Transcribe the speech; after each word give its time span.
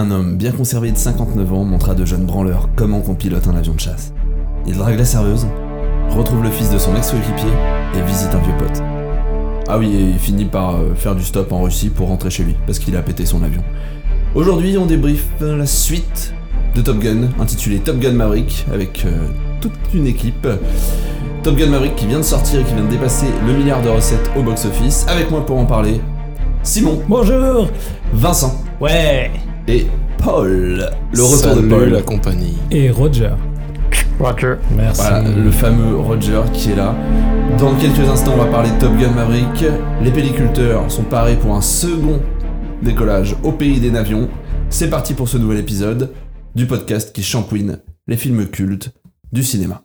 un 0.00 0.10
homme 0.10 0.36
bien 0.36 0.50
conservé 0.50 0.90
de 0.92 0.96
59 0.96 1.52
ans 1.52 1.64
montra 1.64 1.92
à 1.92 1.94
de 1.94 2.06
jeunes 2.06 2.24
branleurs 2.24 2.70
comment 2.74 3.00
qu'on 3.00 3.14
pilote 3.14 3.46
un 3.48 3.54
avion 3.54 3.74
de 3.74 3.80
chasse. 3.80 4.14
Il 4.66 4.74
drague 4.74 4.98
la 4.98 5.04
serveuse, 5.04 5.46
retrouve 6.16 6.42
le 6.42 6.50
fils 6.50 6.70
de 6.70 6.78
son 6.78 6.96
ex-coéquipier 6.96 7.52
et 7.94 8.02
visite 8.02 8.30
un 8.32 8.38
vieux 8.38 8.56
pote. 8.58 8.82
Ah 9.68 9.78
oui, 9.78 9.94
et 9.94 10.00
il 10.00 10.18
finit 10.18 10.46
par 10.46 10.76
euh, 10.76 10.94
faire 10.94 11.14
du 11.14 11.22
stop 11.22 11.52
en 11.52 11.62
Russie 11.62 11.90
pour 11.90 12.08
rentrer 12.08 12.30
chez 12.30 12.44
lui, 12.44 12.56
parce 12.66 12.78
qu'il 12.78 12.96
a 12.96 13.02
pété 13.02 13.26
son 13.26 13.42
avion. 13.42 13.62
Aujourd'hui, 14.34 14.78
on 14.78 14.86
débriefe 14.86 15.26
la 15.40 15.66
suite 15.66 16.32
de 16.74 16.80
Top 16.80 16.98
Gun, 16.98 17.28
intitulée 17.38 17.78
Top 17.78 17.98
Gun 17.98 18.12
Maverick, 18.12 18.66
avec 18.72 19.04
euh, 19.04 19.26
toute 19.60 19.72
une 19.92 20.06
équipe. 20.06 20.48
Top 21.42 21.56
Gun 21.56 21.66
Maverick 21.66 21.96
qui 21.96 22.06
vient 22.06 22.20
de 22.20 22.24
sortir 22.24 22.60
et 22.60 22.64
qui 22.64 22.72
vient 22.72 22.84
de 22.84 22.90
dépasser 22.90 23.26
le 23.46 23.52
milliard 23.52 23.82
de 23.82 23.90
recettes 23.90 24.30
au 24.34 24.42
box-office. 24.42 25.04
Avec 25.08 25.30
moi 25.30 25.44
pour 25.44 25.58
en 25.58 25.66
parler, 25.66 26.00
Simon, 26.62 27.02
Bonjour 27.06 27.68
Vincent 28.14 28.62
Ouais 28.80 29.30
et 29.70 29.86
Paul. 30.18 30.90
Le 31.12 31.22
retour 31.22 31.36
Salut 31.38 31.62
de 31.62 31.68
Paul. 31.68 31.88
la 31.90 32.02
compagnie. 32.02 32.58
Et 32.70 32.90
Roger. 32.90 33.30
Roger. 34.18 34.54
Merci. 34.76 35.00
Voilà, 35.00 35.22
le 35.22 35.50
fameux 35.50 35.96
Roger 35.96 36.40
qui 36.52 36.72
est 36.72 36.76
là. 36.76 36.94
Dans 37.58 37.74
quelques 37.76 38.08
instants, 38.08 38.32
on 38.34 38.44
va 38.44 38.50
parler 38.50 38.70
de 38.70 38.78
Top 38.78 38.92
Gun 38.98 39.10
Maverick. 39.10 39.64
Les 40.02 40.10
pelliculteurs 40.10 40.90
sont 40.90 41.04
parés 41.04 41.36
pour 41.36 41.54
un 41.54 41.60
second 41.62 42.20
décollage 42.82 43.34
au 43.42 43.52
pays 43.52 43.80
des 43.80 43.90
navions. 43.90 44.28
C'est 44.68 44.90
parti 44.90 45.14
pour 45.14 45.28
ce 45.28 45.38
nouvel 45.38 45.58
épisode 45.58 46.12
du 46.54 46.66
podcast 46.66 47.12
qui 47.14 47.22
shampouine 47.22 47.78
les 48.06 48.16
films 48.16 48.46
cultes 48.46 48.90
du 49.32 49.42
cinéma. 49.42 49.82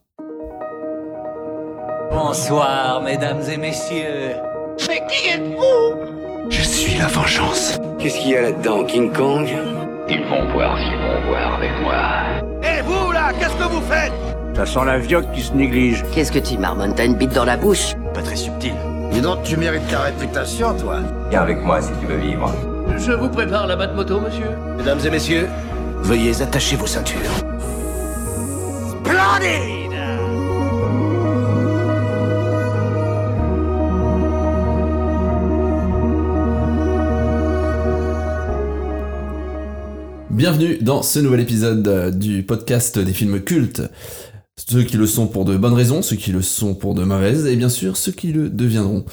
Bonsoir, 2.11 3.01
mesdames 3.03 3.41
et 3.51 3.57
messieurs. 3.57 4.33
Mais 4.87 5.01
qui 5.09 5.29
êtes-vous? 5.29 6.49
Je 6.49 6.61
suis 6.61 6.97
la 6.99 7.07
vengeance. 7.07 7.77
Qu'est-ce 7.97 8.19
qu'il 8.19 8.31
y 8.31 8.35
a 8.35 8.41
là-dedans, 8.41 8.83
King 8.83 9.11
Kong? 9.11 9.47
Ils 10.07 10.23
vont 10.25 10.51
voir 10.53 10.77
s'ils 10.77 10.97
vont 10.97 11.27
voir 11.27 11.55
avec 11.55 11.71
moi. 11.81 11.95
Et 12.63 12.81
vous, 12.83 13.11
là, 13.11 13.31
qu'est-ce 13.39 13.55
que 13.55 13.63
vous 13.63 13.81
faites? 13.81 14.13
Ça 14.55 14.65
sent 14.65 14.85
la 14.85 14.99
vioque 14.99 15.31
qui 15.33 15.41
se 15.41 15.53
néglige. 15.53 16.03
Qu'est-ce 16.13 16.31
que 16.31 16.39
tu 16.39 16.57
marmonnes 16.57 16.93
T'as 16.95 17.05
une 17.05 17.15
bite 17.15 17.33
dans 17.33 17.43
la 17.45 17.57
bouche? 17.57 17.95
Pas 18.13 18.21
très 18.21 18.35
subtil. 18.35 18.73
Dis 19.11 19.21
donc, 19.21 19.43
tu 19.43 19.57
mérites 19.57 19.87
ta 19.89 20.01
réputation, 20.01 20.75
toi. 20.77 20.99
Viens 21.29 21.41
avec 21.41 21.61
moi 21.63 21.81
si 21.81 21.91
tu 21.99 22.05
veux 22.05 22.17
vivre. 22.17 22.53
Je 22.97 23.11
vous 23.13 23.29
prépare 23.29 23.65
la 23.67 23.75
batte 23.75 23.95
moto, 23.95 24.19
monsieur. 24.19 24.49
Mesdames 24.77 24.99
et 25.05 25.09
messieurs, 25.09 25.49
veuillez 26.01 26.41
attacher 26.41 26.75
vos 26.75 26.87
ceintures. 26.87 27.19
Splendide 28.89 29.84
Bienvenue 40.35 40.77
dans 40.81 41.01
ce 41.01 41.19
nouvel 41.19 41.39
épisode 41.39 41.87
euh, 41.87 42.11
du 42.11 42.43
podcast 42.43 42.99
des 42.99 43.13
films 43.13 43.39
cultes. 43.39 43.81
Ceux 44.57 44.83
qui 44.83 44.97
le 44.97 45.05
sont 45.05 45.27
pour 45.27 45.45
de 45.45 45.55
bonnes 45.55 45.73
raisons, 45.73 46.01
ceux 46.01 46.15
qui 46.15 46.31
le 46.31 46.41
sont 46.41 46.75
pour 46.75 46.93
de 46.95 47.03
mauvaises, 47.03 47.45
et 47.45 47.55
bien 47.55 47.69
sûr 47.69 47.95
ceux 47.95 48.11
qui 48.11 48.31
le 48.33 48.49
deviendront. 48.49 49.05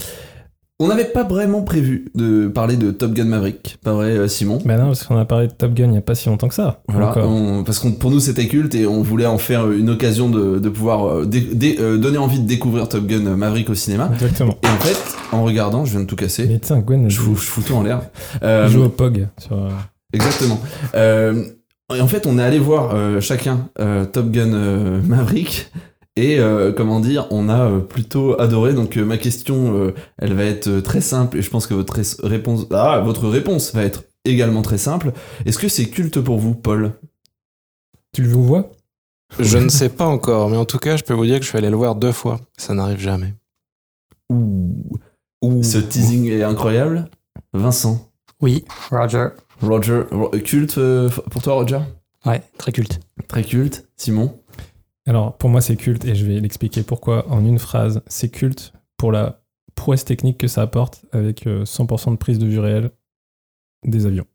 On 0.81 0.89
n'avait 0.89 1.05
pas 1.05 1.23
vraiment 1.23 1.63
prévu 1.63 2.07
de 2.17 2.49
parler 2.49 2.77
de 2.77 2.91
Top 2.91 3.13
Gun 3.13 3.27
Maverick, 3.27 3.79
pas 3.85 3.93
vrai 3.93 4.11
euh, 4.17 4.27
Simon? 4.27 4.59
Bah 4.65 4.77
non, 4.79 4.87
parce 4.87 5.05
qu'on 5.05 5.17
a 5.17 5.25
parlé 5.25 5.47
de 5.47 5.53
Top 5.53 5.75
Gun 5.75 5.85
il 5.85 5.91
n'y 5.93 5.99
a 5.99 6.03
pas 6.03 6.17
si 6.17 6.29
longtemps 6.29 6.49
que 6.49 6.55
ça. 6.55 6.83
Voilà, 6.89 7.15
on- 7.25 7.63
parce 7.63 7.79
que 7.79 7.89
pour 7.89 8.11
nous 8.11 8.19
c'était 8.19 8.49
culte 8.49 8.75
et 8.75 8.87
on 8.87 9.03
voulait 9.03 9.27
en 9.27 9.39
faire 9.39 9.71
une 9.71 9.91
occasion 9.91 10.29
de, 10.29 10.59
de 10.59 10.69
pouvoir 10.69 11.05
euh, 11.07 11.25
dé- 11.27 11.41
dé- 11.55 11.77
euh, 11.79 11.99
donner 11.99 12.19
envie 12.19 12.41
de 12.41 12.47
découvrir 12.49 12.89
Top 12.89 13.07
Gun 13.07 13.37
Maverick 13.37 13.71
au 13.71 13.75
cinéma. 13.77 14.11
Exactement. 14.15 14.59
Et 14.65 14.67
en 14.69 14.81
fait, 14.81 14.99
en 15.31 15.45
regardant, 15.45 15.85
je 15.85 15.93
viens 15.93 16.01
de 16.01 16.07
tout 16.07 16.17
casser. 16.17 16.47
Mais 16.49 16.59
tiens, 16.59 16.81
Gwen, 16.81 17.09
Je 17.09 17.17
fous, 17.21 17.37
je 17.37 17.43
fous 17.47 17.63
tout 17.63 17.75
en 17.75 17.85
l'air. 17.85 18.03
Euh, 18.43 18.69
joue 18.69 18.83
au 18.85 18.89
POG. 18.89 19.29
Sur, 19.39 19.53
euh, 19.59 19.69
Exactement. 20.13 20.61
Euh, 20.95 21.45
et 21.95 22.01
en 22.01 22.09
fait, 22.09 22.27
on 22.27 22.39
est 22.39 22.43
allé 22.43 22.59
voir 22.59 22.95
euh, 22.95 23.21
chacun 23.21 23.69
euh, 23.79 24.05
Top 24.05 24.31
Gun 24.31 24.53
euh, 24.53 25.01
Maverick. 25.03 25.71
Et 26.15 26.39
euh, 26.39 26.73
comment 26.73 27.01
dire, 27.01 27.27
on 27.31 27.49
a 27.49 27.61
euh, 27.71 27.79
plutôt 27.81 28.39
adoré. 28.39 28.75
Donc 28.75 28.97
euh, 28.97 29.05
ma 29.05 29.17
question, 29.17 29.75
euh, 29.75 29.95
elle 30.19 30.35
va 30.35 30.45
être 30.45 30.69
euh, 30.69 30.81
très 30.83 31.01
simple. 31.01 31.39
Et 31.39 31.43
je 31.43 31.49
pense 31.51 31.67
que 31.67 31.75
votre 31.75 31.99
réponse, 32.23 32.67
ah, 32.71 33.01
votre 33.01 33.29
réponse 33.29 33.75
va 33.75 33.83
être 33.83 34.05
également 34.25 34.63
très 34.63 34.79
simple. 34.79 35.13
Est-ce 35.47 35.59
que 35.59 35.69
c'est 35.69 35.87
culte 35.87 36.21
pour 36.21 36.39
vous, 36.39 36.55
Paul? 36.55 36.93
Tu 38.13 38.23
le 38.23 38.29
vois? 38.29 38.73
Je 39.39 39.57
ne 39.57 39.71
sais 39.71 39.89
pas 39.89 40.05
encore, 40.05 40.51
mais 40.51 40.59
en 40.59 40.67
tout 40.67 40.79
cas, 40.79 40.99
je 40.99 41.03
peux 41.03 41.15
vous 41.15 41.25
dire 41.25 41.39
que 41.39 41.45
je 41.45 41.49
suis 41.49 41.57
allé 41.57 41.71
le 41.71 41.77
voir 41.77 41.95
deux 41.95 42.13
fois. 42.13 42.41
Ça 42.59 42.75
n'arrive 42.75 43.01
jamais. 43.01 43.35
Ouh. 44.31 45.63
Ce 45.63 45.79
teasing 45.79 46.27
est 46.29 46.43
incroyable. 46.43 47.09
Vincent, 47.55 48.11
Oui, 48.43 48.65
Roger. 48.91 49.29
Roger, 49.63 50.03
Ro- 50.11 50.31
culte 50.45 50.79
euh, 50.79 51.09
pour 51.31 51.43
toi, 51.43 51.55
Roger? 51.55 51.81
Ouais, 52.27 52.43
très 52.59 52.73
culte. 52.73 53.01
Très 53.29 53.43
culte. 53.43 53.87
Simon? 53.97 54.35
Alors, 55.07 55.37
pour 55.37 55.51
moi, 55.51 55.61
c'est 55.61 55.77
culte 55.77 56.05
et 56.05 56.15
je 56.15 56.25
vais 56.27 56.39
l'expliquer 56.41 56.83
pourquoi 56.83 57.27
en 57.31 57.45
une 57.45 57.59
phrase. 57.59 58.03
C'est 58.07 58.29
culte 58.29 58.73
pour 58.97 59.11
la 59.13 59.41
prouesse 59.75 60.05
technique 60.05 60.39
que 60.39 60.47
ça 60.49 60.63
apporte 60.63 61.03
avec 61.13 61.47
euh, 61.47 61.65
100% 61.65 62.13
de 62.13 62.17
prise 62.17 62.39
de 62.39 62.47
vue 62.47 62.61
réelle 62.61 62.91
des 63.85 64.07
avions. 64.07 64.27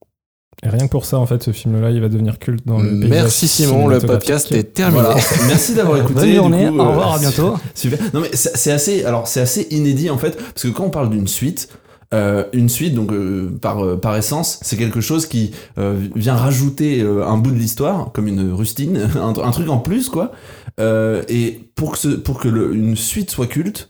Et 0.63 0.69
rien 0.69 0.87
que 0.87 0.91
pour 0.91 1.05
ça, 1.05 1.19
en 1.19 1.25
fait, 1.27 1.43
ce 1.43 1.51
film-là, 1.51 1.91
il 1.91 2.01
va 2.01 2.09
devenir 2.09 2.39
culte 2.39 2.65
dans 2.65 2.79
le 2.79 2.89
paysage 2.89 3.09
Merci 3.09 3.47
Simon, 3.47 3.87
le 3.87 3.99
podcast 3.99 4.51
est 4.51 4.73
terminé. 4.73 5.03
Voilà. 5.03 5.15
Merci 5.47 5.75
d'avoir 5.75 5.97
écouté. 5.99 6.13
Bonne 6.15 6.29
du 6.29 6.35
journée, 6.35 6.67
coup, 6.67 6.77
au 6.77 6.81
euh, 6.81 6.87
revoir, 6.89 7.13
à 7.13 7.19
bientôt. 7.19 7.55
Super. 7.75 7.99
Non 8.13 8.21
mais 8.21 8.29
c'est 8.33 8.57
c'est 8.57 8.71
assez, 8.71 9.05
alors 9.05 9.27
c'est 9.27 9.39
assez 9.39 9.67
inédit 9.69 10.09
en 10.09 10.17
fait, 10.17 10.35
parce 10.35 10.63
que 10.63 10.69
quand 10.69 10.85
on 10.85 10.89
parle 10.89 11.11
d'une 11.11 11.27
suite, 11.27 11.69
euh, 12.13 12.45
une 12.53 12.69
suite 12.69 12.93
donc 12.95 13.11
euh, 13.11 13.49
par 13.61 13.83
euh, 13.83 13.97
par 13.97 14.15
essence, 14.15 14.59
c'est 14.61 14.77
quelque 14.77 15.01
chose 15.01 15.25
qui 15.25 15.51
euh, 15.77 16.07
vient 16.15 16.35
rajouter 16.35 17.01
euh, 17.01 17.25
un 17.25 17.37
bout 17.37 17.51
de 17.51 17.57
l'histoire, 17.57 18.11
comme 18.13 18.27
une 18.27 18.51
rustine, 18.53 18.97
un, 19.15 19.29
un 19.37 19.51
truc 19.51 19.69
en 19.69 19.79
plus 19.79 20.09
quoi. 20.09 20.31
Euh, 20.79 21.23
et 21.27 21.59
pour 21.75 21.93
que 21.93 21.97
ce, 21.97 22.07
pour 22.09 22.39
que 22.39 22.47
le- 22.47 22.73
une 22.75 22.95
suite 22.95 23.29
soit 23.31 23.47
culte, 23.47 23.89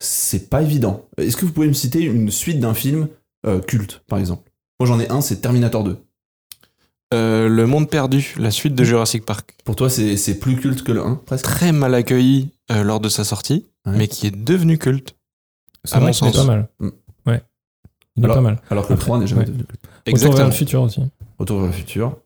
c'est 0.00 0.48
pas 0.48 0.62
évident. 0.62 1.06
Est-ce 1.18 1.36
que 1.36 1.44
vous 1.44 1.52
pouvez 1.52 1.68
me 1.68 1.72
citer 1.74 2.00
une 2.02 2.30
suite 2.30 2.60
d'un 2.60 2.74
film 2.74 3.08
euh, 3.46 3.60
culte 3.60 4.02
par 4.08 4.18
exemple? 4.18 4.50
Moi 4.80 4.86
j'en 4.86 5.00
ai 5.00 5.08
un, 5.10 5.20
c'est 5.20 5.40
Terminator 5.40 5.84
2. 5.84 5.96
Euh, 7.14 7.48
le 7.48 7.66
Monde 7.66 7.88
Perdu, 7.88 8.34
la 8.38 8.50
suite 8.50 8.74
de 8.74 8.84
Jurassic 8.84 9.24
Park. 9.24 9.54
Pour 9.64 9.76
toi 9.76 9.88
c'est 9.88 10.16
c'est 10.18 10.38
plus 10.38 10.56
culte 10.56 10.84
que 10.84 10.92
le 10.92 11.02
1 11.02 11.14
presque? 11.26 11.44
Très 11.44 11.72
mal 11.72 11.94
accueilli 11.94 12.50
euh, 12.70 12.82
lors 12.82 13.00
de 13.00 13.08
sa 13.08 13.24
sortie, 13.24 13.66
Ouais. 13.86 13.94
mais 13.96 14.08
qui 14.08 14.26
est 14.26 14.36
devenu 14.36 14.76
culte. 14.76 15.16
C'est 15.84 15.96
à 15.96 16.00
mon 16.00 16.12
sens. 16.12 16.36
pas 16.36 16.44
mal. 16.44 16.68
Il 18.18 18.24
Alors- 18.24 18.36
est 18.36 18.38
pas 18.38 18.42
mal. 18.42 18.58
Alors 18.70 18.84
que 18.84 18.88
le 18.92 18.94
Après, 18.94 19.06
3 19.06 19.18
n'est 19.18 19.26
jamais 19.26 19.40
ouais. 19.42 19.46
devenu 19.46 19.64
culte. 19.64 19.80
Retour 19.84 19.92
vers 20.04 20.12
Exactement. 20.12 20.46
le 20.46 20.52
futur 20.52 20.82
aussi. 20.82 21.00
Retour 21.38 21.58
vers 21.58 21.66
le 21.66 21.72
futur. 21.72 22.16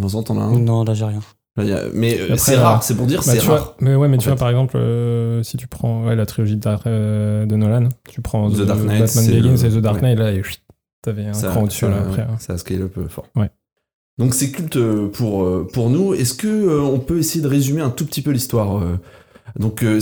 T'en 0.00 0.38
as 0.40 0.42
un 0.44 0.58
Non, 0.58 0.84
là, 0.84 0.94
j'ai 0.94 1.04
rien. 1.04 1.20
A- 1.56 1.62
Mais 1.92 2.18
euh, 2.18 2.36
c'est 2.36 2.56
là- 2.56 2.62
rare, 2.62 2.82
c'est 2.82 2.96
pour 2.96 3.06
dire 3.06 3.20
Bah, 3.24 3.32
c'est 3.32 3.38
rare. 3.40 3.46
vois, 3.58 3.76
mais 3.80 3.94
ouais, 3.94 4.08
mais 4.08 4.18
tu 4.18 4.26
vois, 4.28 4.36
par 4.36 4.48
exemple, 4.50 4.76
euh, 4.76 5.42
si 5.44 5.56
tu 5.56 5.68
prends 5.68 6.04
ouais, 6.06 6.16
la 6.16 6.26
trilogie 6.26 6.56
de, 6.56 6.68
euh, 6.86 7.46
de 7.46 7.54
Nolan, 7.54 7.88
tu 8.08 8.20
prends 8.22 8.50
The 8.50 8.62
Dark 8.62 8.80
Knight, 8.80 8.88
Batman 9.02 9.06
c'est 9.06 9.30
Begins 9.30 9.50
le- 9.62 9.64
et 9.66 9.70
The 9.70 9.76
Dark 9.80 9.96
ouais. 9.96 10.00
Knight, 10.02 10.18
là, 10.18 10.32
et 10.32 10.42
chut, 10.42 10.60
t'avais 11.00 11.26
un 11.26 11.32
ça, 11.32 11.50
cran 11.50 11.62
au-dessus 11.62 11.80
ça- 11.86 11.90
là 11.90 11.98
après. 12.00 12.22
hein. 12.22 12.36
ça 12.40 12.58
scale 12.58 12.82
un 12.82 12.88
peu 12.88 13.06
fort. 13.06 13.26
Ouais. 13.36 13.50
Donc 14.18 14.34
c'est 14.34 14.50
culte 14.50 14.76
euh, 14.76 15.08
pour, 15.08 15.44
euh, 15.44 15.68
pour 15.72 15.90
nous. 15.90 16.12
Est-ce 16.14 16.34
que 16.34 16.46
euh, 16.48 16.80
on 16.80 16.98
peut 16.98 17.18
essayer 17.18 17.40
de 17.42 17.48
résumer 17.48 17.82
un 17.82 17.90
tout 17.90 18.04
petit 18.06 18.22
peu 18.22 18.32
l'histoire 18.32 18.78
euh, 18.78 18.98
Donc 19.56 19.84
euh, 19.84 20.00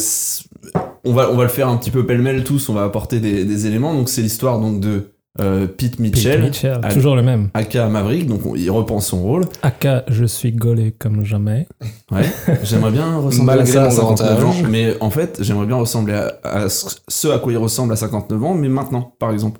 on, 1.04 1.12
va, 1.12 1.30
on 1.30 1.36
va 1.36 1.42
le 1.44 1.48
faire 1.48 1.68
un 1.68 1.76
petit 1.76 1.90
peu 1.90 2.04
pêle-mêle 2.06 2.44
tous, 2.44 2.68
on 2.68 2.74
va 2.74 2.84
apporter 2.84 3.20
des, 3.20 3.44
des 3.44 3.66
éléments. 3.66 3.94
Donc 3.94 4.08
c'est 4.08 4.22
l'histoire 4.22 4.58
donc 4.60 4.80
de 4.80 5.08
euh, 5.40 5.66
Pete 5.66 5.92
Pete 5.92 5.98
Mitchell, 6.00 6.42
Mitchell, 6.42 6.78
Allez. 6.82 6.94
toujours 6.94 7.16
le 7.16 7.22
même. 7.22 7.48
aka 7.54 7.88
Maverick, 7.88 8.26
donc 8.26 8.44
on- 8.44 8.54
il 8.54 8.70
repense 8.70 9.06
son 9.06 9.22
rôle. 9.22 9.44
Aka, 9.62 10.04
je 10.08 10.24
suis 10.26 10.52
gaulé 10.52 10.92
comme 10.92 11.24
jamais. 11.24 11.66
Ouais, 12.10 12.24
j'aimerais 12.64 12.90
bien 12.90 13.16
ressembler 13.18 13.60
à 13.60 13.64
ça 13.66 13.84
à 13.84 13.88
mon 13.88 13.94
grand 13.96 14.16
59 14.18 14.44
ans, 14.44 14.54
mais 14.68 14.94
en 15.00 15.08
fait, 15.08 15.38
j'aimerais 15.40 15.64
bien 15.66 15.76
ressembler 15.76 16.12
à, 16.14 16.34
à 16.42 16.68
ce 16.68 16.96
ce 17.08 17.28
à 17.28 17.38
quoi 17.38 17.50
il 17.52 17.56
ressemble 17.58 17.94
à 17.94 17.96
59 17.96 18.44
ans, 18.44 18.54
mais 18.54 18.68
maintenant, 18.68 19.14
par 19.18 19.30
exemple. 19.32 19.58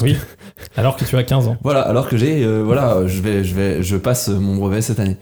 Oui. 0.00 0.16
Alors 0.76 0.96
que 0.96 1.04
tu 1.04 1.16
as 1.16 1.24
15 1.24 1.48
ans. 1.48 1.56
Voilà, 1.64 1.80
alors 1.80 2.08
que 2.08 2.16
j'ai, 2.16 2.44
euh, 2.44 2.62
voilà, 2.64 3.04
je 3.08 3.20
vais, 3.20 3.42
je 3.42 3.54
vais, 3.56 3.82
je 3.82 3.96
passe 3.96 4.28
mon 4.28 4.54
brevet 4.54 4.80
cette 4.80 5.00
année. 5.00 5.16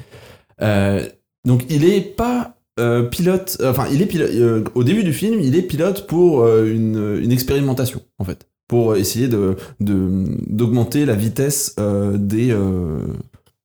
Euh, 0.60 1.02
donc 1.46 1.62
il 1.70 1.84
est 1.86 2.02
pas 2.02 2.57
euh, 2.78 3.02
pilote, 3.02 3.58
enfin 3.64 3.86
il 3.92 4.00
est 4.02 4.06
pilote. 4.06 4.30
euh, 4.32 4.64
au 4.74 4.84
début 4.84 5.04
du 5.04 5.12
film, 5.12 5.40
il 5.40 5.56
est 5.56 5.62
pilote 5.62 6.06
pour 6.06 6.42
euh, 6.42 6.66
une, 6.72 7.20
une 7.22 7.32
expérimentation 7.32 8.00
en 8.18 8.24
fait, 8.24 8.46
pour 8.68 8.96
essayer 8.96 9.28
de 9.28 9.56
de- 9.80 10.24
d'augmenter 10.48 11.04
la 11.06 11.14
vitesse 11.14 11.74
euh, 11.80 12.16
des 12.16 12.50
euh, 12.50 12.98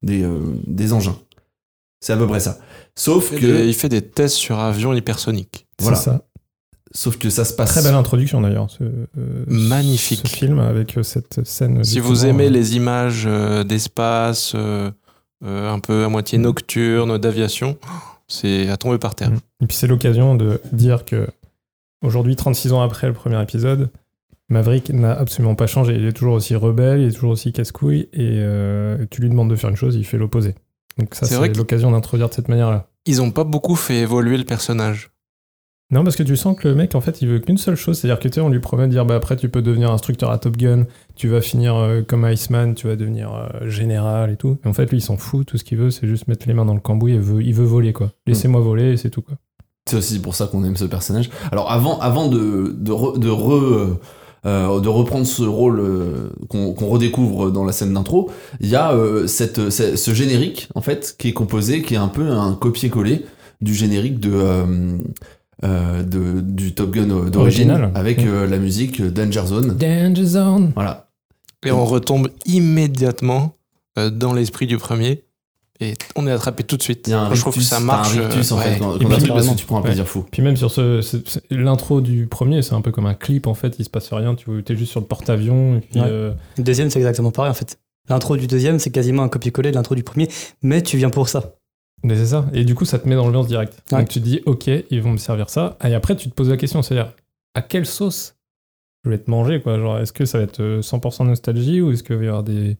des 0.02 0.24
euh, 0.24 0.40
des 0.68 0.94
engins. 0.94 1.18
C'est 2.02 2.14
à 2.14 2.18
peu 2.18 2.28
près 2.28 2.40
ça. 2.42 2.60
Sauf 2.96 3.30
Il 3.32 3.36
fait, 3.36 3.42
que 3.42 3.46
des, 3.62 3.68
il 3.68 3.74
fait 3.74 3.90
des 3.90 4.02
tests 4.02 4.36
sur 4.36 4.60
avions 4.60 4.94
hypersoniques. 4.94 5.66
Voilà. 5.80 5.98
Ça. 5.98 6.22
sauf 6.94 7.18
que 7.18 7.30
ça 7.30 7.46
se 7.46 7.54
passe 7.54 7.72
Très 7.72 7.82
belle 7.82 7.96
introduction 7.96 8.42
d'ailleurs. 8.42 8.70
Ce, 8.70 8.84
euh, 8.84 9.46
Magnifique. 9.48 10.22
Ce 10.28 10.36
film 10.36 10.60
avec 10.60 10.98
euh, 10.98 11.04
cette 11.04 11.46
scène. 11.48 11.84
Si 11.84 12.00
vous 12.00 12.26
aimez 12.26 12.48
euh, 12.48 12.50
les 12.50 12.76
images 12.76 13.24
euh, 13.26 13.64
d'espace, 13.64 14.52
euh, 14.56 14.92
euh, 15.46 15.72
un 15.74 15.80
peu 15.80 16.04
à 16.04 16.10
moitié 16.10 16.38
nocturne, 16.38 17.18
d'aviation, 17.18 17.78
c'est 18.28 18.70
à 18.70 18.78
tomber 18.78 18.98
par 18.98 19.16
terre. 19.16 19.32
Mm. 19.32 19.40
Et 19.62 19.68
puis 19.68 19.76
c'est 19.78 19.88
l'occasion 19.88 20.36
de 20.36 20.62
dire 20.72 21.06
que 21.06 21.28
aujourd'hui, 22.02 22.36
36 22.36 22.74
ans 22.74 22.82
après 22.82 23.08
le 23.08 23.14
premier 23.14 23.42
épisode, 23.42 23.90
Maverick 24.50 24.90
n'a 24.92 25.14
absolument 25.14 25.56
pas 25.56 25.68
changé. 25.68 25.96
Il 25.96 26.06
est 26.06 26.14
toujours 26.14 26.36
aussi 26.36 26.56
rebelle, 26.56 27.02
il 27.02 27.10
est 27.10 27.14
toujours 27.14 27.32
aussi 27.32 27.52
casse-couille, 27.52 28.10
et 28.14 28.38
euh, 28.40 29.06
tu 29.10 29.22
lui 29.22 29.30
demandes 29.30 29.50
de 29.50 29.56
faire 29.56 29.70
une 29.70 29.76
chose, 29.76 29.96
il 29.96 30.06
fait 30.06 30.18
l'opposé. 30.18 30.56
Donc 30.98 31.16
ça, 31.16 31.26
C'est 31.26 31.58
l'occasion 31.58 31.92
d'introduire 31.92 32.30
de 32.30 32.34
cette 32.34 32.50
manière-là. 32.50 32.88
Ils 33.06 33.22
ont 33.22 33.32
pas 33.32 33.44
beaucoup 33.44 33.76
fait 33.76 33.98
évoluer 33.98 34.38
le 34.38 34.46
personnage. 34.46 35.10
Non, 35.92 36.04
parce 36.04 36.16
que 36.16 36.24
tu 36.24 36.36
sens 36.36 36.58
que 36.58 36.68
le 36.68 36.74
mec, 36.74 36.96
en 36.96 37.02
fait, 37.02 37.22
il 37.22 37.28
veut 37.28 37.38
qu'une 37.40 37.58
seule 37.58 37.76
chose, 37.76 38.00
c'est-à-dire 38.00 38.20
que 38.20 38.28
tu 38.28 38.36
sais, 38.36 38.42
on 38.42 38.50
lui 38.50 38.60
promet 38.60 38.88
de 38.88 38.92
dire, 38.92 39.06
bah 39.06 39.16
après, 39.16 39.36
tu 39.36 39.48
peux 39.50 39.62
devenir 39.62 39.92
instructeur 39.92 40.32
à 40.32 40.40
Top 40.40 40.58
Gun, 40.58 40.88
tu 41.16 41.28
vas 41.28 41.40
finir 41.40 41.76
euh, 41.76 42.02
comme 42.02 42.26
Iceman, 42.28 42.74
tu 42.74 42.88
vas 42.88 42.96
devenir 42.96 43.32
euh, 43.32 43.70
général 43.70 44.32
et 44.32 44.36
tout. 44.36 44.58
Et 44.66 44.68
en 44.68 44.74
fait, 44.74 44.90
lui, 44.90 44.98
il 44.98 45.02
s'en 45.02 45.18
fout, 45.18 45.46
tout 45.46 45.58
ce 45.60 45.64
qu'il 45.64 45.78
veut, 45.78 45.92
c'est 45.92 46.08
juste 46.08 46.28
mettre 46.28 46.48
les 46.48 46.56
mains 46.56 46.66
dans 46.66 46.74
le 46.74 46.80
cambouis, 46.80 47.14
et 47.14 47.20
veut, 47.20 47.44
il 47.44 47.54
veut 47.54 47.66
voler, 47.66 47.94
quoi. 47.94 48.12
Laissez-moi 48.26 48.60
voler, 48.60 48.94
et 48.94 48.98
c'est 48.98 49.12
tout, 49.12 49.22
quoi. 49.22 49.36
C'est 49.88 49.98
aussi 49.98 50.20
pour 50.20 50.34
ça 50.34 50.48
qu'on 50.48 50.64
aime 50.64 50.78
ce 50.78 50.86
personnage. 50.86 51.30
Alors 51.52 51.70
avant, 51.70 52.00
avant 52.00 52.28
de, 52.28 52.74
de, 52.76 52.92
re- 52.92 53.20
de, 53.20 53.30
re- 53.30 53.98
euh, 54.46 54.80
de 54.80 54.90
reprendre 54.90 55.28
ce 55.28 55.44
rôle 55.44 55.84
qu'on 56.48 56.74
redécouvre 56.74 57.52
dans 57.52 57.66
la 57.66 57.74
scène 57.74 57.94
d'intro, 57.94 58.32
il 58.62 58.70
y 58.70 58.78
a 58.78 58.98
cette, 59.28 59.70
ce, 59.70 60.14
générique 60.14 60.70
en 60.74 60.82
fait 60.82 61.16
qui 61.20 61.28
est 61.28 61.34
composé, 61.34 61.82
qui 61.82 61.96
est 61.96 61.98
un 61.98 62.08
peu 62.08 62.30
un 62.30 62.54
copier-coller 62.54 63.26
du 63.60 63.74
générique 63.76 64.22
de, 64.22 64.64
de 65.62 66.42
du 66.42 66.74
Top 66.74 66.92
Gun 66.92 67.06
d'origine 67.08 67.72
Original. 67.72 67.92
avec 67.96 68.20
euh, 68.26 68.48
la 68.48 68.58
musique 68.58 69.02
Danger 69.02 69.46
Zone. 69.46 69.78
Danger 69.78 70.26
Zone 70.26 70.72
Voilà. 70.76 71.10
Et 71.66 71.72
on 71.72 71.86
retombe 71.86 72.30
immédiatement 72.46 73.56
euh, 73.98 74.10
dans 74.10 74.34
l'esprit 74.34 74.68
du 74.68 74.78
premier. 74.78 75.24
Et 75.80 75.96
on 76.16 76.28
est 76.28 76.32
attrapé 76.32 76.64
tout 76.64 76.78
de 76.78 76.82
suite. 76.84 77.10
Un 77.10 77.34
je 77.34 77.42
trouve 77.42 77.56
que 77.56 77.62
ça 77.62 77.80
marche. 77.80 78.16
un 78.18 78.28
rictus 78.28 78.52
en 78.52 78.58
euh, 78.58 78.62
fait 78.62 78.70
ouais. 78.72 78.78
quand, 78.80 78.92
quand 78.92 78.98
puis, 78.98 79.08
parce 79.08 79.48
que 79.48 79.56
tu 79.56 79.66
prends 79.66 79.80
un 79.80 79.82
plaisir 79.82 80.08
fou. 80.08 80.26
Puis 80.32 80.42
même 80.42 80.56
sur 80.56 80.72
ce, 80.72 81.02
l'intro 81.50 82.00
du 82.02 82.28
premier, 82.28 82.62
c'est 82.62 82.74
un 82.74 82.82
peu 82.82 82.92
comme 82.92 83.06
un 83.06 83.16
clip 83.16 83.48
en 83.48 83.54
fait, 83.54 83.76
il 83.80 83.86
se 83.86 83.90
passe 83.90 84.12
rien, 84.14 84.36
tu 84.36 84.64
es 84.68 84.76
juste 84.76 84.92
sur 84.92 85.00
le 85.00 85.06
porte-avions 85.08 85.76
Ouais. 85.76 85.82
euh, 85.98 86.34
Le 86.58 86.64
deuxième, 86.64 86.90
c'est 86.90 87.00
exactement 87.00 87.32
pareil 87.32 87.52
en 87.52 87.56
fait. 87.56 87.80
L'intro 88.10 88.36
du 88.38 88.48
deuxième, 88.48 88.80
c'est 88.80 88.92
quasiment 88.92 89.24
un 89.24 89.30
copier-coller 89.30 89.72
de 89.72 89.76
l'intro 89.76 89.96
du 89.96 90.04
premier, 90.04 90.28
mais 90.62 90.82
tu 90.82 90.98
viens 90.98 91.10
pour 91.10 91.30
ça. 91.30 91.56
Mais 92.04 92.16
c'est 92.16 92.28
ça. 92.28 92.46
Et 92.54 92.66
du 92.66 92.76
coup, 92.76 92.86
ça 92.86 93.00
te 93.00 93.08
met 93.08 93.16
dans 93.16 93.26
l'ambiance 93.26 93.48
directe. 93.48 93.82
Ouais. 93.92 94.00
Donc 94.00 94.10
tu 94.10 94.20
te 94.20 94.26
dis, 94.26 94.42
ok, 94.46 94.70
ils 94.90 95.02
vont 95.02 95.12
me 95.14 95.18
servir 95.18 95.50
ça. 95.50 95.78
Et 95.84 95.94
après, 95.94 96.16
tu 96.16 96.30
te 96.30 96.34
poses 96.36 96.50
la 96.50 96.58
question, 96.58 96.82
c'est-à-dire, 96.82 97.14
à 97.56 97.62
quelle 97.62 97.86
sauce 97.86 98.36
je 99.06 99.10
vais 99.10 99.18
te 99.18 99.30
manger 99.30 99.62
quoi? 99.62 99.78
Genre, 99.80 100.00
est-ce 100.00 100.14
que 100.14 100.26
ça 100.26 100.38
va 100.38 100.44
être 100.46 100.62
euh, 100.62 100.82
100% 100.82 101.26
nostalgie 101.26 101.82
ou 101.82 101.92
est-ce 101.92 102.04
qu'il 102.04 102.16
va 102.16 102.24
y 102.24 102.28
avoir 102.28 102.44
des 102.44 102.78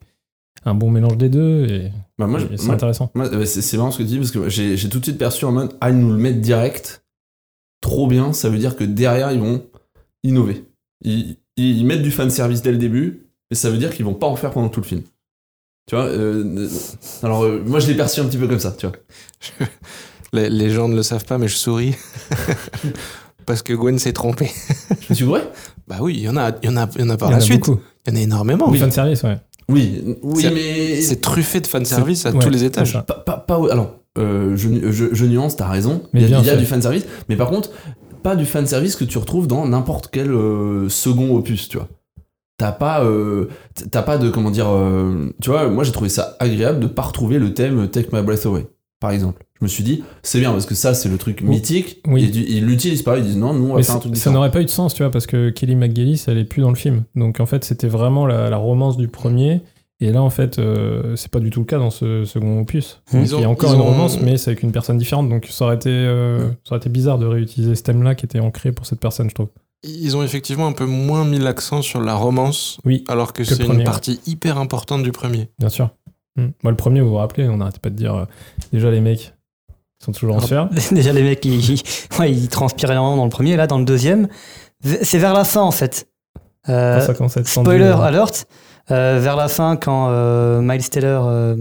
un 0.64 0.74
bon 0.74 0.90
mélange 0.90 1.16
des 1.18 1.28
deux 1.28 1.66
et, 1.68 1.90
Bah, 2.16 2.26
moi, 2.26 2.38
je- 2.38 2.46
et 2.46 2.56
c'est 2.56 2.66
moi- 2.66 2.74
intéressant. 2.76 3.10
Moi, 3.14 3.26
euh, 3.34 3.44
c'est 3.44 3.76
marrant 3.76 3.90
ce 3.90 3.98
que 3.98 4.02
tu 4.04 4.08
dis 4.10 4.18
parce 4.18 4.30
que 4.30 4.48
j'ai 4.48 4.76
j'ai 4.76 4.88
tout 4.88 5.00
de 5.00 5.04
suite 5.04 5.18
perçu 5.18 5.44
en 5.44 5.52
mode 5.52 5.74
ah 5.80 5.90
ils 5.90 5.98
nous 5.98 6.10
le 6.10 6.16
mettent 6.16 6.40
direct 6.40 7.04
trop 7.80 8.06
bien 8.06 8.32
ça 8.32 8.48
veut 8.48 8.56
dire 8.58 8.76
que 8.76 8.84
derrière 8.84 9.32
ils 9.32 9.40
vont 9.40 9.66
innover 10.22 10.64
ils, 11.02 11.36
ils, 11.56 11.78
ils 11.78 11.84
mettent 11.84 12.02
du 12.02 12.10
fan 12.10 12.30
service 12.30 12.62
dès 12.62 12.72
le 12.72 12.78
début 12.78 13.26
mais 13.50 13.56
ça 13.56 13.68
veut 13.68 13.76
dire 13.78 13.92
qu'ils 13.94 14.04
vont 14.06 14.14
pas 14.14 14.26
en 14.28 14.36
faire 14.36 14.52
pendant 14.52 14.68
tout 14.70 14.80
le 14.80 14.86
film 14.86 15.02
tu 15.86 15.96
vois 15.96 16.04
euh, 16.06 16.42
euh, 16.56 16.68
alors 17.22 17.44
euh, 17.44 17.62
moi 17.66 17.78
je 17.80 17.86
l'ai 17.88 17.94
perçu 17.94 18.20
un 18.20 18.24
petit 18.24 18.38
peu 18.38 18.48
comme 18.48 18.58
ça 18.60 18.74
tu 18.76 18.86
vois 18.86 18.96
Les, 20.32 20.50
les 20.50 20.70
gens 20.70 20.88
ne 20.88 20.96
le 20.96 21.04
savent 21.04 21.24
pas, 21.24 21.38
mais 21.38 21.46
je 21.46 21.54
souris. 21.54 21.94
Parce 23.46 23.62
que 23.62 23.72
Gwen 23.72 23.98
s'est 24.00 24.12
trompée. 24.12 24.50
je 25.00 25.06
me 25.10 25.14
suis 25.14 25.24
gouré 25.24 25.42
Bah 25.86 25.98
oui, 26.00 26.14
il 26.16 26.22
y 26.22 26.28
en 26.28 26.36
a, 26.36 26.50
il 26.62 26.68
y 26.70 26.72
en 26.72 26.76
a, 26.76 26.88
il 26.96 27.02
y 27.02 27.04
en 27.04 27.10
a 27.10 27.16
par 27.16 27.28
Il 27.28 27.32
y 27.32 27.34
en 27.34 27.38
la 27.38 27.42
a 27.42 27.46
suite. 27.46 27.60
beaucoup. 27.64 27.80
Il 28.06 28.12
y 28.12 28.16
en 28.16 28.20
a 28.20 28.22
énormément. 28.22 28.68
Oui, 28.68 28.78
fan 28.78 28.90
service, 28.90 29.22
ouais. 29.22 29.38
oui 29.68 30.02
oui 30.22 30.42
C'est- 30.42 30.50
mais 30.50 31.00
C'est 31.02 31.20
truffé 31.20 31.60
de 31.60 31.66
fanservice 31.68 32.26
à 32.26 32.32
Ouais, 32.32 32.38
tous 32.40 32.50
les 32.50 32.64
étages. 32.64 32.94
pas, 33.06 33.14
pas, 33.14 33.36
pas- 33.36 33.60
alors 33.70 33.96
euh, 34.18 34.56
je, 34.56 34.90
je, 34.90 35.06
je 35.12 35.24
nuance 35.26 35.54
t'as 35.56 35.68
raison 35.68 36.02
il 36.14 36.22
y 36.22 36.24
a, 36.24 36.28
bien 36.28 36.40
il 36.40 36.46
y 36.46 36.50
a 36.50 36.56
du 36.56 36.66
fan 36.66 36.80
service 36.82 37.04
mais 37.28 37.36
par 37.36 37.50
contre 37.50 37.70
pas 38.22 38.34
du 38.36 38.44
fan 38.46 38.66
service 38.66 38.94
que 38.96 39.04
tu 39.04 39.18
retrouves 39.18 39.46
dans 39.46 39.66
n'importe 39.68 40.08
quel 40.12 40.30
euh, 40.30 40.88
second 40.88 41.36
opus 41.36 41.68
tu 41.68 41.76
vois 41.78 41.88
t'as 42.56 42.72
pas 42.72 43.02
euh, 43.04 43.48
t'as 43.90 44.02
pas 44.02 44.18
de 44.18 44.30
comment 44.30 44.50
dire 44.50 44.68
euh, 44.68 45.30
tu 45.42 45.50
vois 45.50 45.68
moi 45.68 45.84
j'ai 45.84 45.92
trouvé 45.92 46.08
ça 46.08 46.36
agréable 46.40 46.80
de 46.80 46.86
pas 46.86 47.02
retrouver 47.02 47.38
le 47.38 47.52
thème 47.54 47.88
Take 47.88 48.10
My 48.12 48.22
Breath 48.22 48.46
Away 48.46 48.66
par 49.00 49.10
exemple 49.10 49.44
je 49.60 49.64
me 49.64 49.68
suis 49.68 49.82
dit 49.84 50.04
c'est 50.22 50.38
bien 50.40 50.52
parce 50.52 50.66
que 50.66 50.74
ça 50.74 50.94
c'est 50.94 51.08
le 51.08 51.16
truc 51.18 51.42
mythique 51.42 52.00
Oui. 52.06 52.24
et 52.24 52.28
ils 52.56 52.64
l'utilisent 52.66 53.02
pas 53.02 53.18
ils 53.18 53.24
disent 53.24 53.36
non 53.36 53.54
nous 53.54 53.64
on 53.66 53.68
va 53.70 53.76
Mais 53.76 53.82
faire 53.82 53.94
un 53.96 53.98
ça, 53.98 54.00
truc 54.02 54.16
ça 54.16 54.30
n'aurait 54.30 54.50
pas 54.50 54.60
eu 54.60 54.64
de 54.64 54.70
sens, 54.70 54.94
tu 54.94 55.02
vois, 55.02 55.10
parce 55.10 55.26
que 55.26 55.50
Kelly 55.50 55.74
McGillis, 55.76 56.24
elle 56.28 56.38
est 56.38 56.44
plus 56.44 56.60
dans 56.62 56.68
le 56.70 56.74
film. 56.76 57.04
Donc 57.14 57.40
en 57.40 57.46
fait, 57.46 57.64
c'était 57.64 57.86
vraiment 57.88 58.26
la, 58.26 58.50
la 58.50 58.56
romance 58.56 58.96
du 58.96 59.08
premier. 59.08 59.62
Et 60.00 60.10
là, 60.12 60.22
en 60.22 60.28
fait, 60.30 60.58
euh, 60.58 61.14
c'est 61.16 61.30
pas 61.30 61.38
du 61.40 61.50
tout 61.50 61.60
le 61.60 61.66
cas 61.66 61.78
dans 61.78 61.90
ce 61.90 62.24
second 62.24 62.60
opus. 62.60 63.00
Il 63.12 63.24
y 63.26 63.44
a 63.44 63.48
encore 63.48 63.72
une 63.74 63.80
ont- 63.80 63.84
romance, 63.84 64.20
mais 64.20 64.36
c'est 64.36 64.50
avec 64.50 64.62
une 64.64 64.72
personne 64.72 64.98
différente. 64.98 65.28
Donc 65.28 65.46
ça 65.50 65.64
aurait 65.66 65.76
été, 65.76 65.88
euh, 65.90 66.48
ça 66.64 66.72
aurait 66.72 66.78
été 66.78 66.90
bizarre 66.90 67.18
de 67.18 67.26
réutiliser 67.26 67.74
ce 67.74 67.82
thème-là 67.84 68.14
qui 68.16 68.26
était 68.26 68.40
ancré 68.40 68.72
pour 68.72 68.86
cette 68.86 69.00
personne, 69.00 69.30
je 69.30 69.34
trouve. 69.34 69.48
Ils 69.84 70.16
ont 70.16 70.22
effectivement 70.22 70.66
un 70.66 70.72
peu 70.72 70.86
moins 70.86 71.24
mis 71.24 71.38
l'accent 71.38 71.82
sur 71.82 72.00
la 72.00 72.14
romance, 72.14 72.78
Oui, 72.84 73.04
alors 73.08 73.32
que, 73.32 73.44
c'est 73.44 73.62
une 73.62 73.84
partie 73.84 74.20
hyper 74.26 74.58
importante 74.58 75.02
du 75.02 75.12
premier. 75.12 75.50
bien 75.58 75.68
sûr. 75.68 75.90
Hmm. 76.36 76.48
Moi, 76.62 76.72
le 76.72 76.76
premier, 76.76 77.00
vous 77.00 77.10
vous 77.10 77.14
rappelez, 77.16 77.48
on 77.48 77.58
n'arrêtait 77.58 77.78
pas 77.78 77.90
de 77.90 77.94
dire 77.96 78.14
euh, 78.14 78.24
déjà 78.72 78.90
les 78.90 79.00
mecs 79.00 79.34
ils 80.00 80.04
sont 80.06 80.12
toujours 80.12 80.36
en 80.36 80.40
sphère. 80.40 80.68
Déjà, 80.92 81.12
les 81.12 81.22
mecs, 81.22 81.42
ils, 81.44 81.70
ils- 81.70 81.82
ouais, 82.18 82.30
ils 82.30 82.48
transpirent 82.48 82.90
énormément 82.90 83.16
dans 83.16 83.24
le 83.24 83.30
premier. 83.30 83.56
Là, 83.56 83.66
dans 83.66 83.78
le 83.78 83.84
deuxième, 83.86 84.28
c'est 84.82 85.18
vers 85.18 85.32
la 85.32 85.44
fin 85.44 85.62
en 85.62 85.70
fait. 85.70 86.08
Euh, 86.68 87.00
ça 87.00 87.14
commence 87.14 87.36
à 87.36 87.40
être 87.40 87.46
tendu, 87.52 87.64
spoiler 87.64 87.84
euh, 87.84 87.96
alert. 87.98 88.46
Euh, 88.90 89.18
vers 89.20 89.36
la 89.36 89.48
fin, 89.48 89.76
quand 89.76 90.08
euh, 90.10 90.60
Miles 90.62 90.88
Taylor, 90.88 91.26
euh, 91.28 91.54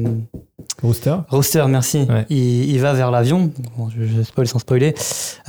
Rooster. 0.81 1.15
Rooster, 1.29 1.63
merci, 1.69 2.05
Ouais. 2.09 2.25
il, 2.29 2.69
il 2.71 2.79
va 2.79 2.93
vers 2.93 3.11
l'avion. 3.11 3.49
Bon, 3.77 3.89
je, 3.89 4.03
je 4.05 4.21
spoil 4.23 4.47
sans 4.47 4.59
spoiler. 4.59 4.93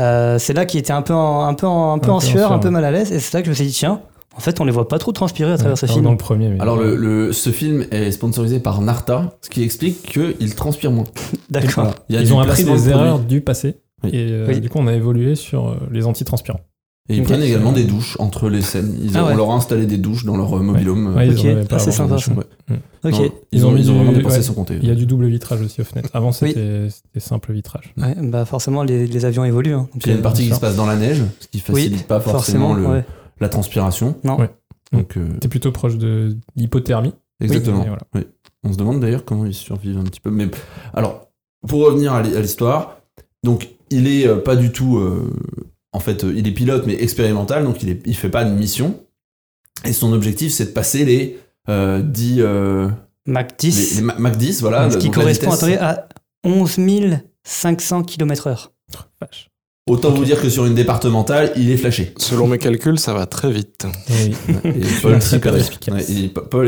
Euh, 0.01 0.39
c'est 0.39 0.53
là 0.53 0.65
qu'il 0.67 0.79
était 0.81 0.93
un 0.93 1.03
peu 1.03 1.15
en, 1.15 1.45
un 1.47 1.55
peu 1.55 1.67
en, 1.67 1.93
un 1.95 1.99
peu 1.99 2.11
en 2.11 2.21
sueur, 2.21 2.53
un 2.53 2.59
peu 2.59 2.71
mal 2.71 2.85
à 2.85 2.91
l'aise. 2.91 3.11
Et 3.13 3.19
c'est 3.19 3.37
là 3.37 3.41
que 3.43 3.47
je 3.47 3.51
me 3.51 3.55
suis 3.55 3.67
dit, 3.67 3.73
tiens, 3.73 4.01
en 4.37 4.41
fait, 4.41 4.61
on 4.61 4.65
les 4.65 4.73
voit 4.73 4.89
pas 4.89 4.99
trop 4.99 5.13
transpirer 5.13 5.53
à 5.53 5.59
travers 5.59 5.79
ce 5.79 5.87
film. 5.87 6.03
Dans 6.05 6.11
le 6.13 6.17
premier. 6.17 6.49
Mais 6.49 6.61
alors 6.61 6.77
le, 6.77 6.97
le- 6.97 7.33
ce 7.33 7.51
film 7.51 7.85
est 7.91 8.11
sponsorisé 8.13 8.59
par 8.61 8.81
Narta 8.81 9.33
ce 9.43 9.51
qui 9.51 9.63
explique 9.63 10.03
qu'il 10.03 10.55
transpire 10.55 10.91
moins 10.91 11.05
D'accord. 11.51 11.93
Voilà. 12.09 12.23
Ils 12.23 12.33
ont 12.35 12.41
appris 12.41 12.65
de 12.65 12.71
des 12.71 12.91
erreurs 12.91 13.19
du 13.21 13.41
passé. 13.41 13.77
Oui. 14.03 14.11
Et 14.13 14.27
euh, 14.31 14.47
Oui. 14.49 14.61
du 14.61 14.69
coup, 14.69 14.79
on 14.81 14.87
a 14.87 14.93
évolué 14.93 15.35
sur 15.35 15.77
les 15.91 16.05
antitranspirants. 16.07 16.61
Et 17.11 17.17
ils 17.17 17.23
prennent 17.23 17.43
également 17.43 17.73
des 17.73 17.85
douches 17.85 18.17
entre 18.19 18.49
les 18.49 18.63
scènes. 18.63 18.97
Ils, 19.03 19.15
Ah 19.15 19.25
On 19.25 19.27
ouais. 19.29 19.37
leur 19.37 19.51
a 19.51 19.55
installé 19.55 19.85
des 19.85 19.99
douches 19.99 20.25
dans 20.25 20.39
leur 20.39 20.57
euh, 20.57 20.63
mobilhome. 20.63 21.15
Ouais, 21.15 21.29
pas 21.67 21.77
Ah, 21.77 21.79
c'est 21.79 21.89
avant. 22.01 22.17
sympa, 22.17 22.19
ça. 22.19 22.33
Ouais. 22.33 22.77
Ok. 23.05 23.13
Non, 23.13 23.25
ils, 23.25 23.31
Ils 23.59 23.67
ont, 23.67 23.77
ils 23.77 23.91
ont 23.91 23.93
du- 23.93 23.99
vraiment 23.99 24.13
dépensé 24.13 24.37
ouais. 24.39 24.43
sans 24.43 24.55
compter. 24.55 24.79
Il 24.81 24.89
y 24.89 24.91
a 24.91 24.95
du 24.95 25.05
double 25.05 25.27
vitrage 25.27 25.61
aussi 25.61 25.83
aux 25.83 25.85
fenêtres. 25.85 26.09
Avant, 26.15 26.33
c'était 26.33 26.89
simple 27.19 27.53
vitrage. 27.53 27.93
Ouais, 27.99 28.15
bah 28.23 28.47
forcément, 28.47 28.83
les, 28.83 29.07
les 29.07 29.25
avions 29.27 29.45
évoluent. 29.45 29.75
hein. 29.75 29.87
Donc, 29.93 30.03
il 30.05 30.07
y 30.07 30.11
a 30.11 30.15
une 30.15 30.21
euh, 30.21 30.23
partie 30.23 30.43
qui 30.43 30.47
sûr. 30.49 30.57
se 30.57 30.61
passe 30.63 30.77
dans 30.77 30.87
la 30.87 30.97
neige, 30.97 31.23
ce 31.41 31.49
qui 31.49 31.61
facilite 31.61 32.07
pas 32.07 32.21
forcément, 32.21 32.73
le- 32.73 32.87
ouais. 32.87 33.05
la 33.39 33.51
transpiration. 33.51 34.17
Non. 34.25 34.39
Ouais. 34.41 34.49
Donc, 34.93 35.19
euh, 35.19 35.27
T'es 35.41 35.49
plutôt 35.49 35.73
proche 35.73 35.99
de 35.99 36.35
l'hypothermie. 36.57 37.13
exactement. 37.41 37.83
Et 37.85 37.89
voilà. 37.89 38.03
Oui. 38.15 38.23
On 38.67 38.73
se 38.73 38.79
demande 38.79 39.01
d'ailleurs 39.01 39.27
comment 39.27 39.45
ils 39.45 39.53
survivent 39.53 39.99
un 39.99 40.05
petit 40.05 40.21
peu. 40.21 40.31
Mais 40.31 40.49
alors, 40.95 41.29
pour 41.69 41.85
revenir 41.85 42.15
à 42.15 42.23
l'hi- 42.23 42.35
à 42.35 42.41
l'histoire, 42.41 42.97
donc 43.43 43.69
il 43.91 44.09
est 44.09 44.27
euh, 44.27 44.37
pas 44.37 44.57
du 44.57 44.73
tout. 44.73 44.97
euh, 44.97 45.31
en 45.95 46.01
fait, 46.01 46.25
euh, 46.25 46.33
il 46.37 46.47
est 46.47 46.53
pilote 46.53 46.85
mais 46.87 47.03
expérimental, 47.03 47.65
donc 47.65 47.83
il, 47.83 48.01
il 48.05 48.15
fait 48.17 48.29
pas 48.29 48.45
de 48.45 48.51
mission. 48.51 49.01
Et 49.87 49.93
son 49.93 50.13
objectif, 50.13 50.53
c'est 50.53 50.67
de 50.67 50.71
passer 50.71 51.05
les 51.05 51.39
euh, 51.69 52.03
10. 52.03 52.37
euh, 52.41 52.89
Mac 53.27 53.53
les, 53.63 53.71
10, 53.71 53.97
les 53.97 54.03
Ma- 54.03 54.19
Mach 54.19 54.37
10, 54.37 54.61
voilà. 54.61 54.91
ce 54.91 54.99
qui 54.99 55.11
correspond 55.11 55.51
vitesse. 55.53 55.79
à 55.81 56.09
11 56.45 56.77
500 57.47 58.03
km/h. 58.05 58.69
Autant 59.87 60.11
vous 60.13 60.25
dire 60.25 60.41
que 60.41 60.49
sur 60.49 60.65
une 60.65 60.75
départementale, 60.75 61.53
il 61.57 61.71
est 61.71 61.77
flashé. 61.77 62.15
Selon 62.17 62.47
mes 62.47 62.57
calculs, 62.59 62.99
ça 62.99 63.13
va 63.13 63.27
très 63.27 63.51
vite. 63.53 63.87
Oui. 64.09 64.35
Et 64.65 64.83
Paul, 65.03 65.13
ouais, 65.13 65.19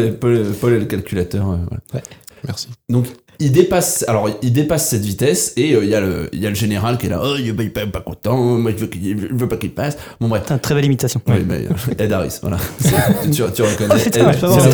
est, 0.07 0.13
Paul 0.13 0.37
est- 0.37 0.61
Paul 0.61 0.73
est 0.75 0.79
le 0.81 0.85
calculateur. 0.85 1.51
euh, 1.51 1.57
voilà. 1.91 2.05
Merci. 2.47 2.69
Donc 2.91 3.07
il 3.39 3.53
dépasse, 3.53 4.05
alors 4.09 4.29
il 4.43 4.53
dépasse 4.53 4.89
cette 4.89 5.03
vitesse 5.05 5.53
et 5.57 5.75
euh, 5.75 5.85
il 5.85 5.91
y 5.91 5.95
a 5.95 6.01
le, 6.01 6.29
il 6.33 6.41
y 6.43 6.47
a 6.47 6.49
le 6.49 6.55
général 6.55 6.99
qui 6.99 7.07
est 7.07 7.11
là, 7.11 7.21
oh 7.23 7.35
il 7.39 7.49
est 7.49 7.69
pas, 7.71 7.87
pas 7.87 8.01
content, 8.01 8.37
moi 8.37 8.71
je 8.77 8.85
veux, 8.85 8.91
je 8.93 9.35
veux 9.35 9.49
pas 9.49 9.57
qu'il 9.57 9.73
passe. 9.73 9.97
Bon 10.21 10.29
bref. 10.29 10.43
Putain, 10.43 10.59
très 10.59 10.75
belle 10.75 10.85
imitation. 10.87 11.21
Oui, 11.29 11.41
bah, 11.45 11.55
euh, 11.55 11.95
Ed 11.99 12.13
Harris, 12.13 12.39
voilà. 12.43 12.59
C'est- 12.81 13.31
tu, 13.31 13.43
tu 13.55 13.63
reconnais. 13.63 13.95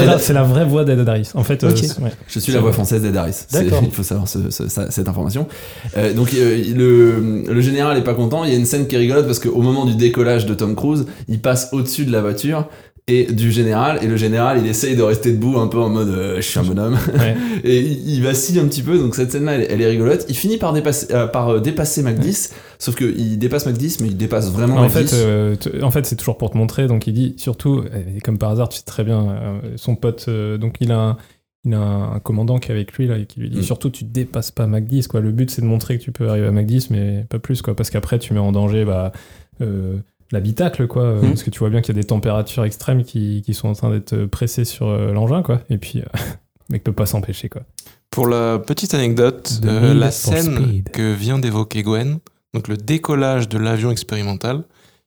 Ah, 0.05 0.19
C'est 0.19 0.33
la, 0.33 0.43
vraie 0.43 0.65
voix 0.65 0.85
d'Ed 0.85 1.07
Harris. 1.09 1.31
En 1.35 1.43
fait, 1.45 1.63
euh, 1.65 1.71
Ok. 1.71 1.79
c'est- 1.79 1.99
ouais. 2.01 2.11
je 2.29 2.39
suis 2.39 2.53
la 2.53 2.61
voix 2.61 2.73
française 2.73 3.03
d'Ed 3.03 3.17
Harris. 3.17 3.45
Il 3.55 3.91
faut 3.91 4.03
savoir 4.03 4.29
ce- 4.29 4.51
ce- 4.51 4.69
ça- 4.69 4.91
cette 4.91 5.09
information. 5.09 5.47
Euh, 5.97 6.13
donc 6.13 6.33
euh, 6.35 6.63
le, 6.75 7.45
le 7.53 7.61
général 7.61 7.97
est 7.99 8.05
pas 8.05 8.15
content. 8.15 8.45
Il 8.45 8.51
y 8.51 8.55
a 8.55 8.59
une 8.59 8.65
scène 8.67 8.87
qui 8.87 8.95
est 8.95 8.99
rigolote 8.99 9.27
parce 9.27 9.39
qu'au 9.39 9.61
moment 9.63 9.85
du 9.85 9.95
décollage 9.97 10.47
de 10.47 10.55
Tom 10.55 10.75
Cruise, 10.75 11.07
il 11.29 11.41
passe 11.41 11.69
au-dessus 11.73 12.05
de 12.05 12.13
la 12.13 12.21
voiture 12.21 12.69
et 13.09 13.25
du 13.33 13.51
général 13.51 13.99
et 14.03 14.07
le 14.07 14.17
général 14.17 14.61
il 14.61 14.67
essaye 14.69 14.95
de 14.95 15.03
rester 15.03 15.33
debout 15.33 15.59
un 15.59 15.67
peu 15.67 15.79
en 15.79 15.89
mode 15.89 16.09
euh, 16.09 16.37
je 16.37 16.43
suis 16.43 16.61
un 16.61 16.63
bonhomme 16.63 16.97
Ouais. 17.19 17.37
et 17.65 17.81
il, 17.81 18.09
il 18.09 18.23
vacille 18.23 18.61
un 18.61 18.67
petit 18.67 18.83
peu 18.83 18.97
donc 18.97 19.17
cette 19.17 19.33
scène 19.33 19.45
là 19.45 19.55
elle, 19.55 19.67
elle 19.69 19.81
est 19.83 19.89
rigolote 19.89 20.25
il 20.29 20.37
finit 20.37 20.57
par 20.57 20.73
dépasser 20.73 21.09
euh, 21.13 21.27
par 21.27 21.49
euh, 21.49 21.59
dépasser 21.61 22.03
Mac 22.03 22.17
10 22.21 22.53
sauf 22.79 22.95
que 22.95 23.05
il 23.05 23.39
dépasse 23.39 23.67
Mac 23.67 23.77
10 23.77 24.01
mais 24.01 24.07
il 24.09 24.17
dépasse 24.17 24.53
vraiment 24.53 24.77
En 24.77 24.83
Mac 24.83 24.91
fait, 24.93 25.03
10 25.05 25.13
euh, 25.17 25.57
en 25.83 25.91
fait, 25.91 26.07
c'est 26.07 26.15
toujours 26.17 26.39
pour 26.39 26.51
te 26.51 26.57
montrer. 26.57 26.87
Donc, 26.87 27.07
il 27.07 27.13
dit 27.13 27.35
surtout, 27.39 27.85
et 28.17 28.21
comme 28.21 28.39
par 28.39 28.51
hasard, 28.51 28.69
tu 28.69 28.79
sais 28.79 28.85
très 28.85 29.05
bien, 29.05 29.29
euh, 29.31 29.61
son 29.77 29.95
pote. 29.97 30.29
donc, 30.59 30.77
il 30.81 30.91
a, 30.91 30.99
un, 30.99 31.17
il 31.65 31.75
a 31.75 31.79
un 31.81 32.19
commandant 32.21 32.59
qui 32.59 32.71
est 32.71 32.75
avec 32.75 32.93
lui 32.95 33.07
là 33.07 33.19
et 33.19 33.27
qui 33.27 33.39
lui 33.41 33.51
dit 33.51 33.59
Mm. 33.59 33.63
surtout, 33.63 33.91
tu 33.91 34.03
dépasses 34.05 34.51
pas 34.51 34.67
Mac 34.67 34.85
10. 34.87 35.07
Quoi. 35.09 35.21
Le 35.21 35.31
but, 35.31 35.51
c'est 35.51 35.63
de 35.63 35.67
montrer 35.67 35.97
que 35.99 36.03
tu 36.03 36.11
peux 36.13 36.29
arriver 36.29 36.47
à 36.47 36.51
Mac 36.53 36.67
10, 36.67 36.91
mais 36.91 37.25
pas 37.29 37.39
plus, 37.39 37.63
quoi, 37.63 37.75
parce 37.77 37.91
qu'après, 37.91 38.19
tu 38.19 38.33
mets 38.35 38.41
en 38.41 38.51
danger 38.53 38.85
bah, 38.85 39.13
euh, 39.61 39.99
l'habitacle, 40.33 40.87
quoi. 40.87 41.15
Mhm. 41.15 41.29
Parce 41.29 41.43
que 41.43 41.51
tu 41.51 41.59
vois 41.59 41.71
bien 41.71 41.81
qu'il 41.81 41.95
y 41.95 41.99
a 41.99 42.03
des 42.03 42.07
températures 42.07 42.65
extrêmes 42.65 43.05
qui, 43.05 43.43
qui 43.45 43.55
sont 43.55 43.69
en 43.69 43.75
train 43.75 43.91
d'être 43.91 44.25
pressées 44.25 44.65
sur 44.65 44.89
euh, 44.89 45.13
l'engin, 45.13 45.43
quoi. 45.43 45.61
Et 45.71 45.79
puis, 45.79 46.01
euh, 46.01 46.05
le 46.69 46.75
mec 46.75 46.85
peut 46.85 46.93
pas 46.93 47.07
s'empêcher, 47.07 47.49
quoi. 47.49 47.63
Pour 48.13 48.29
la 48.29 48.59
petite 48.59 48.93
anecdote, 48.93 49.61
The 49.63 49.67
euh, 49.67 49.95
la 49.95 50.11
scène 50.11 50.57
Speed. 50.57 50.91
que 50.91 51.15
vient 51.15 51.39
d'évoquer 51.39 51.83
Gwen, 51.83 52.19
donc 52.53 52.69
le 52.69 52.77
décollage 52.77 53.49
de 53.49 53.57
l'avion 53.57 53.91
expérimental, 53.91 54.65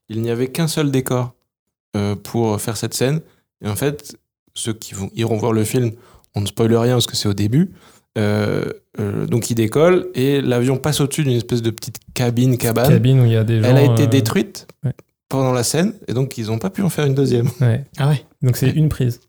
il 0.10 0.24
n'y 0.24 0.32
avait 0.32 0.48
qu'un 0.48 0.68
seul 0.68 0.90
décor 0.90 1.36
euh, 1.96 2.16
pour 2.16 2.60
faire 2.60 2.78
cette 2.78 2.96
scène. 2.96 3.22
Et 3.64 3.70
en 3.70 3.76
fait, 3.76 4.18
ceux 4.56 4.74
qui 4.74 4.96
vont, 4.96 5.12
iront 5.16 5.38
voir 5.38 5.54
le 5.54 5.64
film, 5.64 5.92
on 6.34 6.42
ne 6.42 6.48
spoile 6.48 6.76
rien 6.76 6.96
parce 6.96 7.06
que 7.06 7.16
c'est 7.16 7.30
au 7.30 7.36
début. 7.36 7.74
Euh, 8.18 8.72
donc 9.28 9.52
il 9.52 9.56
décolle 9.56 10.08
et 10.16 10.42
l'avion 10.42 10.78
passe 10.78 11.00
au-dessus 11.00 11.26
d'une 11.26 11.36
espèce 11.36 11.62
de 11.62 11.70
petite 11.70 12.00
cabine 12.16 12.58
cabane. 12.58 12.90
Cabine 12.90 13.20
où 13.20 13.26
il 13.26 13.34
y 13.34 13.38
a 13.38 13.44
des 13.44 13.62
gens. 13.62 13.68
Elle 13.68 13.78
a 13.78 13.84
été 13.84 14.08
détruite 14.08 14.68
ouais. 14.84 14.94
Pendant 15.36 15.54
la 15.54 15.64
scène 15.64 15.94
et 16.08 16.14
donc 16.14 16.38
ils 16.38 16.48
n'ont 16.48 16.60
pas 16.60 16.70
pu 16.70 16.82
en 16.82 16.90
faire 16.90 17.06
une 17.06 17.16
deuxième. 17.16 17.50
ouais. 17.62 17.86
Ah 17.98 18.10
ouais. 18.10 18.24
Donc 18.42 18.58
c'est 18.58 18.70
une 18.70 18.90
prise. 18.90 19.20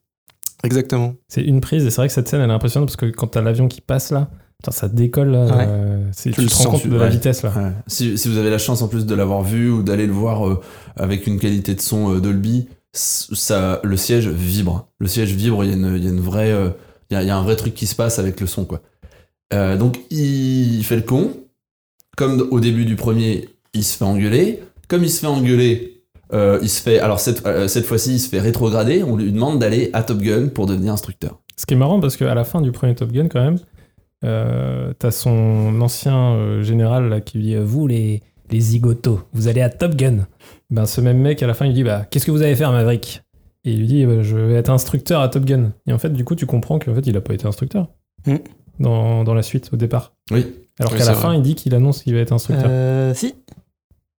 Exactement. 0.64 1.14
C'est 1.28 1.42
une 1.42 1.60
prise 1.60 1.84
et 1.86 1.90
c'est 1.90 1.96
vrai 1.96 2.08
que 2.08 2.14
cette 2.14 2.28
scène 2.28 2.40
elle 2.40 2.50
est 2.50 2.54
impressionnante 2.54 2.88
parce 2.88 2.96
que 2.96 3.06
quand 3.06 3.26
t'as 3.28 3.42
l'avion 3.42 3.68
qui 3.68 3.80
passe 3.80 4.10
là, 4.10 4.28
putain, 4.58 4.72
ça 4.72 4.88
décolle 4.88 5.28
là. 5.30 5.44
Ouais. 5.46 5.64
euh, 5.68 6.08
c'est- 6.12 6.30
Tu 6.30 6.36
tu 6.36 6.40
le 6.42 6.48
te 6.48 6.54
rends 6.54 6.64
compte 6.70 6.82
tu- 6.82 6.88
de 6.88 6.96
la 6.96 7.04
ouais. 7.04 7.10
vitesse 7.10 7.42
là. 7.42 7.52
Ouais. 7.56 7.70
Si, 7.86 8.16
si 8.18 8.28
vous 8.28 8.38
avez 8.38 8.50
la 8.50 8.58
chance 8.58 8.82
en 8.82 8.88
plus 8.88 9.04
de 9.06 9.14
l'avoir 9.14 9.42
vu 9.42 9.70
ou 9.70 9.82
d'aller 9.82 10.06
le 10.06 10.12
voir 10.12 10.48
euh, 10.48 10.60
avec 10.96 11.26
une 11.26 11.38
qualité 11.38 11.75
de 11.75 11.80
son 11.80 12.14
euh, 12.14 12.20
Dolby, 12.20 12.68
ça, 12.92 13.80
le 13.84 13.96
siège 13.98 14.28
vibre. 14.28 14.88
Le 14.98 15.06
siège 15.08 15.32
vibre, 15.34 15.62
il 15.64 15.70
y 15.70 15.72
a 15.72 15.76
une, 15.76 15.96
il 15.96 16.04
y 16.04 16.06
a 16.06 16.10
une 16.10 16.20
vraie, 16.20 16.50
euh, 16.52 16.70
il 17.10 17.14
y 17.14 17.16
a, 17.18 17.22
il 17.22 17.28
y 17.28 17.30
a 17.30 17.36
un 17.36 17.42
vrai 17.42 17.54
truc 17.56 17.75
qui 17.75 17.86
se 17.86 17.94
passe 17.94 18.18
avec 18.18 18.40
le 18.40 18.46
son 18.46 18.64
quoi. 18.64 18.80
Euh, 19.52 19.76
donc 19.76 20.00
il 20.10 20.82
fait 20.84 20.96
le 20.96 21.02
con, 21.02 21.32
comme 22.16 22.48
au 22.50 22.58
début 22.58 22.86
du 22.86 22.96
premier, 22.96 23.50
il 23.75 23.84
se 23.84 23.96
fait 23.98 24.04
engueuler. 24.04 24.62
Comme 24.88 25.04
il 25.04 25.10
se 25.10 25.20
fait 25.20 25.26
engueuler, 25.26 25.95
euh, 26.33 26.59
il 26.62 26.68
se 26.68 26.83
fait, 26.83 26.99
alors 26.99 27.21
cette, 27.21 27.47
euh, 27.47 27.68
cette 27.68 27.85
fois-ci, 27.85 28.14
il 28.14 28.18
se 28.18 28.28
fait 28.28 28.40
rétrograder. 28.40 29.02
On 29.02 29.16
lui 29.16 29.30
demande 29.33 29.59
d'aller 29.59 29.90
à 29.92 30.02
Top 30.02 30.18
Gun 30.18 30.49
pour 30.49 30.66
devenir 30.66 30.92
instructeur. 30.92 31.40
Ce 31.56 31.66
qui 31.66 31.75
est 31.75 31.76
marrant 31.76 32.00
parce 32.00 32.16
qu'à 32.16 32.35
la 32.35 32.45
fin 32.45 32.61
du 32.61 32.73
premier 32.73 32.95
Top 32.95 33.12
Gun 33.12 33.28
quand 33.28 33.40
même, 33.42 33.59
euh, 34.25 34.92
t'as 34.99 35.11
son 35.11 35.80
ancien 35.80 36.16
euh, 36.35 36.62
général 36.62 37.09
là, 37.09 37.21
qui 37.21 37.38
lui 37.38 37.45
dit 37.45 37.56
vous 37.56 37.87
les 37.87 38.23
les 38.50 38.61
zigotos, 38.61 39.21
vous 39.33 39.49
allez 39.49 39.61
à 39.61 39.71
Top 39.71 39.95
Gun. 39.97 40.26
Ben 40.71 40.87
ce 40.87 41.00
même 41.00 41.18
mec 41.18 41.42
à 41.42 41.47
la 41.47 41.54
fin 41.54 41.66
il 41.66 41.75
dit 41.75 41.83
bah 41.85 42.04
qu'est-ce 42.11 42.25
que 42.26 42.30
vous 42.30 42.42
allez 42.42 42.54
faire 42.56 42.71
Maverick? 42.73 43.23
Et 43.64 43.73
il 43.73 43.80
lui 43.80 43.87
dit 43.88 44.06
Bah, 44.06 44.23
je 44.23 44.37
vais 44.37 44.54
être 44.54 44.71
instructeur 44.71 45.21
à 45.21 45.28
Top 45.28 45.45
Gun. 45.45 45.73
Et 45.88 45.92
en 45.92 45.99
fait 45.99 46.11
du 46.11 46.25
coup 46.25 46.35
tu 46.37 46.47
comprends 46.47 46.78
qu'en 46.78 46.95
fait 46.95 47.06
il 47.06 47.16
a 47.16 47.21
pas 47.21 47.35
été 47.35 47.47
instructeur 47.47 47.88
Mm. 48.26 48.37
dans, 48.80 49.23
dans 49.25 49.35
la 49.35 49.42
suite 49.42 49.71
au 49.73 49.76
départ. 49.76 50.12
Oui. 50.33 50.47
Alors 50.80 50.92
Oui, 50.92 50.99
qu'à 50.99 51.04
la 51.04 51.12
vrai. 51.12 51.23
fin 51.23 51.35
il 51.35 51.42
dit 51.42 51.54
qu'il 51.54 51.75
annonce 51.75 52.02
qu'il 52.02 52.14
va 52.14 52.21
être 52.21 52.33
instructeur. 52.33 52.66
Euh, 52.68 53.14
si. 53.14 53.35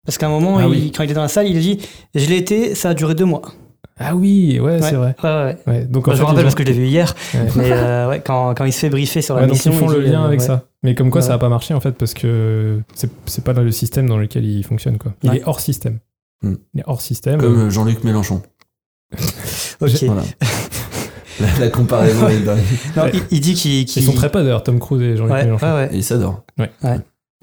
Parce 0.07 0.17
qu'à 0.19 0.27
un 0.27 0.31
moment, 0.31 0.57
Ah 0.59 0.63
il- 0.65 0.69
oui. 0.71 0.93
quand 0.97 1.03
il 1.03 1.11
est 1.11 1.15
dans 1.15 1.21
la 1.23 1.29
salle, 1.29 1.47
il 1.49 1.57
a 1.57 1.61
dit 1.61 1.79
Je 2.15 2.27
l'ai 2.27 2.37
été, 2.39 2.75
ça 2.75 2.91
a 2.91 2.95
duré 2.95 3.15
deux 3.15 3.25
mois. 3.27 3.43
Ah 3.99 4.15
oui 4.15 4.61
ouais, 4.61 4.81
c'est 4.83 4.95
vrai. 4.95 5.15
Ouais, 5.25 5.31
ouais, 5.31 5.45
ouais. 5.45 5.57
Ouais, 5.67 5.85
donc 5.87 6.07
en 6.07 6.11
je 6.13 6.17
fait, 6.17 6.23
me 6.23 6.27
rappelle 6.27 6.41
ils 6.41 6.45
parce 6.45 6.55
que 6.55 6.63
je 6.65 6.69
l'ai 6.69 6.75
vu 6.75 6.87
hier. 6.87 7.15
Ouais. 7.35 7.41
Mais 7.57 7.73
euh, 7.73 8.09
ouais, 8.11 8.21
quand, 8.25 8.55
quand 8.55 8.65
il 8.67 8.73
se 8.73 8.79
fait 8.81 8.91
briefer 8.91 9.23
sur 9.23 9.35
la 9.37 9.41
Ouais, 9.43 9.47
donc 9.47 9.55
mission. 9.57 9.73
ils 9.73 9.79
font 9.79 9.91
il 9.91 9.97
le 9.99 10.05
dit, 10.05 10.11
lien 10.11 10.23
euh, 10.23 10.27
avec 10.27 10.41
ouais. 10.41 10.47
ça. 10.47 10.65
Mais 10.83 10.95
comme 10.95 11.11
quoi 11.11 11.23
Ouais. 11.23 11.27
ça 11.27 11.33
a 11.35 11.39
pas 11.39 11.49
marché 11.49 11.73
en 11.73 11.81
fait 11.81 11.93
parce 11.93 12.13
que 12.13 12.81
c'est 12.95 13.11
c'est 13.25 13.43
pas 13.43 13.55
dans 13.55 13.63
le 13.63 13.71
système 13.73 14.07
dans 14.07 14.19
lequel 14.19 14.45
il 14.45 14.63
fonctionne 14.65 14.99
quoi. 14.99 15.15
Il 15.23 15.31
Ouais. 15.31 15.37
est 15.39 15.43
hors 15.47 15.61
système. 15.61 15.99
Hmm. 16.43 16.57
Il 16.75 16.81
est 16.81 16.85
hors 16.87 17.01
système. 17.01 17.41
Comme 17.41 17.59
euh, 17.59 17.71
Jean-Luc 17.71 18.05
Mélenchon. 18.05 18.43
Ok. 19.81 19.91
Voilà. 20.05 20.23
la, 21.41 21.47
la 21.61 21.69
comparaison 21.71 22.29
est 22.29 22.41
dingue. 22.41 22.59
Non, 22.97 23.03
Ouais. 23.05 23.11
il, 23.15 23.23
il 23.31 23.41
dit 23.41 23.55
qu'il. 23.55 23.83
Ils 23.83 24.03
sont 24.03 24.13
très 24.13 24.31
pas 24.31 24.43
d'ailleurs 24.43 24.63
Tom 24.63 24.79
Cruise 24.79 25.03
et 25.03 25.17
Jean-Luc 25.17 25.33
Ouais, 25.35 25.45
Mélenchon. 25.45 25.67
ouais, 25.67 25.73
ouais. 25.87 25.89
Et 25.95 25.97
il 25.99 26.05
s'adore. 26.05 26.45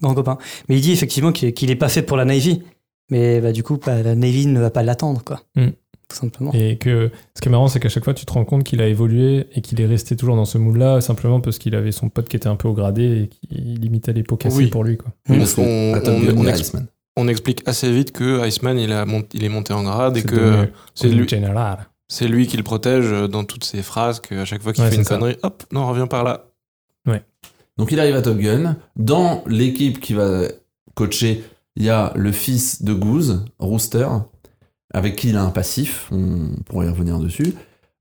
Bon 0.03 0.13
copain. 0.13 0.37
Mais 0.69 0.75
il 0.75 0.81
dit 0.81 0.91
effectivement 0.91 1.31
qu'il 1.31 1.53
qu'il 1.53 1.71
est 1.71 1.75
pas 1.75 1.89
fait 1.89 2.03
pour 2.03 2.17
la 2.17 2.25
Navy. 2.25 2.61
Mais 3.09 3.41
bah, 3.41 3.51
du 3.51 3.63
coup, 3.63 3.79
bah, 3.83 4.01
la 4.03 4.15
Navy 4.15 4.45
ne 4.47 4.59
va 4.59 4.69
pas 4.69 4.83
l'attendre, 4.83 5.23
quoi. 5.23 5.41
Mm. 5.55 5.69
Tout 6.09 6.15
simplement. 6.17 6.51
Et 6.53 6.77
que 6.77 7.09
ce 7.35 7.41
qui 7.41 7.47
est 7.47 7.51
marrant, 7.51 7.67
c'est 7.67 7.79
qu'à 7.79 7.89
chaque 7.89 8.03
fois, 8.03 8.13
tu 8.13 8.25
te 8.25 8.31
rends 8.33 8.45
compte 8.45 8.63
qu'il 8.63 8.81
a 8.81 8.87
évolué 8.87 9.47
et 9.55 9.61
qu'il 9.61 9.79
est 9.81 9.85
resté 9.85 10.15
toujours 10.15 10.35
dans 10.35 10.45
ce 10.45 10.57
mood-là, 10.57 11.01
simplement 11.01 11.39
parce 11.41 11.57
qu'il 11.57 11.73
avait 11.75 11.91
son 11.91 12.09
pote 12.09 12.27
qui 12.29 12.35
était 12.35 12.47
un 12.47 12.55
peu 12.55 12.67
au 12.67 12.73
gradé 12.73 13.23
et 13.23 13.27
qu'il 13.47 13.83
imitait 13.83 14.13
les 14.13 14.23
pots 14.23 14.37
cassés 14.37 14.57
Oui. 14.57 14.67
pour 14.67 14.83
lui. 14.83 14.97
Quoi. 14.97 15.11
Mm. 15.29 15.37
Parce 15.39 15.57
On- 15.57 17.27
ex- 17.27 17.29
explique 17.29 17.63
assez 17.67 17.91
vite 17.91 18.11
que 18.11 18.45
Iceman 18.47 18.77
il, 18.77 18.91
a 18.91 19.05
mont- 19.05 19.23
il 19.33 19.43
est 19.43 19.49
monté 19.49 19.73
en 19.73 19.83
grade 19.83 20.17
et 20.17 20.21
C'est 20.21 20.27
que 20.27 20.35
c'est 20.95 21.07
lui, 21.09 21.27
c'est 22.09 22.27
lui 22.27 22.47
qui 22.47 22.57
le 22.57 22.63
protège 22.63 23.11
dans 23.29 23.43
toutes 23.43 23.63
ses 23.63 23.81
phrases, 23.81 24.19
qu'à 24.19 24.45
chaque 24.45 24.61
fois 24.61 24.73
qu'il 24.73 24.83
Ouais, 24.83 24.89
fait 24.91 24.97
une 24.97 25.03
ça. 25.03 25.15
connerie, 25.17 25.37
hop, 25.43 25.63
non, 25.71 25.87
reviens 25.87 26.07
par 26.07 26.23
là. 26.23 26.47
Donc 27.77 27.91
il 27.91 27.99
arrive 27.99 28.15
à 28.15 28.21
Top 28.21 28.37
Gun. 28.37 28.77
Dans 28.95 29.43
l'équipe 29.47 29.99
qui 29.99 30.13
va 30.13 30.43
coacher, 30.95 31.43
il 31.75 31.83
y 31.83 31.89
a 31.89 32.13
le 32.15 32.31
fils 32.31 32.83
de 32.83 32.93
Goose, 32.93 33.45
Rooster, 33.59 34.07
avec 34.93 35.15
qui 35.15 35.29
il 35.29 35.37
a 35.37 35.43
un 35.43 35.49
passif. 35.49 36.09
On 36.11 36.49
pourrait 36.65 36.87
y 36.87 36.89
revenir 36.89 37.19
dessus. 37.19 37.55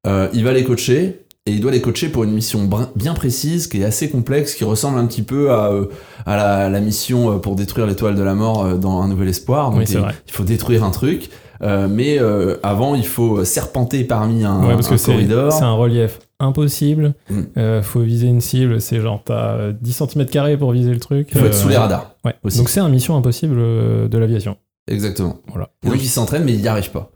Euh, 0.07 0.29
il 0.33 0.45
va 0.45 0.53
les 0.53 0.65
coacher. 0.65 1.19
Et 1.45 1.51
il 1.51 1.61
doit 1.61 1.73
les 1.73 1.81
coacher 1.81 2.09
pour 2.09 2.23
une 2.23 2.31
mission 2.31 2.71
bien 2.95 3.15
précise, 3.15 3.67
qui 3.67 3.81
est 3.81 3.85
assez 3.85 4.09
complexe, 4.09 4.55
qui 4.55 4.63
ressemble 4.63 4.97
un 5.01 5.07
petit 5.07 5.23
peu 5.23 5.51
à, 5.51 5.73
euh, 5.73 5.87
à 6.25 6.37
la, 6.37 6.69
la 6.71 6.81
mission 6.81 7.33
euh, 7.33 7.39
pour 7.39 7.57
détruire 7.57 7.85
l'étoile 7.85 8.15
de 8.15 8.23
la 8.23 8.37
mort 8.37 8.79
dans 8.79 9.03
Un 9.03 9.09
Nouvel 9.09 9.29
Espoir. 9.29 9.71
Donc 9.73 9.81
Oui, 9.81 9.87
il 9.93 10.33
faut 10.33 10.45
détruire 10.45 10.85
un 10.85 10.93
truc. 10.93 11.31
Euh, 11.63 11.87
mais 11.89 12.19
euh, 12.19 12.57
avant, 12.63 12.95
il 12.95 13.07
faut 13.07 13.45
serpenter 13.45 14.03
parmi 14.05 14.45
un, 14.45 14.61
Ouais, 14.67 14.75
parce 14.75 14.89
que 14.89 14.95
un 14.95 14.99
c'est 14.99 15.13
corridor. 15.13 15.53
c'est 15.53 15.63
un 15.65 15.75
relief 15.75 16.19
impossible. 16.41 17.15
Mm. 17.31 17.41
Euh, 17.57 17.83
faut 17.83 18.01
viser 18.01 18.27
une 18.27 18.41
cible, 18.41 18.81
c'est 18.81 19.01
genre 19.01 19.23
t'as 19.25 19.55
euh, 19.55 19.73
10 19.81 19.93
cm 19.93 20.59
pour 20.59 20.73
viser 20.73 20.93
le 20.93 20.99
truc. 20.99 21.29
Il 21.33 21.39
faut 21.39 21.47
être 21.47 21.55
Euh, 21.55 21.57
sous 21.57 21.69
les 21.69 21.77
radars. 21.77 22.17
Ouais. 22.25 22.35
aussi. 22.43 22.59
Donc 22.59 22.69
c'est 22.69 22.81
un 22.81 22.89
mission 22.89 23.17
impossible 23.17 23.57
de 23.57 24.19
l'aviation. 24.19 24.57
Exactement. 24.91 25.39
Voilà. 25.49 25.71
Et 25.85 25.89
donc 25.89 26.03
il 26.03 26.09
s'entraîne, 26.09 26.45
mais 26.45 26.53
il 26.55 26.61
n'y 26.61 26.69
arrive 26.69 26.91
pas. 26.91 27.11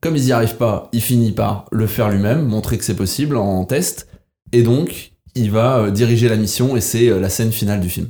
Comme 0.00 0.16
il 0.16 0.24
n'y 0.24 0.32
arrive 0.32 0.56
pas, 0.56 0.88
il 0.92 1.00
finit 1.00 1.30
par 1.30 1.66
le 1.70 1.86
faire 1.86 2.08
lui-même, 2.10 2.44
montrer 2.46 2.76
que 2.78 2.84
c'est 2.84 2.96
possible 2.96 3.36
en 3.36 3.64
test, 3.64 4.08
et 4.52 4.62
donc 4.62 5.12
il 5.36 5.50
va 5.52 5.90
diriger 5.92 6.28
la 6.28 6.36
mission, 6.36 6.74
et 6.76 6.80
c'est 6.80 7.20
la 7.20 7.28
scène 7.28 7.52
finale 7.52 7.80
du 7.80 7.88
film. 7.88 8.08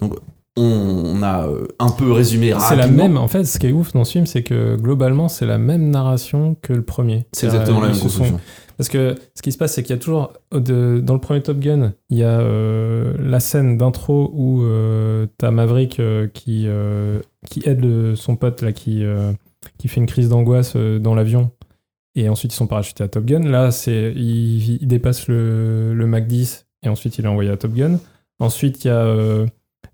Donc 0.00 0.14
on, 0.56 1.22
a 1.22 1.46
euh, 1.48 1.66
un 1.78 1.90
peu 1.90 2.12
résumé 2.12 2.54
C'est 2.60 2.76
la 2.76 2.86
même, 2.86 3.16
en 3.16 3.28
fait, 3.28 3.44
ce 3.44 3.58
qui 3.58 3.66
est 3.66 3.72
ouf 3.72 3.92
dans 3.92 4.04
ce 4.04 4.12
film, 4.12 4.26
c'est 4.26 4.42
que 4.42 4.76
globalement, 4.76 5.28
c'est 5.28 5.46
la 5.46 5.58
même 5.58 5.90
narration 5.90 6.56
que 6.62 6.72
le 6.72 6.82
premier. 6.82 7.26
C'est 7.32 7.46
exactement 7.46 7.80
la 7.80 7.88
même 7.88 7.96
sont- 7.96 8.04
construction. 8.04 8.40
Parce 8.78 8.90
que 8.90 9.14
ce 9.34 9.40
qui 9.40 9.52
se 9.52 9.58
passe, 9.58 9.72
c'est 9.74 9.82
qu'il 9.82 9.94
y 9.96 9.98
a 9.98 10.00
toujours, 10.00 10.32
de- 10.52 11.00
dans 11.02 11.14
le 11.14 11.20
premier 11.20 11.40
Top 11.42 11.58
Gun, 11.58 11.94
il 12.10 12.18
y 12.18 12.22
a 12.24 12.40
euh, 12.40 13.14
la 13.18 13.40
scène 13.40 13.78
d'intro 13.78 14.30
où 14.34 14.62
euh, 14.64 15.26
t'as 15.38 15.50
Maverick 15.50 15.98
euh, 15.98 16.26
qui, 16.28 16.68
qui 17.50 17.62
aide 17.66 18.14
son 18.14 18.36
pote 18.36 18.60
là, 18.62 18.72
qui, 18.72 19.02
qui 19.78 19.88
fait 19.88 20.00
une 20.00 20.06
crise 20.06 20.28
d'angoisse 20.28 20.76
dans 20.76 21.14
l'avion. 21.14 21.50
Et 22.18 22.28
ensuite, 22.30 22.52
ils 22.54 22.56
sont 22.56 22.66
parachutés 22.66 23.04
à 23.04 23.08
Top 23.08 23.24
Gun. 23.26 23.40
Là, 23.40 23.70
c'est 23.70 24.12
il, 24.16 24.80
il 24.82 24.86
dépasse 24.88 25.28
le, 25.28 25.92
le 25.94 26.06
Mach 26.06 26.26
10 26.26 26.66
et 26.82 26.88
ensuite, 26.88 27.18
il 27.18 27.24
est 27.26 27.28
envoyé 27.28 27.50
à 27.50 27.56
Top 27.58 27.72
Gun. 27.74 27.98
Ensuite, 28.40 28.84
il 28.84 28.88
y 28.88 28.90
a 28.90 29.06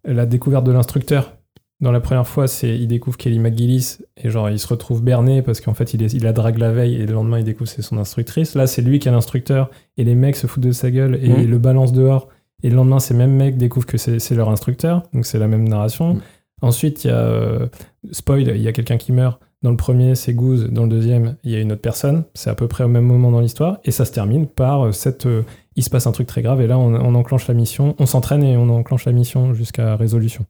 la 0.04 0.26
découverte 0.26 0.64
de 0.64 0.72
l'instructeur. 0.72 1.32
Dans 1.80 1.90
la 1.90 2.00
première 2.00 2.26
fois, 2.28 2.46
c'est 2.46 2.78
il 2.78 2.86
découvre 2.86 3.16
Kelly 3.16 3.40
McGillis 3.40 3.98
et 4.16 4.30
genre 4.30 4.48
il 4.50 4.58
se 4.60 4.68
retrouve 4.68 5.02
berné 5.02 5.42
parce 5.42 5.60
qu'en 5.60 5.74
fait 5.74 5.94
il, 5.94 6.02
est, 6.04 6.12
il 6.12 6.26
a 6.28 6.32
drague 6.32 6.58
la 6.58 6.70
veille 6.70 6.94
et 6.94 7.06
le 7.06 7.12
lendemain 7.14 7.38
il 7.40 7.44
découvre 7.44 7.68
c'est 7.68 7.82
son 7.82 7.98
instructrice. 7.98 8.54
Là, 8.54 8.68
c'est 8.68 8.82
lui 8.82 9.00
qui 9.00 9.08
est 9.08 9.10
l'instructeur 9.12 9.68
et 9.96 10.04
les 10.04 10.14
mecs 10.14 10.36
se 10.36 10.46
foutent 10.46 10.62
de 10.62 10.70
sa 10.72 10.90
gueule 10.92 11.16
et 11.20 11.28
Mhm. 11.28 11.50
le 11.50 11.58
balance 11.58 11.92
dehors. 11.92 12.28
Et 12.62 12.70
le 12.70 12.76
lendemain, 12.76 13.00
ces 13.00 13.14
mêmes 13.14 13.34
mecs 13.34 13.56
découvrent 13.56 13.86
que 13.86 13.96
c'est 13.98 14.34
leur 14.36 14.48
instructeur, 14.48 15.02
donc 15.12 15.26
c'est 15.26 15.40
la 15.40 15.48
même 15.48 15.68
narration. 15.68 16.14
Mhm. 16.14 16.20
Ensuite, 16.62 17.02
il 17.04 17.08
y 17.08 17.10
a 17.10 17.16
euh, 17.18 17.66
spoil, 18.12 18.42
il 18.42 18.62
y 18.62 18.68
a 18.68 18.72
quelqu'un 18.72 18.96
qui 18.98 19.10
meurt. 19.10 19.40
Dans 19.62 19.70
le 19.70 19.76
premier, 19.76 20.14
c'est 20.14 20.34
Goose. 20.34 20.68
Dans 20.70 20.82
le 20.84 20.88
deuxième, 20.88 21.36
il 21.44 21.52
y 21.52 21.56
a 21.56 21.60
une 21.60 21.72
autre 21.72 21.80
personne. 21.82 22.24
C'est 22.34 22.50
à 22.50 22.54
peu 22.54 22.66
près 22.68 22.84
au 22.84 22.88
même 22.88 23.04
moment 23.04 23.30
dans 23.30 23.40
l'histoire. 23.40 23.78
Et 23.84 23.90
ça 23.92 24.04
se 24.04 24.12
termine 24.12 24.46
par 24.46 24.86
euh, 24.86 24.92
cette. 24.92 25.26
euh, 25.26 25.42
il 25.76 25.84
se 25.84 25.90
passe 25.90 26.06
un 26.06 26.12
truc 26.12 26.26
très 26.26 26.42
grave. 26.42 26.60
Et 26.60 26.66
là, 26.66 26.78
on, 26.78 26.94
on 26.94 27.14
enclenche 27.14 27.46
la 27.48 27.54
mission. 27.54 27.94
On 27.98 28.06
s'entraîne 28.06 28.42
et 28.42 28.56
on 28.56 28.68
enclenche 28.70 29.04
la 29.04 29.12
mission 29.12 29.54
jusqu'à 29.54 29.94
résolution. 29.96 30.44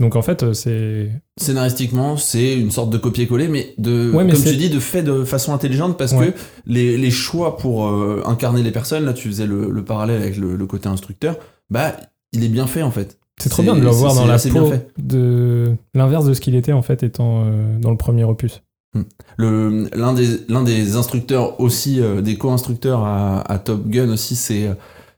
Donc 0.00 0.16
en 0.16 0.22
fait, 0.22 0.42
euh, 0.42 0.52
c'est. 0.54 1.10
Scénaristiquement, 1.40 2.16
c'est 2.16 2.58
une 2.58 2.70
sorte 2.70 2.90
de 2.90 2.98
copier-coller, 2.98 3.48
mais 3.48 3.74
de, 3.78 4.10
Ouais, 4.14 4.24
mais 4.24 4.32
comme 4.32 4.42
tu 4.42 4.56
dis, 4.56 4.70
de 4.70 4.78
fait 4.80 5.02
de 5.02 5.24
façon 5.24 5.52
intelligente 5.52 5.98
parce 5.98 6.12
Ouais. 6.12 6.32
que 6.32 6.38
les, 6.66 6.96
les 6.96 7.10
choix 7.10 7.56
pour 7.56 7.88
euh, 7.88 8.22
incarner 8.26 8.62
les 8.62 8.70
personnes, 8.70 9.04
là 9.04 9.12
tu 9.12 9.28
faisais 9.28 9.46
le, 9.46 9.70
le 9.70 9.84
parallèle 9.84 10.22
avec 10.22 10.36
le, 10.36 10.56
le 10.56 10.66
côté 10.66 10.88
instructeur, 10.88 11.36
bah 11.68 11.96
il 12.32 12.42
est 12.44 12.48
bien 12.48 12.66
fait 12.66 12.82
en 12.82 12.90
fait. 12.90 13.18
C'est 13.40 13.48
trop 13.48 13.62
bien 13.62 13.74
de 13.74 13.80
le 13.80 13.88
voir 13.90 14.14
dans 14.14 14.26
la 14.26 14.38
peau 14.38 14.72
de 14.98 15.74
l'inverse 15.94 16.24
de 16.26 16.34
ce 16.34 16.40
qu'il 16.40 16.54
était 16.54 16.72
en 16.72 16.82
fait 16.82 17.02
étant 17.02 17.44
euh, 17.44 17.78
dans 17.78 17.90
le 17.90 17.96
premier 17.96 18.24
opus. 18.24 18.62
Le- 19.38 19.88
L'un 19.94 20.12
des, 20.12 20.26
l'un 20.48 20.62
des 20.62 20.96
instructeurs 20.96 21.58
aussi, 21.60 22.00
euh, 22.00 22.20
des 22.20 22.36
co-instructeurs 22.36 23.00
à, 23.04 23.40
à 23.50 23.58
Top 23.58 23.86
Gun 23.88 24.10
aussi, 24.10 24.36
c'est 24.36 24.70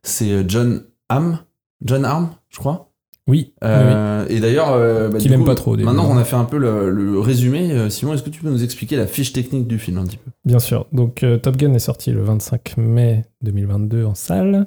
c'est 0.03 0.49
John 0.49 0.85
Hamm, 1.09 1.39
John 1.83 2.05
Arm, 2.05 2.31
je 2.51 2.59
crois. 2.59 2.91
Oui. 3.27 3.55
Euh, 3.65 4.27
Et 4.29 4.39
d'ailleurs, 4.39 4.71
euh, 4.73 5.09
bah, 5.09 5.19
Qu'il 5.19 5.29
du 5.29 5.35
aime 5.35 5.41
coup, 5.41 5.47
pas 5.47 5.55
trop. 5.55 5.77
Maintenant 5.77 6.07
qu'on 6.07 6.19
a 6.19 6.25
fait 6.25 6.37
un 6.37 6.45
peu 6.45 6.59
le, 6.59 6.91
le 6.91 7.19
résumé, 7.19 7.73
euh, 7.73 7.89
Simon, 7.89 8.13
est-ce 8.13 8.23
que 8.23 8.29
tu 8.31 8.43
peux 8.43 8.51
nous 8.51 8.63
expliquer 8.63 8.97
la 8.97 9.07
fiche 9.07 9.33
technique 9.33 9.67
du 9.67 9.79
film 9.79 9.97
un 9.99 10.05
petit 10.05 10.19
peu? 10.19 10.31
Bien 10.45 10.59
sûr. 10.59 10.87
Donc 10.93 11.23
euh, 11.23 11.39
Top 11.39 11.57
Gun 11.57 11.73
est 11.73 11.79
sorti 11.79 12.13
le 12.13 12.23
25 12.23 12.77
mai 12.77 13.25
2022 13.43 14.05
en 14.05 14.15
salle. 14.15 14.67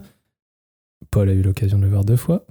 Paul 1.11 1.29
a 1.29 1.33
eu 1.33 1.43
l'occasion 1.43 1.77
de 1.77 1.83
le 1.83 1.89
voir 1.89 2.03
deux 2.03 2.15
fois. 2.15 2.45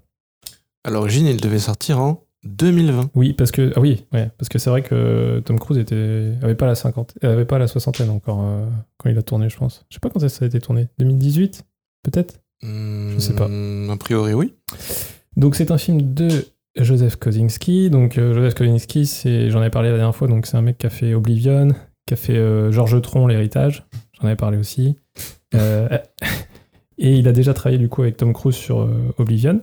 À 0.86 0.90
l'origine, 0.90 1.26
il 1.26 1.40
devait 1.40 1.58
sortir 1.58 2.00
en 2.00 2.22
2020. 2.44 3.10
Oui, 3.16 3.32
parce 3.32 3.50
que 3.50 3.72
ah 3.74 3.80
oui, 3.80 4.04
ouais, 4.12 4.30
parce 4.38 4.48
que 4.48 4.60
c'est 4.60 4.70
vrai 4.70 4.82
que 4.82 5.42
Tom 5.44 5.58
Cruise 5.58 5.78
était 5.78 6.34
avait 6.42 6.54
pas 6.54 6.66
la 6.66 6.76
50, 6.76 7.14
avait 7.22 7.44
pas 7.44 7.58
la 7.58 7.66
soixantaine 7.66 8.08
encore 8.08 8.44
euh, 8.44 8.64
quand 8.96 9.10
il 9.10 9.18
a 9.18 9.22
tourné, 9.22 9.48
je 9.50 9.56
pense. 9.56 9.84
Je 9.90 9.96
sais 9.96 10.00
pas 10.00 10.10
quand 10.10 10.20
ça 10.20 10.44
a 10.44 10.46
été 10.46 10.60
tourné. 10.60 10.86
2018, 10.98 11.64
peut-être? 12.04 12.40
Je 12.62 13.16
sais 13.18 13.34
pas. 13.34 13.48
A 13.48 13.96
priori, 13.96 14.32
oui. 14.32 14.54
Donc 15.36 15.56
c'est 15.56 15.72
un 15.72 15.78
film 15.78 16.14
de 16.14 16.46
Joseph 16.76 17.16
Kosinski. 17.16 17.90
Donc 17.90 18.16
euh, 18.16 18.32
Joseph 18.32 18.54
Kosinski, 18.54 19.06
c'est 19.06 19.50
j'en 19.50 19.62
avais 19.62 19.70
parlé 19.70 19.90
la 19.90 19.96
dernière 19.96 20.14
fois. 20.14 20.28
Donc 20.28 20.46
c'est 20.46 20.56
un 20.56 20.62
mec 20.62 20.78
qui 20.78 20.86
a 20.86 20.90
fait 20.90 21.14
Oblivion, 21.14 21.74
qui 22.06 22.14
a 22.14 22.16
fait 22.16 22.36
euh, 22.36 22.70
Georges 22.70 23.02
Tron, 23.02 23.26
l'héritage. 23.26 23.84
J'en 24.20 24.28
avais 24.28 24.36
parlé 24.36 24.56
aussi. 24.56 24.94
Et 26.98 27.18
il 27.18 27.26
a 27.26 27.32
déjà 27.32 27.54
travaillé 27.54 27.78
du 27.78 27.88
coup 27.88 28.02
avec 28.02 28.16
Tom 28.16 28.32
Cruise 28.32 28.54
sur 28.54 28.88
Oblivion. 29.18 29.60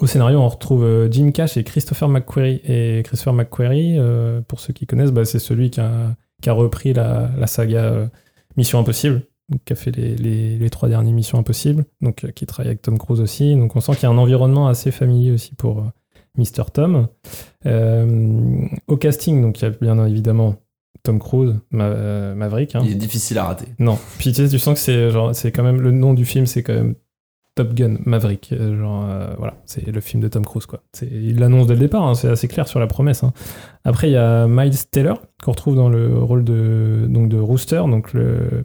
Au 0.00 0.06
scénario, 0.06 0.38
on 0.38 0.48
retrouve 0.48 0.84
euh, 0.84 1.08
Jim 1.10 1.30
Cash 1.32 1.56
et 1.56 1.64
Christopher 1.64 2.08
McQuarrie. 2.08 2.60
Et 2.64 3.02
Christopher 3.04 3.32
McQuarrie, 3.34 3.96
euh, 3.98 4.40
pour 4.42 4.60
ceux 4.60 4.72
qui 4.72 4.86
connaissent, 4.86 5.12
bah, 5.12 5.24
c'est 5.24 5.38
celui 5.38 5.70
qui 5.70 5.80
a, 5.80 6.14
qui 6.42 6.48
a 6.50 6.52
repris 6.52 6.92
la, 6.92 7.30
la 7.38 7.46
saga 7.46 7.84
euh, 7.84 8.06
Mission 8.56 8.78
Impossible, 8.78 9.22
donc, 9.48 9.60
qui 9.64 9.72
a 9.72 9.76
fait 9.76 9.90
les, 9.94 10.14
les- 10.16 10.58
les 10.58 10.70
trois 10.70 10.88
dernières 10.88 11.12
Missions 11.14 11.38
Impossibles, 11.38 11.84
donc 12.00 12.24
euh, 12.24 12.30
qui 12.30 12.46
travaille 12.46 12.68
avec 12.70 12.82
Tom 12.82 12.98
Cruise 12.98 13.20
aussi. 13.20 13.54
Donc 13.56 13.76
on 13.76 13.80
sent 13.80 13.92
qu'il 13.94 14.04
y 14.04 14.06
a 14.06 14.10
un 14.10 14.18
environnement 14.18 14.68
assez 14.68 14.90
familier 14.90 15.32
aussi 15.32 15.54
pour 15.54 15.84
Mr. 16.38 16.64
Tom. 16.72 17.08
Au 18.86 18.96
casting, 18.96 19.42
donc 19.42 19.60
il 19.60 19.64
y 19.64 19.66
a 19.66 19.70
bien 19.70 20.04
évidemment 20.06 20.56
Tom 21.02 21.18
Cruise, 21.18 21.54
Ma- 21.70 22.34
Maverick. 22.34 22.74
hein. 22.74 22.82
Il 22.84 22.92
est 22.92 22.94
difficile 22.96 23.38
à 23.38 23.44
rater. 23.44 23.66
Non. 23.78 23.98
Puis 24.18 24.32
tu 24.32 24.42
sais, 24.42 24.48
tu 24.48 24.58
sens 24.58 24.74
que 24.74 24.80
c'est 24.80 25.10
genre, 25.10 25.34
c'est 25.34 25.50
quand 25.52 25.62
même 25.62 25.80
le 25.80 25.90
nom 25.92 26.14
du 26.14 26.24
film, 26.24 26.46
c'est 26.46 26.62
quand 26.62 26.74
même 26.74 26.94
Top 27.56 27.74
Gun 27.74 27.96
Maverick. 28.04 28.50
Euh, 28.52 28.78
Genre, 28.78 29.04
euh, 29.08 29.34
voilà, 29.38 29.54
c'est 29.66 29.86
le 29.86 30.00
film 30.00 30.22
de 30.22 30.28
Tom 30.28 30.44
Cruise, 30.44 30.66
quoi. 30.66 30.82
C'est- 30.92 31.06
Il 31.10 31.38
l'annonce 31.40 31.66
dès 31.66 31.74
le 31.74 31.80
départ, 31.80 32.02
hein, 32.06 32.14
c'est 32.14 32.28
assez 32.28 32.48
clair 32.48 32.68
sur 32.68 32.78
la 32.80 32.86
promesse. 32.86 33.22
hein. 33.24 33.32
Après, 33.84 34.08
il 34.08 34.12
y 34.12 34.16
a 34.16 34.46
Miles 34.46 34.76
Taylor, 34.90 35.20
qu'on 35.42 35.50
retrouve 35.52 35.74
dans 35.76 35.88
le 35.88 36.16
rôle 36.18 36.44
de, 36.44 37.06
donc 37.08 37.28
de 37.28 37.38
Rooster, 37.38 37.82
donc 37.88 38.12
le 38.12 38.64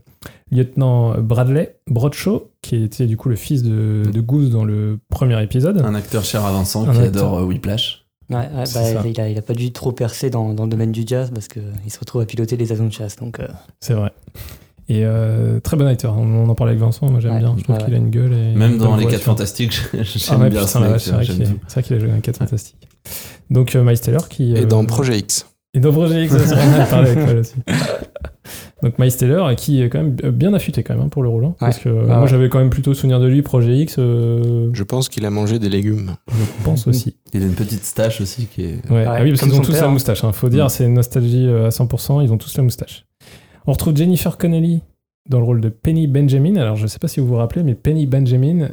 lieutenant 0.52 1.18
Bradley 1.20 1.78
Broadshaw, 1.90 2.52
qui 2.62 2.84
était 2.84 3.08
du 3.08 3.18
coup 3.18 3.30
le 3.30 3.36
fils 3.36 3.64
de, 3.64 4.04
de 4.12 4.22
Goose 4.22 4.50
dans 4.52 4.64
le 4.66 5.00
premier 5.10 5.42
épisode. 5.44 5.82
Un 5.82 5.96
acteur 5.96 6.24
cher 6.24 6.46
à 6.46 6.52
Vincent 6.52 6.88
Un 6.88 6.92
qui 6.94 7.00
acteur. 7.00 7.24
adore 7.26 7.40
euh, 7.40 7.44
Whiplash. 7.46 8.06
Ouais, 8.30 8.38
ouais, 8.38 8.66
C'est 8.66 8.94
bah, 8.96 9.02
il, 9.06 9.22
a, 9.22 9.30
il 9.30 9.38
a 9.38 9.42
pas 9.44 9.54
dû 9.54 9.72
trop 9.72 9.92
percer 9.92 10.30
dans, 10.32 10.54
dans 10.56 10.64
le 10.64 10.70
domaine 10.70 10.92
du 10.92 11.04
jazz 11.06 11.30
parce 11.34 11.48
qu'il 11.48 11.62
se 11.90 12.00
retrouve 12.00 12.22
à 12.22 12.26
piloter 12.26 12.58
les 12.58 12.72
avions 12.72 12.88
de 12.88 12.92
chasse. 12.92 13.16
Donc, 13.18 13.40
euh, 13.40 13.48
C'est 13.80 13.94
vrai. 13.94 14.12
Et 14.88 15.02
euh, 15.04 15.60
très 15.60 15.78
bon 15.78 15.88
acteur. 15.88 16.16
On, 16.18 16.22
on 16.46 16.48
en 16.50 16.54
parlait 16.56 16.72
avec 16.74 16.82
Vincent, 16.84 17.10
moi 17.10 17.20
j'aime 17.20 17.34
Ouais, 17.34 17.40
bien. 17.40 17.56
Je 17.58 17.64
trouve 17.64 17.76
ouais. 17.78 17.84
qu'il 17.86 17.94
a 17.94 17.98
une 17.98 18.10
gueule. 18.12 18.34
Et 18.34 18.54
Même 18.56 18.78
dans 18.78 18.96
Les 18.96 19.04
voix 19.04 19.12
4 19.12 19.22
sur- 19.22 19.32
Fantastiques, 19.32 19.82
j'aime 19.94 20.38
Ah 20.42 20.50
bien 20.50 20.62
putain, 20.62 20.68
ce 20.68 20.78
ouais, 20.80 20.90
mec. 20.90 21.00
c'est 21.00 21.12
vrai 21.12 21.26
qu'il 21.26 21.42
est- 21.42 21.46
tout. 21.46 21.60
c'est 21.68 21.74
vrai 21.74 21.84
qu'il 21.84 21.96
a 21.96 22.00
joué 22.00 22.12
un 22.12 22.20
4 22.20 22.38
fantastique. 22.38 22.88
Donc 23.50 23.76
euh, 23.76 23.84
Miles 23.84 24.00
Taylor 24.00 24.30
qui. 24.30 24.54
Et 24.54 24.60
euh, 24.62 24.66
dans 24.66 24.86
Projet 24.86 25.18
X. 25.18 25.48
Et 25.74 25.80
dans 25.80 25.92
Projet 25.92 26.26
X, 26.26 26.34
on 26.36 26.82
en 26.82 26.86
parlé 26.86 27.10
avec 27.12 27.26
Paul 27.26 27.38
aussi. 27.40 27.56
Donc 28.84 29.00
Miles 29.00 29.16
Taylor 29.16 29.56
qui 29.56 29.82
est 29.82 29.90
quand 29.90 29.98
même 30.00 30.12
bien 30.12 30.54
affûté 30.54 30.84
quand 30.84 30.94
même 30.94 31.06
hein, 31.06 31.10
pour 31.10 31.24
le 31.24 31.30
rôle. 31.30 31.46
hein, 31.46 31.56
Parce 31.60 31.80
que 31.80 31.90
euh, 31.90 32.02
Ah 32.04 32.06
moi 32.14 32.22
ouais. 32.24 32.28
j'avais 32.28 32.50
quand 32.50 32.60
même 32.60 32.70
plutôt 32.70 32.94
souvenir 32.94 33.20
de 33.20 33.26
lui, 33.28 33.42
Projet 33.42 33.76
X, 33.78 33.96
euh, 33.98 34.70
Je 34.74 34.84
pense 34.84 35.10
qu'il 35.10 35.26
a 35.26 35.30
mangé 35.32 35.58
des 35.58 35.70
légumes. 35.70 36.12
je 36.30 36.64
pense 36.64 36.86
aussi. 36.88 37.16
Il 37.34 37.42
a 37.42 37.46
une 37.46 37.54
petite 37.54 37.84
stache 37.84 38.22
aussi 38.22 38.46
qui 38.46 38.64
est. 38.66 38.92
Ouais. 38.92 39.06
Ah 39.08 39.22
oui, 39.24 39.32
parce 39.32 39.42
qu'ils 39.42 39.56
ont 39.56 39.62
tous 39.62 39.72
père, 39.72 39.82
la 39.84 39.88
hein. 39.88 39.92
moustache. 39.92 40.24
Hein. 40.24 40.32
Faut 40.34 40.50
dire, 40.50 40.66
Mm. 40.66 40.70
c'est 40.70 40.86
une 40.86 40.94
nostalgie 40.94 41.48
euh, 41.48 41.66
à 41.68 41.70
100%. 41.70 42.24
Ils 42.24 42.32
ont 42.32 42.38
tous 42.38 42.56
la 42.58 42.64
moustache. 42.64 43.06
On 43.68 43.72
retrouve 43.72 43.96
Jennifer 43.96 44.38
Connelly 44.38 44.82
dans 45.30 45.40
le 45.40 45.46
rôle 45.46 45.62
de 45.62 45.70
Penny 45.70 46.08
Benjamin. 46.08 46.56
Alors, 46.58 46.76
je 46.76 46.88
sais 46.88 47.00
pas 47.00 47.08
si 47.08 47.20
vous 47.20 47.28
vous 47.28 47.36
rappelez, 47.36 47.64
mais 47.64 47.74
Penny 47.74 48.06
Benjamin, 48.06 48.70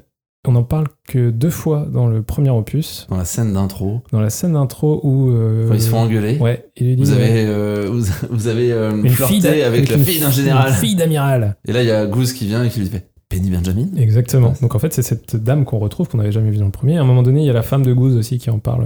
on 0.46 0.54
en 0.54 0.64
parle 0.64 0.88
que 1.08 1.30
deux 1.30 1.50
fois 1.50 1.86
dans 1.90 2.06
le 2.08 2.22
premier 2.22 2.50
opus, 2.50 3.06
Dans 3.08 3.16
la 3.16 3.24
scène 3.24 3.54
d'intro, 3.54 4.02
dans 4.12 4.20
la 4.20 4.28
scène 4.28 4.52
d'intro 4.52 5.00
où. 5.02 5.30
euh, 5.30 5.68
quand 5.68 5.74
ils 5.74 5.80
se 5.82 5.88
font 5.88 5.98
engueuler, 6.00 6.36
Ouais, 6.38 6.68
il 6.76 6.88
lui 6.88 6.96
dit. 6.96 7.04
vous 7.04 7.12
euh, 7.12 7.16
avez, 7.16 7.46
euh, 7.46 7.88
vous, 7.90 8.04
vous 8.30 8.46
avez 8.48 8.72
euh, 8.72 8.90
une 8.96 9.08
fille 9.08 9.40
flirté 9.40 9.62
avec 9.62 9.88
la 9.88 9.98
fille 9.98 10.20
d'un 10.20 10.30
général. 10.30 10.72
Fille 10.74 10.94
d'amiral. 10.96 11.56
Et 11.66 11.72
là, 11.72 11.82
il 11.82 11.88
y 11.88 11.92
a 11.92 12.04
Goose 12.06 12.32
qui 12.34 12.46
vient 12.46 12.64
et 12.64 12.68
qui 12.68 12.80
lui 12.80 12.86
fait 12.88 13.08
Penny 13.30 13.48
Benjamin? 13.50 13.86
Exactement. 13.96 14.48
Ouais. 14.48 14.54
Donc 14.60 14.74
en 14.74 14.78
fait, 14.78 14.92
c'est 14.92 15.02
cette 15.02 15.36
dame 15.36 15.64
qu'on 15.64 15.78
retrouve, 15.78 16.08
qu'on 16.08 16.18
n'avait 16.18 16.32
jamais 16.32 16.50
vue 16.50 16.58
dans 16.58 16.66
le 16.66 16.70
premier. 16.70 16.98
À 16.98 17.00
un 17.00 17.04
moment 17.06 17.22
donné, 17.22 17.40
il 17.40 17.46
y 17.46 17.50
a 17.50 17.54
la 17.54 17.62
femme 17.62 17.82
de 17.86 17.94
Goose 17.94 18.16
aussi 18.16 18.36
qui 18.36 18.50
en 18.50 18.58
parle 18.58 18.84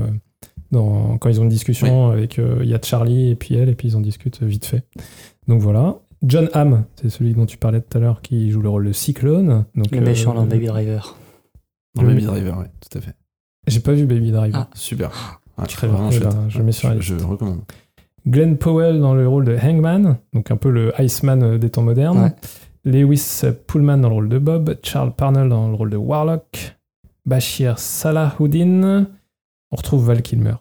dans, 0.71 1.17
quand 1.19 1.29
ils 1.31 1.41
ont 1.41 1.45
une 1.45 1.49
discussion 1.49 2.11
avec. 2.11 2.39
euh, 2.39 2.59
Il 2.63 2.69
y 2.69 2.75
a 2.75 2.79
Charlie 2.81 3.31
et 3.31 3.35
puis 3.35 3.57
elle, 3.57 3.71
et 3.71 3.75
puis 3.75 3.89
ils 3.89 3.97
en 3.97 4.01
discutent 4.01 4.43
vite 4.43 4.67
fait. 4.67 4.85
Donc 5.49 5.61
voilà. 5.61 5.97
John 6.23 6.49
Hamm, 6.55 6.85
c'est 6.97 7.11
celui 7.11 7.35
dont 7.35 7.47
tu 7.47 7.57
parlais 7.59 7.81
tout 7.81 7.97
à 7.99 8.01
l'heure, 8.01 8.21
qui 8.23 8.51
joue 8.51 8.63
le 8.63 8.69
rôle 8.69 8.87
de 8.87 8.93
Cyclone. 8.93 9.65
Donc, 9.75 9.91
le 9.93 9.99
euh, 9.99 10.01
méchant 10.05 10.35
dans 10.35 10.45
Baby 10.47 10.67
Driver. 10.67 11.17
Dans 11.95 12.03
Le- 12.03 12.09
Baby 12.09 12.25
Driver, 12.25 12.59
ouais, 12.59 12.71
tout 12.81 12.99
à 12.99 13.01
fait. 13.01 13.15
J'ai 13.67 13.81
pas 13.81 13.93
vu 13.93 14.07
Baby 14.07 14.31
Driver. 14.33 14.61
Ah. 14.67 14.71
Super. 14.75 15.41
Ouais, 15.59 15.67
Très 15.67 15.87
bien. 15.87 15.97
vraiment 15.97 16.11
Eh 16.13 16.19
ben, 16.21 16.49
je 16.49 16.59
le 16.59 16.65
mets 16.65 16.73
sur 16.73 16.89
la 16.89 16.99
je, 17.01 17.15
liste. 17.15 17.21
je 17.23 17.27
recommande. 17.27 17.61
Glenn 18.27 18.57
Powell 18.57 19.01
dans 19.01 19.15
le 19.15 19.29
rôle 19.29 19.45
de 19.45 19.57
Hangman, 19.57 20.19
donc 20.33 20.51
un 20.51 20.57
peu 20.57 20.71
le 20.71 20.93
Iceman 21.01 21.43
euh, 21.43 21.59
des 21.59 21.71
temps 21.71 21.83
modernes. 21.83 22.19
Ouais. 22.19 22.35
Lewis 22.85 23.43
Pullman 23.67 23.99
dans 23.99 24.09
le 24.09 24.15
rôle 24.15 24.29
de 24.29 24.39
Bob. 24.39 24.77
Charles 24.83 25.13
Parnell 25.15 25.49
dans 25.49 25.69
le 25.69 25.75
rôle 25.75 25.91
de 25.91 25.97
Warlock. 25.97 26.77
Bashir 27.25 27.79
Salahuddin. 27.79 29.07
On 29.73 29.77
retrouve 29.77 30.07
Val 30.07 30.23
Kilmer 30.23 30.55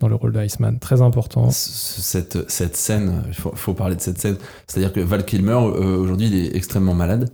dans 0.00 0.08
le 0.08 0.14
rôle 0.14 0.32
de 0.32 0.40
Iceman. 0.40 0.78
Très 0.78 1.02
important. 1.02 1.50
Ce- 1.50 2.00
Cette, 2.00 2.50
cette 2.50 2.76
scène, 2.76 3.22
il 3.28 3.34
faut, 3.34 3.52
faut 3.54 3.74
parler 3.74 3.96
de 3.96 4.00
cette 4.00 4.18
scène. 4.18 4.36
C'est-à-dire 4.66 4.92
que 4.92 5.00
Val 5.00 5.24
Kilmer, 5.24 5.52
euh, 5.52 5.96
aujourd'hui, 5.98 6.26
il 6.28 6.34
est 6.36 6.56
extrêmement 6.56 6.94
malade. 6.94 7.30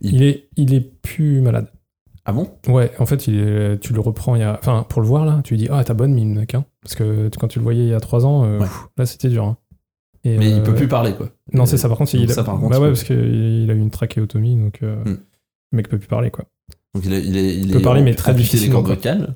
Il 0.00 0.22
est, 0.22 0.48
il 0.56 0.74
est 0.74 0.80
plus 1.02 1.40
malade. 1.40 1.68
Ah 2.26 2.32
bon? 2.32 2.50
Ouais, 2.68 2.90
en 2.98 3.06
fait, 3.06 3.26
il 3.26 3.38
est- 3.38 3.78
tu 3.80 3.92
le 3.92 4.00
reprends 4.00 4.34
il 4.34 4.40
y 4.40 4.44
a. 4.44 4.58
Enfin, 4.58 4.84
pour 4.88 5.02
le 5.02 5.06
voir 5.08 5.24
là, 5.26 5.40
tu 5.44 5.54
lui 5.54 5.58
dis 5.58 5.68
Ah, 5.70 5.84
t'as 5.84 5.94
bonne 5.94 6.14
mine, 6.14 6.34
mec. 6.34 6.54
hein. 6.54 6.64
Parce 6.82 6.94
que 6.94 7.28
quand 7.38 7.48
tu 7.48 7.58
le 7.58 7.62
voyais 7.64 7.84
il 7.84 7.90
y 7.90 7.94
a 7.94 8.00
trois 8.00 8.24
ans, 8.26 8.44
euh, 8.44 8.58
Ouais. 8.58 8.64
pff, 8.64 8.86
là, 8.96 9.06
c'était 9.06 9.28
dur. 9.28 9.44
hein. 9.44 9.56
Et, 10.24 10.38
Mais 10.38 10.48
il 10.48 10.54
euh, 10.60 10.62
peut 10.62 10.74
plus 10.74 10.88
parler, 10.88 11.12
quoi. 11.14 11.28
Non, 11.52 11.66
c'est 11.66 11.76
ça. 11.76 11.86
Par 11.88 11.98
contre, 11.98 12.14
il 12.14 12.30
ça, 12.32 12.42
par 12.44 12.58
contre, 12.58 12.70
bah 12.70 12.80
ouais, 12.80 12.88
parce 12.88 13.04
qu'il 13.04 13.14
a 13.70 13.74
eu 13.74 13.78
une 13.78 13.90
trachéotomie, 13.90 14.56
donc 14.56 14.78
euh, 14.82 14.96
Hmm. 15.04 15.18
le 15.72 15.76
mec 15.76 15.88
peut 15.90 15.98
plus 15.98 16.08
parler, 16.08 16.30
quoi. 16.30 16.46
Donc 16.94 17.04
il, 17.04 17.12
est, 17.12 17.22
il, 17.24 17.36
est, 17.36 17.54
il, 17.56 17.72
peut 17.72 17.78
est 17.78 17.82
parler, 17.82 18.02
mais 18.02 18.14
très 18.14 18.32
difficilement, 18.34 18.78
des 18.80 18.86
cordes 18.88 18.98
vocales. 18.98 19.34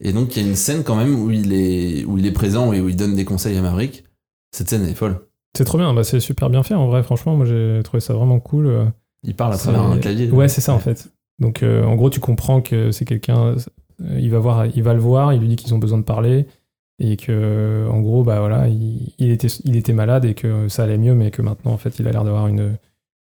Et 0.00 0.12
donc 0.12 0.34
il 0.36 0.42
y 0.42 0.44
a 0.44 0.48
une 0.48 0.56
scène 0.56 0.82
quand 0.82 0.96
même 0.96 1.14
où 1.14 1.30
il 1.30 1.52
est, 1.52 2.04
où 2.04 2.18
il 2.18 2.26
est 2.26 2.32
présent 2.32 2.72
et 2.72 2.80
où 2.80 2.88
il 2.88 2.96
donne 2.96 3.14
des 3.14 3.24
conseils 3.24 3.56
à 3.56 3.62
Maverick. 3.62 4.04
Cette 4.52 4.68
scène 4.68 4.86
est 4.86 4.94
folle. 4.94 5.20
C'est 5.56 5.64
trop 5.64 5.78
bien, 5.78 5.92
bah, 5.94 6.04
c'est 6.04 6.20
super 6.20 6.48
bien 6.50 6.62
fait 6.62 6.74
en 6.74 6.86
vrai, 6.86 7.02
franchement, 7.02 7.36
moi 7.36 7.44
j'ai 7.46 7.80
trouvé 7.84 8.00
ça 8.00 8.14
vraiment 8.14 8.40
cool. 8.40 8.66
euh, 8.66 8.84
Il 9.24 9.34
parle 9.34 9.52
à 9.54 9.58
travers 9.58 9.82
un 9.82 9.98
clavier. 9.98 10.30
Ouais, 10.30 10.48
c'est 10.48 10.60
ça 10.60 10.72
en 10.74 10.78
fait. 10.78 11.08
Donc 11.38 11.62
euh, 11.62 11.84
en 11.84 11.96
gros, 11.96 12.10
tu 12.10 12.20
comprends 12.20 12.60
que 12.60 12.90
c'est 12.92 13.04
quelqu'un, 13.04 13.56
euh, 14.00 14.18
il 14.18 14.30
va 14.30 14.38
voir, 14.38 14.66
il 14.66 14.82
va 14.82 14.94
le 14.94 15.00
voir, 15.00 15.32
il 15.32 15.40
lui 15.40 15.48
dit 15.48 15.56
qu'ils 15.56 15.74
ont 15.74 15.78
besoin 15.78 15.98
de 15.98 16.04
parler 16.04 16.46
et 16.98 17.16
que 17.16 17.86
en 17.90 18.00
gros, 18.00 18.22
bah 18.24 18.40
voilà, 18.40 18.68
il, 18.68 19.12
il 19.18 19.30
était, 19.30 19.48
il 19.64 19.76
était 19.76 19.92
malade 19.94 20.24
et 20.24 20.34
que 20.34 20.68
ça 20.68 20.84
allait 20.84 20.98
mieux, 20.98 21.14
mais 21.14 21.30
que 21.30 21.42
maintenant 21.42 21.72
en 21.72 21.78
fait, 21.78 21.98
il 21.98 22.06
a 22.06 22.12
l'air 22.12 22.24
d'avoir 22.24 22.46
une 22.46 22.76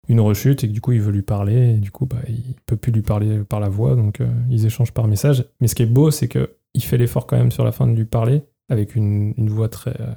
une 0.08 0.20
rechute 0.20 0.64
et 0.64 0.68
que 0.68 0.72
du 0.74 0.82
coup 0.82 0.92
il 0.92 1.02
veut 1.02 1.12
lui 1.12 1.24
parler 1.24 1.72
et 1.72 1.78
du 1.78 1.90
coup 1.90 2.06
bah 2.06 2.18
il 2.30 2.54
peut 2.68 2.76
plus 2.76 2.92
lui 2.92 3.02
parler 3.02 3.40
par 3.40 3.60
la 3.60 3.70
voix 3.70 3.96
donc 3.96 4.22
euh, 4.22 4.28
ils 4.52 4.68
échangent 4.68 4.92
par 4.92 5.08
message 5.08 5.46
mais 5.60 5.68
ce 5.68 5.74
qui 5.74 5.82
est 5.82 5.88
beau 5.88 6.12
c'est 6.12 6.28
que 6.28 6.55
il 6.76 6.84
fait 6.84 6.98
l'effort 6.98 7.26
quand 7.28 7.38
même 7.38 7.52
sur 7.52 7.64
la 7.64 7.72
fin 7.72 7.88
de 7.88 7.94
lui 7.96 8.06
parler 8.06 8.44
avec 8.70 8.96
une, 8.96 9.34
une 9.38 9.50
voix 9.50 9.70
très 9.70 10.00
euh, 10.02 10.14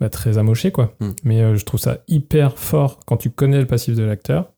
bah, 0.00 0.08
très 0.08 0.38
amochée 0.38 0.70
quoi 0.72 0.94
Mm. 1.00 1.10
mais 1.24 1.40
euh, 1.42 1.56
je 1.56 1.64
trouve 1.64 1.80
ça 1.80 1.98
hyper 2.08 2.58
fort 2.58 3.00
quand 3.06 3.16
tu 3.16 3.30
connais 3.30 3.58
le 3.60 3.66
passif 3.66 3.94
de 3.96 4.02
l'acteur 4.04 4.52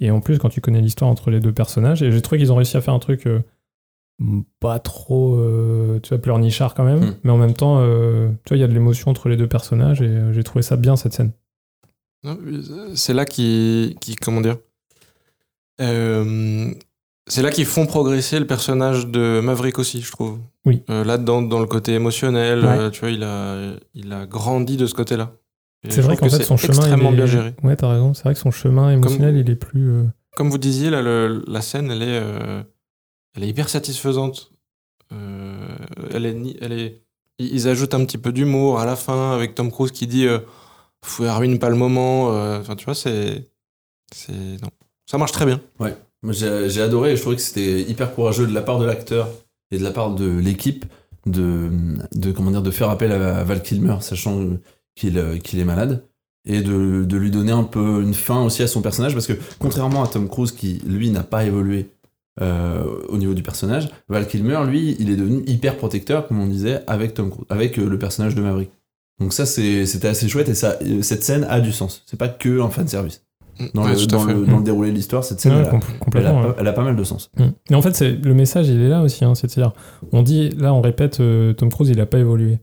et 0.00 0.10
en 0.10 0.20
plus 0.20 0.38
quand 0.38 0.48
tu 0.48 0.60
connais 0.60 0.80
l'histoire 0.80 1.10
entre 1.10 1.30
les 1.30 1.40
deux 1.40 1.52
personnages 1.52 2.02
et 2.02 2.10
j'ai 2.12 2.22
trouvé 2.22 2.38
qu'ils 2.38 2.52
ont 2.52 2.56
réussi 2.56 2.76
à 2.76 2.80
faire 2.80 2.94
un 2.94 2.98
truc 2.98 3.26
euh, 3.26 3.40
pas 4.60 4.78
trop 4.78 5.36
euh, 5.36 5.98
tu 6.02 6.10
vois 6.10 6.18
pleurnichard 6.18 6.74
quand 6.74 6.84
même 6.84 7.00
Mm. 7.00 7.14
mais 7.24 7.30
en 7.30 7.38
même 7.38 7.54
temps 7.54 7.78
tu 8.44 8.48
vois 8.48 8.56
il 8.56 8.60
y 8.60 8.64
a 8.64 8.68
de 8.68 8.74
l'émotion 8.74 9.10
entre 9.10 9.28
les 9.28 9.36
deux 9.36 9.48
personnages 9.48 10.02
et 10.02 10.32
j'ai 10.32 10.42
trouvé 10.44 10.62
ça 10.62 10.76
bien 10.76 10.96
cette 10.96 11.12
scène 11.14 11.32
C'est 12.96 13.14
là 13.14 13.24
qui, 13.24 13.96
qui 14.02 14.14
comment 14.16 14.40
dire, 14.42 14.58
c'est 17.30 17.42
là 17.42 17.50
qu'ils 17.50 17.64
font 17.66 17.86
progresser 17.86 18.38
le 18.38 18.46
personnage 18.46 19.06
de 19.06 19.40
Maverick 19.42 19.78
aussi, 19.78 20.02
je 20.02 20.10
trouve. 20.12 20.38
Oui. 20.66 20.82
Euh, 20.90 21.04
là, 21.04 21.16
dans, 21.16 21.40
dans 21.42 21.60
le 21.60 21.66
côté 21.66 21.92
émotionnel, 21.94 22.60
Ouais. 22.64 22.78
euh, 22.78 22.90
tu 22.90 23.00
vois, 23.00 23.10
il 23.10 23.22
a, 23.24 23.72
il 23.94 24.12
a 24.12 24.26
grandi 24.26 24.76
de 24.76 24.86
ce 24.86 24.94
côté-là. 24.94 25.32
C'est 25.88 26.02
vrai 26.02 26.16
qu'en 26.16 26.26
que 26.28 26.36
fait, 26.36 26.42
son 26.44 26.56
chemin. 26.58 26.74
il 26.74 26.78
extrêmement 26.80 27.12
est- 27.12 27.16
bien 27.16 27.26
géré. 27.26 27.54
Ouais, 27.62 27.74
t'as 27.76 27.88
raison. 27.88 28.12
C'est 28.12 28.24
vrai 28.24 28.34
que 28.34 28.40
son 28.40 28.50
chemin 28.50 28.90
émotionnel, 28.90 29.36
il 29.38 29.48
est 29.48 29.56
plus. 29.56 29.88
euh, 29.90 30.04
Comme 30.36 30.50
vous 30.50 30.58
disiez, 30.58 30.90
là, 30.90 31.00
le- 31.02 31.42
la 31.48 31.62
scène, 31.62 31.90
elle 31.90 32.02
est, 32.02 32.20
euh, 32.22 32.62
elle 33.34 33.44
est 33.44 33.48
hyper 33.48 33.68
satisfaisante. 33.70 34.52
Euh, 35.12 35.66
elle 36.12 36.26
est, 36.26 36.36
elle 36.60 36.72
est, 36.72 37.02
ils 37.38 37.66
ajoutent 37.68 37.94
un 37.94 38.04
petit 38.04 38.18
peu 38.18 38.32
d'humour 38.32 38.78
à 38.78 38.84
la 38.86 38.94
fin 38.96 39.32
avec 39.34 39.54
Tom 39.54 39.70
Cruise 39.70 39.90
qui 39.92 40.06
dit 40.06 40.26
euh, 40.26 40.38
Faut 41.04 41.24
ruine 41.34 41.58
pas 41.58 41.70
le 41.70 41.76
moment. 41.76 42.32
euh, 42.32 42.60
Enfin, 42.60 42.76
tu 42.76 42.84
vois, 42.84 42.94
c'est, 42.94 43.50
c'est 44.12 44.32
non, 44.32 44.68
ça 45.10 45.16
marche 45.18 45.32
très 45.32 45.46
bien. 45.46 45.60
Moi, 45.78 45.90
j'ai 46.28 46.82
adoré 46.82 47.16
je 47.16 47.20
trouvais 47.20 47.36
que 47.36 47.42
c'était 47.42 47.82
hyper 47.82 48.14
courageux 48.14 48.46
de 48.46 48.54
la 48.54 48.62
part 48.62 48.78
de 48.78 48.84
l'acteur 48.84 49.28
et 49.70 49.78
de 49.78 49.84
la 49.84 49.90
part 49.90 50.14
de 50.14 50.28
l'équipe 50.28 50.84
de, 51.26 51.70
comment 52.34 52.50
dire, 52.50 52.62
de 52.62 52.70
faire 52.70 52.90
appel 52.90 53.12
à 53.12 53.44
Val 53.44 53.62
Kilmer, 53.62 53.96
sachant 54.00 54.46
qu'il 54.94 55.18
euh, 55.18 55.38
qu'il 55.38 55.58
est 55.58 55.64
malade, 55.64 56.02
et 56.46 56.62
de, 56.62 57.16
lui 57.16 57.30
donner 57.30 57.52
un 57.52 57.64
peu 57.64 58.02
une 58.02 58.14
fin 58.14 58.42
aussi 58.42 58.62
à 58.62 58.66
son 58.66 58.80
personnage, 58.80 59.12
parce 59.12 59.26
que 59.26 59.34
contrairement 59.58 60.02
à 60.02 60.08
Tom 60.08 60.28
Cruise, 60.28 60.52
qui 60.52 60.80
lui 60.86 61.10
n'a 61.10 61.22
pas 61.22 61.44
évolué 61.44 61.90
euh, 62.40 62.84
au 63.08 63.18
niveau 63.18 63.34
du 63.34 63.42
personnage. 63.42 63.90
Val 64.08 64.26
Kilmer, 64.26 64.60
lui, 64.66 64.96
il 64.98 65.10
est 65.10 65.16
devenu 65.16 65.42
hyper 65.46 65.76
protecteur, 65.76 66.26
comme 66.26 66.40
on 66.40 66.46
disait, 66.46 66.82
avec 66.86 67.12
Tom 67.12 67.28
Cruise, 67.28 67.44
avec 67.50 67.78
euh, 67.78 67.86
le 67.86 67.98
personnage 67.98 68.34
de 68.34 68.40
Maverick. 68.40 68.70
Donc 69.20 69.34
ça, 69.34 69.44
c'était 69.44 70.08
assez 70.08 70.26
chouette 70.28 70.48
et 70.48 70.64
euh, 70.64 71.02
cette 71.02 71.22
scène 71.22 71.44
a 71.50 71.60
du 71.60 71.72
sens. 71.72 72.02
C'est 72.06 72.16
pas 72.16 72.28
que 72.28 72.60
un 72.62 72.70
fan 72.70 72.88
service. 72.88 73.22
Dans, 73.74 73.84
Ouais, 73.84 73.90
le, 73.92 73.96
tout 73.96 74.04
à 74.14 74.18
dans, 74.18 74.26
fait. 74.26 74.34
le, 74.34 74.46
dans 74.46 74.58
le 74.58 74.64
déroulé 74.64 74.90
de 74.90 74.96
l'histoire, 74.96 75.22
cette 75.24 75.40
scène, 75.40 75.52
Ouais, 75.54 75.58
elle, 75.60 75.66
a, 75.68 75.74
elle 75.74 76.24
pas- 76.34 76.46
ouais. 76.48 76.54
elle 76.58 76.66
a 76.68 76.72
pas 76.72 76.82
mal 76.84 76.96
de 76.96 77.04
sens. 77.04 77.30
Mm. 77.38 77.44
Et 77.70 77.74
en 77.74 77.82
fait, 77.82 77.94
c'est 77.94 78.10
le 78.12 78.34
message, 78.34 78.68
il 78.68 78.80
est 78.80 78.88
là 78.88 79.02
aussi. 79.02 79.24
Hein, 79.24 79.34
C'est-à-dire, 79.34 79.72
on 80.12 80.22
dit, 80.22 80.50
là, 80.50 80.72
on 80.74 80.80
répète, 80.80 81.20
euh, 81.20 81.52
Tom 81.52 81.70
Cruise, 81.70 81.88
il 81.90 82.00
a 82.00 82.06
pas 82.06 82.18
évolué. 82.18 82.58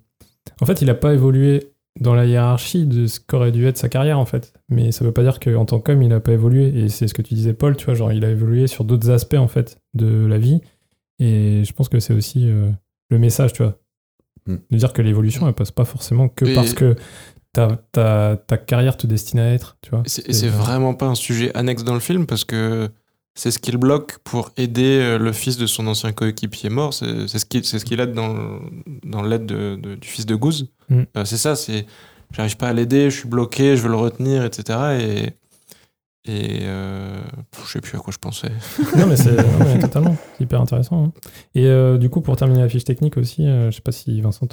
En 0.61 0.65
fait, 0.65 0.81
il 0.81 0.89
a 0.89 0.95
pas 0.95 1.13
évolué 1.13 1.71
dans 1.99 2.13
la 2.13 2.25
hiérarchie 2.25 2.85
de 2.85 3.07
ce 3.07 3.19
qu'aurait 3.19 3.51
dû 3.51 3.65
être 3.65 3.77
sa 3.77 3.89
carrière, 3.89 4.19
en 4.19 4.25
fait. 4.25 4.53
Mais 4.69 4.91
ça 4.91 5.03
veut 5.03 5.11
pas 5.11 5.23
dire 5.23 5.39
qu'en 5.39 5.65
tant 5.65 5.79
qu'homme, 5.79 6.01
il 6.03 6.13
a 6.13 6.19
pas 6.19 6.31
évolué. 6.33 6.67
Et 6.79 6.89
c'est 6.89 7.07
ce 7.07 7.13
que 7.13 7.21
tu 7.21 7.33
disais, 7.33 7.53
Paul, 7.53 7.75
tu 7.75 7.85
vois, 7.85 7.93
genre, 7.95 8.11
il 8.11 8.23
a 8.23 8.29
évolué 8.29 8.67
sur 8.67 8.83
d'autres 8.83 9.09
aspects, 9.09 9.35
en 9.35 9.47
fait, 9.47 9.79
de 9.93 10.25
la 10.25 10.37
vie. 10.37 10.61
Et 11.19 11.63
je 11.65 11.73
pense 11.73 11.89
que 11.89 11.99
c'est 11.99 12.13
aussi 12.13 12.47
euh, 12.49 12.69
le 13.09 13.17
message, 13.17 13.53
tu 13.53 13.63
vois. 13.63 13.77
Mm. 14.47 14.55
De 14.71 14.77
dire 14.77 14.93
que 14.93 15.01
l'évolution, 15.01 15.47
elle 15.47 15.53
passe 15.55 15.71
pas 15.71 15.85
forcément 15.85 16.27
que 16.29 16.45
Et- 16.45 16.53
parce 16.53 16.73
que 16.73 16.95
ta, 17.53 17.77
ta, 17.91 18.37
ta 18.47 18.57
carrière 18.57 18.97
te 18.97 19.07
destine 19.07 19.39
à 19.39 19.53
être, 19.53 19.77
tu 19.81 19.89
vois. 19.91 20.03
Et 20.05 20.33
c'est 20.33 20.47
vraiment 20.47 20.93
pas 20.93 21.07
un 21.07 21.15
sujet 21.15 21.51
annexe 21.55 21.83
dans 21.83 21.93
le 21.93 21.99
film 21.99 22.25
parce 22.27 22.43
que 22.45 22.89
c'est 23.35 23.51
ce 23.51 23.59
qu'il 23.59 23.77
bloque 23.77 24.17
pour 24.23 24.51
aider 24.57 24.99
euh, 24.99 25.17
le 25.19 25.31
fils 25.31 25.57
de 25.57 25.67
son 25.67 25.85
ancien 25.87 26.11
coéquipier 26.11 26.69
mort. 26.69 26.93
C'est 26.93 27.27
c'est 27.27 27.37
ce 27.39 27.45
qu'il 27.45 27.63
c'est 27.65 27.77
ce 27.79 27.85
qu'il 27.85 27.99
aide 27.99 28.13
dans, 28.13 28.59
dans 29.05 29.21
l'aide 29.21 29.45
de- 29.45 29.75
de- 29.81 29.95
du 29.95 30.07
fils 30.07 30.25
de 30.25 30.35
Goose. 30.35 30.71
Mm. 30.89 31.01
Euh, 31.17 31.25
c'est 31.25 31.37
ça, 31.37 31.55
c'est 31.55 31.85
j'arrive 32.31 32.57
pas 32.57 32.67
à 32.69 32.73
l'aider, 32.73 33.09
je 33.11 33.19
suis 33.19 33.29
bloqué, 33.29 33.77
je 33.77 33.81
veux 33.83 33.89
le 33.89 33.95
retenir, 33.95 34.43
etc. 34.43 34.79
Et, 34.99 35.33
et 36.29 36.59
euh, 36.63 37.21
je 37.65 37.71
sais 37.71 37.79
plus 37.79 37.95
à 37.97 38.01
quoi 38.01 38.11
je 38.11 38.17
pensais. 38.17 38.51
Non, 38.97 39.05
mais 39.07 39.15
c'est 39.15 39.35
totalement 39.79 40.17
hyper 40.39 40.59
intéressant. 40.59 41.05
hein. 41.05 41.11
Et 41.55 41.65
euh, 41.67 41.97
du 41.97 42.09
coup, 42.09 42.21
pour 42.21 42.35
terminer 42.35 42.61
la 42.61 42.69
fiche 42.69 42.83
technique 42.83 43.17
aussi, 43.17 43.45
je 43.45 43.71
sais 43.71 43.81
pas 43.81 43.91
si 43.93 44.19
Vincent 44.19 44.47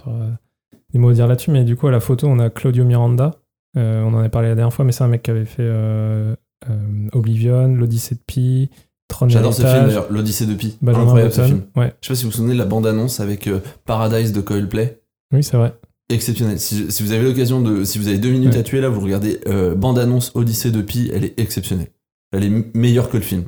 des 0.94 1.00
mots 1.00 1.10
à 1.10 1.12
dire 1.12 1.26
là-dessus, 1.26 1.50
mais 1.50 1.64
du 1.64 1.76
coup, 1.76 1.88
à 1.88 1.90
la 1.90 2.00
photo, 2.00 2.28
on 2.28 2.38
a 2.38 2.48
Claudio 2.48 2.84
Miranda. 2.84 3.32
Euh, 3.76 4.02
on 4.04 4.14
en 4.14 4.20
a 4.20 4.28
parlé 4.28 4.48
la 4.48 4.54
dernière 4.54 4.72
fois, 4.72 4.84
mais 4.84 4.92
c'est 4.92 5.02
un 5.02 5.08
mec 5.08 5.22
qui 5.24 5.30
avait 5.32 5.44
fait 5.44 5.56
euh, 5.62 6.34
euh, 6.70 7.08
Oblivion, 7.12 7.66
l'Odyssée 7.74 8.14
de 8.14 8.20
Pi, 8.24 8.70
Tron 9.08 9.28
J'adore 9.28 9.52
ce 9.52 9.62
film 9.62 9.86
d'ailleurs, 9.86 10.06
l'Odyssée 10.10 10.46
de 10.46 10.54
Pi. 10.54 10.78
Benjamin 10.80 11.04
Incroyable 11.04 11.32
ce 11.32 11.42
film. 11.42 11.62
Ouais, 11.76 11.92
Je 12.00 12.06
sais 12.06 12.12
pas 12.12 12.14
si 12.14 12.24
vous 12.24 12.30
vous 12.30 12.36
souvenez 12.36 12.54
de 12.54 12.58
la 12.58 12.64
bande-annonce 12.64 13.18
avec 13.18 13.50
Paradise 13.84 14.32
de 14.32 14.40
Coldplay. 14.40 15.00
oui, 15.32 15.42
c'est 15.42 15.56
vrai. 15.56 15.74
Exceptionnel. 16.10 16.60
Si, 16.60 16.92
si 16.92 17.02
vous 17.02 17.12
avez 17.12 17.24
l'occasion 17.24 17.60
de. 17.60 17.82
Si 17.82 17.98
vous 17.98 18.08
avez 18.08 18.18
deux 18.18 18.30
minutes 18.30 18.52
Ouais. 18.52 18.60
à 18.60 18.62
tuer 18.62 18.80
là, 18.80 18.88
vous 18.88 19.00
regardez 19.00 19.40
bande-annonce 19.76 20.30
Odyssée 20.36 20.70
de 20.70 20.80
Pi, 20.82 21.10
elle 21.12 21.24
est 21.24 21.38
exceptionnelle. 21.40 21.88
Elle 22.32 22.44
est 22.44 22.76
meilleure 22.76 23.10
que 23.10 23.16
le 23.16 23.22
film. 23.22 23.44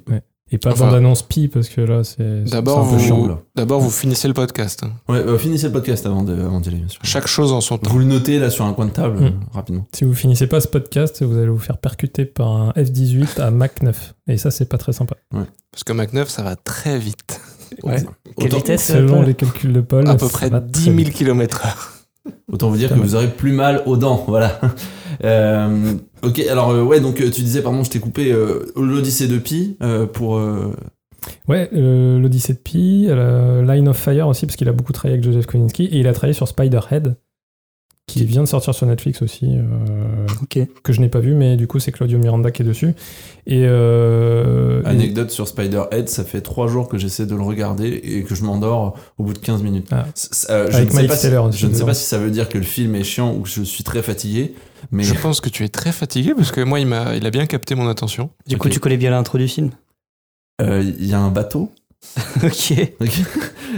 Et 0.52 0.58
pas 0.58 0.70
Enfin, 0.72 0.86
bande-annonce 0.86 1.22
Pi, 1.22 1.48
parce 1.48 1.68
que 1.68 1.80
là, 1.80 2.04
c'est 2.04 2.44
D'abord, 2.44 2.78
un 2.78 2.82
peu 2.88 2.96
vous, 2.96 3.04
chiant. 3.04 3.26
là. 3.26 3.38
d'abord 3.56 3.80
vous 3.80 3.90
finissez 3.90 4.28
le 4.28 4.34
podcast. 4.34 4.82
Ouais, 5.08 5.18
euh, 5.18 5.36
finissez 5.38 5.66
le 5.66 5.72
podcast 5.72 6.06
avant 6.06 6.22
de- 6.22 6.34
avant 6.40 6.60
d'y 6.60 6.68
aller, 6.68 6.78
bien 6.78 6.88
sûr. 6.88 7.00
Chaque 7.02 7.26
chose 7.26 7.52
en 7.52 7.60
son 7.60 7.78
temps. 7.78 7.90
Vous 7.90 7.98
le 7.98 8.04
notez 8.04 8.38
là 8.38 8.48
sur 8.48 8.64
un 8.64 8.72
coin 8.72 8.86
de 8.86 8.92
table, 8.92 9.18
Mm. 9.18 9.24
euh, 9.24 9.30
rapidement. 9.52 9.86
Si 9.92 10.04
vous 10.04 10.14
finissez 10.14 10.46
pas 10.46 10.60
ce 10.60 10.68
podcast, 10.68 11.20
vous 11.24 11.36
allez 11.36 11.48
vous 11.48 11.58
faire 11.58 11.78
percuter 11.78 12.26
par 12.26 12.46
un 12.48 12.70
F-18 12.76 13.40
à 13.40 13.50
Mach 13.50 13.82
9. 13.82 14.14
Et 14.28 14.36
ça, 14.38 14.52
c'est 14.52 14.68
pas 14.68 14.78
très 14.78 14.92
sympa. 14.92 15.16
Parce 15.32 15.82
que 15.84 15.92
Mac 15.92 16.12
9, 16.12 16.28
ça 16.28 16.42
va 16.44 16.54
très 16.54 16.96
vite. 16.98 17.40
Ouais. 17.82 17.96
Quelle 18.38 18.46
Autant, 18.46 18.56
vitesse 18.58 18.86
Selon 18.92 19.22
les 19.22 19.34
calculs 19.34 19.72
de 19.72 19.80
Paul, 19.80 20.06
À 20.08 20.14
peu 20.14 20.28
près 20.28 20.48
va 20.48 20.60
10 20.60 20.72
très 20.84 20.92
000 20.92 20.96
vite. 20.96 21.12
km/h. 21.14 21.74
autant 22.52 22.70
vous 22.70 22.76
dire 22.76 22.88
que 22.90 22.94
vous 22.94 23.16
aurez 23.16 23.28
plus 23.28 23.50
mal 23.52 23.82
aux 23.86 23.96
dents, 23.96 24.24
voilà. 24.28 24.60
Euh, 25.24 25.94
ok, 26.26 26.40
alors 26.40 26.70
euh, 26.70 26.82
ouais, 26.82 27.00
donc 27.00 27.20
euh, 27.20 27.30
tu 27.30 27.42
disais, 27.42 27.62
pardon, 27.62 27.84
je 27.84 27.90
t'ai 27.90 28.00
coupé 28.00 28.32
euh, 28.32 28.66
l'Odyssée 28.76 29.28
de 29.28 29.38
Pi 29.38 29.76
pour. 30.12 30.40
Ouais, 31.48 31.68
l'Odyssée 31.72 32.54
de 32.54 32.58
Pi, 32.58 33.08
Line 33.08 33.88
of 33.88 33.96
Fire 33.96 34.28
aussi, 34.28 34.46
parce 34.46 34.56
qu'il 34.56 34.68
a 34.68 34.72
beaucoup 34.72 34.92
travaillé 34.92 35.14
avec 35.14 35.24
Joseph 35.24 35.46
Kosinski, 35.46 35.84
et 35.86 35.98
il 35.98 36.06
a 36.06 36.12
travaillé 36.12 36.34
sur 36.34 36.46
Spiderhead, 36.46 37.16
qui 38.06 38.24
vient 38.24 38.42
de 38.42 38.46
sortir 38.48 38.72
sur 38.72 38.86
Netflix 38.86 39.20
aussi, 39.20 39.46
euh, 39.56 40.64
que 40.84 40.92
je 40.92 41.00
n'ai 41.00 41.08
pas 41.08 41.18
vu, 41.18 41.34
mais 41.34 41.56
du 41.56 41.66
coup, 41.66 41.80
c'est 41.80 41.90
Claudio 41.90 42.18
Miranda 42.18 42.52
qui 42.52 42.62
est 42.62 42.64
dessus. 42.64 42.94
Et. 43.48 43.64
euh, 43.66 44.80
et- 44.84 44.86
Anecdote 44.86 45.30
sur 45.32 45.48
Spider-Head, 45.48 46.08
ça 46.08 46.22
fait 46.22 46.40
trois 46.40 46.68
jours 46.68 46.88
que 46.88 46.98
j'essaie 46.98 47.26
de 47.26 47.34
le 47.34 47.42
regarder 47.42 47.88
et 47.88 48.22
que 48.22 48.36
je 48.36 48.44
m'endors 48.44 48.96
au 49.18 49.24
bout 49.24 49.32
de 49.32 49.38
15 49.38 49.62
minutes. 49.62 49.88
Ah. 49.90 50.04
Euh, 50.50 50.70
je 50.70 50.76
Avec 50.76 50.92
ne 50.94 51.00
sais 51.00 51.06
pas 51.08 51.16
si- 51.16 51.26
je 51.58 51.66
ne 51.66 51.74
sais 51.74 51.84
pas 51.84 51.94
si 51.94 52.04
ça 52.04 52.18
veut 52.18 52.30
dire 52.30 52.48
que 52.48 52.58
le 52.58 52.64
film 52.64 52.94
est 52.94 53.02
chiant 53.04 53.34
ou 53.34 53.40
que 53.40 53.48
je 53.48 53.62
suis 53.62 53.82
très 53.82 54.02
fatigué, 54.02 54.54
mais 54.92 55.02
Je 55.02 55.14
pense 55.20 55.40
que 55.40 55.48
tu 55.48 55.64
es 55.64 55.68
très 55.68 55.90
fatigué 55.92 56.32
parce 56.36 56.52
que 56.52 56.60
moi, 56.60 56.78
il, 56.78 56.86
m'a, 56.86 57.16
il 57.16 57.26
a 57.26 57.30
bien 57.30 57.46
capté 57.46 57.74
mon 57.74 57.88
attention. 57.88 58.30
Du 58.46 58.56
coup, 58.56 58.68
tu 58.68 58.78
connais 58.78 58.96
bien 58.98 59.10
l'intro 59.10 59.36
du 59.36 59.48
film? 59.48 59.70
euh, 60.62 60.82
il 60.98 61.06
y 61.06 61.12
a 61.12 61.18
un 61.20 61.30
bateau. 61.30 61.70
ok. 62.42 62.74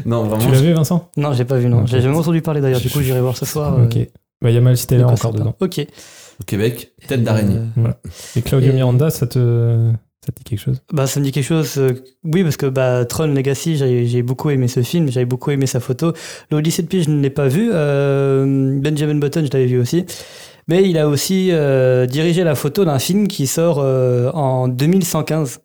Non, 0.07 0.25
vraiment. 0.25 0.45
Tu 0.45 0.51
l'as 0.53 0.61
vu, 0.61 0.73
Vincent? 0.73 1.11
Non, 1.17 1.33
j'ai 1.33 1.45
pas 1.45 1.57
vu, 1.59 1.69
non. 1.69 1.87
J'ai 1.87 2.01
jamais 2.01 2.17
entendu 2.17 2.43
parler 2.43 2.61
d'ailleurs. 2.61 2.81
Du 2.81 2.91
coup, 2.91 3.01
j'irai 3.01 3.21
voir 3.21 3.37
ce 3.37 3.45
soir. 3.47 3.79
euh, 3.79 3.85
Ok. 3.85 3.99
Bah, 4.41 4.51
Il 4.51 4.55
y 4.55 4.59
a 4.59 4.61
Miles 4.61 4.75
de 4.75 4.81
Teller 4.81 5.03
quoi 5.05 5.13
encore 5.13 5.33
dedans. 5.33 5.55
Ok. 5.61 5.81
Au 6.41 6.45
Québec, 6.45 6.93
tête 7.09 7.25
d'araignée. 7.25 7.57
Euh, 7.57 7.65
Voilà. 7.77 7.97
Et 8.37 8.43
Claudio 8.43 8.71
Et- 8.71 8.75
Miranda, 8.75 9.11
ça 9.11 9.27
te, 9.27 9.91
ça 10.25 10.31
te 10.33 10.39
dit 10.39 10.45
quelque 10.45 10.61
chose? 10.61 10.81
Bah, 10.93 11.09
ça 11.09 11.19
me 11.19 11.25
dit 11.25 11.33
quelque 11.33 11.45
chose. 11.45 11.75
euh, 11.79 11.95
oui, 12.25 12.45
parce 12.45 12.57
que 12.57 12.67
bah, 12.67 13.05
Tron 13.05 13.27
Legacy, 13.27 13.77
j'ai 13.77 14.07
j'ai 14.07 14.23
beaucoup 14.23 14.51
aimé 14.51 14.69
ce 14.69 14.83
film, 14.83 15.11
j'avais 15.11 15.27
beaucoup 15.27 15.51
aimé 15.51 15.67
sa 15.67 15.81
photo. 15.81 16.13
L'Odyssée 16.53 16.83
de 16.83 16.87
Pi, 16.87 17.03
je 17.03 17.11
ne 17.11 17.21
l'ai 17.21 17.31
pas 17.31 17.49
vu. 17.49 17.71
Euh, 17.73 18.79
Benjamin 18.81 19.17
Button, 19.17 19.45
je 19.45 19.51
l'avais 19.53 19.67
vu 19.67 19.81
aussi. 19.81 20.05
Mais 20.69 20.89
il 20.89 20.99
a 20.99 21.09
aussi 21.09 21.49
euh, 21.51 22.07
dirigé 22.07 22.45
la 22.45 22.55
photo 22.55 22.85
d'un 22.85 22.99
film 23.01 23.27
qui 23.27 23.47
sort 23.49 23.79
euh, 23.81 24.31
en 24.33 24.69
2115, 24.69 25.61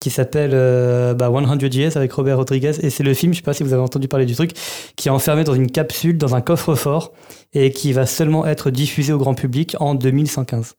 qui 0.00 0.08
s'appelle 0.08 0.52
euh, 0.54 1.14
bah, 1.14 1.30
100 1.30 1.62
Years 1.74 1.96
avec 1.96 2.12
Robert 2.12 2.38
Rodriguez. 2.38 2.72
Et 2.82 2.90
c'est 2.90 3.02
le 3.02 3.12
film, 3.14 3.32
je 3.32 3.38
sais 3.38 3.42
pas 3.42 3.52
si 3.52 3.62
vous 3.62 3.74
avez 3.74 3.82
entendu 3.82 4.08
parler 4.08 4.26
du 4.26 4.34
truc, 4.34 4.52
qui 4.96 5.08
est 5.08 5.10
enfermé 5.10 5.44
dans 5.44 5.54
une 5.54 5.70
capsule, 5.70 6.16
dans 6.16 6.34
un 6.34 6.40
coffre-fort, 6.40 7.12
et 7.52 7.70
qui 7.70 7.92
va 7.92 8.06
seulement 8.06 8.46
être 8.46 8.70
diffusé 8.70 9.12
au 9.12 9.18
grand 9.18 9.34
public 9.34 9.76
en 9.78 9.94
2115. 9.94 10.74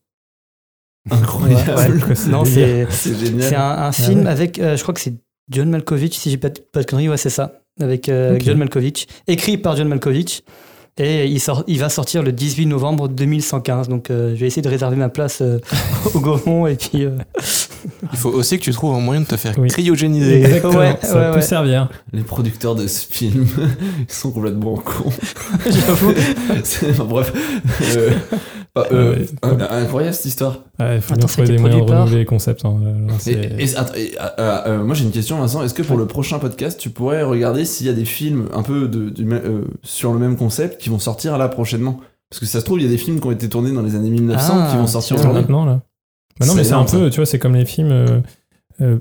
Incroyable. 1.09 2.03
Ouais. 2.07 2.29
Non, 2.29 2.45
c'est 2.45 2.87
C'est 2.89 3.55
un, 3.55 3.69
un 3.69 3.91
film 3.91 4.21
ouais. 4.21 4.27
avec, 4.27 4.59
euh, 4.59 4.75
je 4.75 4.81
crois 4.81 4.93
que 4.93 4.99
c'est 5.01 5.13
John 5.49 5.69
Malkovich, 5.69 6.15
si 6.15 6.31
j'ai 6.31 6.37
pas, 6.37 6.49
pas 6.49 6.81
de 6.81 6.85
conneries, 6.85 7.09
ouais, 7.09 7.17
c'est 7.17 7.29
ça. 7.29 7.61
Avec, 7.79 8.09
euh. 8.09 8.37
John 8.39 8.57
Malkovich, 8.57 9.07
écrit 9.27 9.57
par 9.57 9.75
John 9.75 9.87
Malkovich. 9.87 10.43
Et 10.97 11.25
il, 11.25 11.39
sort, 11.39 11.63
il 11.67 11.79
va 11.79 11.89
sortir 11.89 12.21
le 12.21 12.31
18 12.31 12.65
novembre 12.65 13.07
2115. 13.07 13.87
Donc 13.87 14.09
euh, 14.09 14.35
je 14.35 14.41
vais 14.41 14.47
essayer 14.47 14.61
de 14.61 14.67
réserver 14.69 14.97
ma 14.97 15.09
place 15.09 15.41
au 16.13 16.19
Gaumont. 16.19 16.67
Et 16.67 16.75
puis. 16.75 17.07
Il 18.11 18.17
faut 18.17 18.29
aussi 18.29 18.57
que 18.57 18.63
tu 18.63 18.71
trouves 18.71 18.93
un 18.95 18.99
moyen 18.99 19.21
de 19.21 19.25
te 19.25 19.35
faire 19.37 19.55
Oui. 19.57 19.67
cryogéniser. 19.69 20.41
Exactement, 20.43 20.73
Ouais, 20.79 20.97
ça 21.01 21.15
ouais, 21.19 21.29
peut 21.31 21.35
ouais. 21.37 21.41
servir. 21.41 21.89
Les 22.13 22.21
producteurs 22.23 22.75
de 22.75 22.87
ce 22.87 23.05
film, 23.09 23.45
ils 24.07 24.13
sont 24.13 24.31
complètement 24.31 24.75
cons. 24.75 25.11
J'avoue. 25.69 26.13
Bref. 27.07 27.33
Euh, 27.97 28.09
bah, 28.73 28.87
euh, 28.93 29.25
incroyable 29.69 30.13
cette 30.15 30.25
histoire. 30.27 30.59
Ouais, 30.79 30.95
il 30.95 31.01
faut 31.01 31.13
Attends, 31.13 31.25
bien 31.25 31.27
trouver 31.27 31.47
des 31.49 31.57
moyens 31.57 31.85
de 31.85 31.91
renouveler 31.91 32.17
les 32.19 32.25
concepts. 32.25 32.63
hein. 32.65 32.75
Et, 33.27 33.31
et- 33.31 33.63
et, 33.63 33.75
euh, 33.77 34.61
euh, 34.67 34.83
moi 34.83 34.95
j'ai 34.95 35.03
une 35.03 35.11
question 35.11 35.37
Vincent, 35.39 35.61
est-ce 35.63 35.73
que 35.73 35.81
pour 35.81 35.97
le 35.97 36.05
prochain 36.05 36.39
podcast 36.39 36.79
tu 36.79 36.89
pourrais 36.89 37.23
regarder 37.23 37.65
s'il 37.65 37.85
y 37.87 37.89
a 37.89 37.93
des 37.93 38.05
films 38.05 38.47
un 38.53 38.63
peu 38.63 38.87
de, 38.87 39.09
du 39.09 39.25
mê- 39.25 39.41
euh, 39.43 39.65
sur 39.83 40.13
le 40.13 40.19
même 40.19 40.37
concept 40.37 40.79
qui 40.81 40.89
vont 40.89 40.99
sortir 40.99 41.37
là 41.37 41.49
prochainement? 41.49 41.99
Parce 42.29 42.39
que 42.39 42.45
ça 42.45 42.61
se 42.61 42.65
trouve 42.65 42.79
il 42.79 42.83
y 42.85 42.87
a 42.87 42.89
des 42.91 42.97
films 42.97 43.19
qui 43.19 43.27
ont 43.27 43.31
été 43.31 43.49
tournés 43.49 43.71
dans 43.73 43.81
les 43.81 43.95
années 43.95 44.09
1900 44.09 44.53
Ah, 44.55 44.67
qui 44.71 44.77
vont 44.77 44.87
sortir 44.87 45.17
tiens. 45.17 45.25
aujourd'hui. 45.25 45.41
maintenant 45.41 45.65
là. 45.65 45.81
Bah 46.39 46.45
non, 46.47 46.55
mais 46.55 46.63
c'est 46.63 46.73
un 46.73 46.85
peu, 46.85 47.09
tu 47.09 47.17
vois, 47.17 47.25
c'est 47.25 47.39
comme 47.39 47.55
les 47.55 47.65
films. 47.65 47.91
euh, 47.91 48.21
euh, 48.81 48.99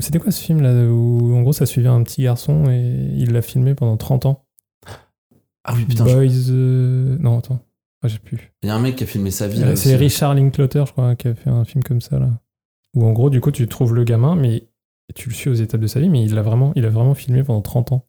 C'était 0.00 0.18
quoi 0.18 0.32
ce 0.32 0.42
film 0.42 0.60
là 0.62 0.72
où 0.90 1.34
en 1.36 1.42
gros 1.42 1.52
ça 1.52 1.66
suivait 1.66 1.88
un 1.88 2.02
petit 2.02 2.22
garçon 2.22 2.64
et 2.70 3.10
il 3.16 3.32
l'a 3.32 3.42
filmé 3.42 3.74
pendant 3.74 3.96
30 3.96 4.26
ans? 4.26 4.44
Ah 5.64 5.74
oui 5.74 5.84
putain, 5.84 6.06
je- 6.06 6.14
Boys. 6.14 6.50
euh, 6.50 7.16
Non, 7.20 7.38
attends. 7.38 7.60
Ah, 8.02 8.08
j'ai 8.08 8.18
plus. 8.18 8.52
il 8.62 8.68
y 8.68 8.70
a 8.70 8.74
un 8.74 8.78
mec 8.78 8.96
qui 8.96 9.04
a 9.04 9.06
filmé 9.06 9.30
sa 9.30 9.48
vie. 9.48 9.62
C'est. 9.76 9.96
Richard 9.96 10.34
Linklater, 10.34 10.84
je 10.86 10.92
crois, 10.92 11.16
qui 11.16 11.28
a 11.28 11.34
fait 11.34 11.50
un 11.50 11.64
film 11.64 11.82
comme 11.82 12.00
ça 12.00 12.18
là. 12.18 12.30
Où 12.94 13.04
en 13.04 13.12
gros, 13.12 13.30
du 13.30 13.40
coup, 13.40 13.50
tu 13.50 13.66
trouves 13.66 13.94
le 13.94 14.04
gamin, 14.04 14.36
mais 14.36 14.64
tu 15.14 15.28
le 15.28 15.34
suis 15.34 15.50
aux 15.50 15.54
étapes 15.54 15.80
de 15.80 15.86
sa 15.86 15.98
vie, 16.00 16.08
mais 16.08 16.22
il 16.22 16.34
l'a 16.34 16.42
vraiment, 16.42 16.72
il 16.76 16.84
a 16.84 16.90
vraiment 16.90 17.14
filmé 17.14 17.42
pendant 17.42 17.62
30 17.62 17.92
ans. 17.92 18.06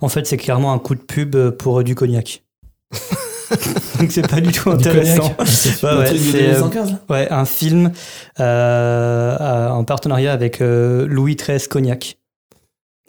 En 0.00 0.08
fait, 0.08 0.26
c'est 0.26 0.36
clairement 0.36 0.72
un 0.72 0.78
coup 0.78 0.94
de 0.94 1.00
pub 1.00 1.36
pour 1.50 1.82
du 1.84 1.94
cognac. 1.94 2.44
Donc 4.00 4.10
c'est 4.12 4.28
pas 4.28 4.40
du 4.40 4.52
tout 4.52 4.70
Du 4.70 4.76
intéressant. 4.88 5.30
cognac. 5.30 5.36
Ah. 5.38 5.44
Ouais, 5.44 5.98
ouais, 5.98 6.06
c'est, 6.16 6.42
euh, 6.42 6.52
1915 6.52 6.90
là 6.92 6.98
Ouais, 7.08 7.28
un 7.30 7.44
film 7.44 7.92
euh, 8.40 9.36
euh, 9.40 9.68
en 9.70 9.84
partenariat 9.84 10.32
avec 10.32 10.60
euh, 10.60 11.06
Louis 11.08 11.36
XIII 11.36 11.68
Cognac. 11.68 12.18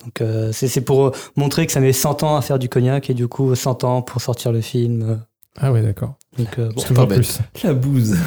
Donc 0.04 0.20
euh, 0.20 0.50
c'est 0.52 0.68
c'est 0.68 0.80
pour 0.80 1.12
montrer 1.36 1.66
que 1.66 1.72
ça 1.72 1.80
met 1.80 1.92
100 1.92 2.22
ans 2.22 2.36
à 2.36 2.42
faire 2.42 2.58
du 2.58 2.68
cognac 2.68 3.10
et 3.10 3.14
du 3.14 3.26
coup 3.28 3.54
100 3.54 3.82
ans 3.84 4.00
pour 4.02 4.20
sortir 4.22 4.52
le 4.52 4.60
film. 4.60 5.20
Ah 5.60 5.72
ouais, 5.72 5.82
d'accord. 5.82 6.14
Donc 6.38 6.56
euh, 6.58 6.68
bon. 6.68 6.74
C'est 6.80 6.88
toujours 6.88 7.08
pas 7.08 7.14
plus. 7.16 7.38
La 7.64 7.74
bouse. 7.74 8.14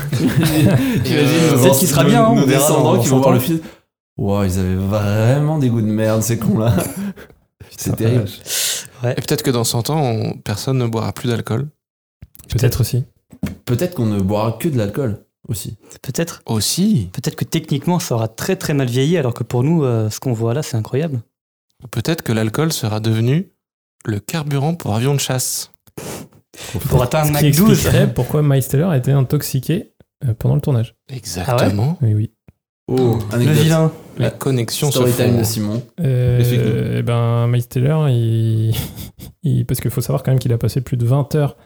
Euh, 1.12 1.58
peut-être 1.58 1.80
qu'il 1.80 1.88
sera 1.88 2.04
bien, 2.04 2.26
hein, 2.26 2.36
nos 2.36 2.46
verra 2.46 2.68
descendants 2.68 3.00
qui 3.00 3.08
100 3.08 3.16
vont 3.16 3.22
voir 3.22 3.34
le 3.34 3.40
film. 3.40 3.60
Wow, 4.18 4.44
ils 4.44 4.60
avaient 4.60 4.76
vraiment 4.76 5.58
des 5.58 5.70
goûts 5.70 5.82
de 5.82 5.86
merde 5.88 6.22
ces 6.22 6.38
cons 6.38 6.58
là. 6.60 6.74
C'est 7.78 7.96
terrible. 7.96 8.26
Ouais. 9.04 9.12
Et 9.14 9.22
peut-être 9.22 9.42
que 9.44 9.50
dans 9.52 9.64
100 9.64 9.90
ans, 9.90 10.02
on- 10.02 10.34
personne 10.34 10.78
ne 10.78 10.86
boira 10.88 11.12
plus 11.14 11.30
d'alcool. 11.30 11.68
Peut-être 12.52 12.82
aussi. 12.82 13.04
Peut-être 13.66 13.96
qu'on 13.96 14.06
ne 14.06 14.20
boira 14.20 14.54
que 14.60 14.68
de 14.68 14.78
l'alcool 14.78 15.26
aussi. 15.48 15.78
Peut-être 16.02 16.42
Aussi. 16.46 17.10
peut-être 17.14 17.36
que 17.36 17.46
techniquement, 17.46 18.00
ça 18.00 18.16
aura 18.16 18.28
très 18.28 18.56
très 18.56 18.74
mal 18.74 18.88
vieilli, 18.88 19.18
alors 19.18 19.34
que 19.34 19.44
pour 19.44 19.64
nous, 19.64 19.84
euh, 19.84 20.10
ce 20.10 20.20
qu'on 20.20 20.34
voit 20.34 20.54
là, 20.54 20.62
c'est 20.64 20.78
incroyable. 20.78 21.22
Peut-être 21.90 22.22
que 22.22 22.32
l'alcool 22.32 22.72
sera 22.72 23.00
devenu 23.00 23.52
le 24.06 24.20
carburant 24.20 24.76
pour 24.76 24.94
avion 24.96 25.14
de 25.16 25.20
chasse. 25.20 25.72
Pour 26.90 27.02
atteindre 27.02 27.28
Ce 27.28 27.32
Mach 27.34 27.42
qui 27.42 27.52
12. 27.52 27.72
expliquerait 27.72 28.14
pourquoi 28.14 28.44
Miles 28.44 28.68
Teller 28.68 28.84
a 28.84 28.98
été 28.98 29.12
intoxiqué 29.12 29.94
euh, 30.26 30.34
pendant 30.38 30.56
le 30.56 30.62
tournage. 30.62 30.96
Exactement. 31.10 31.98
Oui, 32.02 32.14
oui. 32.14 32.32
Oh, 32.88 33.18
Le 33.30 33.36
anecdote. 33.36 33.58
vilain. 33.58 33.92
Les 34.18 34.30
connexions 34.32 34.88
se 34.92 34.98
Story 35.00 35.14
time 35.14 35.32
font. 35.34 35.40
de 35.40 35.44
Simon. 35.44 35.84
Euh, 36.02 36.40
Explique-nous. 36.40 36.98
eh 36.98 37.02
ben, 37.02 37.48
Miles 37.48 37.64
il, 38.10 38.76
il- 39.44 39.66
parce 39.66 39.80
qu'il 39.80 39.90
faut 39.92 40.02
savoir 40.02 40.24
quand 40.24 40.32
même 40.32 40.40
qu'il 40.40 40.54
a 40.54 40.58
passé 40.58 40.82
plus 40.82 40.98
de 40.98 41.06
20 41.06 41.34
heures 41.36 41.58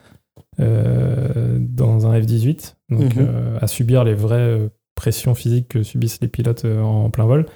euh, 0.60 1.58
dans 1.60 2.06
un 2.06 2.18
F-18, 2.20 2.76
donc 2.90 3.16
Mhm. 3.16 3.26
euh, 3.28 3.58
à 3.60 3.66
subir 3.66 4.04
les 4.04 4.14
vraies 4.14 4.36
euh, 4.38 4.68
pressions 4.94 5.34
physiques 5.34 5.68
que 5.68 5.82
subissent 5.82 6.20
les 6.20 6.28
pilotes 6.28 6.64
en 6.64 7.10
plein 7.10 7.26
vol. 7.26 7.46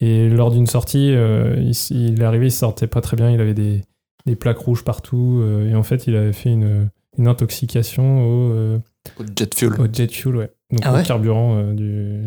Et 0.00 0.28
lors 0.28 0.50
d'une 0.50 0.66
sortie, 0.66 1.12
euh, 1.14 1.56
il, 1.58 1.72
il 1.96 2.20
est 2.20 2.24
arrivé, 2.24 2.46
il 2.46 2.52
sortait 2.52 2.86
pas 2.88 3.00
très 3.00 3.16
bien, 3.16 3.30
il 3.30 3.40
avait 3.40 3.54
des, 3.54 3.80
des 4.26 4.36
plaques 4.36 4.58
rouges 4.58 4.84
partout, 4.84 5.40
euh, 5.42 5.68
et 5.70 5.74
en 5.74 5.82
fait, 5.82 6.06
il 6.06 6.14
avait 6.16 6.32
fait 6.34 6.50
une, 6.52 6.90
une 7.16 7.26
intoxication 7.28 8.22
au, 8.24 8.52
euh, 8.52 8.78
Au 9.18 9.24
jet 9.36 9.54
fuel. 9.54 9.80
au 9.80 9.86
jet 9.90 10.10
fuel, 10.12 10.36
ouais. 10.36 10.50
Donc 10.70 10.80
Ah 10.84 11.00
au 11.00 11.02
carburant 11.04 11.56
euh, 11.56 11.72
du, 11.72 12.20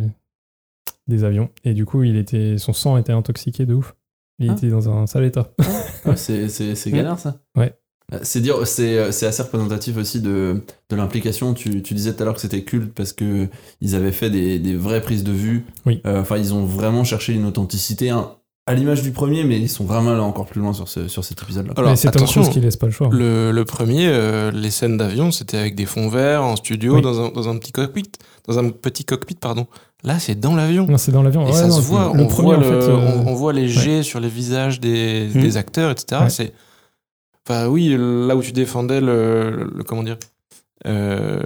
des 1.07 1.23
avions. 1.23 1.49
Et 1.63 1.73
du 1.73 1.85
coup, 1.85 2.03
il 2.03 2.15
était, 2.15 2.57
son 2.57 2.73
sang 2.73 2.97
était 2.97 3.13
intoxiqué 3.13 3.65
de 3.65 3.73
ouf. 3.75 3.95
Il 4.39 4.49
Ah. 4.49 4.53
était 4.53 4.69
dans 4.69 4.89
un 4.89 5.05
sale 5.07 5.25
état. 5.25 5.51
Ouais, 6.05 6.15
c'est, 6.15 6.47
c'est, 6.49 6.73
c'est 6.75 6.91
galère 6.91 7.19
ça. 7.19 7.41
Ouais. 7.55 7.73
Euh, 8.13 8.19
C'est 8.21 8.39
dire, 8.39 8.65
c'est, 8.65 9.11
c'est 9.11 9.25
assez 9.25 9.41
représentatif 9.43 9.97
aussi 9.97 10.21
de, 10.21 10.63
de 10.89 10.95
l'implication. 10.95 11.53
Tu, 11.53 11.81
tu 11.81 11.93
disais 11.93 12.13
tout 12.13 12.21
à 12.21 12.25
l'heure 12.25 12.35
que 12.35 12.41
c'était 12.41 12.63
culte 12.63 12.93
parce 12.93 13.11
que 13.13 13.47
ils 13.81 13.95
avaient 13.95 14.11
fait 14.13 14.29
des, 14.29 14.59
des 14.59 14.75
vraies 14.75 15.01
prises 15.01 15.23
de 15.23 15.31
vue. 15.33 15.65
Oui. 15.85 16.01
Euh, 16.05 16.21
Enfin, 16.21 16.37
ils 16.37 16.53
ont 16.53 16.63
vraiment 16.65 17.03
cherché 17.03 17.33
une 17.33 17.45
authenticité 17.45 18.09
hein, 18.09 18.31
à 18.65 18.73
l'image 18.75 19.01
du 19.01 19.11
premier, 19.11 19.43
mais 19.43 19.59
ils 19.59 19.69
sont 19.69 19.83
vraiment 19.85 20.13
là 20.13 20.23
encore 20.23 20.45
plus 20.45 20.61
loin 20.61 20.71
sur, 20.73 20.87
ce, 20.87 21.07
sur 21.09 21.23
cet 21.25 21.41
épisode-là. 21.41 21.73
Alors, 21.75 21.89
Mais 21.91 21.95
c'est 21.97 22.07
attention, 22.07 22.41
Cruise 22.41 22.53
qui 22.53 22.59
laisse 22.61 22.77
pas 22.77 22.85
le 22.87 22.91
choix. 22.93 23.09
Le, 23.11 23.51
le 23.51 23.65
premier, 23.65 24.07
euh, 24.07 24.51
les 24.51 24.71
scènes 24.71 24.95
d'avion, 24.97 25.31
c'était 25.31 25.57
avec 25.57 25.75
des 25.75 25.85
fonds 25.85 26.07
verts 26.07 26.43
en 26.43 26.55
studio, 26.55 26.95
Oui. 26.95 27.01
dans, 27.01 27.19
un, 27.25 27.29
dans 27.29 27.49
un 27.49 27.57
petit 27.57 27.71
cockpit. 27.73 28.09
Dans 28.47 28.57
un 28.59 28.69
petit 28.69 29.03
cockpit, 29.03 29.35
pardon. 29.35 29.67
Là, 30.03 30.17
c'est 30.19 30.39
dans 30.39 30.55
l'avion. 30.55 30.85
Non, 30.87 30.97
c'est 30.97 31.11
dans 31.11 31.23
l'avion. 31.23 31.43
Et 31.43 31.47
Ouais, 31.51 31.53
ça 31.53 31.67
non, 31.67 31.75
se 31.75 31.81
voit, 31.81 32.11
le 32.13 32.21
on, 32.23 32.27
premier, 32.27 32.47
voit 32.55 32.57
en 32.57 32.59
le- 32.59 32.81
fait. 32.81 32.89
euh, 32.89 32.95
on, 33.25 33.27
on 33.31 33.33
voit 33.35 33.51
les 33.51 33.67
jets 33.67 34.03
sur 34.03 34.19
les 34.21 34.29
visages 34.29 34.79
des, 34.79 35.27
Hmm. 35.33 35.41
des 35.41 35.57
acteurs, 35.57 35.91
etc. 35.91 36.21
Ouais. 36.23 36.29
C'est, 36.29 36.53
enfin, 37.49 37.67
oui, 37.67 37.95
là 37.97 38.35
où 38.35 38.41
tu 38.41 38.51
défendais 38.51 38.99
le, 39.01 39.69
le- 39.75 39.83
comment 39.83 40.03
dire, 40.03 40.17
euh, 40.85 41.41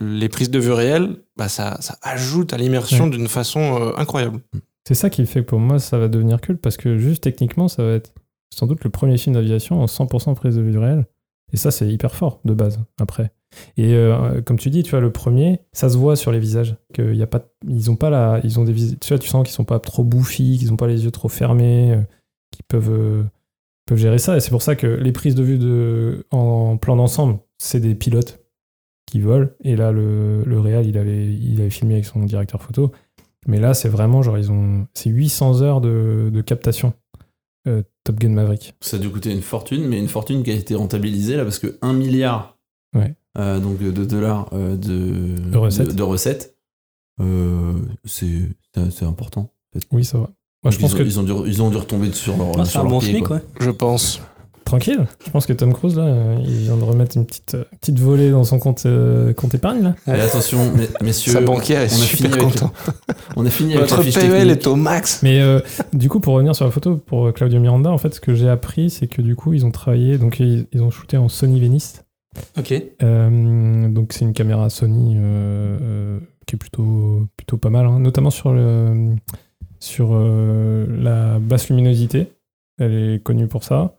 les 0.00 0.28
prises 0.28 0.50
de 0.50 0.58
vue 0.58 0.72
réelles, 0.72 1.16
bah 1.36 1.48
ça, 1.48 1.76
ça 1.80 1.96
ajoute 2.02 2.52
à 2.52 2.56
l'immersion 2.56 3.04
Ouais. 3.04 3.10
d'une 3.10 3.28
façon 3.28 3.60
euh, 3.80 3.92
incroyable. 3.96 4.40
C'est 4.86 4.94
ça 4.94 5.08
qui 5.10 5.24
fait 5.26 5.40
que 5.40 5.46
pour 5.46 5.60
moi, 5.60 5.78
ça 5.78 5.98
va 5.98 6.08
devenir 6.08 6.40
culte 6.40 6.60
parce 6.60 6.76
que 6.76 6.98
juste 6.98 7.22
techniquement, 7.22 7.68
ça 7.68 7.82
va 7.84 7.92
être 7.92 8.12
sans 8.54 8.66
doute 8.66 8.84
le 8.84 8.90
premier 8.90 9.16
film 9.16 9.34
d'aviation 9.34 9.80
en 9.80 9.86
100% 9.86 10.34
prise 10.34 10.56
de 10.56 10.62
vue 10.62 10.76
réelle. 10.78 11.06
Et 11.52 11.56
ça, 11.56 11.70
c'est 11.70 11.86
hyper 11.88 12.14
fort 12.14 12.40
de 12.44 12.52
base 12.54 12.80
après. 13.00 13.30
Et 13.76 13.94
euh, 13.94 14.42
comme 14.42 14.58
tu 14.58 14.68
dis, 14.70 14.82
tu 14.82 14.90
vois, 14.90 15.00
le 15.00 15.12
premier, 15.12 15.60
ça 15.72 15.88
se 15.88 15.96
voit 15.96 16.16
sur 16.16 16.32
les 16.32 16.40
visages. 16.40 16.76
Que 16.92 17.14
y 17.14 17.22
a 17.22 17.26
pas, 17.28 17.42
ils 17.68 17.90
ont 17.90 17.96
pas 17.96 18.10
la, 18.10 18.40
ils 18.42 18.58
ont 18.58 18.64
des 18.64 18.72
vis- 18.72 18.98
tu 18.98 19.08
vois, 19.08 19.18
tu 19.18 19.28
sens 19.28 19.44
qu'ils 19.44 19.54
sont 19.54 19.64
pas 19.64 19.78
trop 19.78 20.02
bouffis, 20.04 20.58
qu'ils 20.58 20.72
ont 20.72 20.76
pas 20.76 20.88
les 20.88 21.04
yeux 21.04 21.12
trop 21.12 21.28
fermés, 21.28 21.96
qu'ils 22.50 22.64
peuvent, 22.66 23.24
peuvent 23.86 23.98
gérer 23.98 24.18
ça. 24.18 24.36
Et 24.36 24.40
c'est 24.40 24.50
pour 24.50 24.62
ça 24.62 24.76
que 24.76 24.86
les 24.86 25.12
prises 25.12 25.34
de 25.34 25.42
vue 25.42 25.58
de, 25.58 26.26
en 26.30 26.76
plan 26.76 26.96
d'ensemble, 26.96 27.38
c'est 27.58 27.80
des 27.80 27.94
pilotes 27.94 28.40
qui 29.06 29.20
volent. 29.20 29.48
Et 29.62 29.76
là, 29.76 29.92
le, 29.92 30.42
le 30.44 30.60
réal, 30.60 30.86
il 30.86 30.96
avait, 30.98 31.26
il 31.32 31.60
avait 31.60 31.70
filmé 31.70 31.94
avec 31.94 32.06
son 32.06 32.24
directeur 32.24 32.62
photo. 32.62 32.92
Mais 33.46 33.60
là, 33.60 33.74
c'est 33.74 33.88
vraiment 33.90 34.22
genre, 34.22 34.38
ils 34.38 34.50
ont. 34.50 34.86
C'est 34.94 35.10
800 35.10 35.60
heures 35.62 35.80
de, 35.82 36.30
de 36.32 36.40
captation. 36.40 36.94
euh, 37.68 37.82
Top 38.04 38.16
Gun 38.18 38.30
Maverick. 38.30 38.74
Ça 38.80 38.96
a 38.96 39.00
dû 39.00 39.10
coûter 39.10 39.30
une 39.32 39.42
fortune, 39.42 39.86
mais 39.86 39.98
une 39.98 40.08
fortune 40.08 40.42
qui 40.42 40.50
a 40.50 40.54
été 40.54 40.74
rentabilisée 40.74 41.36
là 41.36 41.44
parce 41.44 41.58
que 41.58 41.78
1 41.82 41.92
milliard 41.94 42.58
Ouais. 42.94 43.14
euh, 43.38 43.58
donc 43.60 43.78
de 43.78 43.90
dollars 44.04 44.48
euh, 44.52 44.76
de, 44.76 45.50
De 45.50 45.56
recettes. 45.58 45.88
de, 45.88 45.92
de 45.94 46.02
recettes, 46.02 46.56
c'est, 48.04 48.28
c'est, 48.74 48.90
c'est 48.90 49.04
important. 49.04 49.50
Oui, 49.92 50.04
ça 50.04 50.18
va. 50.18 50.30
Moi, 50.64 50.70
je 50.72 50.78
pense 50.78 50.92
ils, 50.92 50.94
ont, 50.94 50.98
que. 50.98 51.02
ils, 51.04 51.20
ont 51.20 51.22
dû, 51.22 51.32
ils 51.50 51.62
ont 51.62 51.70
dû 51.70 51.76
retomber 51.76 52.10
sur 52.12 52.36
leur, 52.36 52.58
Ah, 52.58 52.64
sur 52.64 52.82
leur 52.82 52.90
bon 52.90 52.98
pied, 53.00 53.10
SMIC, 53.10 53.24
quoi. 53.24 53.36
ouais. 53.36 53.42
Je 53.60 53.70
pense. 53.70 54.20
Tranquille. 54.64 55.06
Je 55.26 55.30
pense 55.30 55.44
que 55.44 55.52
Tom 55.52 55.74
Cruise, 55.74 55.94
là, 55.96 56.04
euh, 56.04 56.36
il 56.42 56.56
vient 56.56 56.76
de 56.78 56.84
remettre 56.84 57.18
une 57.18 57.26
petite, 57.26 57.52
euh, 57.54 57.64
petite 57.82 57.98
volée 58.00 58.30
dans 58.30 58.44
son 58.44 58.58
compte, 58.58 58.84
euh, 58.86 59.34
compte 59.34 59.54
épargne, 59.54 59.82
là. 59.82 59.94
Et 60.16 60.18
attention, 60.18 60.72
mes- 60.74 60.88
messieurs, 61.06 61.32
Sa 61.32 61.42
banquière 61.42 61.82
est 61.82 61.92
on 61.92 61.96
a 61.96 61.98
super 61.98 62.30
fini 62.32 62.42
avec- 62.44 62.60
on 63.36 63.44
a 63.44 63.50
fini 63.50 63.74
avec 63.76 63.90
Votre 63.90 64.02
PEL 64.02 64.12
technique. 64.14 64.50
est 64.52 64.66
au 64.66 64.74
max. 64.76 65.20
Mais 65.22 65.38
euh, 65.42 65.60
du 65.92 66.08
coup, 66.08 66.18
pour 66.18 66.32
revenir 66.32 66.56
sur 66.56 66.64
la 66.64 66.70
photo, 66.70 66.96
pour 66.96 67.30
Claudio 67.34 67.60
Miranda, 67.60 67.90
en 67.90 67.98
fait, 67.98 68.14
ce 68.14 68.20
que 68.20 68.34
j'ai 68.34 68.48
appris, 68.48 68.88
c'est 68.88 69.06
que 69.06 69.20
du 69.20 69.36
coup, 69.36 69.52
ils 69.52 69.66
ont 69.66 69.70
travaillé, 69.70 70.16
donc 70.16 70.40
ils, 70.40 70.66
ils 70.72 70.80
ont 70.80 70.90
shooté 70.90 71.18
en 71.18 71.28
Sony 71.28 71.60
Venice. 71.60 72.02
Ok. 72.58 72.72
Euh, 73.02 73.88
donc 73.90 74.14
c'est 74.14 74.24
une 74.24 74.32
caméra 74.32 74.70
Sony 74.70 75.14
euh, 75.18 75.78
euh, 75.82 76.18
qui 76.46 76.56
est 76.56 76.58
plutôt, 76.58 77.26
plutôt 77.36 77.58
pas 77.58 77.70
mal, 77.70 77.84
hein, 77.86 77.98
notamment 78.00 78.30
sur, 78.30 78.52
le, 78.54 79.14
sur 79.84 80.10
euh, 80.12 80.86
la 80.88 81.38
basse 81.38 81.68
luminosité. 81.68 82.32
Elle 82.78 82.94
est 82.94 83.22
connue 83.22 83.46
pour 83.46 83.64
ça. 83.64 83.96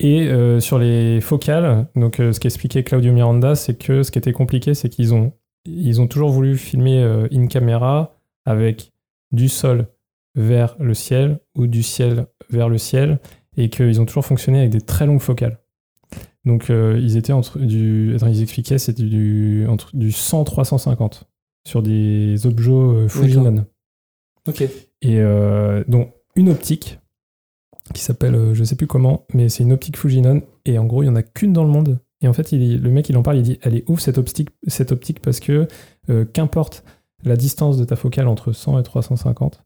Et 0.00 0.28
euh, 0.28 0.60
sur 0.60 0.78
les 0.78 1.20
focales, 1.20 1.86
donc 1.94 2.20
euh, 2.20 2.32
ce 2.32 2.40
qu'expliquait 2.40 2.82
Claudio 2.82 3.12
Miranda, 3.12 3.54
c'est 3.54 3.74
que 3.74 4.02
ce 4.02 4.10
qui 4.10 4.18
était 4.18 4.32
compliqué, 4.32 4.74
c'est 4.74 4.88
qu'ils 4.88 5.14
ont, 5.14 5.32
ils 5.64 6.00
ont 6.00 6.08
toujours 6.08 6.30
voulu 6.30 6.56
filmer 6.56 7.02
euh, 7.02 7.28
in 7.32 7.46
camera 7.46 8.16
avec 8.44 8.92
du 9.32 9.48
sol 9.48 9.86
vers 10.34 10.76
le 10.80 10.94
ciel 10.94 11.38
ou 11.56 11.66
du 11.66 11.82
ciel 11.82 12.26
vers 12.50 12.68
le 12.68 12.76
ciel 12.76 13.20
et 13.56 13.70
qu'ils 13.70 14.00
ont 14.00 14.04
toujours 14.04 14.26
fonctionné 14.26 14.58
avec 14.58 14.70
des 14.70 14.80
très 14.80 15.06
longues 15.06 15.20
focales. 15.20 15.58
Donc 16.44 16.68
ils 16.68 17.16
étaient 17.16 17.32
entre 17.32 17.58
du. 17.58 18.14
Ils 18.20 18.42
expliquaient 18.42 18.76
c'était 18.76 19.02
du, 19.04 19.66
entre, 19.66 19.96
du 19.96 20.10
100-350 20.10 21.22
sur 21.66 21.82
des 21.82 22.46
objets 22.46 23.08
Fujinon. 23.08 23.64
Ok. 24.48 24.62
Et 24.62 25.20
euh, 25.20 25.84
donc 25.88 26.12
une 26.36 26.48
optique 26.48 26.98
qui 27.92 28.02
s'appelle, 28.02 28.34
euh, 28.34 28.54
je 28.54 28.64
sais 28.64 28.76
plus 28.76 28.86
comment, 28.86 29.26
mais 29.32 29.48
c'est 29.48 29.62
une 29.62 29.72
optique 29.72 29.96
Fujinon. 29.96 30.42
Et 30.64 30.78
en 30.78 30.84
gros, 30.84 31.02
il 31.02 31.06
y 31.06 31.08
en 31.08 31.16
a 31.16 31.22
qu'une 31.22 31.52
dans 31.52 31.64
le 31.64 31.70
monde. 31.70 31.98
Et 32.22 32.28
en 32.28 32.32
fait, 32.32 32.52
il, 32.52 32.80
le 32.80 32.90
mec, 32.90 33.08
il 33.10 33.16
en 33.16 33.22
parle, 33.22 33.36
il 33.36 33.42
dit 33.42 33.58
Elle 33.62 33.76
est 33.76 33.88
ouf 33.88 34.00
cette 34.00 34.18
optique, 34.18 34.48
cette 34.66 34.92
optique 34.92 35.20
parce 35.20 35.40
que 35.40 35.68
euh, 36.08 36.24
qu'importe 36.24 36.84
la 37.22 37.36
distance 37.36 37.76
de 37.76 37.84
ta 37.84 37.96
focale 37.96 38.28
entre 38.28 38.52
100 38.52 38.78
et 38.78 38.82
350, 38.82 39.62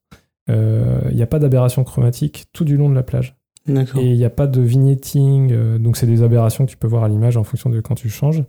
euh, 0.50 1.00
il 1.10 1.16
n'y 1.16 1.22
a 1.22 1.26
pas 1.26 1.38
d'aberration 1.38 1.84
chromatique 1.84 2.46
tout 2.52 2.64
du 2.64 2.76
long 2.76 2.88
de 2.88 2.94
la 2.94 3.02
plage. 3.02 3.36
D'accord. 3.66 4.00
Et 4.00 4.06
il 4.06 4.16
n'y 4.16 4.24
a 4.24 4.30
pas 4.30 4.46
de 4.46 4.60
vignetting, 4.60 5.52
euh, 5.52 5.78
donc 5.78 5.96
c'est 5.96 6.06
des 6.06 6.22
aberrations 6.22 6.64
que 6.64 6.70
tu 6.70 6.76
peux 6.76 6.86
voir 6.86 7.04
à 7.04 7.08
l'image 7.08 7.36
en 7.36 7.44
fonction 7.44 7.70
de 7.70 7.80
quand 7.80 7.94
tu 7.94 8.08
changes. 8.08 8.42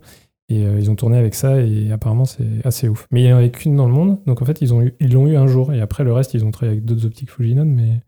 Et 0.50 0.64
euh, 0.66 0.78
ils 0.80 0.90
ont 0.90 0.96
tourné 0.96 1.16
avec 1.16 1.34
ça 1.36 1.60
et 1.60 1.92
apparemment 1.92 2.24
c'est 2.24 2.44
assez 2.64 2.88
ouf. 2.88 3.06
Mais 3.12 3.20
il 3.22 3.26
n'y 3.26 3.32
en 3.32 3.36
avait 3.36 3.50
qu'une 3.50 3.76
dans 3.76 3.86
le 3.86 3.92
monde, 3.92 4.18
donc 4.26 4.42
en 4.42 4.44
fait 4.44 4.60
ils 4.60 4.74
ont 4.74 4.82
eu, 4.82 4.94
ils 5.00 5.12
l'ont 5.12 5.26
eu 5.28 5.36
un 5.36 5.46
jour 5.46 5.72
et 5.72 5.80
après 5.80 6.02
le 6.02 6.12
reste 6.12 6.34
ils 6.34 6.44
ont 6.44 6.50
travaillé 6.50 6.78
avec 6.78 6.84
d'autres 6.84 7.06
optiques 7.06 7.30
Fujinon, 7.30 7.64
mais 7.64 8.00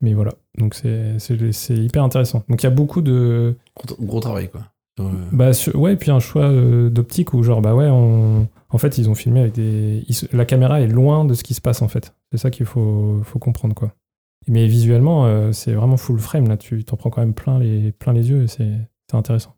mais 0.00 0.12
voilà. 0.14 0.32
Donc 0.58 0.74
c'est 0.74 1.16
hyper 1.76 2.02
intéressant. 2.04 2.44
Donc 2.48 2.62
il 2.62 2.64
y 2.64 2.68
a 2.68 2.70
beaucoup 2.70 3.00
de 3.00 3.56
Gros, 3.76 3.96
gros 4.04 4.20
travail, 4.20 4.48
quoi. 4.50 4.62
Euh, 5.00 5.04
bah 5.32 5.52
sur- 5.52 5.74
ouais, 5.76 5.92
et 5.92 5.96
puis 5.96 6.10
un 6.10 6.18
choix 6.20 6.44
euh, 6.50 6.90
d'optique 6.90 7.32
où 7.32 7.42
genre 7.42 7.62
bah 7.62 7.74
ouais, 7.74 7.86
on 7.88 8.48
en 8.70 8.78
fait 8.78 8.98
ils 8.98 9.08
ont 9.08 9.14
filmé 9.14 9.40
avec 9.40 9.54
des 9.54 10.04
ils 10.08 10.16
la 10.32 10.44
caméra 10.44 10.80
est 10.80 10.88
loin 10.88 11.24
de 11.24 11.32
ce 11.34 11.42
qui 11.44 11.54
se 11.54 11.60
passe 11.60 11.80
en 11.82 11.88
fait. 11.88 12.14
C'est 12.32 12.38
ça 12.38 12.50
qu'il 12.50 12.66
faut 12.66 13.20
faut 13.24 13.38
comprendre 13.38 13.74
quoi. 13.74 13.92
Mais 14.46 14.66
visuellement 14.66 15.24
euh, 15.26 15.52
c'est 15.52 15.72
vraiment 15.72 15.96
full 15.96 16.18
frame 16.18 16.48
là, 16.48 16.56
tu 16.56 16.84
t'en 16.84 16.96
prends 16.96 17.10
quand 17.10 17.20
même 17.22 17.34
plein 17.34 17.58
les 17.60 17.92
plein 17.92 18.12
les 18.12 18.28
yeux 18.28 18.42
et 18.42 18.48
c'est 18.48 18.68
intéressant. 19.12 19.54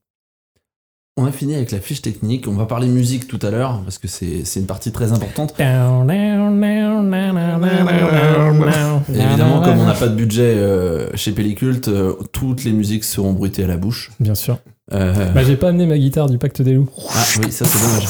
On 1.22 1.26
a 1.26 1.32
fini 1.32 1.54
avec 1.54 1.70
la 1.70 1.80
fiche 1.80 2.00
technique. 2.00 2.48
On 2.48 2.54
va 2.54 2.64
parler 2.64 2.88
musique 2.88 3.28
tout 3.28 3.38
à 3.42 3.50
l'heure 3.50 3.82
parce 3.84 3.98
que 3.98 4.08
c'est 4.08 4.42
une 4.56 4.64
partie 4.66 4.90
très 4.90 5.12
importante. 5.12 5.54
Et 9.12 9.18
évidemment, 9.20 9.60
comme 9.62 9.78
on 9.80 9.84
n'a 9.86 9.92
pas 9.94 10.08
de 10.08 10.14
budget 10.14 10.54
euh, 10.56 11.14
chez 11.16 11.32
Pellicult, 11.32 11.88
euh, 11.88 12.14
toutes 12.32 12.64
les 12.64 12.72
musiques 12.72 13.04
seront 13.04 13.32
bruitées 13.32 13.64
à 13.64 13.66
la 13.66 13.76
bouche. 13.76 14.10
Bien 14.18 14.34
sûr. 14.34 14.58
Euh, 14.92 15.30
Bah 15.34 15.44
j'ai 15.44 15.56
pas 15.56 15.68
amené 15.68 15.86
ma 15.86 15.98
guitare 15.98 16.28
du 16.30 16.38
Pacte 16.38 16.62
des 16.62 16.72
loups. 16.72 16.88
ah 17.14 17.24
oui, 17.42 17.52
ça 17.52 17.64
c'est 17.66 17.78
dommage. 17.78 18.08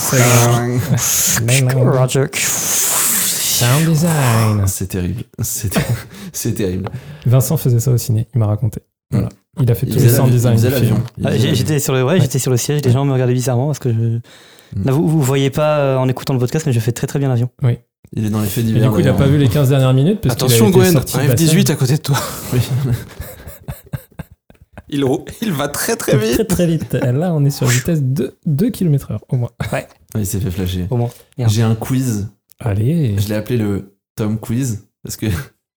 Roger. 1.98 2.26
Sound 2.34 3.86
design. 3.88 4.64
C'est 4.66 4.86
terrible. 4.86 5.24
C'est 5.42 5.68
ter- 5.70 5.82
c'est 6.32 6.52
terrible. 6.54 6.88
Vincent 7.26 7.56
faisait 7.56 7.80
ça 7.80 7.90
au 7.90 7.98
ciné, 7.98 8.28
il 8.34 8.38
m'a 8.38 8.46
raconté. 8.46 8.80
Voilà. 9.10 9.28
Il 9.60 9.70
a 9.70 9.74
fait 9.74 9.86
Il 9.86 9.94
tous 9.94 10.00
les 10.02 10.08
sound 10.08 10.30
design 10.30 10.52
Ah, 10.54 10.56
faisait 10.56 10.68
j'ai- 10.70 10.74
l'avion. 11.26 11.54
J'étais 11.54 11.78
sur 11.80 11.92
le, 11.92 12.04
ouais, 12.04 12.20
j'étais 12.20 12.38
sur 12.38 12.50
le 12.50 12.56
siège. 12.56 12.82
Les 12.84 12.90
gens 12.92 13.04
me 13.04 13.12
regardaient 13.12 13.32
bizarrement 13.34 13.66
parce 13.66 13.78
que 13.80 13.92
je. 13.92 14.18
Là, 14.84 14.92
vous, 14.92 15.06
vous 15.08 15.20
voyez 15.20 15.50
pas 15.50 15.78
euh, 15.78 15.96
en 15.96 16.08
écoutant 16.08 16.32
le 16.32 16.38
podcast, 16.38 16.64
mais 16.66 16.72
je 16.72 16.78
fais 16.80 16.92
très 16.92 17.06
très 17.08 17.18
bien 17.18 17.28
l'avion. 17.28 17.50
Il 18.12 18.24
est 18.26 18.30
dans 18.30 18.40
les 18.40 18.46
faits 18.46 18.64
Et 18.64 18.66
divers. 18.68 18.82
du 18.84 18.88
coup, 18.90 18.96
il 18.96 19.02
a 19.02 19.12
d'ailleurs. 19.12 19.16
pas 19.18 19.26
vu 19.26 19.38
les 19.38 19.48
15 19.48 19.68
dernières 19.68 19.92
minutes 19.94 20.20
parce 20.20 20.34
Attention, 20.34 20.70
Gwen, 20.70 20.96
un 20.96 21.00
de 21.00 21.28
la 21.28 21.34
F-18 21.34 21.66
scène. 21.66 21.70
à 21.70 21.74
côté 21.76 21.96
de 21.96 22.02
toi. 22.02 22.16
Oui. 22.52 22.60
Il, 24.92 25.04
il 25.42 25.52
va 25.52 25.68
très 25.68 25.94
très 25.94 26.16
vite. 26.16 26.34
Très 26.34 26.44
très 26.44 26.66
vite. 26.66 26.94
Là, 26.94 27.32
on 27.32 27.44
est 27.44 27.50
sur 27.50 27.66
une 27.68 27.72
vitesse 27.76 28.02
de 28.02 28.34
2 28.46 28.70
km/h 28.70 29.18
au 29.28 29.36
moins. 29.36 29.50
Ah, 29.70 29.82
il 30.18 30.26
s'est 30.26 30.40
fait 30.40 30.50
flasher. 30.50 30.86
Au 30.90 30.96
moins. 30.96 31.10
J'ai 31.38 31.62
un 31.62 31.76
quiz 31.76 32.28
Allez. 32.58 33.14
Je 33.18 33.28
l'ai 33.28 33.36
appelé 33.36 33.56
le 33.56 33.94
Tom 34.16 34.38
Quiz 34.38 34.88
parce 35.04 35.16
que 35.16 35.26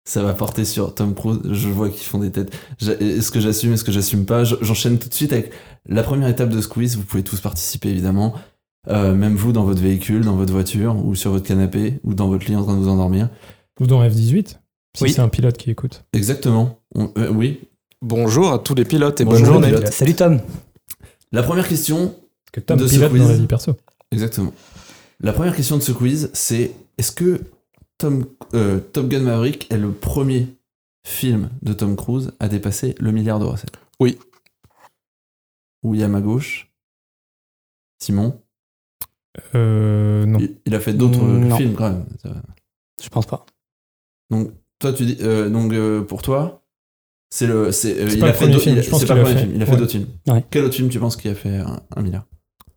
ça 0.05 0.21
va 0.23 0.33
porter 0.33 0.65
sur 0.65 0.93
Tom 0.93 1.13
Cruise. 1.15 1.39
Je 1.51 1.69
vois 1.69 1.89
qu'ils 1.89 2.03
font 2.05 2.19
des 2.19 2.31
têtes. 2.31 2.53
Est-ce 2.81 3.31
que 3.31 3.39
j'assume, 3.39 3.73
est-ce 3.73 3.83
que 3.83 3.91
j'assume 3.91 4.25
pas? 4.25 4.43
Je- 4.43 4.55
J'enchaîne 4.61 4.99
tout 4.99 5.07
de 5.09 5.13
suite 5.13 5.31
avec 5.33 5.51
la 5.87 6.03
première 6.03 6.27
étape 6.27 6.49
de 6.49 6.59
ce 6.61 6.67
quiz. 6.67 6.97
Vous 6.97 7.03
pouvez 7.03 7.23
tous 7.23 7.39
participer 7.39 7.89
évidemment. 7.89 8.33
Euh, 8.89 9.15
même 9.15 9.35
vous 9.35 9.53
dans 9.53 9.63
votre 9.63 9.81
véhicule, 9.81 10.25
dans 10.25 10.35
votre 10.35 10.51
voiture 10.51 10.95
ou 11.05 11.15
sur 11.15 11.31
votre 11.31 11.47
canapé 11.47 11.99
ou 12.03 12.13
dans 12.13 12.27
votre 12.27 12.45
lit 12.45 12.55
en 12.55 12.63
train 12.63 12.73
de 12.75 12.79
vous 12.79 12.89
endormir. 12.89 13.29
Ou 13.79 13.87
dans 13.87 14.03
F18 14.03 14.59
Si 14.97 15.03
Oui. 15.03 15.11
c'est 15.13 15.21
un 15.21 15.29
pilote 15.29 15.57
qui 15.57 15.71
écoute. 15.71 16.03
Exactement. 16.13 16.79
On- 16.95 17.09
euh, 17.17 17.29
oui. 17.31 17.61
Bonjour 18.01 18.51
à 18.51 18.59
tous 18.59 18.75
les 18.75 18.83
pilotes 18.83 19.21
et 19.21 19.25
Bonjour, 19.25 19.39
bonne 19.39 19.53
journée. 19.53 19.67
les 19.71 19.77
pilotes. 19.77 19.93
Salut 19.93 20.13
Tom. 20.15 20.41
La 21.31 21.43
première 21.43 21.67
question 21.69 22.13
que 22.51 22.59
Tom 22.59 22.77
De 22.77 22.85
ce 22.87 22.95
pilote 22.95 23.11
quiz. 23.11 23.21
dans 23.21 23.29
la 23.29 23.35
vie 23.35 23.47
perso. 23.47 23.71
Exactement. 24.11 24.53
La 25.21 25.31
première 25.31 25.55
question 25.55 25.77
de 25.77 25.81
ce 25.81 25.93
quiz, 25.93 26.29
c'est 26.33 26.71
est-ce 26.97 27.13
que 27.13 27.39
Tom, 28.03 28.25
euh, 28.53 28.81
Top 28.91 29.07
Gun 29.07 29.21
Maverick 29.21 29.71
est 29.71 29.77
le 29.77 29.93
premier 29.93 30.47
film 31.07 31.49
de 31.61 31.71
Tom 31.71 31.95
Cruise 31.95 32.33
à 32.41 32.49
dépasser 32.49 32.95
le 32.99 33.13
milliard 33.13 33.39
de 33.39 33.45
recettes 33.45 33.77
Oui. 34.01 34.19
William 35.83 36.13
à 36.15 36.19
gauche. 36.19 36.69
Simon. 38.01 38.41
Euh, 39.55 40.25
non. 40.25 40.37
Il, 40.39 40.57
il 40.65 40.75
a 40.75 40.81
fait 40.81 40.93
d'autres 40.93 41.23
non. 41.23 41.55
films 41.55 41.75
quand 41.75 41.91
même. 41.91 42.05
Je 43.01 43.07
pense 43.07 43.25
pas. 43.25 43.45
Donc 44.29 44.51
toi 44.79 44.91
tu 44.91 45.05
dis 45.05 45.17
euh, 45.21 45.49
donc 45.49 45.71
euh, 45.71 46.01
pour 46.01 46.21
toi 46.21 46.61
c'est 47.29 47.47
le 47.47 47.71
c'est 47.71 47.99
euh, 48.01 48.09
C'est 48.09 48.15
il 48.15 48.19
pas 48.19 48.25
a 48.25 48.29
le 48.29 48.33
fait 48.33 48.39
premier 48.39 48.51
d'autres- 48.51 48.63
film, 48.63 48.75
il 48.75 48.79
a- 48.79 48.81
qu'il 48.81 49.65
fait- 49.65 49.77
d'autres 49.77 49.91
films. 49.91 50.07
Ouais. 50.27 50.45
Quel 50.51 50.65
autre 50.65 50.75
film 50.75 50.89
tu 50.89 50.99
penses 50.99 51.15
qui 51.15 51.29
a 51.29 51.35
fait 51.35 51.55
un, 51.57 51.81
un 51.95 52.01
milliard? 52.01 52.25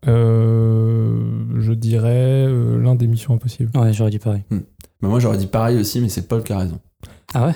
Je 0.05 1.73
dirais 1.73 2.45
euh, 2.47 2.81
l'un 2.81 2.95
des 2.95 3.07
missions 3.07 3.33
impossibles. 3.33 3.71
Ouais, 3.77 3.93
j'aurais 3.93 4.11
dit 4.11 4.19
pareil. 4.19 4.43
Bah, 4.51 4.57
Moi 5.01 5.19
j'aurais 5.19 5.37
dit 5.37 5.47
pareil 5.47 5.77
aussi 5.79 6.01
mais 6.01 6.09
c'est 6.09 6.27
Paul 6.27 6.43
qui 6.43 6.53
a 6.53 6.59
raison. 6.59 6.79
Ah 7.33 7.47
ouais? 7.47 7.55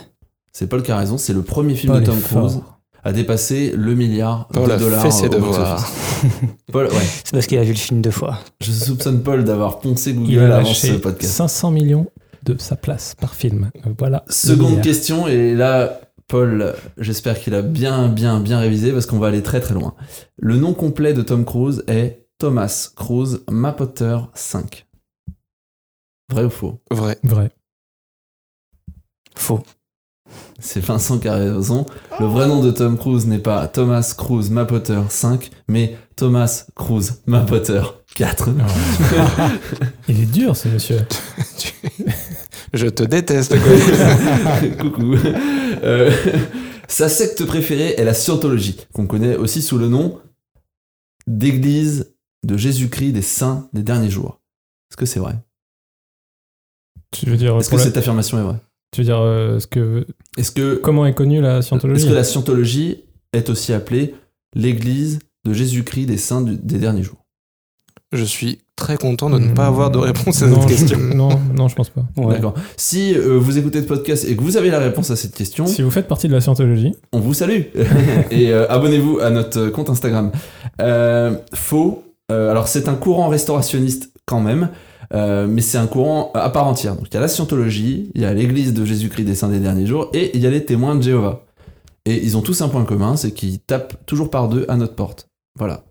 C'est 0.52 0.68
Paul 0.68 0.84
qui 0.84 0.92
a 0.92 0.98
raison, 0.98 1.18
c'est 1.18 1.34
le 1.34 1.42
premier 1.44 1.76
film 1.76 1.94
Paul 1.94 2.02
de 2.02 2.06
Tom 2.06 2.20
Cruise 2.20 2.60
à 3.04 3.14
dépasser 3.14 3.74
le 3.76 3.96
milliard 3.96 4.48
Paul 4.50 4.68
de 4.68 4.74
a 4.74 4.78
dollars. 4.78 5.02
fait 5.02 5.12
ses 5.12 5.30
devoirs. 5.30 5.90
Paul, 6.72 6.86
ouais. 6.88 6.92
C'est 7.24 7.32
parce 7.32 7.48
qu'il 7.48 7.58
a 7.58 7.64
vu 7.64 7.72
le 7.72 7.78
film 7.78 8.02
deux 8.02 8.12
fois. 8.12 8.38
Je 8.62 8.72
soupçonne 8.72 9.24
Paul 9.24 9.44
d'avoir 9.44 9.80
poncé 9.80 10.12
Il 10.12 10.18
Google 10.18 10.52
a 10.52 10.58
avant 10.58 10.72
ce 10.74 10.92
podcast. 10.94 11.34
500 11.34 11.72
millions 11.72 12.08
de 12.44 12.56
sa 12.60 12.76
place 12.76 13.16
par 13.20 13.34
film. 13.34 13.72
Euh, 13.88 13.90
Voilà. 13.98 14.24
Seconde 14.30 14.82
question, 14.82 15.28
et 15.28 15.56
là, 15.56 16.00
Paul, 16.28 16.76
j'espère 17.00 17.40
qu'il 17.40 17.56
a 17.56 17.64
bien, 17.64 18.08
bien, 18.08 18.40
bien 18.40 18.60
révisé 18.60 18.92
parce 18.92 19.08
qu'on 19.08 19.18
va 19.20 19.28
aller 19.28 19.42
très, 19.42 19.62
très 19.62 19.74
loin. 19.74 19.96
Le 20.38 20.58
nom 20.58 20.74
complet 20.74 21.14
de 21.16 21.24
Tom 21.24 21.44
Cruise 21.44 21.84
est 21.88 22.21
Thomas 22.42 22.90
Cruise 22.96 23.44
Mapotter 23.52 24.18
5. 24.34 24.88
Vrai 26.32 26.46
ou 26.46 26.50
faux? 26.50 26.82
Vrai. 26.90 27.20
Vrai. 27.22 27.52
Faux. 29.36 29.62
C'est 30.58 30.80
Vincent 30.80 31.20
qui 31.20 31.28
a 31.28 31.36
raison. 31.36 31.86
Le 32.20 32.26
vrai 32.26 32.48
nom 32.48 32.64
de 32.64 32.72
Tom 32.72 32.98
Cruise 32.98 33.28
n'est 33.28 33.38
pas 33.38 33.68
Thomas 33.68 34.16
Cruise 34.18 34.50
Mapotter 34.50 35.00
5, 35.08 35.52
mais 35.68 36.00
Thomas 36.16 36.66
Cruise 36.76 37.22
Mapotter 37.28 37.84
4. 38.16 38.50
Il 40.10 40.22
est 40.22 40.26
dur 40.26 40.58
ce 40.58 40.68
monsieur. 40.70 41.06
Je 42.74 42.88
te 42.88 43.04
déteste. 43.04 43.56
Coucou. 44.80 45.14
Euh, 45.84 46.12
sa 46.88 47.08
secte 47.08 47.46
préférée 47.46 47.94
est 48.00 48.04
la 48.04 48.16
scientologie, 48.16 48.78
qu'on 48.94 49.06
connaît 49.06 49.36
aussi 49.36 49.62
sous 49.62 49.78
le 49.78 49.90
nom 49.90 50.20
d'église 51.28 52.16
de 52.44 52.58
Jésus-Christ 52.58 53.12
des 53.14 53.22
saints 53.22 53.68
des 53.74 53.84
derniers 53.84 54.10
jours. 54.10 54.40
Est-ce 54.90 54.98
que 54.98 55.06
c'est 55.06 55.20
vrai? 55.20 55.36
Tu 57.12 57.26
veux 57.26 57.38
dire, 57.38 57.58
Est-ce 57.58 57.70
que 57.70 57.76
la- 57.76 57.84
cette 57.84 57.98
affirmation 57.98 58.40
est 58.40 58.44
vraie? 58.44 58.60
Tu 58.92 59.02
veux 59.02 59.06
dire 59.06 59.20
euh, 59.20 59.60
ce 59.60 59.68
que, 59.68 60.06
Est-ce 60.38 60.52
que, 60.52 60.76
comment 60.76 61.06
est 61.06 61.14
connue 61.14 61.42
la 61.42 61.58
est-ce 61.60 61.68
scientologie 61.68 62.08
que 62.08 62.14
la 62.14 62.24
scientologie 62.24 63.04
est 63.34 63.50
aussi 63.50 63.74
appelée 63.74 64.16
l'église 64.56 65.20
de 65.46 65.54
Jésus-Christ 65.54 66.06
des 66.08 66.18
saints 66.18 66.42
du- 66.42 66.58
des 66.58 66.78
derniers 66.78 67.04
jours? 67.04 67.18
Je 68.14 68.26
suis 68.26 68.60
très 68.76 68.98
content 68.98 69.30
de 69.30 69.40
ne 69.40 69.54
pas 69.54 69.68
avoir 69.68 69.90
de 69.92 69.98
réponse 69.98 70.42
à 70.42 70.48
non, 70.48 70.62
cette 70.68 70.70
je- 70.72 70.76
question. 70.82 70.98
Non, 71.16 71.40
non, 71.56 71.68
je 71.70 71.76
pense 71.76 71.90
pas. 71.90 72.06
Ouais. 72.18 72.34
D'accord. 72.36 72.56
Si 72.76 73.14
euh, 73.16 73.38
vous 73.38 73.58
écoutez 73.58 73.82
ce 73.82 73.88
podcast 73.88 74.26
et 74.28 74.36
que 74.36 74.42
vous 74.42 74.58
avez 74.58 74.70
la 74.70 74.80
réponse 74.80 75.12
à 75.12 75.16
cette 75.16 75.34
question, 75.34 75.66
Si 75.66 75.82
vous 75.82 75.92
faites 75.92 76.08
partie 76.10 76.28
de 76.28 76.34
la 76.34 76.42
scientologie, 76.42 76.94
on 77.14 77.20
vous 77.22 77.34
salue 77.34 77.62
et 78.32 78.52
euh, 78.52 78.68
abonnez-vous 78.70 79.20
à 79.20 79.30
notre 79.30 79.68
compte 79.70 79.90
Instagram. 79.90 80.32
Euh, 80.82 81.38
faux. 81.54 82.04
Euh, 82.32 82.50
alors 82.50 82.68
c'est 82.68 82.88
un 82.88 82.96
courant 82.96 83.28
restaurationniste 83.28 84.12
quand 84.26 84.40
même, 84.40 84.70
euh, 85.14 85.48
mais 85.48 85.62
c'est 85.62 85.78
un 85.78 85.88
courant 85.88 86.32
à 86.34 86.50
part 86.50 86.68
entière. 86.68 86.96
Donc 86.96 87.08
il 87.10 87.14
y 87.14 87.18
a 87.18 87.22
la 87.22 87.28
scientologie, 87.28 88.12
il 88.16 88.22
y 88.22 88.26
a 88.26 88.34
l'Église 88.34 88.74
de 88.74 88.86
Jésus-Christ 88.86 89.26
des 89.26 89.36
Saints 89.36 89.50
des 89.50 89.60
derniers 89.60 89.86
jours 89.86 90.10
et 90.14 90.36
il 90.36 90.42
y 90.42 90.48
a 90.48 90.50
les 90.50 90.66
témoins 90.66 90.96
de 90.96 91.02
Jéhovah. 91.02 91.46
Et 92.06 92.24
ils 92.24 92.36
ont 92.36 92.42
tous 92.42 92.62
un 92.62 92.70
point 92.70 92.84
commun, 92.84 93.16
c'est 93.16 93.32
qu'ils 93.32 93.60
tapent 93.60 94.06
toujours 94.06 94.32
par 94.32 94.48
deux 94.50 94.66
à 94.68 94.76
notre 94.76 94.96
porte. 94.96 95.28
Voilà. 95.56 95.84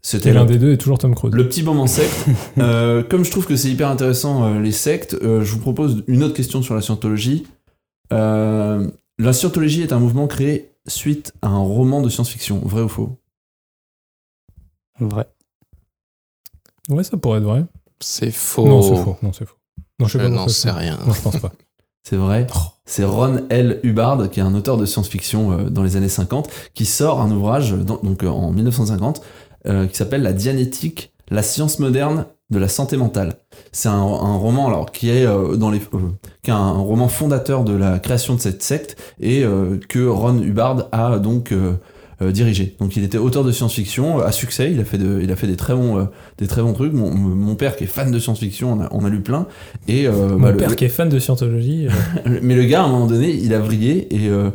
C'était 0.00 0.30
et 0.30 0.32
l'un 0.32 0.46
des 0.46 0.58
deux 0.58 0.72
est 0.72 0.78
toujours 0.78 0.98
Tom 0.98 1.14
Cruise. 1.14 1.34
le 1.34 1.46
petit 1.48 1.62
moment 1.62 1.86
secte. 1.86 2.26
Euh, 2.58 3.04
comme 3.04 3.24
je 3.24 3.30
trouve 3.30 3.46
que 3.46 3.54
c'est 3.54 3.68
hyper 3.68 3.88
intéressant 3.88 4.44
euh, 4.44 4.60
les 4.60 4.72
sectes, 4.72 5.14
euh, 5.22 5.44
je 5.44 5.52
vous 5.52 5.60
propose 5.60 6.02
une 6.08 6.24
autre 6.24 6.34
question 6.34 6.60
sur 6.60 6.74
la 6.74 6.80
scientologie. 6.80 7.46
Euh, 8.12 8.88
la 9.18 9.32
scientologie 9.32 9.82
est 9.82 9.92
un 9.92 10.00
mouvement 10.00 10.26
créé 10.26 10.72
suite 10.88 11.32
à 11.42 11.48
un 11.48 11.58
roman 11.58 12.00
de 12.02 12.08
science-fiction, 12.08 12.60
vrai 12.64 12.82
ou 12.82 12.88
faux? 12.88 13.18
Vrai. 14.98 15.26
Ouais, 16.88 17.04
ça 17.04 17.16
pourrait 17.16 17.38
être 17.38 17.44
vrai. 17.44 17.64
C'est 18.00 18.30
faux. 18.30 18.66
Non, 18.66 18.82
c'est 18.82 18.96
faux. 18.96 19.16
Non, 19.22 19.32
c'est 19.32 19.44
faux. 19.46 19.56
Non, 19.98 20.06
je 20.06 20.12
sais 20.18 20.24
Je 20.24 20.28
n'en 20.28 20.76
rien. 20.76 20.98
Non, 21.06 21.12
je 21.12 21.20
pense 21.22 21.38
pas. 21.38 21.52
C'est 22.04 22.16
vrai. 22.16 22.46
C'est 22.86 23.04
Ron 23.04 23.42
L. 23.50 23.80
Hubbard, 23.82 24.30
qui 24.30 24.40
est 24.40 24.42
un 24.42 24.54
auteur 24.54 24.78
de 24.78 24.86
science-fiction 24.86 25.52
euh, 25.52 25.68
dans 25.68 25.82
les 25.82 25.96
années 25.96 26.08
50, 26.08 26.48
qui 26.72 26.86
sort 26.86 27.20
un 27.20 27.30
ouvrage 27.30 27.72
dans- 27.72 27.98
donc 28.02 28.22
euh, 28.22 28.28
en 28.28 28.50
1950 28.50 29.20
euh, 29.66 29.86
qui 29.86 29.94
s'appelle 29.96 30.22
La 30.22 30.32
Dianétique, 30.32 31.12
la 31.28 31.42
science 31.42 31.80
moderne 31.80 32.24
de 32.48 32.58
la 32.58 32.68
santé 32.68 32.96
mentale. 32.96 33.34
C'est 33.72 33.90
un, 33.90 33.92
un 34.00 34.36
roman 34.36 34.68
alors 34.68 34.90
qui 34.90 35.10
est 35.10 35.26
euh, 35.26 35.56
dans 35.56 35.70
les 35.70 35.80
euh, 35.92 35.98
qui 36.42 36.50
est 36.50 36.54
un, 36.54 36.70
roman 36.72 37.08
fondateur 37.08 37.62
de 37.64 37.74
la 37.74 37.98
création 37.98 38.34
de 38.36 38.40
cette 38.40 38.62
secte 38.62 38.96
et 39.20 39.44
euh, 39.44 39.78
que 39.90 40.06
Ron 40.06 40.40
Hubbard 40.40 40.88
a 40.92 41.18
donc 41.18 41.52
euh, 42.22 42.32
dirigé. 42.32 42.76
Donc 42.80 42.96
il 42.96 43.04
était 43.04 43.18
auteur 43.18 43.44
de 43.44 43.52
science-fiction 43.52 44.20
euh, 44.20 44.24
à 44.24 44.32
succès. 44.32 44.70
Il 44.72 44.80
a 44.80 44.84
fait 44.84 44.98
de, 44.98 45.20
il 45.22 45.30
a 45.30 45.36
fait 45.36 45.46
des 45.46 45.56
très 45.56 45.74
bons 45.74 45.98
euh, 45.98 46.04
des 46.38 46.46
très 46.46 46.62
bons 46.62 46.72
trucs. 46.72 46.92
Mon, 46.92 47.10
mon 47.12 47.54
père 47.54 47.76
qui 47.76 47.84
est 47.84 47.88
fan 47.88 48.10
de 48.10 48.18
science-fiction, 48.18 48.72
on 48.72 48.80
a, 48.82 48.88
on 48.92 49.04
a 49.04 49.08
lu 49.08 49.20
plein. 49.22 49.46
Et 49.86 50.06
euh, 50.06 50.30
Mon 50.30 50.38
bah, 50.40 50.50
le- 50.52 50.56
père 50.56 50.74
qui 50.76 50.84
est 50.84 50.88
fan 50.88 51.08
de 51.08 51.18
scientologie. 51.18 51.88
euh, 52.26 52.38
mais 52.42 52.54
le 52.54 52.64
gars, 52.64 52.82
à 52.82 52.86
un 52.86 52.88
moment 52.88 53.06
donné, 53.06 53.30
il 53.32 53.52
a 53.54 53.58
vrillé 53.60 54.08
et, 54.14 54.28
euh, 54.28 54.50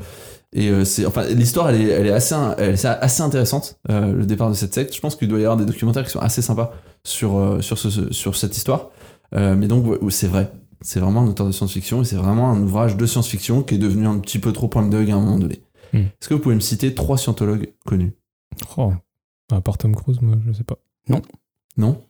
et 0.56 0.69
euh, 0.69 0.86
c'est, 0.86 1.06
enfin, 1.06 1.23
l'histoire, 1.26 1.69
elle 1.69 1.82
est, 1.82 1.88
elle 1.89 2.08
est 2.08 2.12
assez, 2.12 2.36
elle 2.58 2.76
est 2.76 2.86
assez 2.86 3.21
intéressante, 3.23 3.78
euh, 3.89 4.13
le 4.13 4.26
départ 4.26 4.49
de 4.49 4.56
cette 4.56 4.73
secte. 4.73 4.93
Je 4.95 4.99
pense 4.99 5.15
qu'il 5.15 5.28
doit 5.28 5.39
y 5.39 5.43
avoir 5.43 5.58
des 5.58 5.65
documentaires 5.65 6.04
qui 6.04 6.12
sont 6.12 6.19
assez 6.19 6.41
sympas 6.41 6.73
sur, 7.04 7.38
euh, 7.39 7.62
sur, 7.62 7.78
ce, 7.80 8.12
sur 8.13 8.36
cette 8.36 8.56
histoire. 8.56 8.89
Euh, 9.36 9.56
mais 9.58 9.67
donc, 9.67 9.86
c'est 10.10 10.28
vrai. 10.28 10.52
C'est 10.82 10.99
vraiment 10.99 11.21
un 11.21 11.28
auteur 11.28 11.47
de 11.47 11.52
science-fiction 11.54 12.02
et 12.02 12.06
c'est 12.06 12.17
vraiment 12.17 12.52
un 12.52 12.62
ouvrage 12.62 12.97
de 12.97 13.06
science-fiction 13.06 13.63
qui 13.63 13.76
est 13.76 13.78
devenu 13.78 14.06
un 14.06 14.19
petit 14.19 14.38
peu 14.38 14.52
trop 14.52 14.67
point 14.67 14.86
de 14.86 14.95
à 14.97 14.99
un 14.99 15.19
moment 15.19 15.39
donné. 15.39 15.62
Hmm. 15.93 15.97
Est-ce 16.19 16.27
que 16.29 16.34
vous 16.34 16.39
pouvez 16.39 16.56
me 16.56 16.60
citer 16.60 16.93
trois 16.95 17.17
scientologues 17.17 17.73
connus? 17.86 18.13
Oh, 18.77 18.91
à 19.51 19.62
part 19.62 19.77
Tom 19.77 19.95
Cruise, 19.95 20.19
moi, 20.21 20.36
je 20.45 20.51
sais 20.53 20.63
pas. 20.63 20.77
Non 21.77 22.03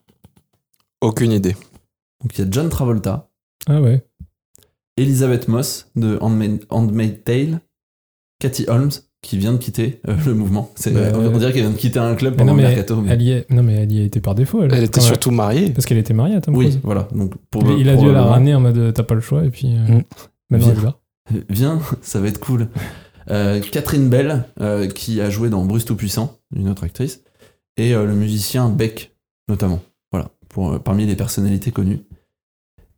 Aucune 1.00 1.32
idée. 1.32 1.52
Donc, 2.22 2.36
il 2.38 2.44
y 2.44 2.46
a 2.46 2.50
John 2.50 2.68
Travolta, 2.68 3.28
Ah 3.66 3.80
ouais. 3.80 4.06
Elizabeth 4.96 5.48
Moss 5.48 5.90
de 5.96 6.18
Handmaid, 6.20 7.24
Tale, 7.24 7.60
Cathy 8.40 8.64
Holmes 8.68 8.90
qui 9.22 9.38
vient 9.38 9.52
de 9.52 9.58
quitter 9.58 10.00
euh, 10.08 10.16
le 10.26 10.34
mouvement. 10.34 10.70
C'est, 10.76 10.92
Bah, 10.92 11.18
on 11.18 11.38
dirait 11.38 11.52
qu'elle 11.52 11.62
vient 11.62 11.70
de 11.70 11.76
quitter 11.76 11.98
un 11.98 12.14
club 12.14 12.34
Mais 12.34 12.38
pendant 12.38 12.52
non, 12.52 12.58
le 12.62 12.68
mercato. 12.68 13.00
mais- 13.00 13.10
elle 13.12 13.22
y 13.22 13.30
est. 13.32 13.50
Non, 13.50 13.62
mais 13.62 13.74
elle 13.74 13.90
y 13.92 14.00
a 14.00 14.04
été 14.04 14.20
par 14.20 14.34
défaut. 14.34 14.62
Elle, 14.62 14.72
Elle 14.74 14.84
était 14.84 15.00
surtout 15.00 15.30
mariée. 15.30 15.70
Parce 15.70 15.86
qu'elle 15.86 15.96
était 15.98 16.12
mariée 16.14 16.36
à 16.36 16.40
Tom 16.42 16.54
Oui, 16.54 16.66
Cruise. 16.66 16.80
voilà. 16.84 17.08
Donc 17.14 17.34
pour, 17.50 17.62
il, 17.70 17.78
il 17.80 17.88
a 17.88 17.96
dû 17.96 18.10
la 18.12 18.22
ramener 18.22 18.54
en 18.54 18.60
mode 18.60 18.76
euh, 18.78 18.92
t'as 18.92 19.02
pas 19.02 19.14
le 19.14 19.20
choix 19.22 19.44
et 19.44 19.50
puis 19.50 19.74
euh, 19.76 19.80
Mm. 19.98 20.02
maintenant 20.50 20.66
Viens. 20.66 20.74
elle 20.76 20.80
va. 20.80 21.00
Viens, 21.48 21.80
ça 22.02 22.20
va 22.20 22.28
être 22.28 22.38
cool. 22.40 22.68
Euh, 23.30 23.60
Catherine 23.60 24.08
Bell, 24.08 24.44
euh, 24.60 24.88
qui 24.88 25.20
a 25.20 25.30
joué 25.30 25.48
dans 25.50 25.64
Bruce 25.64 25.84
Tout-Puissant, 25.84 26.38
une 26.54 26.68
autre 26.68 26.84
actrice, 26.84 27.22
et 27.76 27.94
euh, 27.94 28.04
le 28.06 28.14
musicien 28.14 28.68
Beck, 28.68 29.16
notamment. 29.48 29.80
Voilà, 30.12 30.30
pour, 30.48 30.72
euh, 30.74 30.78
parmi 30.78 31.06
les 31.06 31.16
personnalités 31.16 31.72
connues. 31.72 32.00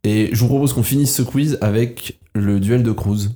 Et 0.04 0.28
je 0.32 0.40
vous 0.40 0.48
propose 0.48 0.72
qu'on 0.72 0.82
finisse 0.82 1.14
ce 1.14 1.22
quiz 1.22 1.58
avec 1.60 2.20
le 2.34 2.60
duel 2.60 2.82
de 2.82 2.92
Cruise. 2.92 3.32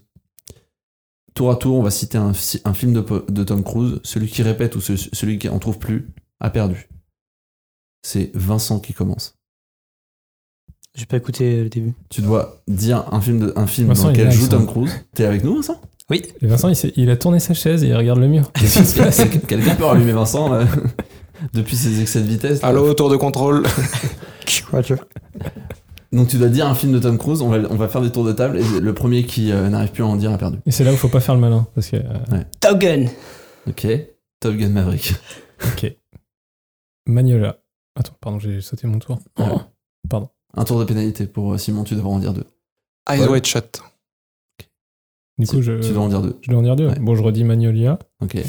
Tour 1.35 1.51
à 1.51 1.57
tour, 1.57 1.77
on 1.79 1.83
va 1.83 1.91
citer 1.91 2.19
un, 2.19 2.33
fi- 2.35 2.61
un 2.65 2.75
film 2.75 2.93
de, 2.93 3.45
Tom 3.45 3.63
Cruise. 3.65 4.01
Celui 4.05 4.29
qui 4.29 4.43
répète 4.43 4.75
ou 4.77 4.81
ce- 4.81 4.97
celui 4.97 5.39
qui 5.39 5.49
en 5.49 5.59
trouve 5.59 5.79
plus 5.79 6.09
a 6.41 6.51
perdu. 6.51 6.89
C'est 8.03 8.31
Vincent 8.35 8.81
qui 8.81 8.93
commence. 8.95 9.37
J'ai 10.97 11.07
pas 11.07 11.17
écouté 11.19 11.63
le 11.63 11.69
début. 11.69 11.95
Tu 12.09 12.21
dois 12.21 12.63
dire 12.67 13.07
un 13.15 13.21
film, 13.21 13.39
de, 13.39 13.53
un 13.57 13.67
film 13.69 13.89
Vincent, 13.89 14.05
dans 14.05 14.11
lequel 14.11 14.31
joue 14.33 14.49
Tom. 14.49 14.67
Cruise. 14.67 14.93
T'es 15.15 15.25
avec 15.25 15.45
nous, 15.45 15.55
Vincent? 15.57 15.81
Oui. 16.11 16.23
Et 16.43 16.47
Vincent, 16.47 16.69
il, 16.69 16.93
il 16.97 17.11
a 17.11 17.17
tourné 17.17 17.39
sa 17.41 17.55
chaise 17.55 17.85
et 17.85 17.89
il 17.89 17.97
regarde 17.97 18.19
le 18.19 18.27
mur. 18.29 18.51
Qu'est-ce 18.55 18.81
qui 18.81 18.87
se 18.87 18.99
passe 18.99 19.23
Quelqu'un 19.47 19.75
peut 19.77 19.85
rallumer 19.85 20.13
Vincent 20.13 20.53
euh, 20.53 20.65
depuis 21.55 21.77
ses 21.77 22.01
excès 22.01 22.21
de 22.21 22.27
vitesse 22.27 22.63
là. 22.63 22.69
Allô, 22.69 22.93
tour 22.95 23.09
de 23.11 23.17
contrôle. 23.17 23.65
Donc 26.13 26.27
tu 26.29 26.39
dois 26.39 26.49
dire 26.49 26.67
un 26.67 26.75
film 26.75 26.93
de 26.93 26.99
Tom 26.99 27.17
Cruise, 27.19 27.41
on 27.41 27.49
va, 27.49 27.59
on 27.71 27.77
va 27.77 27.87
faire 27.89 28.01
des 28.03 28.11
tours 28.11 28.25
de 28.25 28.33
table 28.33 28.59
et 28.59 28.81
le 28.81 28.95
premier 28.95 29.25
qui 29.25 29.53
euh, 29.53 29.69
n'arrive 29.69 29.91
plus 29.93 30.03
à 30.03 30.07
en 30.07 30.17
dire 30.17 30.33
a 30.33 30.39
perdu. 30.39 30.59
Et 30.67 30.73
c'est 30.73 30.83
là 30.83 30.93
où 30.93 30.97
faut 30.97 31.09
pas 31.09 31.21
faire 31.21 31.37
le 31.37 31.41
malin. 31.41 31.69
Parce 31.75 31.89
que. 31.89 31.97
euh, 31.97 32.43
Top 32.61 32.79
Gun 32.79 33.07
Ok. 33.69 33.87
Top 34.41 34.55
Gun 34.57 34.71
Maverick. 34.71 35.15
ok. 35.65 35.95
Magnolia. 37.07 37.59
Attends, 37.97 38.15
pardon, 38.21 38.39
j'ai 38.41 38.61
sauté 38.61 38.87
mon 38.89 38.99
tour. 38.99 39.21
Ouais. 39.39 39.45
Oh, 39.53 39.61
pardon. 40.09 40.29
Un 40.57 40.65
tour 40.65 40.81
de 40.81 40.85
pénalité 40.85 41.27
pour 41.27 41.59
Simon, 41.61 41.85
tu 41.85 41.95
devras 41.95 42.11
en 42.11 42.19
dire 42.19 42.33
deux. 42.33 42.45
Eyes 43.09 43.21
Ouais. 43.21 43.29
Wide 43.29 43.47
Shut. 43.47 43.81
Du 45.41 45.47
coup, 45.47 45.63
je, 45.63 45.81
Tu 45.81 45.93
dois 45.93 46.03
en 46.03 46.09
dire 46.09 46.21
deux. 46.21 46.39
je 46.43 46.51
dois 46.51 46.59
en 46.61 46.63
dire 46.63 46.77
deux. 46.77 46.89
Ouais. 46.89 46.99
Bon, 47.01 47.15
je 47.15 47.23
redis 47.23 47.45
Magnolia 47.45 47.99
Ok. 48.21 48.35
et 48.37 48.45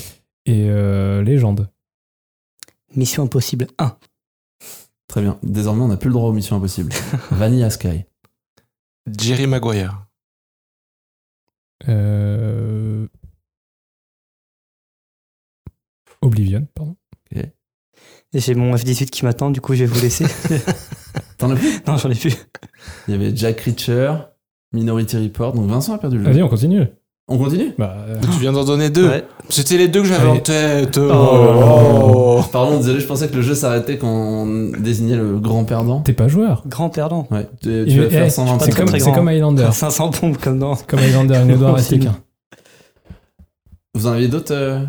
euh, 0.70 1.22
Légende. 1.24 1.70
Mission 2.96 3.24
Impossible 3.24 3.68
1. 3.78 3.98
Très 5.08 5.22
bien. 5.22 5.40
Désormais, 5.42 5.84
on 5.84 5.88
n'a 5.88 5.98
plus 5.98 6.10
le 6.10 6.14
droit 6.14 6.30
aux 6.30 6.34
missions 6.34 6.58
impossibles. 6.58 6.92
Vanilla 7.32 7.70
Sky. 7.70 8.04
Jerry 9.18 9.48
Maguire. 9.48 10.06
Euh... 11.88 13.08
Oblivion, 16.22 16.68
pardon. 16.76 16.96
J'ai 18.34 18.56
mon 18.56 18.76
F-18 18.78 19.10
qui 19.10 19.26
m'attend, 19.26 19.52
du 19.52 19.60
coup, 19.60 19.74
je 19.74 19.84
vais 19.84 19.94
vous 19.94 20.00
laisser. 20.00 20.26
T'en 21.38 21.52
as 21.52 21.56
plus? 21.56 21.82
Non, 21.86 21.98
j'en 21.98 22.10
ai 22.10 22.16
plus. 22.16 22.36
Il 23.08 23.12
y 23.12 23.16
avait 23.16 23.36
Jack 23.36 23.60
Reacher, 23.62 24.16
Minority 24.74 25.18
Report. 25.18 25.54
Donc 25.54 25.68
Vincent 25.70 25.94
a 25.94 25.98
perdu 25.98 26.18
le 26.18 26.24
jeu. 26.26 26.32
Vas-y, 26.32 26.44
on 26.44 26.50
continue. 26.50 26.88
On 27.28 27.38
continue? 27.38 27.74
Bah, 27.78 27.96
euh, 28.10 28.20
Tu 28.22 28.40
viens 28.42 28.52
d'en 28.52 28.66
donner 28.66 28.90
deux. 28.90 29.08
Ouais. 29.08 29.26
C'était 29.48 29.78
les 29.78 29.88
deux 29.88 30.02
que 30.02 30.08
j'avais 30.08 30.30
Allez. 30.30 30.40
en 30.40 30.42
tête. 30.42 30.98
Oh. 30.98 31.12
Oh. 31.12 32.42
Pardon, 32.52 32.78
désolé, 32.78 33.00
je 33.00 33.06
pensais 33.08 33.30
que 33.30 33.36
le 33.36 33.42
jeu 33.42 33.56
s'arrêtait 33.56 33.98
quand 33.98 34.08
on 34.10 34.72
désignait 34.78 35.16
le 35.16 35.40
grand 35.40 35.64
perdant. 35.64 36.02
t'es 36.02 36.14
pas 36.14 36.28
joueur. 36.28 36.64
Grand 36.68 36.90
perdant. 36.90 37.28
Ouais, 37.32 37.48
tu, 37.62 37.70
vas 37.70 38.06
eh, 38.06 38.10
faire 38.10 38.32
120 38.32 38.58
pas 38.58 38.66
C'est 38.66 38.72
très, 38.72 39.00
comme, 39.00 39.14
comme 39.14 39.28
Highlander. 39.30 39.70
500 39.72 40.10
pompes 40.12 40.38
comme 40.40 40.60
dans. 40.60 40.76
comme 40.76 41.00
Highlander, 41.00 41.40
il 41.44 41.48
ne 41.48 41.58
doit 41.58 41.74
rester 41.74 42.00
qu'un. 42.00 42.18
Vous 43.94 44.08
en 44.08 44.12
aviez 44.12 44.28
d'autres 44.28 44.54
euh, 44.54 44.84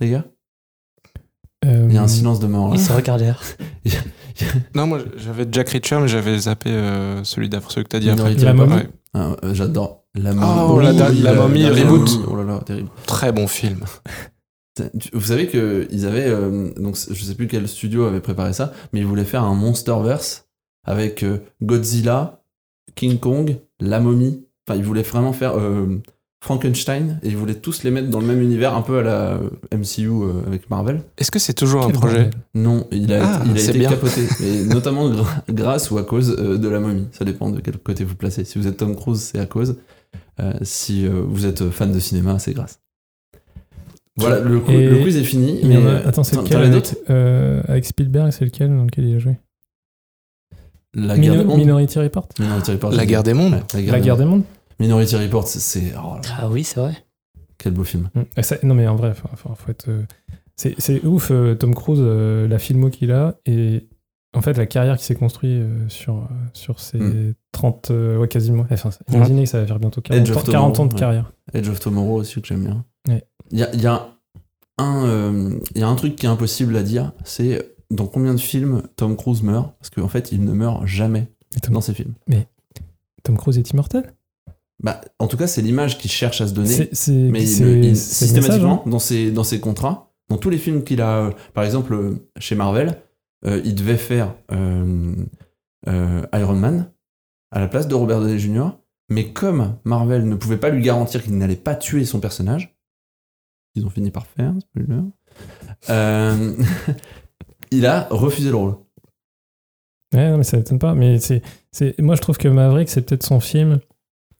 Les 0.00 0.10
gars? 0.10 0.24
Euh, 1.64 1.86
Il 1.88 1.94
y 1.94 1.98
a 1.98 2.02
un 2.02 2.08
silence 2.08 2.40
de 2.40 2.46
mort 2.46 2.68
là. 2.68 2.74
Ils 2.76 2.80
se 2.80 2.92
regardèrent. 2.92 3.42
Non, 4.74 4.86
moi 4.86 5.00
j'avais 5.16 5.46
Jack 5.50 5.68
Reacher, 5.70 5.98
mais 6.00 6.08
j'avais 6.08 6.38
zappé 6.38 6.70
euh, 6.70 7.22
celui 7.24 7.48
d'après, 7.48 7.72
celui 7.74 7.84
que 7.84 7.90
t'as 7.90 7.98
dit 8.00 8.10
après. 8.10 8.34
La 8.34 8.52
momie. 8.54 8.74
Ouais. 8.74 8.88
Ah, 9.14 9.36
euh, 9.44 9.54
J'adore. 9.54 10.04
La 10.14 10.32
momie. 10.34 10.46
Oh, 10.70 10.80
la- 10.80 10.92
la- 10.92 11.10
la 11.10 11.32
momie, 11.34 11.60
dernière 11.62 11.90
reboot. 11.90 12.10
momie. 12.10 12.24
Oh 12.28 12.36
là 12.36 12.44
là, 12.44 12.60
terrible. 12.64 12.88
Très 13.06 13.32
bon 13.32 13.46
film. 13.46 13.80
Vous 15.12 15.20
savez 15.22 15.48
qu'ils 15.48 16.06
avaient, 16.06 16.28
euh, 16.28 16.70
donc 16.76 16.96
je 17.10 17.24
sais 17.24 17.34
plus 17.34 17.48
quel 17.48 17.66
studio 17.66 18.04
avait 18.04 18.20
préparé 18.20 18.52
ça, 18.52 18.72
mais 18.92 19.00
ils 19.00 19.06
voulaient 19.06 19.24
faire 19.24 19.42
un 19.42 19.54
Monsterverse 19.54 20.46
avec 20.84 21.24
euh, 21.24 21.38
Godzilla, 21.62 22.42
King 22.94 23.18
Kong, 23.18 23.58
la 23.80 23.98
momie. 23.98 24.44
Enfin, 24.68 24.78
ils 24.78 24.84
voulaient 24.84 25.02
vraiment 25.02 25.32
faire 25.32 25.58
euh, 25.58 26.00
Frankenstein 26.40 27.18
et 27.24 27.28
ils 27.28 27.36
voulaient 27.36 27.54
tous 27.56 27.82
les 27.82 27.90
mettre 27.90 28.08
dans 28.10 28.20
le 28.20 28.26
même 28.26 28.40
univers, 28.40 28.74
un 28.74 28.82
peu 28.82 28.98
à 28.98 29.02
la 29.02 29.40
MCU 29.76 30.06
euh, 30.08 30.42
avec 30.46 30.70
Marvel. 30.70 31.00
Est-ce 31.18 31.30
que 31.32 31.38
c'est 31.40 31.52
toujours 31.52 31.84
un 31.84 31.90
projet. 31.90 32.30
Non, 32.54 32.86
il 32.92 33.12
a, 33.12 33.20
Ah, 33.24 33.42
il 33.44 33.52
a 33.52 33.56
c'est 33.58 33.70
été 33.70 33.78
bien. 33.80 33.90
capoté, 33.90 34.20
et 34.44 34.64
notamment 34.64 35.10
grâce 35.48 35.90
ou 35.90 35.98
à 35.98 36.04
cause 36.04 36.36
euh, 36.38 36.56
de 36.56 36.68
la 36.68 36.78
momie. 36.78 37.08
Ça 37.12 37.24
dépend 37.24 37.50
de 37.50 37.60
quel 37.60 37.76
côté 37.78 38.04
vous 38.04 38.14
placez. 38.14 38.44
Si 38.44 38.58
vous 38.58 38.68
êtes 38.68 38.76
Tom 38.76 38.94
Cruise, 38.94 39.20
c'est 39.20 39.40
à 39.40 39.46
cause. 39.46 39.76
Euh, 40.40 40.52
si 40.62 41.06
euh, 41.06 41.22
vous 41.26 41.44
êtes 41.44 41.70
fan 41.70 41.90
de 41.92 41.98
cinéma, 41.98 42.38
c'est 42.38 42.52
grâce. 42.54 42.78
Voilà, 44.16 44.40
le, 44.40 44.54
le 44.54 45.02
quiz 45.02 45.16
est 45.16 45.22
fini. 45.24 45.58
Il 45.62 45.72
y 45.72 45.76
en 45.76 45.80
mais, 45.80 45.90
a- 45.90 46.08
Attends, 46.08 46.24
c'est 46.24 46.36
lequel 46.36 46.62
avec, 46.62 46.94
euh, 47.10 47.62
avec 47.68 47.84
Spielberg, 47.84 48.30
c'est 48.32 48.44
lequel 48.44 48.68
dans 48.68 48.84
lequel 48.84 49.04
il 49.06 49.16
a 49.16 49.18
joué? 49.18 49.38
La 50.94 51.16
guerre 51.18 51.32
Mino- 51.32 51.42
des 51.42 51.48
mondes. 51.48 51.58
Minority 51.58 51.98
Report? 51.98 52.28
Minority 52.40 52.70
Report, 52.72 52.92
La 52.92 53.06
guerre 53.06 53.22
des 53.22 53.34
mondes. 53.34 53.60
La 53.74 53.82
guerre, 53.82 53.92
La 53.92 53.98
des 54.00 54.04
guerre 54.04 54.16
des 54.16 54.24
mondes 54.24 54.42
Minority 54.80 55.16
Report, 55.16 55.46
c'est- 55.48 55.60
c'est. 55.60 55.92
oh 55.96 56.16
Ah 56.38 56.48
oui, 56.48 56.64
c'est 56.64 56.80
vrai. 56.80 56.94
quel 57.58 57.72
beau 57.72 57.84
film. 57.84 58.08
Mm. 58.14 58.42
Ça- 58.42 58.56
Non, 58.62 58.74
mais 58.74 58.86
en 58.86 58.94
vrai, 58.96 59.14
faut, 59.14 59.28
faut- 59.36 59.54
faut 59.54 59.70
être. 59.70 59.88
euh, 59.88 60.02
c'est 60.56 61.04
ouf, 61.04 61.30
euh, 61.30 61.54
Tom 61.54 61.74
Cruise, 61.74 61.98
euh, 62.00 62.46
la 62.48 62.58
filmo 62.58 62.88
qu'il 62.90 63.10
a 63.12 63.36
et 63.46 63.88
en 64.34 64.42
fait 64.42 64.56
la 64.56 64.66
carrière 64.66 64.96
qui 64.96 65.04
s'est 65.04 65.14
construite 65.16 65.50
euh, 65.62 65.88
sur, 65.88 66.16
euh, 66.18 66.26
sur 66.52 66.78
ses 66.80 66.98
Mm. 66.98 67.34
30. 67.52 67.90
euh, 67.90 68.16
ouais, 68.18 68.28
quasiment. 68.28 68.64
Enfin, 68.70 68.90
imaginez 69.12 69.44
que 69.44 69.48
ça 69.48 69.60
va 69.60 69.66
faire 69.66 69.78
bientôt 69.80 70.00
40, 70.00 70.20
Edge 70.28 70.30
of 70.36 70.36
ans, 70.48 70.52
40 70.52 70.78
ans 70.80 70.86
de 70.86 70.92
ouais. 70.94 70.98
carrière. 71.00 71.32
Edge 71.52 71.68
of 71.68 71.80
Tomorrow 71.80 72.16
aussi, 72.20 72.40
que 72.40 72.46
j'aime 72.48 72.64
bien. 72.64 72.84
Ouais. 73.08 73.24
Il 73.50 73.58
y 73.58 73.62
a, 73.64 73.72
il 73.74 73.80
y 73.80 73.86
a 73.86 74.08
un, 74.78 75.04
euh, 75.06 75.58
il 75.74 75.80
y 75.80 75.84
a 75.84 75.88
un 75.88 75.94
truc 75.96 76.14
qui 76.14 76.26
est 76.26 76.28
impossible 76.28 76.76
à 76.76 76.82
dire, 76.84 77.12
c'est 77.24 77.74
dans 77.90 78.06
combien 78.06 78.34
de 78.34 78.40
films 78.40 78.82
Tom 78.96 79.16
Cruise 79.16 79.42
meurt 79.42 79.72
Parce 79.80 79.90
qu'en 79.90 80.08
fait, 80.08 80.30
il 80.30 80.44
ne 80.44 80.52
meurt 80.52 80.86
jamais 80.86 81.26
Tom, 81.62 81.74
dans 81.74 81.80
ses 81.80 81.94
films. 81.94 82.14
Tom 83.24 83.36
Cruise 83.36 83.58
est 83.58 83.70
immortel? 83.70 84.12
Bah, 84.80 85.00
en 85.18 85.26
tout 85.26 85.36
cas, 85.36 85.46
c'est 85.48 85.62
l'image 85.62 85.98
qu'il 85.98 86.10
cherche 86.10 86.40
à 86.40 86.46
se 86.46 86.52
donner. 86.54 86.68
C'est 86.68 86.94
c'est- 86.94 87.12
Mais 87.12 87.42
il- 87.42 87.58
il- 87.60 87.88
message, 87.90 87.96
systématiquement, 87.96 88.82
hein. 88.86 88.90
dans, 88.90 88.98
ses, 89.00 89.30
dans 89.32 89.42
ses 89.44 89.58
contrats, 89.60 90.12
dans 90.28 90.36
tous 90.38 90.50
les 90.50 90.58
films 90.58 90.84
qu'il 90.84 91.00
a, 91.02 91.30
par 91.54 91.64
exemple, 91.64 91.94
euh, 91.94 92.28
chez 92.38 92.54
Marvel, 92.54 93.02
euh, 93.44 93.60
il 93.64 93.74
devait 93.74 93.96
faire 93.96 94.34
euh, 94.52 95.14
euh, 95.88 96.22
Iron 96.32 96.54
Man 96.54 96.92
à 97.50 97.60
la 97.60 97.66
place 97.68 97.88
de 97.88 97.94
Robert 97.94 98.20
Downey 98.20 98.38
Jr. 98.38 98.68
Mais 99.10 99.32
comme 99.32 99.78
Marvel 99.84 100.28
ne 100.28 100.34
pouvait 100.36 100.58
pas 100.58 100.68
lui 100.70 100.82
garantir 100.82 101.22
qu'il 101.24 101.36
n'allait 101.38 101.56
pas 101.56 101.74
tuer 101.74 102.04
son 102.04 102.20
personnage, 102.20 102.76
ils 103.74 103.84
ont 103.86 103.90
fini 103.90 104.10
par 104.10 104.26
faire, 104.26 104.54
il 107.70 107.86
a 107.86 108.06
refusé 108.10 108.50
le 108.50 108.56
rôle. 108.56 108.74
Ouais, 110.14 110.30
non, 110.30 110.38
mais 110.38 110.44
ça 110.44 110.56
m'étonne 110.56 110.78
pas. 110.78 110.94
Mais 110.94 111.18
c'est, 111.18 111.42
c'est, 111.72 111.98
moi, 112.00 112.14
je 112.16 112.20
trouve 112.20 112.38
que 112.38 112.48
Maverick, 112.48 112.88
c'est 112.88 113.02
peut-être 113.02 113.22
son 113.24 113.40
film 113.40 113.80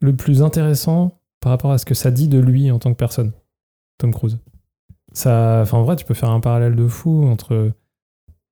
le 0.01 0.15
plus 0.15 0.43
intéressant 0.43 1.21
par 1.41 1.51
rapport 1.51 1.73
à 1.73 1.79
ce 1.79 1.87
que 1.87 1.95
ça 1.95 2.11
dit 2.11 2.29
de 2.29 2.39
lui 2.39 2.71
en 2.71 2.79
tant 2.79 2.93
que 2.93 2.99
personne, 2.99 3.33
Tom 3.99 4.13
Cruise. 4.13 4.39
Ça, 5.13 5.65
en 5.73 5.83
vrai, 5.83 5.97
tu 5.97 6.05
peux 6.05 6.15
faire 6.15 6.31
un 6.31 6.41
parallèle 6.41 6.77
de 6.77 6.87
fou 6.87 7.27
entre 7.27 7.73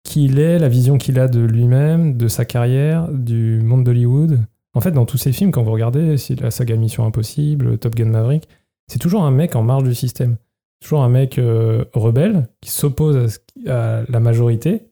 qui 0.03 0.25
il 0.25 0.39
est, 0.39 0.59
la 0.59 0.69
vision 0.69 0.99
qu'il 0.99 1.19
a 1.19 1.29
de 1.29 1.41
lui-même, 1.41 2.17
de 2.17 2.29
sa 2.29 2.45
carrière, 2.45 3.09
du 3.09 3.61
monde 3.63 3.85
d'Hollywood. 3.85 4.41
En 4.75 4.81
fait, 4.81 4.93
dans 4.93 5.05
tous 5.05 5.19
ces 5.19 5.33
films, 5.33 5.51
quand 5.51 5.63
vous 5.63 5.73
regardez, 5.73 6.17
la 6.41 6.51
saga 6.51 6.77
Mission 6.77 7.05
Impossible, 7.05 7.79
Top 7.79 7.95
Gun 7.95 8.07
Maverick, 8.07 8.49
c'est 8.89 8.99
toujours 8.99 9.25
un 9.25 9.31
mec 9.31 9.57
en 9.57 9.63
marge 9.63 9.85
du 9.85 9.95
système. 9.95 10.37
Toujours 10.81 11.03
un 11.03 11.09
mec 11.09 11.39
euh, 11.39 11.85
rebelle 11.93 12.49
qui 12.61 12.71
s'oppose 12.71 13.41
à 13.67 14.03
la 14.09 14.21
majorité 14.21 14.83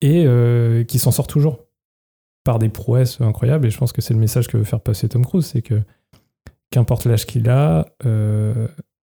et 0.00 0.24
euh, 0.26 0.84
qui 0.84 0.98
s'en 0.98 1.10
sort 1.10 1.26
toujours 1.26 1.63
par 2.44 2.58
des 2.58 2.68
prouesses 2.68 3.20
incroyables. 3.20 3.66
Et 3.66 3.70
je 3.70 3.78
pense 3.78 3.92
que 3.92 4.02
c'est 4.02 4.14
le 4.14 4.20
message 4.20 4.46
que 4.46 4.56
veut 4.56 4.64
faire 4.64 4.80
passer 4.80 5.08
Tom 5.08 5.24
Cruise, 5.24 5.46
c'est 5.46 5.62
que 5.62 5.80
qu'importe 6.70 7.06
l'âge 7.06 7.26
qu'il 7.26 7.48
a, 7.48 7.86
euh, 8.04 8.68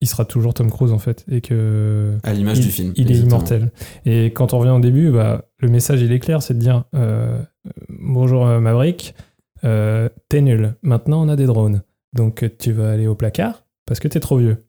il 0.01 0.07
sera 0.07 0.25
toujours 0.25 0.53
Tom 0.53 0.69
Cruise 0.69 0.91
en 0.91 0.99
fait, 0.99 1.25
et 1.30 1.41
que 1.41 2.17
À 2.23 2.34
l'image 2.34 2.59
du 2.59 2.69
film. 2.69 2.93
il 2.95 3.11
est 3.11 3.15
immortel. 3.15 3.71
Et 4.05 4.28
quand 4.28 4.53
on 4.53 4.59
revient 4.59 4.71
au 4.71 4.80
début, 4.80 5.11
bah, 5.11 5.45
le 5.59 5.69
message 5.69 6.01
il 6.01 6.11
est 6.11 6.19
clair, 6.19 6.41
c'est 6.41 6.53
de 6.53 6.59
dire 6.59 6.86
euh, 6.93 7.41
bonjour 7.89 8.45
euh, 8.45 8.59
Maverick, 8.59 9.15
euh, 9.63 10.09
t'es 10.30 10.41
nul. 10.41 10.75
Maintenant 10.84 11.23
on 11.25 11.30
a 11.30 11.36
des 11.36 11.45
drones, 11.45 11.82
donc 12.13 12.45
tu 12.59 12.71
vas 12.71 12.91
aller 12.91 13.07
au 13.07 13.15
placard 13.15 13.65
parce 13.86 13.99
que 13.99 14.07
t'es 14.07 14.19
trop 14.19 14.38
vieux. 14.38 14.65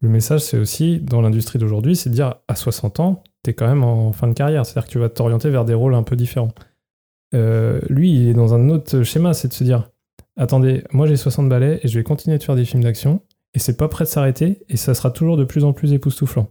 Le 0.00 0.08
message 0.08 0.40
c'est 0.40 0.58
aussi 0.58 0.98
dans 1.00 1.20
l'industrie 1.20 1.58
d'aujourd'hui, 1.58 1.94
c'est 1.94 2.08
de 2.08 2.14
dire 2.14 2.36
à 2.48 2.54
60 2.54 3.00
ans, 3.00 3.22
t'es 3.42 3.52
quand 3.52 3.68
même 3.68 3.84
en 3.84 4.12
fin 4.12 4.26
de 4.26 4.32
carrière, 4.32 4.64
c'est-à-dire 4.64 4.86
que 4.86 4.92
tu 4.92 4.98
vas 4.98 5.10
t'orienter 5.10 5.50
vers 5.50 5.64
des 5.64 5.74
rôles 5.74 5.94
un 5.94 6.02
peu 6.02 6.16
différents. 6.16 6.52
Euh, 7.34 7.80
lui, 7.88 8.12
il 8.12 8.28
est 8.28 8.34
dans 8.34 8.54
un 8.54 8.68
autre 8.68 9.02
schéma, 9.02 9.34
c'est 9.34 9.48
de 9.48 9.52
se 9.52 9.64
dire 9.64 9.88
attendez, 10.36 10.84
moi 10.92 11.06
j'ai 11.06 11.16
60 11.16 11.48
balais 11.48 11.80
et 11.82 11.88
je 11.88 11.98
vais 11.98 12.04
continuer 12.04 12.38
de 12.38 12.42
faire 12.42 12.56
des 12.56 12.64
films 12.64 12.82
d'action 12.82 13.20
et 13.54 13.58
c'est 13.58 13.76
pas 13.76 13.88
prêt 13.88 14.04
de 14.04 14.08
s'arrêter 14.08 14.64
et 14.68 14.76
ça 14.76 14.94
sera 14.94 15.10
toujours 15.10 15.36
de 15.36 15.44
plus 15.44 15.64
en 15.64 15.72
plus 15.72 15.92
époustouflant. 15.92 16.48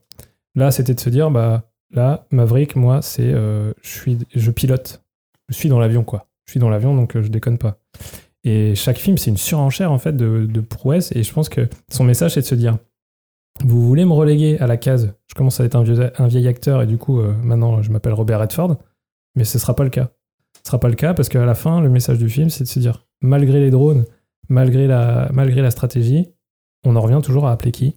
Là, 0.56 0.72
c'était 0.72 0.94
de 0.94 1.00
se 1.00 1.10
dire 1.10 1.32
bah 1.32 1.72
là, 1.92 2.26
Maverick, 2.32 2.76
moi, 2.76 3.02
c'est 3.02 3.32
euh, 3.34 3.74
je 3.82 3.90
suis 3.90 4.18
je 4.34 4.52
pilote, 4.52 5.04
je 5.50 5.56
suis 5.56 5.70
dans 5.70 5.80
l'avion 5.80 6.04
quoi, 6.04 6.28
je 6.46 6.52
suis 6.52 6.60
dans 6.60 6.70
l'avion 6.70 6.96
donc 6.96 7.16
euh, 7.16 7.22
je 7.22 7.30
déconne 7.30 7.58
pas. 7.58 7.80
Et 8.44 8.74
chaque 8.74 8.98
film, 8.98 9.18
c'est 9.18 9.30
une 9.30 9.38
surenchère 9.38 9.92
en 9.92 10.00
fait 10.00 10.16
de, 10.16 10.48
de 10.48 10.62
prouesses 10.62 11.12
et 11.16 11.24
je 11.24 11.34
pense 11.34 11.50
que 11.50 11.68
son 11.90 12.04
message 12.04 12.34
c'est 12.34 12.42
de 12.42 12.46
se 12.46 12.56
dire 12.56 12.78
vous 13.64 13.86
voulez 13.86 14.06
me 14.06 14.14
reléguer 14.14 14.58
à 14.60 14.68
la 14.68 14.78
case, 14.78 15.14
je 15.28 15.36
commence 15.36 15.60
à 15.60 15.66
être 15.66 15.76
un, 15.76 15.84
vieux, 15.84 16.12
un 16.20 16.28
vieil 16.28 16.48
acteur 16.48 16.82
et 16.82 16.88
du 16.88 16.98
coup 16.98 17.20
euh, 17.20 17.34
maintenant 17.44 17.82
je 17.82 17.92
m'appelle 17.92 18.14
Robert 18.14 18.40
Redford, 18.40 18.78
mais 19.36 19.44
ce 19.44 19.60
sera 19.60 19.76
pas 19.76 19.84
le 19.84 19.90
cas. 19.90 20.10
Ce 20.64 20.70
sera 20.70 20.80
pas 20.80 20.89
le 20.89 20.95
cas 20.95 21.14
parce 21.14 21.30
qu'à 21.30 21.45
la 21.45 21.55
fin, 21.55 21.82
le 21.82 21.89
message 21.89 22.18
du 22.20 22.30
film, 22.30 22.49
c'est 22.49 22.64
de 22.64 22.70
se 22.70 22.80
dire, 22.80 23.05
malgré 23.22 23.59
les 23.59 23.70
drones, 23.72 24.05
malgré 24.49 24.88
la, 24.88 25.30
malgré 25.34 25.62
la 25.62 25.72
stratégie, 25.72 26.28
on 26.86 26.95
en 26.95 27.01
revient 27.01 27.20
toujours 27.24 27.47
à 27.47 27.51
appeler 27.51 27.72
qui? 27.72 27.95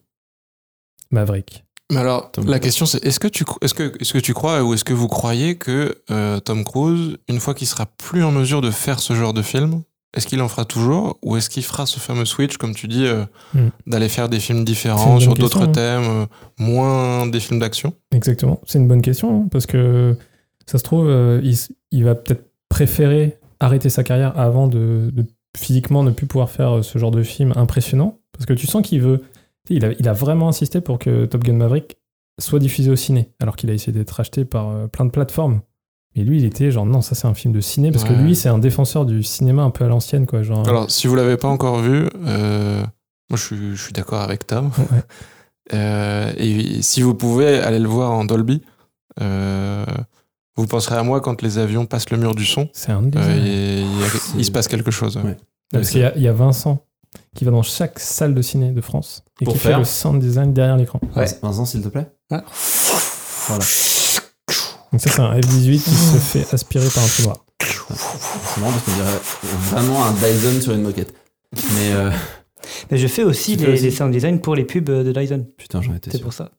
Maverick. 1.11 1.65
Mais 1.93 1.99
alors, 1.99 2.31
Tom 2.33 2.45
la 2.47 2.53
Cruise. 2.59 2.63
question 2.63 2.87
c'est 2.87 3.05
est-ce 3.05 3.21
que, 3.21 3.29
tu, 3.29 3.45
est-ce, 3.61 3.75
que, 3.75 3.93
est-ce 4.01 4.13
que 4.15 4.19
tu 4.19 4.33
crois 4.35 4.63
ou 4.65 4.73
est-ce 4.75 4.85
que 4.85 4.95
vous 4.95 5.09
croyez 5.09 5.57
que 5.57 5.99
euh, 6.11 6.41
Tom 6.41 6.65
Cruise, 6.65 7.19
une 7.29 7.41
fois 7.41 7.55
qu'il 7.55 7.67
sera 7.67 7.87
plus 7.87 8.25
en 8.25 8.33
mesure 8.33 8.63
de 8.63 8.71
faire 8.71 9.01
ce 9.01 9.13
genre 9.15 9.35
de 9.35 9.43
film, 9.43 9.83
est-ce 10.17 10.27
qu'il 10.27 10.41
en 10.41 10.49
fera 10.49 10.65
toujours 10.65 11.19
ou 11.23 11.37
est-ce 11.37 11.51
qu'il 11.51 11.63
fera 11.63 11.85
ce 11.87 12.01
fameux 12.01 12.25
switch, 12.25 12.57
comme 12.57 12.75
tu 12.75 12.89
dis, 12.89 13.05
euh, 13.05 13.25
Hmm. 13.53 13.69
d'aller 13.87 14.09
faire 14.09 14.29
des 14.31 14.41
films 14.41 14.65
différents 14.65 15.21
sur 15.21 15.35
d'autres 15.35 15.63
hein. 15.65 15.73
thèmes, 15.73 16.03
euh, 16.05 16.27
moins 16.59 17.27
des 17.27 17.39
films 17.41 17.61
d'action? 17.61 17.93
Exactement. 18.13 18.61
C'est 18.67 18.79
une 18.79 18.89
bonne 18.89 19.03
question 19.03 19.43
hein, 19.43 19.49
parce 19.51 19.67
que 19.67 20.17
ça 20.67 20.79
se 20.79 20.83
trouve, 20.85 21.07
euh, 21.09 21.41
il, 21.45 21.53
s- 21.53 21.71
il 21.91 22.05
va 22.05 22.15
peut-être 22.15 22.45
préféré 22.75 23.39
arrêter 23.61 23.89
sa 23.89 24.03
carrière 24.03 24.37
avant 24.37 24.67
de, 24.67 25.11
de 25.13 25.25
physiquement 25.57 26.03
ne 26.03 26.11
plus 26.11 26.27
pouvoir 26.27 26.51
faire 26.51 26.79
euh, 26.79 26.83
ce 26.83 26.99
genre 26.99 27.13
de 27.13 27.23
film 27.23 27.53
impressionnant? 27.55 28.19
Parce 28.33 28.47
que 28.47 28.53
tu 28.53 28.67
sens 28.67 28.83
qu'il 28.83 29.01
veut. 29.01 29.23
Il 29.71 29.85
a, 29.85 29.93
il 29.93 30.09
a 30.09 30.13
vraiment 30.13 30.49
insisté 30.49 30.81
pour 30.81 30.99
que 30.99 31.25
Top 31.27 31.45
Gun 31.45 31.55
Maverick 31.55 31.97
soit 32.41 32.59
diffusé 32.59 32.91
au 32.91 32.97
ciné, 32.97 33.31
alors 33.41 33.55
qu'il 33.55 33.71
a 33.71 33.75
essayé 33.75 33.93
d'être 33.93 34.19
acheté 34.19 34.45
par 34.45 34.71
euh, 34.71 34.89
plein 34.89 35.05
de 35.05 35.11
plateformes. 35.11 35.61
Et 36.17 36.25
lui, 36.25 36.39
il 36.39 36.45
était 36.45 36.71
genre, 36.73 36.85
non, 36.85 37.01
ça 37.01 37.15
c'est 37.15 37.29
un 37.29 37.35
film 37.35 37.55
de 37.55 37.61
ciné, 37.61 37.93
parce 37.93 38.05
que 38.05 38.13
lui, 38.13 38.35
c'est 38.35 38.49
un 38.49 38.59
défenseur 38.59 39.05
du 39.07 39.23
cinéma 39.23 39.63
un 39.63 39.71
peu 39.71 39.85
à 39.85 39.89
l'ancienne, 39.89 40.27
quoi. 40.27 40.43
Genre, 40.43 40.69
Alors, 40.69 40.91
si 40.91 41.07
vous 41.07 41.15
l'avez 41.15 41.37
pas 41.37 41.49
encore 41.49 41.79
vu, 41.79 42.09
euh, 42.27 42.83
moi 43.31 43.37
je 43.37 43.43
suis, 43.43 43.77
je 43.77 43.83
suis 43.83 43.93
d'accord 43.93 44.21
avec 44.21 44.47
Tom. 44.47 44.71
Ouais. 44.79 45.03
Euh, 45.73 46.33
et 46.37 46.83
si 46.83 47.03
vous 47.03 47.15
pouvez 47.15 47.59
aller 47.59 47.79
le 47.79 47.89
voir 47.89 48.11
en 48.11 48.25
Dolby, 48.25 48.63
euh, 49.21 49.85
vous 50.57 50.67
penserez 50.67 50.97
à 50.97 51.03
moi 51.03 51.21
quand 51.21 51.43
les 51.43 51.59
avions 51.59 51.87
passent 51.87 52.11
le 52.11 52.17
mur 52.17 52.35
du 52.35 52.45
son. 52.45 52.69
c'est 52.73 52.93
un 52.93 53.03
des. 53.03 53.19
Euh, 53.19 53.37
et 53.45 53.81
il, 53.83 54.01
y 54.01 54.05
a- 54.05 54.09
C'est- 54.09 54.39
il 54.39 54.45
se 54.45 54.51
passe 54.51 54.69
quelque 54.69 54.91
chose. 54.91 55.17
Ouais. 55.19 55.37
Parce 55.73 55.91
qu'il 55.91 56.01
y, 56.01 56.05
a- 56.05 56.15
il 56.17 56.23
y 56.23 56.29
a 56.29 56.33
Vincent 56.33 56.85
qui 57.35 57.45
va 57.45 57.51
dans 57.51 57.63
chaque 57.63 57.99
salle 57.99 58.35
de 58.35 58.43
ciné 58.43 58.71
de 58.73 58.81
France 58.81 59.25
et 59.41 59.45
Pour 59.45 59.55
qui 59.55 59.61
faire 59.61 59.73
fait 59.73 59.79
le 59.79 59.85
sound 59.85 60.21
design 60.21 60.53
derrière 60.53 60.77
l'écran. 60.77 61.01
Ouais. 61.17 61.27
Vincent, 61.43 61.65
s'il 61.65 61.83
te 61.83 61.89
plaît 61.89 62.07
Ouais. 62.31 62.41
Voilà. 63.49 63.65
Donc 64.93 65.01
ça, 65.01 65.11
c'est 65.11 65.21
un 65.21 65.35
F-18 65.41 65.83
qui 65.83 65.91
se 65.91 66.17
fait 66.19 66.55
aspirer 66.55 66.89
par 66.89 67.03
un 67.03 67.07
trou 67.09 67.23
noir. 67.25 67.45
C'est 67.61 68.61
marrant 68.61 68.73
parce 68.73 68.85
qu'on 68.85 68.93
dirait 68.95 69.21
vraiment 69.71 70.05
un 70.05 70.13
Dyson 70.13 70.61
sur 70.61 70.73
une 70.73 70.83
moquette. 70.83 71.15
Mais 71.53 71.93
euh, 71.93 72.11
Mais 72.91 72.99
je 72.99 73.07
fais 73.09 73.25
aussi 73.25 73.57
les, 73.57 73.67
aussi 73.73 73.83
les 73.85 73.91
sound 73.91 74.13
design 74.13 74.41
pour 74.41 74.55
les 74.55 74.65
pubs 74.65 74.85
de 74.85 75.13
Dyson. 75.13 75.47
putain, 75.57 75.83
j'en 75.83 75.95
étais 75.95 76.11
C'est 76.13 76.21
pour 76.21 76.33
ça. 76.33 76.51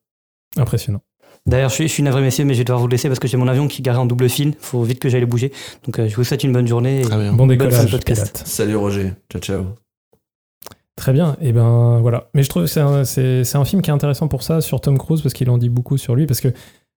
Impressionnant. 0.57 1.01
D'ailleurs, 1.47 1.69
je 1.69 1.75
suis, 1.75 1.87
je 1.87 1.93
suis 1.93 2.01
navré, 2.03 2.21
messieurs, 2.21 2.43
mais 2.43 2.53
je 2.55 2.59
vais 2.59 2.63
devoir 2.63 2.79
vous 2.81 2.87
laisser 2.87 3.07
parce 3.07 3.19
que 3.19 3.27
j'ai 3.27 3.37
mon 3.37 3.47
avion 3.47 3.67
qui 3.67 3.81
est 3.81 3.85
garé 3.85 3.99
en 3.99 4.05
double 4.07 4.27
fil. 4.29 4.55
Faut 4.59 4.81
vite 4.83 4.99
que 4.99 5.09
j'aille 5.09 5.21
le 5.21 5.27
bouger. 5.27 5.51
Donc, 5.85 5.99
euh, 5.99 6.07
je 6.07 6.15
vous 6.15 6.23
souhaite 6.23 6.43
une 6.43 6.51
bonne 6.53 6.67
journée. 6.67 7.01
et- 7.01 7.03
Très 7.03 7.17
bien. 7.19 7.33
Bon 7.33 7.45
Bonne 7.45 7.57
fin 7.59 7.65
de 7.65 7.69
décollage, 7.69 7.91
podcast. 7.91 8.41
Salut 8.45 8.75
Roger, 8.75 9.13
ciao 9.31 9.41
ciao. 9.41 9.63
Très 10.95 11.11
bien, 11.13 11.35
et 11.41 11.51
ben 11.51 11.99
voilà. 11.99 12.29
Mais 12.33 12.41
je 12.41 12.49
trouve 12.49 12.63
que 12.63 12.69
c'est 12.69 12.79
un, 12.79 13.03
c'est- 13.03 13.43
c'est 13.43 13.57
un 13.57 13.65
film 13.65 13.81
qui 13.81 13.89
est 13.89 13.93
intéressant 13.93 14.27
pour 14.27 14.43
ça, 14.43 14.61
sur 14.61 14.79
Tom 14.81 14.97
Cruise, 14.97 15.21
parce 15.21 15.33
qu'il 15.33 15.49
en 15.49 15.57
dit 15.57 15.69
beaucoup 15.69 15.97
sur 15.97 16.15
lui, 16.15 16.25
parce 16.25 16.39
que 16.39 16.47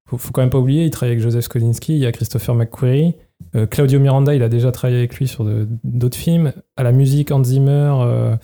faut, 0.09 0.17
faut 0.17 0.31
quand 0.31 0.41
même 0.41 0.51
pas 0.51 0.59
oublier, 0.59 0.85
il 0.85 0.91
travaille 0.91 1.13
avec 1.13 1.23
Joseph 1.23 1.45
Skolinski, 1.45 1.95
il 1.95 1.99
y 1.99 2.07
a 2.07 2.13
Christopher 2.13 2.55
McQuarrie, 2.55 3.17
euh, 3.57 3.67
Claudio 3.67 3.99
Miranda, 4.01 4.35
il 4.35 4.43
a 4.45 4.49
déjà 4.49 4.71
travaillé 4.73 4.99
avec 4.99 5.17
lui 5.17 5.27
sur 5.29 5.45
de- 5.45 5.69
d'autres 5.85 6.17
films, 6.17 6.53
à 6.77 6.85
la 6.85 6.93
musique, 6.93 7.33
Hans 7.33 7.43
Zimmer, 7.45 7.93
euh, 8.01 8.37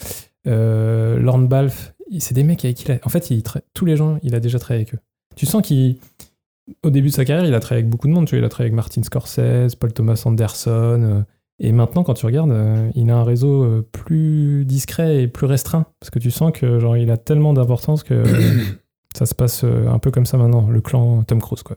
euh, 0.48 1.18
Lorne 1.20 1.46
Balfe, 1.46 1.94
c'est 2.18 2.34
des 2.34 2.42
mecs 2.42 2.62
avec 2.64 2.76
qui 2.76 2.84
il 2.86 2.92
a, 2.92 2.98
en 3.04 3.08
fait, 3.08 3.30
il 3.30 3.38
tra- 3.40 3.60
tous 3.74 3.84
les 3.86 3.96
gens, 3.96 4.18
il 4.24 4.34
a 4.34 4.40
déjà 4.40 4.58
travaillé 4.58 4.82
avec 4.82 4.94
eux. 4.94 4.98
Tu 5.36 5.46
sens 5.46 5.62
qu'il, 5.62 5.98
au 6.82 6.90
début 6.90 7.08
de 7.08 7.14
sa 7.14 7.24
carrière, 7.24 7.46
il 7.46 7.54
a 7.54 7.60
travaillé 7.60 7.82
avec 7.82 7.90
beaucoup 7.90 8.08
de 8.08 8.12
monde, 8.12 8.26
tu 8.26 8.36
vois, 8.36 8.40
il 8.40 8.44
a 8.44 8.48
travaillé 8.48 8.68
avec 8.68 8.76
Martin 8.76 9.02
Scorsese, 9.02 9.74
Paul 9.74 9.92
Thomas 9.92 10.22
Anderson, 10.24 11.00
euh, 11.02 11.22
et 11.60 11.72
maintenant, 11.72 12.02
quand 12.02 12.14
tu 12.14 12.26
regardes, 12.26 12.50
euh, 12.50 12.90
il 12.94 13.10
a 13.10 13.16
un 13.16 13.24
réseau 13.24 13.62
euh, 13.62 13.88
plus 13.92 14.64
discret 14.64 15.22
et 15.22 15.28
plus 15.28 15.46
restreint. 15.46 15.86
Parce 16.00 16.10
que 16.10 16.18
tu 16.18 16.30
sens 16.30 16.52
que 16.52 16.80
genre 16.80 16.96
il 16.96 17.10
a 17.10 17.16
tellement 17.16 17.52
d'importance 17.52 18.02
que 18.02 18.14
euh, 18.14 18.60
ça 19.16 19.26
se 19.26 19.34
passe 19.34 19.64
un 19.64 19.98
peu 19.98 20.10
comme 20.10 20.26
ça 20.26 20.36
maintenant, 20.36 20.68
le 20.68 20.80
clan 20.80 21.22
Tom 21.22 21.40
Cruise, 21.40 21.62
quoi. 21.62 21.76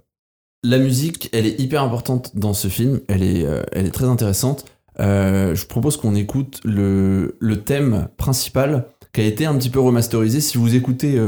La 0.64 0.80
musique, 0.80 1.30
elle 1.34 1.46
est 1.46 1.60
hyper 1.60 1.84
importante 1.84 2.36
dans 2.36 2.54
ce 2.54 2.68
film, 2.68 3.00
elle 3.08 3.22
est, 3.22 3.46
elle 3.72 3.86
est 3.86 3.92
très 3.92 4.08
intéressante. 4.08 4.66
Je 4.98 5.66
propose 5.68 5.98
qu'on 5.98 6.16
écoute 6.16 6.60
le, 6.66 7.38
le 7.40 7.62
thème 7.62 8.08
principal 8.18 8.88
qui 9.14 9.22
a 9.22 9.24
été 9.24 9.46
un 9.46 9.56
petit 9.56 9.70
peu 9.70 9.80
remasterisé. 9.80 10.42
Si 10.42 10.58
vous 10.58 10.76
écoutez 10.76 11.22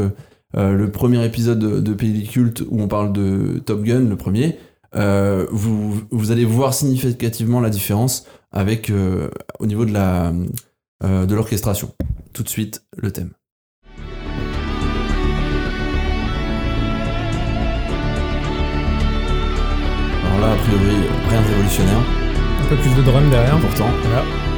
euh, 0.58 0.74
le 0.74 0.89
premier 0.91 1.24
épisode 1.26 1.60
de, 1.60 1.80
de 1.80 2.24
Culte 2.24 2.64
où 2.70 2.82
on 2.82 2.88
parle 2.88 3.14
de 3.14 3.62
Top 3.66 3.84
Gun, 3.84 4.02
le 4.02 4.16
premier, 4.16 4.58
euh, 4.95 5.45
vous, 5.52 6.02
vous 6.10 6.32
allez 6.32 6.45
voir 6.45 6.74
significativement 6.74 7.60
la 7.60 7.70
différence 7.70 8.26
avec 8.52 8.89
euh, 8.89 9.30
au 9.60 9.68
niveau 9.68 9.86
de 9.86 9.93
la 9.93 10.34
de 11.02 11.34
l'orchestration. 11.34 11.93
Tout 12.34 12.43
de 12.43 12.50
suite, 12.50 12.84
le 12.97 13.12
thème. 13.12 13.32
Alors 20.26 20.39
là, 20.41 20.52
a 20.52 20.58
priori, 20.58 20.95
rien 21.30 21.41
de 21.41 21.47
révolutionnaire. 21.47 22.04
Un 22.62 22.68
peu 22.68 22.76
plus 22.76 22.93
de 22.95 23.02
drum 23.02 23.30
derrière. 23.30 23.56
Important. 23.56 23.88
Voilà. 24.04 24.49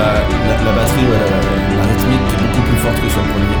La, 0.00 0.14
la, 0.56 0.64
la 0.64 0.72
batterie, 0.72 1.04
ouais, 1.04 1.18
la, 1.18 1.26
la- 1.28 1.76
la 1.76 1.82
rythmique 1.84 2.20
est 2.34 2.42
beaucoup 2.46 2.68
plus 2.68 2.78
forte 2.78 3.00
que 3.00 3.08
sur 3.08 3.22
le 3.22 3.28
premier. 3.28 3.60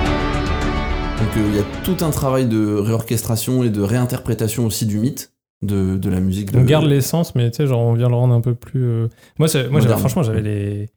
Donc 1.18 1.36
euh, 1.36 1.48
il 1.50 1.56
y 1.56 1.58
a 1.58 1.64
tout 1.84 2.04
un 2.04 2.10
travail 2.10 2.46
de 2.46 2.74
réorchestration 2.74 3.62
et 3.64 3.70
de 3.70 3.82
réinterprétation 3.82 4.64
aussi 4.66 4.86
du 4.86 4.98
mythe 4.98 5.32
de, 5.62 5.96
de 5.96 6.08
la 6.10 6.20
musique. 6.20 6.50
On 6.54 6.60
de- 6.62 6.64
garde 6.66 6.86
l'essence, 6.86 7.34
mais 7.34 7.50
tu 7.50 7.58
sais, 7.58 7.66
genre 7.66 7.80
on 7.80 7.92
vient 7.94 8.08
le 8.08 8.14
rendre 8.14 8.34
un 8.34 8.40
peu 8.40 8.54
plus. 8.54 8.82
euh, 8.84 9.08
Moi, 9.38 9.48
moi 9.70 9.80
franchement, 9.98 10.22
j'avais 10.22 10.42
les. 10.42 10.88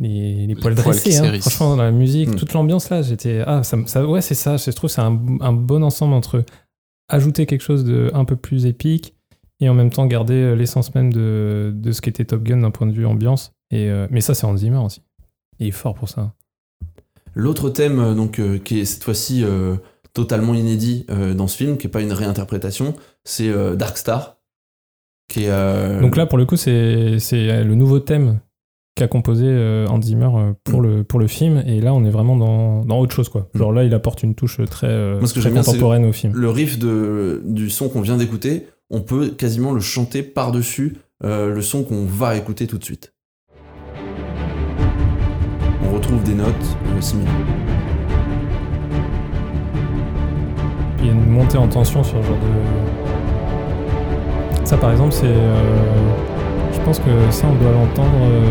Les, 0.00 0.46
les 0.46 0.54
poils 0.56 0.74
dressés, 0.74 1.18
hein. 1.18 1.32
franchement, 1.40 1.76
dans 1.76 1.82
la 1.82 1.92
musique, 1.92 2.30
Mm. 2.30 2.34
toute 2.36 2.54
l'ambiance 2.54 2.88
là, 2.90 3.02
j'étais. 3.02 3.42
Ah, 3.46 3.62
ça, 3.62 3.76
ça- 3.86 4.04
ouais, 4.04 4.20
c'est 4.22 4.34
ça, 4.34 4.56
je 4.56 4.70
trouve 4.70 4.88
que 4.88 4.94
c'est 4.94 5.02
un, 5.02 5.20
un 5.40 5.52
bon 5.52 5.84
ensemble 5.84 6.14
entre 6.14 6.44
ajouter 7.08 7.44
quelque 7.46 7.60
chose 7.60 7.84
de 7.84 8.10
un 8.14 8.24
peu 8.24 8.34
plus 8.34 8.64
épique 8.66 9.14
et 9.60 9.68
en 9.68 9.74
même 9.74 9.90
temps 9.90 10.06
garder 10.06 10.34
euh, 10.34 10.54
l'essence 10.56 10.94
même 10.94 11.12
de, 11.12 11.72
de 11.76 11.92
ce 11.92 12.00
qu'était 12.00 12.24
Top 12.24 12.42
Gun 12.42 12.56
d'un 12.62 12.70
point 12.72 12.86
de 12.86 12.92
vue 12.92 13.06
ambiance. 13.06 13.52
Et, 13.72 13.90
euh, 13.90 14.06
mais 14.10 14.20
ça, 14.20 14.34
c'est 14.34 14.46
Hans 14.46 14.56
Zimmer 14.56 14.76
aussi. 14.78 15.02
Il 15.58 15.66
est 15.66 15.70
fort 15.72 15.94
pour 15.94 16.08
ça. 16.08 16.32
L'autre 17.34 17.70
thème, 17.70 17.98
euh, 17.98 18.14
donc, 18.14 18.38
euh, 18.38 18.58
qui 18.58 18.80
est 18.80 18.84
cette 18.84 19.02
fois-ci 19.04 19.42
euh, 19.42 19.76
totalement 20.12 20.54
inédit 20.54 21.06
dans 21.34 21.48
ce 21.48 21.56
film, 21.56 21.78
qui 21.78 21.86
n'est 21.86 21.90
pas 21.90 22.02
une 22.02 22.12
réinterprétation, 22.12 22.94
c'est 23.24 23.50
Dark 23.76 23.96
Star. 23.96 24.36
Qui 25.28 25.44
est, 25.44 26.00
Donc 26.02 26.16
là, 26.16 26.26
pour 26.26 26.36
le 26.36 26.44
coup, 26.44 26.56
c'est 26.56 27.18
c'est 27.18 27.64
le 27.64 27.74
nouveau 27.74 27.98
thème 27.98 28.40
qu'a 28.94 29.08
composé 29.08 29.46
Hans 29.88 30.02
Zimmer 30.02 30.28
pour, 30.64 30.82
Mm. 30.82 30.86
le, 30.86 31.04
pour 31.04 31.18
le 31.18 31.26
film. 31.28 31.62
Et 31.66 31.80
là, 31.80 31.94
on 31.94 32.04
est 32.04 32.10
vraiment 32.10 32.36
dans, 32.36 32.84
dans 32.84 32.98
autre 32.98 33.14
chose. 33.14 33.30
quoi. 33.30 33.48
Genre 33.54 33.72
là, 33.72 33.84
il 33.84 33.94
apporte 33.94 34.22
une 34.22 34.34
touche 34.34 34.60
très, 34.68 35.14
Moi, 35.18 35.26
ce 35.26 35.32
que 35.32 35.40
très 35.40 35.50
bien, 35.50 35.62
contemporaine 35.62 36.04
au 36.04 36.12
film. 36.12 36.34
le 36.34 36.50
riff 36.50 36.78
de, 36.78 37.40
du 37.46 37.70
son 37.70 37.88
qu'on 37.88 38.02
vient 38.02 38.18
d'écouter, 38.18 38.66
on 38.90 39.00
peut 39.00 39.28
quasiment 39.30 39.72
le 39.72 39.80
chanter 39.80 40.22
par-dessus 40.22 40.98
le 41.24 41.60
son 41.62 41.84
qu'on 41.84 42.04
va 42.04 42.36
écouter 42.36 42.66
tout 42.66 42.76
de 42.76 42.84
suite. 42.84 43.14
Retrouve 46.02 46.22
des 46.24 46.34
notes 46.34 46.48
euh, 46.86 47.00
similaires. 47.00 47.32
Il 50.98 51.06
y 51.06 51.08
a 51.10 51.12
une 51.12 51.30
montée 51.30 51.58
en 51.58 51.68
tension 51.68 52.02
sur 52.02 52.18
ce 52.20 52.26
genre 52.26 52.36
de. 52.36 52.50
Ça, 54.66 54.76
par 54.76 54.90
exemple, 54.90 55.12
c'est. 55.12 55.26
euh, 55.26 55.54
je 56.72 56.80
pense 56.80 56.98
que 56.98 57.04
ça, 57.30 57.46
on 57.48 57.54
doit 57.62 57.70
l'entendre 57.72 58.10
euh, 58.20 58.42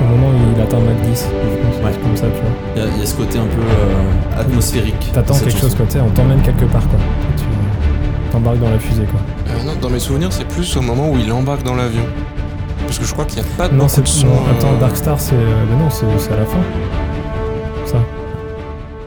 au 0.00 0.04
moment 0.16 0.28
où 0.28 0.32
il 0.56 0.60
atteint 0.60 0.78
Mach 0.80 1.00
10. 1.08 1.28
Je 1.30 1.56
pense, 1.56 1.76
Ouais. 1.84 1.92
c'est 1.92 2.02
comme 2.02 2.16
ça, 2.16 2.26
tu 2.26 2.40
vois. 2.40 2.50
Il 2.74 2.82
y, 2.82 2.84
a- 2.84 2.88
il 2.96 2.98
y 2.98 3.02
a 3.02 3.06
ce 3.06 3.14
côté 3.14 3.38
un 3.38 3.46
peu 3.46 3.60
euh, 3.60 4.40
atmosphérique. 4.40 5.12
T'attends 5.14 5.34
quelque 5.34 5.50
chose, 5.52 5.60
chanson. 5.62 5.76
quoi. 5.76 5.86
tu 5.86 5.92
sais, 5.92 6.00
On 6.00 6.10
t'emmène 6.10 6.42
quelque 6.42 6.64
part, 6.64 6.86
quoi. 6.88 6.98
Tu 7.36 7.44
t'embarques 8.32 8.58
dans 8.58 8.70
la 8.70 8.78
fusée, 8.80 9.04
quoi. 9.04 9.20
Euh, 9.50 9.62
non, 9.64 9.74
dans 9.80 9.90
mes 9.90 10.00
souvenirs, 10.00 10.32
c'est 10.32 10.48
plus 10.48 10.76
au 10.76 10.82
moment 10.82 11.10
où 11.10 11.16
il 11.16 11.30
embarque 11.32 11.62
dans 11.62 11.76
l'avion. 11.76 12.02
Parce 12.86 12.98
que 12.98 13.04
je 13.04 13.12
crois 13.12 13.24
qu'il 13.24 13.42
n'y 13.42 13.48
a 13.48 13.56
pas 13.56 13.68
de 13.68 13.74
Non, 13.74 13.88
c'est. 13.88 14.02
de 14.02 14.06
son. 14.06 14.26
attends, 14.46 14.74
euh, 14.74 14.80
Dark 14.80 14.96
Star, 14.96 15.20
c'est. 15.20 15.34
mais 15.36 15.76
non, 15.78 15.90
c'est 15.90 16.06
c'est 16.18 16.32
à 16.32 16.36
la 16.36 16.46
fin. 16.46 16.62
Ça. 17.86 17.98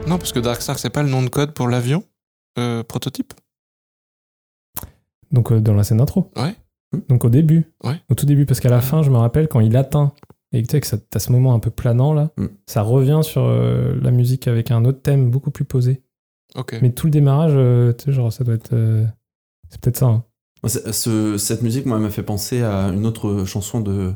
Non, 0.06 0.18
parce 0.18 0.32
que 0.32 0.38
Dark 0.40 0.60
Star, 0.60 0.78
c'est 0.78 0.90
pas 0.90 1.02
le 1.02 1.08
nom 1.08 1.22
de 1.22 1.28
code 1.28 1.52
pour 1.52 1.68
l'avion 1.68 2.04
euh, 2.58 2.82
prototype. 2.82 3.32
Donc 5.32 5.52
euh, 5.52 5.60
dans 5.60 5.74
la 5.74 5.84
scène 5.84 5.98
d'intro. 5.98 6.30
Ouais. 6.36 6.54
Donc 7.08 7.24
au 7.24 7.30
début. 7.30 7.72
Ouais. 7.84 8.00
Au 8.10 8.14
tout 8.14 8.26
début, 8.26 8.46
parce 8.46 8.60
qu'à 8.60 8.68
la 8.68 8.80
fin, 8.80 9.02
je 9.02 9.10
me 9.10 9.16
rappelle 9.16 9.48
quand 9.48 9.60
il 9.60 9.76
atteint 9.76 10.12
et 10.52 10.62
que 10.62 10.66
tu 10.66 10.72
sais 10.72 10.80
que 10.80 10.86
ça- 10.86 10.98
t'as 10.98 11.20
ce 11.20 11.30
moment 11.30 11.54
un 11.54 11.60
peu 11.60 11.70
planant 11.70 12.12
là, 12.12 12.30
Mm. 12.36 12.46
ça 12.66 12.82
revient 12.82 13.20
sur 13.22 13.42
euh, 13.44 13.94
la 14.02 14.10
musique 14.10 14.48
avec 14.48 14.70
un 14.72 14.84
autre 14.84 15.00
thème 15.00 15.30
beaucoup 15.30 15.52
plus 15.52 15.64
posé. 15.64 16.02
Ok. 16.56 16.76
Mais 16.82 16.90
tout 16.92 17.06
le 17.06 17.12
démarrage, 17.12 17.52
euh, 17.54 17.92
tu 17.92 18.06
sais, 18.06 18.12
genre 18.12 18.32
ça 18.32 18.42
doit 18.42 18.54
être, 18.54 18.72
euh, 18.72 19.06
c'est 19.68 19.80
peut-être 19.80 19.96
ça. 19.98 20.06
hein. 20.06 20.24
Ce- 20.66 21.36
cette 21.38 21.62
musique, 21.62 21.86
moi, 21.86 21.98
m'a 21.98 22.10
fait 22.10 22.22
penser 22.22 22.62
à 22.62 22.88
une 22.88 23.06
autre 23.06 23.44
chanson 23.44 23.80
de 23.80 24.12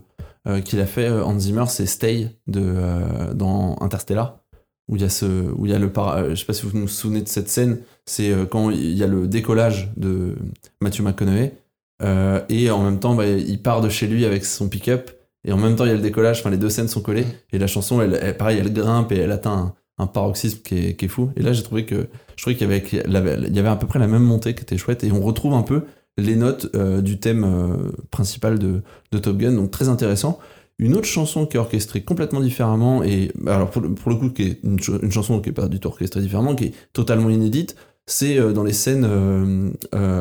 euh, 0.47 0.61
qu'il 0.61 0.78
a 0.80 0.86
fait 0.86 1.07
euh, 1.09 1.24
Hans 1.24 1.38
Zimmer, 1.38 1.64
c'est 1.68 1.86
Stay 1.86 2.28
de 2.47 2.61
euh, 2.62 3.32
dans 3.32 3.76
Interstellar, 3.80 4.40
où 4.88 4.97
il 4.97 5.03
y 5.03 5.05
a 5.05 5.09
ce, 5.09 5.24
où 5.24 5.64
il 5.64 5.72
y 5.72 5.74
a 5.74 5.78
le, 5.78 5.90
para- 5.90 6.28
je 6.30 6.34
sais 6.34 6.45
pas 6.45 6.53
si 6.53 6.66
vous 6.66 6.78
vous 6.78 6.88
souvenez 6.88 7.22
de 7.22 7.28
cette 7.28 7.49
scène, 7.49 7.78
c'est 8.05 8.30
quand 8.51 8.68
il 8.70 8.92
y 8.92 9.03
a 9.03 9.07
le 9.07 9.26
décollage 9.26 9.90
de 9.97 10.34
Matthew 10.82 11.01
McConaughey 11.01 11.55
euh, 12.03 12.42
et 12.51 12.70
en 12.70 12.82
même 12.84 12.99
temps, 13.01 13.14
bah, 13.14 13.26
il 13.26 13.62
part 13.62 13.80
de 13.80 13.88
chez 13.88 14.07
lui 14.07 14.26
avec 14.26 14.45
son 14.45 14.68
pick-up 14.68 15.11
et 15.47 15.53
en 15.53 15.57
même 15.57 15.76
temps 15.76 15.84
il 15.86 15.88
y 15.88 15.92
a 15.92 15.97
le 15.97 16.03
décollage. 16.03 16.40
Enfin, 16.40 16.51
les 16.51 16.59
deux 16.59 16.68
scènes 16.68 16.88
sont 16.88 17.01
collées 17.01 17.24
et 17.53 17.59
la 17.59 17.66
chanson, 17.66 18.03
elle, 18.03 18.18
elle- 18.20 18.36
pareil, 18.36 18.59
elle 18.59 18.70
grimpe 18.72 19.12
et 19.12 19.16
elle 19.16 19.32
atteint 19.32 19.74
un, 19.99 20.05
un 20.05 20.07
paroxysme 20.07 20.59
qui 20.62 20.88
est, 20.88 20.95
qui 20.97 21.07
est 21.07 21.09
fou. 21.09 21.30
Et 21.36 21.42
là, 21.42 21.55
j'ai 21.55 21.62
trouvé 21.62 21.86
que 21.86 22.09
je 22.36 22.42
trouvais 22.42 22.55
qu'il 22.57 22.68
y 22.68 22.70
avait- 22.70 23.38
il 23.49 23.57
y 23.57 23.59
avait 23.59 23.68
à 23.70 23.76
peu 23.76 23.86
près 23.86 23.99
la 23.99 24.09
même 24.09 24.24
montée 24.24 24.55
qui 24.55 24.61
était 24.62 24.76
chouette 24.76 25.05
et 25.05 25.11
on 25.12 25.22
retrouve 25.22 25.55
un 25.55 25.62
peu 25.62 25.84
les 26.17 26.37
notes 26.37 26.71
euh, 26.75 27.01
du 27.01 27.19
thème 27.19 27.45
euh, 27.45 27.91
principal 28.11 28.59
de, 28.59 28.83
Top 29.19 29.37
Gun, 29.37 29.53
donc 29.53 29.71
très 29.71 29.89
intéressant. 29.89 30.39
Une 30.79 30.95
autre 30.95 31.07
chanson 31.07 31.47
qui 31.47 31.57
est 31.57 31.61
orchestrée 31.61 32.03
complètement 32.03 32.41
différemment, 32.41 33.03
et 33.05 33.31
alors 33.47 33.71
pour 33.71 33.83
le, 33.83 34.17
coup, 34.17 34.31
qui 34.31 34.43
est 34.43 34.61
une, 34.65 34.81
ch- 34.81 35.01
une 35.03 35.12
chanson 35.12 35.41
qui 35.41 35.51
est 35.51 35.53
pas 35.53 35.69
du 35.69 35.79
tout 35.79 35.89
orchestrée 35.89 36.21
différemment, 36.21 36.55
qui 36.55 36.67
est 36.67 36.73
totalement 36.93 37.31
inédite, 37.31 37.77
c'est 38.07 38.39
euh, 38.39 38.53
dans 38.53 38.65
les 38.65 38.73
scènes 38.73 39.09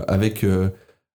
avec 0.07 0.45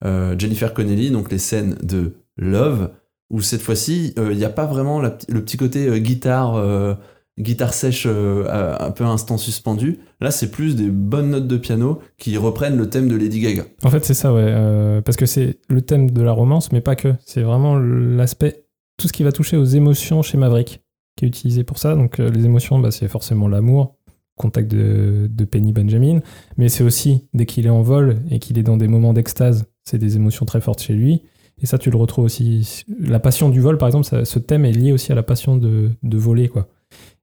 Jennifer 0.04 0.74
Connelly, 0.74 1.12
donc 1.12 1.32
les 1.32 1.38
scènes 1.40 1.78
de 1.84 2.14
Love, 2.38 2.92
où 3.30 3.42
cette 3.42 3.62
fois-ci, 3.62 4.14
il 4.18 4.38
n'y 4.38 4.46
a 4.46 4.50
pas 4.50 4.66
vraiment 4.66 5.02
le 5.02 5.42
petit 5.42 5.58
côté 5.58 6.00
guitare, 6.00 6.98
guitare 7.40 7.74
sèche 7.74 8.06
euh, 8.08 8.76
un 8.80 8.92
peu 8.92 9.04
instant 9.04 9.38
suspendu. 9.38 10.00
Là, 10.22 10.32
c'est 10.32 10.52
plus 10.52 10.76
des 10.76 10.90
bonnes 10.90 11.32
notes 11.32 11.48
de 11.48 11.58
piano 11.58 12.00
qui 12.18 12.38
reprennent 12.38 12.78
le 12.78 12.90
thème 12.90 13.08
de 13.08 13.16
Lady 13.16 13.42
Gaga. 13.42 13.66
En 13.84 13.90
fait, 13.90 14.06
c'est 14.06 14.14
ça, 14.14 14.34
ouais. 14.34 14.46
euh, 14.46 15.02
parce 15.02 15.18
que 15.18 15.26
c'est 15.26 15.60
le 15.68 15.82
thème 15.82 16.12
de 16.12 16.22
la 16.22 16.32
romance, 16.32 16.72
mais 16.72 16.82
pas 16.82 16.96
que. 16.96 17.14
C'est 17.26 17.42
vraiment 17.42 17.78
l'aspect, 17.78 18.66
tout 18.98 19.08
ce 19.08 19.14
qui 19.14 19.24
va 19.24 19.32
toucher 19.32 19.58
aux 19.58 19.66
émotions 19.66 20.22
chez 20.22 20.38
Maverick, 20.38 20.82
qui 21.18 21.26
est 21.26 21.28
utilisé 21.28 21.64
pour 21.64 21.78
ça. 21.78 21.96
Donc, 21.96 22.20
euh, 22.20 22.30
les 22.30 22.46
émotions, 22.46 22.80
bah, 22.80 22.92
c'est 22.92 23.10
forcément 23.10 23.48
l'amour, 23.48 23.96
contact 24.38 24.72
de, 24.72 25.30
Penny 25.50 25.74
Benjamin, 25.74 26.20
mais 26.58 26.70
c'est 26.70 26.84
aussi, 26.84 27.28
dès 27.34 27.46
qu'il 27.46 27.66
est 27.66 27.70
en 27.70 27.82
vol 27.82 28.18
et 28.32 28.40
qu'il 28.40 28.58
est 28.58 28.64
dans 28.64 28.78
des 28.78 28.88
moments 28.88 29.14
d'extase, 29.14 29.66
c'est 29.84 29.98
des 29.98 30.16
émotions 30.16 30.46
très 30.46 30.62
fortes 30.62 30.82
chez 30.82 30.94
lui. 30.94 31.22
Et 31.62 31.66
ça, 31.66 31.78
tu 31.78 31.90
le 31.90 31.96
retrouves 31.96 32.26
aussi. 32.26 32.84
La 33.00 33.20
passion 33.20 33.48
du 33.50 33.62
vol, 33.62 33.78
par 33.78 33.88
exemple, 33.88 34.26
ce 34.26 34.40
thème 34.40 34.66
est 34.66 34.74
lié 34.74 34.92
aussi 34.92 35.14
à 35.14 35.16
la 35.16 35.24
passion 35.24 35.56
de, 35.56 35.92
de 36.04 36.18
voler, 36.18 36.50
quoi. 36.50 36.68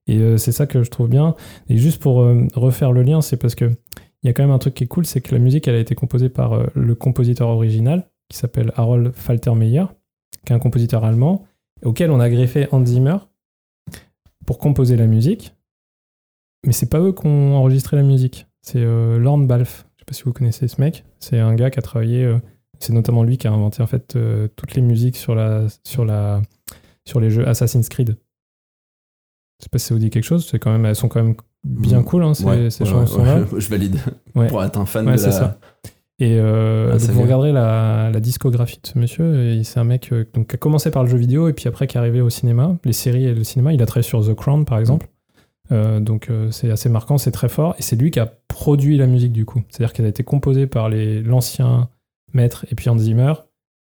Et 0.07 0.17
euh, 0.19 0.37
c'est 0.37 0.51
ça 0.51 0.67
que 0.67 0.83
je 0.83 0.89
trouve 0.89 1.09
bien. 1.09 1.35
Et 1.69 1.77
juste 1.77 2.01
pour 2.01 2.21
euh, 2.21 2.45
refaire 2.55 2.91
le 2.91 3.03
lien, 3.03 3.21
c'est 3.21 3.37
parce 3.37 3.55
que 3.55 3.65
il 3.65 4.27
y 4.27 4.29
a 4.29 4.33
quand 4.33 4.43
même 4.43 4.51
un 4.51 4.59
truc 4.59 4.73
qui 4.73 4.85
est 4.85 4.87
cool, 4.87 5.05
c'est 5.05 5.21
que 5.21 5.33
la 5.35 5.39
musique, 5.39 5.67
elle 5.67 5.75
a 5.75 5.79
été 5.79 5.95
composée 5.95 6.29
par 6.29 6.53
euh, 6.53 6.65
le 6.75 6.95
compositeur 6.95 7.49
original, 7.49 8.09
qui 8.29 8.37
s'appelle 8.37 8.71
Harold 8.75 9.11
Faltermeyer, 9.13 9.85
qui 10.45 10.53
est 10.53 10.55
un 10.55 10.59
compositeur 10.59 11.03
allemand, 11.03 11.45
auquel 11.83 12.09
on 12.09 12.19
a 12.19 12.29
greffé 12.29 12.67
Hans 12.71 12.85
Zimmer 12.85 13.17
pour 14.45 14.59
composer 14.59 14.95
la 14.95 15.07
musique. 15.07 15.53
Mais 16.65 16.71
c'est 16.71 16.89
pas 16.89 16.99
eux 16.99 17.11
qui 17.11 17.27
ont 17.27 17.55
enregistré 17.55 17.97
la 17.97 18.03
musique, 18.03 18.47
c'est 18.61 18.81
Lorne 18.81 19.47
Balfe. 19.47 19.85
Je 19.95 20.01
sais 20.01 20.05
pas 20.05 20.13
si 20.13 20.23
vous 20.23 20.31
connaissez 20.31 20.69
ce 20.69 20.79
mec. 20.79 21.03
C'est 21.19 21.39
un 21.39 21.55
gars 21.55 21.69
qui 21.69 21.79
a 21.79 21.81
travaillé. 21.81 22.33
c'est 22.79 22.93
notamment 22.93 23.23
lui 23.23 23.37
qui 23.37 23.47
a 23.47 23.51
inventé 23.51 23.83
en 23.83 23.87
fait 23.87 24.17
toutes 24.55 24.75
les 24.75 24.81
musiques 24.81 25.17
sur 25.17 25.35
la 25.35 25.67
sur 25.83 26.05
la 26.05 26.41
sur 27.03 27.19
les 27.19 27.29
jeux 27.29 27.45
Assassin's 27.45 27.89
Creed. 27.89 28.15
Je 29.63 29.65
sais 29.65 29.69
pas 29.71 29.77
si 29.79 29.85
ça 29.87 29.93
vous 29.95 29.99
dit 29.99 30.09
quelque 30.09 30.25
chose. 30.25 30.45
C'est 30.49 30.59
quand 30.59 30.71
même, 30.71 30.85
elles 30.85 30.95
sont 30.95 31.07
quand 31.07 31.23
même 31.23 31.35
bien 31.63 32.01
Mm. 32.01 32.03
cool 32.03 32.23
hein, 32.23 32.33
ces, 32.33 32.43
Ouais, 32.43 32.69
ces 32.69 32.83
ouais, 32.83 32.89
chansons-là. 32.89 33.39
ouais, 33.39 33.45
je 33.59 33.69
valide. 33.69 33.97
Pour 34.49 34.61
être 34.63 34.77
un 34.77 34.85
fan 34.85 35.05
de 35.05 35.11
la. 35.11 35.17
ça. 35.17 35.57
Et 36.19 36.37
euh, 36.37 36.91
Ah, 36.93 36.97
donc 36.97 37.09
vous 37.11 37.21
regarderez 37.21 37.51
la, 37.53 38.09
la 38.11 38.19
discographie 38.19 38.79
de 38.83 38.87
ce 38.87 38.99
monsieur. 38.99 39.61
C'est 39.63 39.79
un 39.79 39.83
mec 39.85 40.09
euh, 40.11 40.25
donc, 40.33 40.47
qui 40.49 40.55
a 40.55 40.57
commencé 40.57 40.91
par 40.91 41.03
le 41.03 41.09
jeu 41.09 41.17
vidéo 41.17 41.47
et 41.47 41.53
puis 41.53 41.67
après 41.67 41.87
qui 41.87 41.97
est 41.97 41.99
arrivé 41.99 42.19
au 42.21 42.29
cinéma, 42.29 42.75
les 42.83 42.93
séries 42.93 43.25
et 43.25 43.33
le 43.33 43.43
cinéma. 43.43 43.73
Il 43.73 43.81
a 43.81 43.85
travaillé 43.85 44.07
sur 44.07 44.25
The 44.25 44.33
Crown 44.35 44.65
par 44.65 44.79
exemple. 44.79 45.07
Euh, 45.71 45.99
donc 46.01 46.29
c'est 46.51 46.69
assez 46.69 46.89
marquant, 46.89 47.17
c'est 47.17 47.31
très 47.31 47.49
fort. 47.49 47.75
Et 47.79 47.81
c'est 47.81 47.95
lui 47.95 48.11
qui 48.11 48.19
a 48.19 48.25
produit 48.49 48.97
la 48.97 49.07
musique 49.07 49.31
du 49.31 49.45
coup. 49.45 49.61
C'est-à-dire 49.69 49.93
qu'elle 49.93 50.05
a 50.05 50.09
été 50.09 50.23
composée 50.23 50.67
par 50.67 50.89
l'ancien 50.89 51.87
maître 52.33 52.65
et 52.71 52.75
puis 52.75 52.89
Hans 52.89 52.97
Zimmer, 52.97 53.33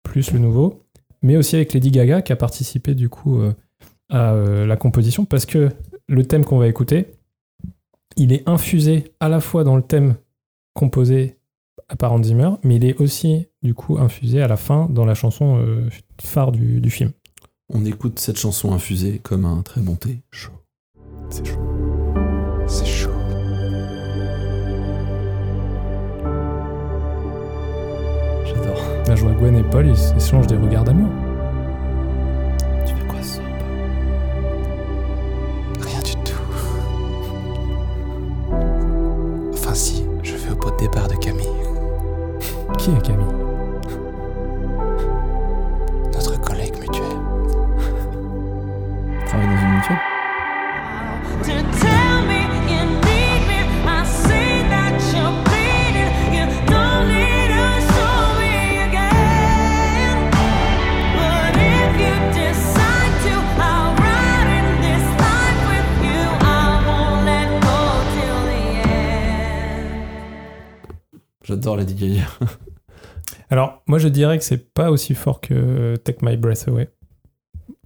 plus 0.04 0.32
le 0.32 0.38
nouveau. 0.38 0.84
Mais 1.22 1.36
aussi 1.36 1.56
avec 1.56 1.72
Lady 1.74 1.90
Gaga 1.90 2.22
qui 2.22 2.32
a 2.32 2.36
participé 2.36 2.94
du 2.94 3.08
coup 3.08 3.40
à 4.12 4.32
euh, 4.34 4.64
la 4.66 4.76
composition 4.76 5.24
parce 5.24 5.44
que 5.46 5.70
le 6.08 6.24
thème 6.24 6.44
qu'on 6.44 6.58
va 6.58 6.68
écouter, 6.68 7.06
il 8.16 8.32
est 8.32 8.48
infusé 8.48 9.12
à 9.18 9.28
la 9.28 9.40
fois 9.40 9.64
dans 9.64 9.74
le 9.76 9.82
thème 9.82 10.14
composé 10.74 11.36
par 11.98 12.12
Hans 12.12 12.22
Zimmer, 12.22 12.50
mais 12.62 12.76
il 12.76 12.84
est 12.84 13.00
aussi 13.00 13.46
du 13.62 13.74
coup 13.74 13.98
infusé 13.98 14.40
à 14.42 14.48
la 14.48 14.56
fin 14.56 14.86
dans 14.90 15.04
la 15.04 15.14
chanson 15.14 15.58
euh, 15.58 15.88
phare 16.20 16.52
du, 16.52 16.80
du 16.80 16.90
film. 16.90 17.10
On 17.74 17.84
écoute 17.84 18.18
cette 18.18 18.38
chanson 18.38 18.72
infusée 18.72 19.18
comme 19.22 19.44
un 19.46 19.62
très 19.62 19.80
bon 19.80 19.96
thé 19.96 20.20
chaud. 20.30 20.52
C'est 21.30 21.46
chaud. 21.46 21.58
C'est 22.66 22.86
chaud. 22.86 23.08
J'adore. 28.44 28.82
Là, 29.06 29.14
je 29.16 29.22
vois 29.22 29.32
Gwen 29.32 29.56
et 29.56 29.62
Paul, 29.64 29.86
ils 29.86 29.92
s- 29.92 30.12
échangent 30.16 30.46
des 30.46 30.56
regards 30.56 30.84
d'amour. 30.84 31.10
Départ 40.82 41.06
de 41.06 41.14
Camille, 41.14 41.46
Qui 42.76 42.90
est 42.90 43.06
Camille? 43.06 43.31
J'adore 71.54 71.76
Lady 71.76 71.94
Gaga. 71.94 72.26
Alors, 73.50 73.82
moi, 73.86 73.98
je 73.98 74.08
dirais 74.08 74.38
que 74.38 74.44
c'est 74.44 74.72
pas 74.72 74.90
aussi 74.90 75.14
fort 75.14 75.40
que 75.40 75.96
Take 75.96 76.18
My 76.22 76.36
Breath 76.36 76.66
Away 76.68 76.88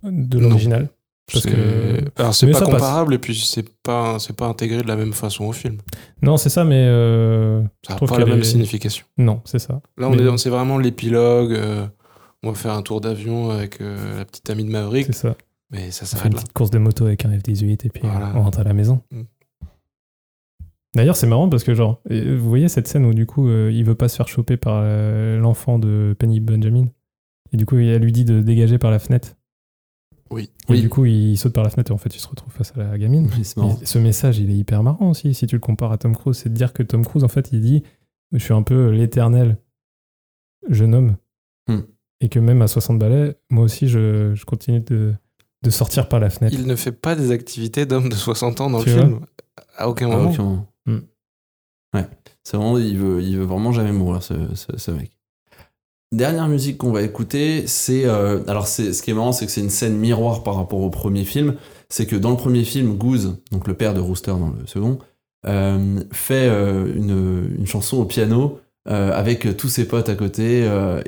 de 0.02 0.38
l'original. 0.38 0.88
Parce 1.32 1.42
C'est- 1.42 1.50
que- 1.50 2.04
Alors 2.20 2.32
c'est 2.34 2.46
pas 2.52 2.60
passe. 2.60 2.68
comparable 2.68 3.14
et 3.14 3.18
puis 3.18 3.34
c'est 3.34 3.68
pas 3.82 4.20
c'est 4.20 4.36
pas 4.36 4.46
intégré 4.46 4.80
de 4.82 4.86
la 4.86 4.94
même 4.94 5.12
façon 5.12 5.46
au 5.46 5.52
film. 5.52 5.78
Non, 6.22 6.36
c'est 6.36 6.50
ça, 6.50 6.62
mais. 6.64 6.86
euh, 6.88 7.62
Ça 7.84 7.94
n'a 7.94 7.96
trouve 7.96 8.10
pas 8.10 8.18
la 8.20 8.26
même 8.26 8.38
est- 8.38 8.44
signification. 8.44 9.04
Non, 9.18 9.40
c'est 9.44 9.58
ça. 9.58 9.80
Là 9.98 10.06
on 10.06 10.10
Mais- 10.14 10.22
est 10.22 10.38
c'est 10.38 10.50
vraiment 10.50 10.78
l'épilogue. 10.78 11.52
euh, 11.52 11.84
on 12.44 12.50
va 12.50 12.54
faire 12.54 12.74
un 12.74 12.82
tour 12.82 13.00
d'avion 13.00 13.50
avec 13.50 13.80
euh, 13.80 14.18
la 14.18 14.24
petite 14.24 14.48
amie 14.50 14.62
de 14.64 14.70
Maverick, 14.70 15.06
C'est 15.06 15.14
ça. 15.14 15.34
mais 15.72 15.90
ça 15.90 16.02
une 16.02 16.06
s'arrête 16.06 16.32
là. 16.32 16.38
petite 16.38 16.52
course 16.52 16.70
de 16.70 16.78
moto 16.78 17.06
avec 17.06 17.24
un 17.24 17.30
F-18 17.36 17.84
et 17.86 17.88
puis 17.88 18.02
Voilà. 18.04 18.30
on 18.36 18.42
rentre 18.42 18.60
à 18.60 18.62
la 18.62 18.72
maison. 18.72 19.00
Mm. 19.10 19.22
D'ailleurs, 20.97 21.16
c'est 21.16 21.26
marrant 21.26 21.49
parce 21.49 21.62
que, 21.62 21.74
genre, 21.74 22.01
vous 22.11 22.49
voyez 22.49 22.68
cette 22.68 22.88
scène 22.88 23.05
où, 23.05 23.12
du 23.14 23.26
coup, 23.26 23.49
euh, 23.49 23.70
il 23.72 23.84
veut 23.84 23.94
pas 23.94 24.09
se 24.09 24.16
faire 24.16 24.28
choper 24.28 24.57
par 24.57 24.80
euh, 24.82 25.38
l'enfant 25.38 25.78
de 25.78 26.16
Penny 26.18 26.40
Benjamin. 26.40 26.86
Et 27.53 27.57
du 27.57 27.66
coup, 27.66 27.76
elle 27.78 28.03
lui 28.03 28.12
dit 28.12 28.24
de 28.24 28.40
dégager 28.40 28.78
par 28.78 28.90
la 28.90 28.99
fenêtre. 28.99 29.36
Oui. 30.30 30.51
Et 30.68 30.72
Oui. 30.72 30.80
du 30.80 30.88
coup, 30.88 31.05
il 31.05 31.36
saute 31.36 31.53
par 31.53 31.62
la 31.62 31.70
fenêtre 31.70 31.92
et 31.92 31.94
en 31.94 31.99
fait, 31.99 32.14
il 32.16 32.18
se 32.18 32.26
retrouve 32.26 32.53
face 32.53 32.72
à 32.76 32.82
la 32.82 32.99
gamine. 32.99 33.28
Oui, 33.36 33.44
c'est 33.44 33.57
marrant. 33.59 33.78
Et 33.80 33.86
ce 33.86 33.99
message, 33.99 34.38
il 34.38 34.51
est 34.51 34.57
hyper 34.57 34.82
marrant 34.82 35.11
aussi, 35.11 35.34
si 35.34 35.47
tu 35.47 35.55
le 35.55 35.61
compares 35.61 35.92
à 35.92 35.99
Tom 35.99 36.16
Cruise. 36.16 36.36
C'est 36.38 36.49
de 36.49 36.55
dire 36.55 36.72
que 36.72 36.82
Tom 36.82 37.05
Cruise, 37.05 37.22
en 37.24 37.28
fait, 37.28 37.51
il 37.53 37.61
dit 37.61 37.82
Je 38.32 38.38
suis 38.38 38.55
un 38.55 38.62
peu 38.62 38.90
l'éternel 38.90 39.59
jeune 40.68 40.94
homme. 40.94 41.16
Hmm. 41.68 41.80
Et 42.20 42.28
que 42.28 42.38
même 42.38 42.62
à 42.62 42.66
60 42.66 42.99
balais, 42.99 43.36
moi 43.51 43.64
aussi, 43.64 43.86
je, 43.88 44.34
je 44.34 44.44
continue 44.47 44.80
de, 44.80 45.12
de 45.62 45.70
sortir 45.70 46.09
par 46.09 46.18
la 46.20 46.30
fenêtre. 46.30 46.57
Il 46.59 46.66
ne 46.66 46.74
fait 46.74 46.92
pas 46.92 47.14
des 47.14 47.30
activités 47.30 47.84
d'homme 47.86 48.09
de 48.09 48.14
60 48.14 48.61
ans 48.62 48.70
dans 48.70 48.82
Tu 48.82 48.88
le 48.90 48.97
film. 48.97 49.20
À 49.76 49.88
aucun 49.88 50.09
moment. 50.09 50.66
Mm. 50.87 50.99
Ouais. 51.95 52.07
C'est 52.45 52.57
vraiment, 52.57 52.78
il 52.78 52.97
veut, 52.99 53.22
il 53.22 53.37
veut 53.39 53.45
vraiment 53.45 53.72
jamais 53.72 53.93
mourir, 53.93 54.22
ce, 54.22 54.34
ce- 54.55 54.91
mec. 54.91 55.11
Dernière 56.12 56.47
musique 56.49 56.78
qu'on 56.78 56.93
va 56.93 57.03
écouter, 57.03 57.66
c'est. 57.66 58.05
euh, 58.07 58.41
alors, 58.47 58.68
c'est, 58.68 58.93
ce 58.93 59.03
qui 59.03 59.11
est 59.11 59.14
marrant, 59.14 59.32
c'est 59.32 59.47
que 59.47 59.53
c'est 59.53 59.61
une 59.61 59.70
scène 59.70 59.97
miroir 59.97 60.43
par 60.45 60.55
rapport 60.55 60.80
au 60.80 60.91
premier 60.91 61.24
film. 61.24 61.57
C'est 61.89 62.07
que 62.07 62.16
dans 62.16 62.30
le 62.30 62.37
premier 62.37 62.64
film, 62.64 62.97
Goose, 62.97 63.39
donc 63.51 63.66
le 63.66 63.74
père 63.74 63.95
de 63.95 64.01
Rooster 64.01 64.30
dans 64.32 64.51
le 64.51 64.66
second, 64.66 64.99
euh, 65.47 66.01
fait 66.12 66.49
euh, 66.49 66.93
une, 66.95 67.57
une 67.59 67.66
chanson 67.66 67.99
au 67.99 68.05
piano 68.05 68.61
avec 68.89 69.57
tous 69.57 69.68
ses 69.68 69.89
potes 69.89 70.09
à 70.09 70.14
côté 70.14 70.61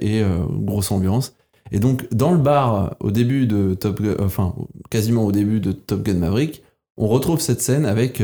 et 0.02 0.20
grosse 0.50 0.90
ambiance. 0.90 1.36
Et 1.70 1.78
donc, 1.78 2.12
dans 2.12 2.32
le 2.32 2.38
bar, 2.38 2.96
au 2.98 3.12
début 3.12 3.46
de 3.46 3.74
Top 3.74 4.02
Gun, 4.02 4.16
enfin, 4.18 4.52
quasiment 4.90 5.24
au 5.24 5.30
début 5.30 5.60
de 5.60 5.70
Top 5.70 6.02
Gun 6.02 6.14
Maverick, 6.14 6.64
on 6.96 7.06
retrouve 7.06 7.38
cette 7.40 7.60
scène 7.62 7.86
avec 7.86 8.20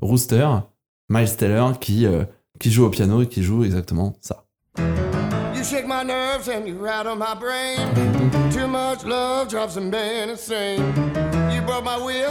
Rooster, 0.00 0.46
Miles 1.08 1.36
qui, 1.80 2.06
euh, 2.06 2.24
qui 2.58 2.70
joue 2.70 2.86
au 2.86 2.90
piano 2.90 3.22
et 3.22 3.28
qui 3.28 3.42
joue 3.42 3.64
exactement 3.64 4.14
ça. 4.20 4.44
You 4.78 5.62
shake 5.62 5.86
my 5.86 6.02
nerves 6.04 6.48
and 6.48 6.66
you 6.66 6.76
rattle 6.78 7.16
my 7.16 7.34
brain. 7.38 7.78
Too 8.50 8.66
much 8.66 9.04
love 9.04 9.48
drops 9.48 9.74
some 9.74 9.90
men 9.90 10.30
insane. 10.30 10.82
You 11.52 11.60
broke 11.62 11.84
my 11.84 11.98
will, 11.98 12.30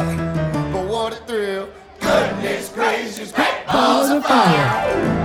but 0.72 0.88
what 0.88 1.14
a 1.14 1.26
thrill. 1.28 1.68
Goodness 2.02 2.70
gracious, 2.74 3.32
great 3.32 3.66
balls 3.72 4.10
of 4.10 4.26
fire. 4.26 4.70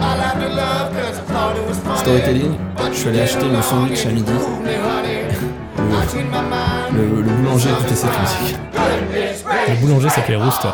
I 0.01 0.16
laughed 0.16 0.42
at 0.42 0.55
love 0.55 0.92
cause 0.92 1.18
I 1.18 1.22
thought 1.32 1.57
it 1.57 1.66
was 1.66 1.78
funny. 1.78 1.99
Storytelling, 1.99 2.59
je 2.92 2.94
suis 2.99 3.09
allé 3.09 3.20
acheter 3.20 3.46
mon 3.46 3.62
sandwich 3.62 4.07
à 4.07 4.11
midi. 4.11 4.32
Le, 6.92 7.22
le 7.22 7.30
boulanger 7.30 7.68
écoutait 7.70 7.94
cette 7.94 8.11
musique. 8.20 8.57
Le 8.74 9.74
boulanger 9.80 10.09
s'appelait 10.09 10.36
Rooster. 10.36 10.68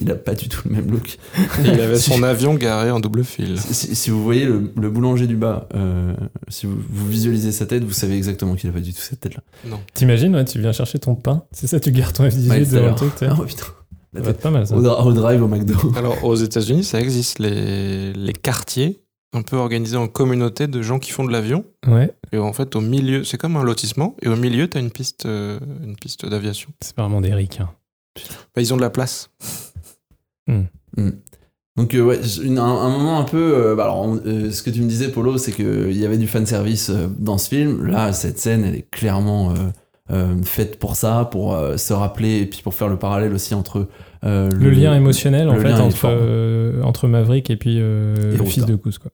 Il 0.00 0.10
a 0.10 0.14
pas 0.14 0.34
du 0.34 0.48
tout 0.48 0.68
le 0.68 0.74
même 0.76 0.90
look. 0.90 1.18
Et 1.36 1.68
il 1.68 1.80
avait 1.80 1.98
son 1.98 2.22
avion 2.22 2.54
garé 2.54 2.90
en 2.90 3.00
double 3.00 3.24
fil. 3.24 3.58
Si, 3.58 3.94
si 3.96 4.10
vous 4.10 4.22
voyez 4.22 4.44
le, 4.44 4.72
le 4.76 4.90
boulanger 4.90 5.26
du 5.26 5.36
bas, 5.36 5.68
euh, 5.74 6.14
si 6.48 6.66
vous, 6.66 6.76
vous 6.88 7.08
visualisez 7.08 7.50
sa 7.52 7.66
tête, 7.66 7.82
vous 7.84 7.92
savez 7.92 8.16
exactement 8.16 8.54
qu'il 8.54 8.68
a 8.70 8.72
pas 8.72 8.80
du 8.80 8.92
tout 8.92 9.00
cette 9.00 9.20
tête-là. 9.20 9.42
T'imagines, 9.94 10.34
ouais, 10.34 10.44
tu 10.44 10.60
viens 10.60 10.72
chercher 10.72 10.98
ton 10.98 11.14
pain, 11.14 11.42
c'est 11.52 11.66
ça, 11.66 11.80
tu 11.80 11.90
gardes 11.90 12.14
ton 12.14 12.24
F18 12.26 12.48
Ouais, 12.48 12.60
devant 12.66 12.96
sais. 12.96 13.26
Ah, 13.28 13.36
oh, 13.40 13.42
putain. 13.44 13.64
La 14.12 14.20
Ça 14.20 14.26
va 14.26 14.32
tête. 14.32 14.36
être 14.36 14.42
pas 14.42 14.50
mal 14.50 14.66
ça. 14.66 14.76
Au, 14.76 15.12
drive 15.12 15.42
au 15.42 15.48
McDo. 15.48 15.74
Alors, 15.96 16.24
aux 16.24 16.34
États-Unis, 16.34 16.84
ça 16.84 17.00
existe, 17.00 17.38
les, 17.38 18.12
les 18.12 18.32
quartiers, 18.32 19.02
un 19.32 19.42
peu 19.42 19.56
organisés 19.56 19.96
en 19.96 20.08
communauté 20.08 20.66
de 20.66 20.82
gens 20.82 20.98
qui 20.98 21.12
font 21.12 21.24
de 21.24 21.30
l'avion. 21.32 21.64
Ouais, 21.86 22.12
Et 22.32 22.38
en 22.38 22.52
fait, 22.52 22.74
au 22.76 22.80
milieu, 22.80 23.22
c'est 23.24 23.38
comme 23.38 23.56
un 23.56 23.62
lotissement, 23.62 24.16
et 24.22 24.28
au 24.28 24.36
milieu, 24.36 24.68
tu 24.68 24.76
as 24.78 24.80
une 24.80 24.90
piste, 24.90 25.26
euh, 25.26 25.58
une 25.84 25.96
piste 25.96 26.26
d'aviation. 26.26 26.70
c'est 26.80 26.96
vraiment 26.96 27.20
des 27.20 27.32
ricains. 27.34 27.70
Bah, 28.54 28.62
ils 28.62 28.72
ont 28.72 28.76
de 28.76 28.82
la 28.82 28.90
place. 28.90 29.30
Donc 31.76 31.94
euh, 31.94 32.02
ouais, 32.02 32.18
une- 32.42 32.58
un, 32.58 32.64
un 32.64 32.90
moment 32.90 33.18
un 33.20 33.24
peu... 33.24 33.54
euh, 33.54 33.74
bah, 33.74 33.84
alors, 33.84 34.16
euh, 34.26 34.50
ce 34.50 34.62
que 34.62 34.70
tu 34.70 34.82
me 34.82 34.88
disais, 34.88 35.08
Polo, 35.10 35.38
c'est 35.38 35.52
qu'il 35.52 35.96
y 35.96 36.04
avait 36.04 36.18
du 36.18 36.26
fanservice 36.26 36.90
euh, 36.90 37.06
dans 37.18 37.38
ce 37.38 37.48
film. 37.48 37.86
Là, 37.86 38.12
cette 38.12 38.38
scène, 38.38 38.64
elle 38.64 38.74
est 38.74 38.90
clairement 38.90 39.54
faite 40.42 40.80
pour 40.80 40.96
ça, 40.96 41.28
pour 41.30 41.56
se 41.76 41.92
rappeler, 41.92 42.40
et 42.40 42.46
puis 42.46 42.62
pour 42.62 42.74
faire 42.74 42.88
le 42.88 42.98
parallèle 42.98 43.32
aussi 43.32 43.54
entre... 43.54 43.88
Le, 44.22 44.48
lien 44.70 44.94
émotionnel, 44.94 45.48
en 45.48 45.54
fait, 45.56 45.72
entre, 46.82 47.06
Maverick 47.06 47.48
et 47.48 47.56
puis 47.56 47.76
Et 47.76 47.80
le 47.80 48.44
fils 48.44 48.66
de 48.66 48.74
Goose, 48.74 48.98
quoi. 48.98 49.12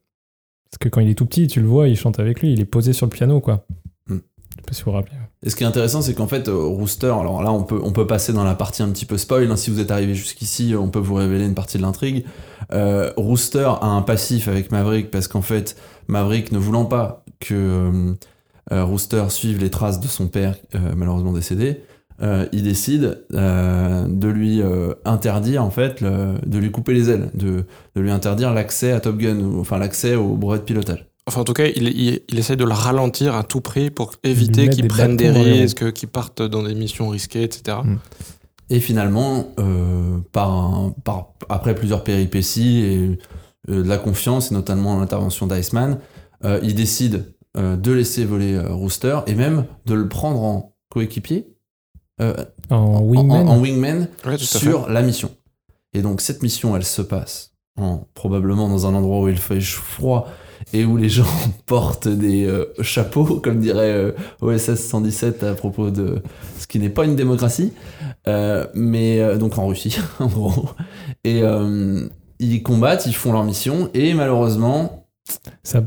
Parce 0.71 0.79
que 0.79 0.89
quand 0.89 1.01
il 1.01 1.11
est 1.11 1.15
tout 1.15 1.27
petit, 1.27 1.47
tu 1.47 1.61
le 1.61 1.67
vois, 1.67 1.89
il 1.89 1.97
chante 1.97 2.19
avec 2.19 2.41
lui, 2.41 2.53
il 2.53 2.61
est 2.61 2.65
posé 2.67 2.93
sur 2.93 3.07
le 3.07 3.11
piano, 3.11 3.41
quoi. 3.41 3.67
Hmm. 4.09 4.17
Je 4.17 4.57
sais 4.57 4.63
pas 4.67 4.73
si 4.73 4.83
vous 4.83 4.91
vous 4.91 4.97
rappelez. 4.97 5.17
Et 5.45 5.51
ce 5.51 5.57
qui 5.57 5.65
est 5.65 5.67
intéressant, 5.67 6.01
c'est 6.01 6.15
qu'en 6.15 6.27
fait, 6.27 6.49
euh, 6.49 6.55
Rooster, 6.55 7.09
alors 7.21 7.43
là, 7.43 7.53
on 7.53 7.63
peut, 7.63 7.79
on 7.83 7.93
peut 7.93 8.07
passer 8.07 8.33
dans 8.33 8.43
la 8.43 8.55
partie 8.55 8.83
un 8.83 8.89
petit 8.89 9.05
peu 9.05 9.19
spoil. 9.19 9.51
hein. 9.51 9.57
si 9.57 9.71
vous 9.71 9.81
êtes 9.81 9.91
arrivé 9.91 10.15
jusqu'ici, 10.15 10.75
on 10.79 10.89
peut 10.89 10.99
vous 10.99 11.15
révéler 11.15 11.45
une 11.45 11.55
partie 11.55 11.77
de 11.77 11.83
l'intrigue. 11.83 12.25
Euh, 12.73 13.13
Rooster 13.17 13.71
a 13.81 13.87
un 13.87 14.03
passif 14.03 14.49
avec 14.49 14.73
Maverick 14.73 15.11
parce 15.11 15.29
qu'en 15.29 15.43
fait, 15.43 15.77
Maverick 16.09 16.53
ne 16.53 16.59
voulant 16.59 16.87
pas 16.87 17.23
que 17.39 18.15
euh, 18.73 18.85
Rooster 18.85 19.25
suive 19.29 19.61
les 19.61 19.71
traces 19.71 20.01
de 20.01 20.09
son 20.09 20.27
père, 20.29 20.57
malheureusement 20.97 21.33
décédé, 21.33 21.83
il 22.21 22.63
décide 22.63 23.25
de 23.31 24.29
lui 24.29 24.63
interdire, 25.05 25.63
en 25.63 25.71
fait, 25.71 26.03
de 26.03 26.59
lui 26.59 26.71
couper 26.71 26.95
les 26.95 27.11
ailes, 27.11 27.31
de, 27.35 27.67
de 27.95 28.01
lui 28.01 28.11
interdire 28.11 28.55
l'accès 28.55 28.93
à 28.93 29.01
Top 29.01 29.19
Gun, 29.19 29.39
enfin 29.61 29.79
l'accès 29.79 30.15
au 30.17 30.35
brevet 30.35 30.59
de 30.61 30.65
pilotage. 30.65 31.07
Enfin, 31.29 31.41
en 31.41 31.45
tout 31.45 31.55
cas, 31.55 31.67
il, 31.67 31.89
il, 31.89 32.21
il 32.29 32.39
essaye 32.39 32.57
de 32.57 32.65
le 32.65 32.73
ralentir 32.73 33.35
à 33.35 33.43
tout 33.43 33.61
prix 33.61 33.91
pour 33.91 34.13
éviter 34.23 34.69
qu'il 34.71 34.87
prenne 34.89 35.17
des 35.17 35.31
risques, 35.31 35.93
qu'il 35.93 36.09
parte 36.09 36.41
dans 36.43 36.63
des 36.63 36.75
missions 36.75 37.09
risquées, 37.09 37.43
etc. 37.43 37.79
Mm. 37.85 37.97
Et 38.71 38.81
finalement, 38.81 39.49
euh, 39.59 40.19
par, 40.33 40.51
un- 40.53 40.95
par- 41.05 41.33
après 41.49 41.75
plusieurs 41.75 42.05
péripéties 42.05 42.79
et 42.85 43.19
euh, 43.69 43.83
de 43.83 43.89
la 43.89 43.99
confiance, 43.99 44.51
et 44.51 44.55
notamment 44.55 44.99
l'intervention 45.01 45.47
d'Iceman, 45.49 45.99
euh, 46.45 46.61
il 46.63 46.75
décide 46.75 47.33
euh, 47.57 47.77
de 47.77 47.91
laisser 47.93 48.25
voler 48.25 48.55
euh, 48.55 48.73
Rooster 48.73 49.19
et 49.27 49.35
même 49.35 49.65
de 49.87 49.95
le 49.95 50.09
prendre 50.09 50.43
en 50.43 50.75
coéquipier, 50.91 51.49
euh, 52.21 52.35
En 52.71 53.01
wingman. 53.01 53.49
en, 53.49 53.53
en 53.53 53.59
wingman 53.61 54.09
Ouais, 54.27 54.37
tout 54.37 54.45
à 54.45 54.59
sur 54.59 54.89
la 54.89 55.03
mission. 55.03 55.31
Et 55.93 56.03
donc 56.03 56.21
cette 56.21 56.43
mission, 56.43 56.77
elle 56.77 56.85
se 56.85 57.03
passe 57.03 57.53
en, 57.79 58.07
probablement 58.15 58.69
dans 58.69 58.87
un 58.87 58.95
endroit 58.95 59.21
où 59.23 59.29
il 59.29 59.39
fait 59.39 59.61
froid 59.61 60.29
et 60.73 60.85
où 60.85 60.97
les 60.97 61.09
gens 61.09 61.27
portent 61.67 62.09
des 62.09 62.45
euh, 62.45 62.67
chapeaux, 62.83 63.41
comme 63.43 63.61
dirait 63.61 63.93
euh, 63.93 64.13
OSS 64.41 64.75
117 64.75 65.43
à 65.45 65.55
propos 65.55 65.91
de 65.91 66.23
ce 66.59 66.67
qui 66.67 66.79
n'est 66.79 66.91
pas 66.91 67.05
une 67.05 67.17
démocratie, 67.17 67.73
Euh, 68.29 68.67
mais 68.75 69.39
donc 69.39 69.57
en 69.57 69.69
Russie, 69.69 69.99
en 70.19 70.27
gros. 70.27 70.69
Et 71.23 71.43
ils 72.41 72.63
combattent, 72.63 73.07
ils 73.07 73.15
font 73.15 73.33
leur 73.33 73.45
mission, 73.45 73.89
et 73.95 74.15
malheureusement, 74.15 75.07
Ça, 75.63 75.81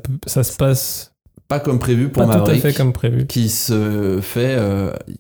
se 0.44 0.56
passe 0.56 1.14
pas 1.50 1.60
comme 1.60 1.80
prévu 1.80 2.08
pour 2.10 2.24
pas 2.24 2.28
tout 2.28 2.36
à 2.36 2.38
Maverick, 2.40 2.62
fait 2.62 2.74
comme 2.74 2.94
prévu. 2.94 3.28
qui 3.28 3.50
se 3.50 4.20
fait, 4.22 4.58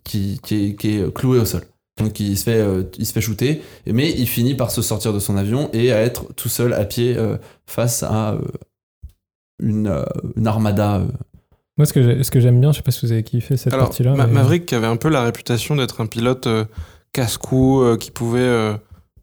qui, 0.05 0.39
qui, 0.41 0.55
est, 0.67 0.75
qui 0.75 0.99
est 0.99 1.13
cloué 1.13 1.39
au 1.39 1.45
sol. 1.45 1.63
Donc 1.97 2.17
il 2.21 2.37
se 2.37 2.45
fait, 2.45 2.63
il 2.97 3.05
se 3.05 3.11
fait 3.11 3.19
shooter, 3.19 3.61
mais 3.85 4.09
il 4.09 4.27
finit 4.27 4.55
par 4.55 4.71
se 4.71 4.81
sortir 4.81 5.11
de 5.11 5.19
son 5.19 5.35
avion 5.35 5.69
et 5.73 5.91
à 5.91 5.99
être 5.99 6.33
tout 6.35 6.47
seul 6.47 6.73
à 6.73 6.85
pied 6.85 7.17
face 7.67 8.03
à 8.03 8.37
une, 9.59 9.87
euh, 9.87 10.03
une 10.35 10.47
armada. 10.47 10.97
euh. 10.97 11.07
Moi, 11.77 11.85
ce 11.85 11.93
que 11.93 12.39
j'aime 12.39 12.59
bien, 12.59 12.71
je 12.71 12.77
sais 12.77 12.83
pas 12.83 12.91
si 12.91 13.05
vous 13.05 13.11
avez 13.11 13.23
kiffé 13.23 13.55
cette 13.55 13.71
partie-là. 13.75 14.13
Ma- 14.15 14.27
mais- 14.27 14.33
Maverick 14.33 14.65
qui 14.65 14.75
avait 14.75 14.87
un 14.87 14.97
peu 14.97 15.07
la 15.09 15.23
réputation 15.23 15.75
d'être 15.77 16.01
un 16.01 16.07
pilote 16.07 16.47
euh, 16.47 16.65
casse-cou, 17.13 17.81
euh, 17.81 17.97
qui 17.97 18.11
pouvait, 18.11 18.39
euh, 18.41 18.73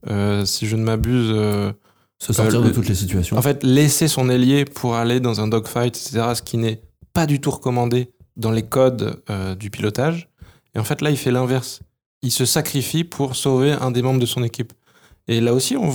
euh, 0.08 0.44
si 0.44 0.66
je 0.66 0.76
ne 0.76 0.82
m'abuse, 0.82 1.30
euh, 1.32 1.72
se 2.18 2.32
sortir 2.32 2.60
Euh, 2.60 2.64
de 2.64 2.70
toutes 2.70 2.88
les 2.88 2.94
situations. 2.94 3.36
en 3.36 3.42
fait, 3.42 3.62
laisser 3.62 4.08
son 4.08 4.30
ailier 4.30 4.64
pour 4.64 4.94
aller 4.96 5.20
dans 5.20 5.40
un 5.42 5.48
dogfight, 5.48 5.94
etc., 5.96 6.28
ce 6.34 6.42
qui 6.42 6.56
n'est 6.56 6.80
pas 7.12 7.26
du 7.26 7.40
tout 7.40 7.50
recommandé 7.50 8.10
dans 8.36 8.50
les 8.50 8.62
codes 8.62 9.20
euh, 9.30 9.54
du 9.54 9.70
pilotage. 9.70 10.28
Et 10.74 10.78
en 10.78 10.84
fait, 10.84 11.02
là, 11.02 11.10
il 11.10 11.16
fait 11.18 11.30
l'inverse. 11.30 11.80
Il 12.22 12.30
se 12.30 12.44
sacrifie 12.46 13.04
pour 13.04 13.36
sauver 13.36 13.72
un 13.72 13.90
des 13.90 14.00
membres 14.02 14.20
de 14.20 14.26
son 14.26 14.42
équipe. 14.42 14.72
Et 15.28 15.40
là 15.42 15.52
aussi, 15.52 15.76
on- 15.76 15.90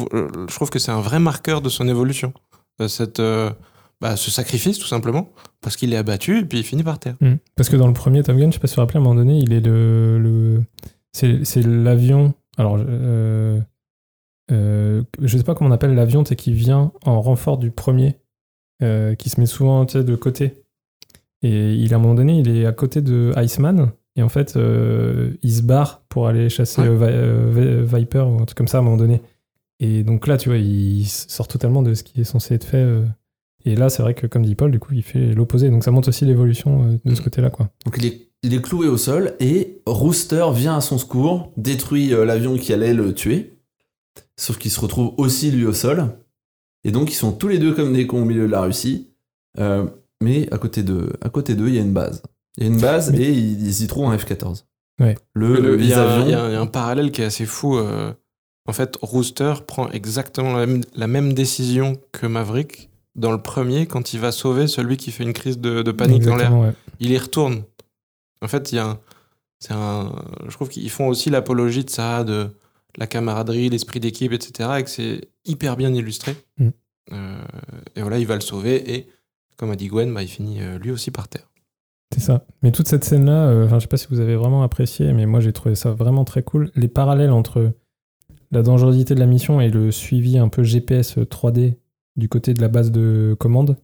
je 0.47 0.53
trouve 0.55 0.69
que 0.69 0.77
c'est 0.79 0.91
un 0.91 1.01
vrai 1.01 1.19
marqueur 1.19 1.61
de 1.61 1.69
son 1.69 1.87
évolution. 1.87 2.33
Cette, 2.87 3.19
euh, 3.19 3.49
bah, 4.01 4.15
ce 4.17 4.31
sacrifice, 4.31 4.77
tout 4.79 4.87
simplement, 4.87 5.29
parce 5.61 5.75
qu'il 5.77 5.93
est 5.93 5.97
abattu 5.97 6.39
et 6.39 6.45
puis 6.45 6.57
il 6.59 6.63
finit 6.63 6.83
par 6.83 6.99
terre. 6.99 7.15
Hmm. 7.21 7.35
Parce 7.55 7.69
que 7.69 7.75
dans 7.77 7.87
le 7.87 7.93
premier 7.93 8.23
Top 8.23 8.35
Gun, 8.37 8.47
je 8.49 8.55
sais 8.55 8.59
pas 8.59 8.67
si 8.67 8.73
vous 8.75 8.81
vous 8.81 8.81
rappelez, 8.81 8.97
à 8.97 9.01
un 9.01 9.03
moment 9.03 9.15
donné, 9.15 9.39
il 9.39 9.53
est 9.53 9.61
le. 9.61 10.19
le 10.19 10.63
c'est 11.13 11.45
c'est 11.45 11.61
l'avion. 11.65 12.33
Alors, 12.57 12.77
euh, 12.79 13.59
euh, 14.51 15.03
je 15.21 15.37
sais 15.37 15.43
pas 15.43 15.55
comment 15.55 15.69
on 15.69 15.73
appelle 15.73 15.93
l'avion, 15.95 16.25
c'est 16.25 16.35
qui 16.35 16.51
vient 16.51 16.91
en 17.05 17.21
renfort 17.21 17.57
du 17.57 17.71
premier, 17.71 18.15
euh, 18.83 19.15
qui 19.15 19.29
se 19.29 19.39
met 19.39 19.45
souvent 19.45 19.85
de 19.85 20.15
côté. 20.15 20.63
Et 21.43 21.73
il, 21.73 21.93
à 21.93 21.97
un 21.97 21.99
moment 21.99 22.13
donné, 22.15 22.39
il 22.39 22.49
est 22.49 22.65
à 22.65 22.71
côté 22.71 23.01
de 23.01 23.33
Iceman. 23.37 23.91
Et 24.17 24.23
en 24.23 24.29
fait, 24.29 24.57
euh, 24.57 25.31
il 25.41 25.53
se 25.53 25.61
barre 25.61 26.03
pour 26.09 26.27
aller 26.27 26.49
chasser 26.49 26.81
Ouais. 26.81 26.87
euh, 26.89 27.49
Vi- 27.53 27.85
Vi- 27.87 27.97
Viper 27.99 28.27
ou 28.27 28.41
un 28.41 28.45
truc 28.45 28.57
comme 28.57 28.67
ça 28.67 28.77
à 28.77 28.81
un 28.81 28.83
moment 28.83 28.97
donné. 28.97 29.21
Et 29.79 30.03
donc 30.03 30.27
là, 30.27 30.37
tu 30.37 30.49
vois, 30.49 30.57
il 30.57 31.05
sort 31.07 31.47
totalement 31.47 31.81
de 31.81 31.93
ce 31.93 32.03
qui 32.03 32.21
est 32.21 32.25
censé 32.25 32.53
être 32.55 32.65
fait. 32.65 32.83
Et 33.65 33.75
là, 33.75 33.89
c'est 33.89 34.01
vrai 34.01 34.13
que, 34.13 34.27
comme 34.27 34.43
dit 34.45 34.55
Paul, 34.55 34.71
du 34.71 34.79
coup, 34.79 34.93
il 34.93 35.03
fait 35.03 35.33
l'opposé. 35.33 35.69
Donc 35.69 35.83
ça 35.83 35.91
montre 35.91 36.09
aussi 36.09 36.25
l'évolution 36.25 36.83
euh, 36.83 36.97
de 37.05 37.15
ce 37.15 37.21
Mm. 37.21 37.23
côté-là, 37.23 37.49
quoi. 37.49 37.69
Donc 37.85 37.95
il 37.97 38.05
est, 38.05 38.27
il 38.43 38.53
est 38.53 38.61
cloué 38.61 38.87
au 38.87 38.97
sol 38.97 39.33
et 39.39 39.81
Rooster 39.85 40.45
vient 40.53 40.75
à 40.77 40.81
son 40.81 40.97
secours, 40.97 41.51
détruit 41.57 42.13
euh, 42.13 42.25
l'avion 42.25 42.57
qui 42.57 42.73
allait 42.73 42.93
le 42.93 43.13
tuer. 43.13 43.53
Sauf 44.37 44.57
qu'il 44.57 44.71
se 44.71 44.79
retrouve 44.79 45.13
aussi 45.17 45.51
lui 45.51 45.65
au 45.65 45.73
sol. 45.73 46.07
Et 46.83 46.91
donc 46.91 47.11
ils 47.11 47.15
sont 47.15 47.31
tous 47.31 47.47
les 47.47 47.59
deux 47.59 47.73
comme 47.73 47.93
des 47.93 48.07
cons 48.07 48.23
au 48.23 48.25
milieu 48.25 48.47
de 48.47 48.51
la 48.51 48.61
Russie. 48.61 49.09
Euh, 49.59 49.85
mais 50.23 50.51
à 50.51 50.57
côté 50.57 50.81
d'eux, 50.83 51.11
à 51.21 51.29
côté 51.29 51.53
d'eux, 51.55 51.67
il 51.67 51.75
y 51.75 51.77
a 51.77 51.81
une 51.81 51.93
base. 51.93 52.23
Il 52.57 52.63
y 52.63 52.67
a 52.67 52.69
une 52.69 52.79
base 52.81 53.11
Mais- 53.11 53.19
et 53.19 53.29
ils, 53.31 53.65
ils 53.67 53.83
y 53.83 53.87
trouvent 53.87 54.05
un 54.09 54.15
F-14. 54.17 54.63
Ouais. 54.99 55.15
Le, 55.33 55.59
Le- 55.59 55.79
Il 55.79 55.87
y, 55.87 55.93
a 55.93 56.01
un- 56.03 56.07
avions. 56.13 56.25
il 56.25 56.31
y 56.31 56.33
a 56.33 56.43
un- 56.43 56.49
il 56.49 56.53
y 56.53 56.55
a 56.55 56.61
un 56.61 56.67
parallèle 56.67 57.11
qui 57.11 57.21
est 57.21 57.25
assez 57.25 57.45
fou. 57.45 57.77
euh, 57.77 58.11
en 58.67 58.73
fait, 58.73 58.97
Rooster 59.01 59.53
prend 59.65 59.89
exactement 59.91 60.53
la 60.53 60.65
même, 60.67 60.81
la 60.95 61.07
même 61.07 61.33
décision 61.33 61.97
que 62.11 62.27
Maverick 62.27 62.89
dans 63.15 63.31
le 63.31 63.41
premier 63.41 63.85
quand 63.87 64.13
il 64.13 64.19
va 64.19 64.31
sauver 64.31 64.67
celui 64.67 64.97
qui 64.97 65.11
fait 65.11 65.23
une 65.23 65.33
crise 65.33 65.59
de, 65.59 65.81
de 65.81 65.91
panique 65.91 66.23
dans 66.23 66.35
l'air. 66.35 66.55
Ouais. 66.55 66.73
Il 66.99 67.11
y 67.11 67.17
retourne. 67.17 67.63
En 68.41 68.47
fait, 68.47 68.71
il 68.71 68.75
y 68.75 68.79
a 68.79 68.87
un, 68.87 68.99
c'est 69.59 69.73
un, 69.73 70.11
je 70.47 70.53
trouve 70.53 70.69
qu'ils 70.69 70.89
font 70.89 71.07
aussi 71.07 71.29
l'apologie 71.29 71.85
de 71.85 71.89
ça, 71.89 72.23
de 72.23 72.49
la 72.97 73.07
camaraderie, 73.07 73.69
l'esprit 73.69 73.99
d'équipe, 73.99 74.33
etc. 74.33 74.69
Et 74.79 74.83
que 74.83 74.89
c'est 74.89 75.29
hyper 75.45 75.77
bien 75.77 75.93
illustré. 75.93 76.35
Mm. 76.57 76.69
Euh, 77.13 77.41
et 77.95 78.01
voilà, 78.01 78.17
il 78.17 78.27
va 78.27 78.35
le 78.35 78.41
sauver 78.41 78.95
et, 78.95 79.07
comme 79.57 79.71
a 79.71 79.75
dit 79.75 79.87
Gwen, 79.87 80.13
bah, 80.13 80.23
il 80.23 80.27
finit 80.27 80.61
euh, 80.61 80.79
lui 80.79 80.91
aussi 80.91 81.11
par 81.11 81.27
terre. 81.27 81.47
C'est 82.13 82.21
ça. 82.21 82.45
Mais 82.61 82.71
toute 82.71 82.87
cette 82.87 83.03
scène-là, 83.03 83.47
euh, 83.47 83.69
je 83.69 83.79
sais 83.79 83.87
pas 83.87 83.97
si 83.97 84.07
vous 84.09 84.19
avez 84.19 84.35
vraiment 84.35 84.63
apprécié, 84.63 85.13
mais 85.13 85.25
moi 85.25 85.39
j'ai 85.39 85.53
trouvé 85.53 85.75
ça 85.75 85.91
vraiment 85.91 86.25
très 86.25 86.43
cool. 86.43 86.71
Les 86.75 86.87
parallèles 86.87 87.31
entre 87.31 87.71
la 88.51 88.63
dangerosité 88.63 89.15
de 89.15 89.19
la 89.19 89.27
mission 89.27 89.61
et 89.61 89.69
le 89.69 89.91
suivi 89.91 90.37
un 90.37 90.49
peu 90.49 90.63
GPS 90.63 91.17
3D 91.17 91.75
du 92.21 92.29
côté 92.29 92.53
de 92.53 92.61
la 92.61 92.69
base 92.69 92.91
de 92.91 93.35
commande 93.37 93.75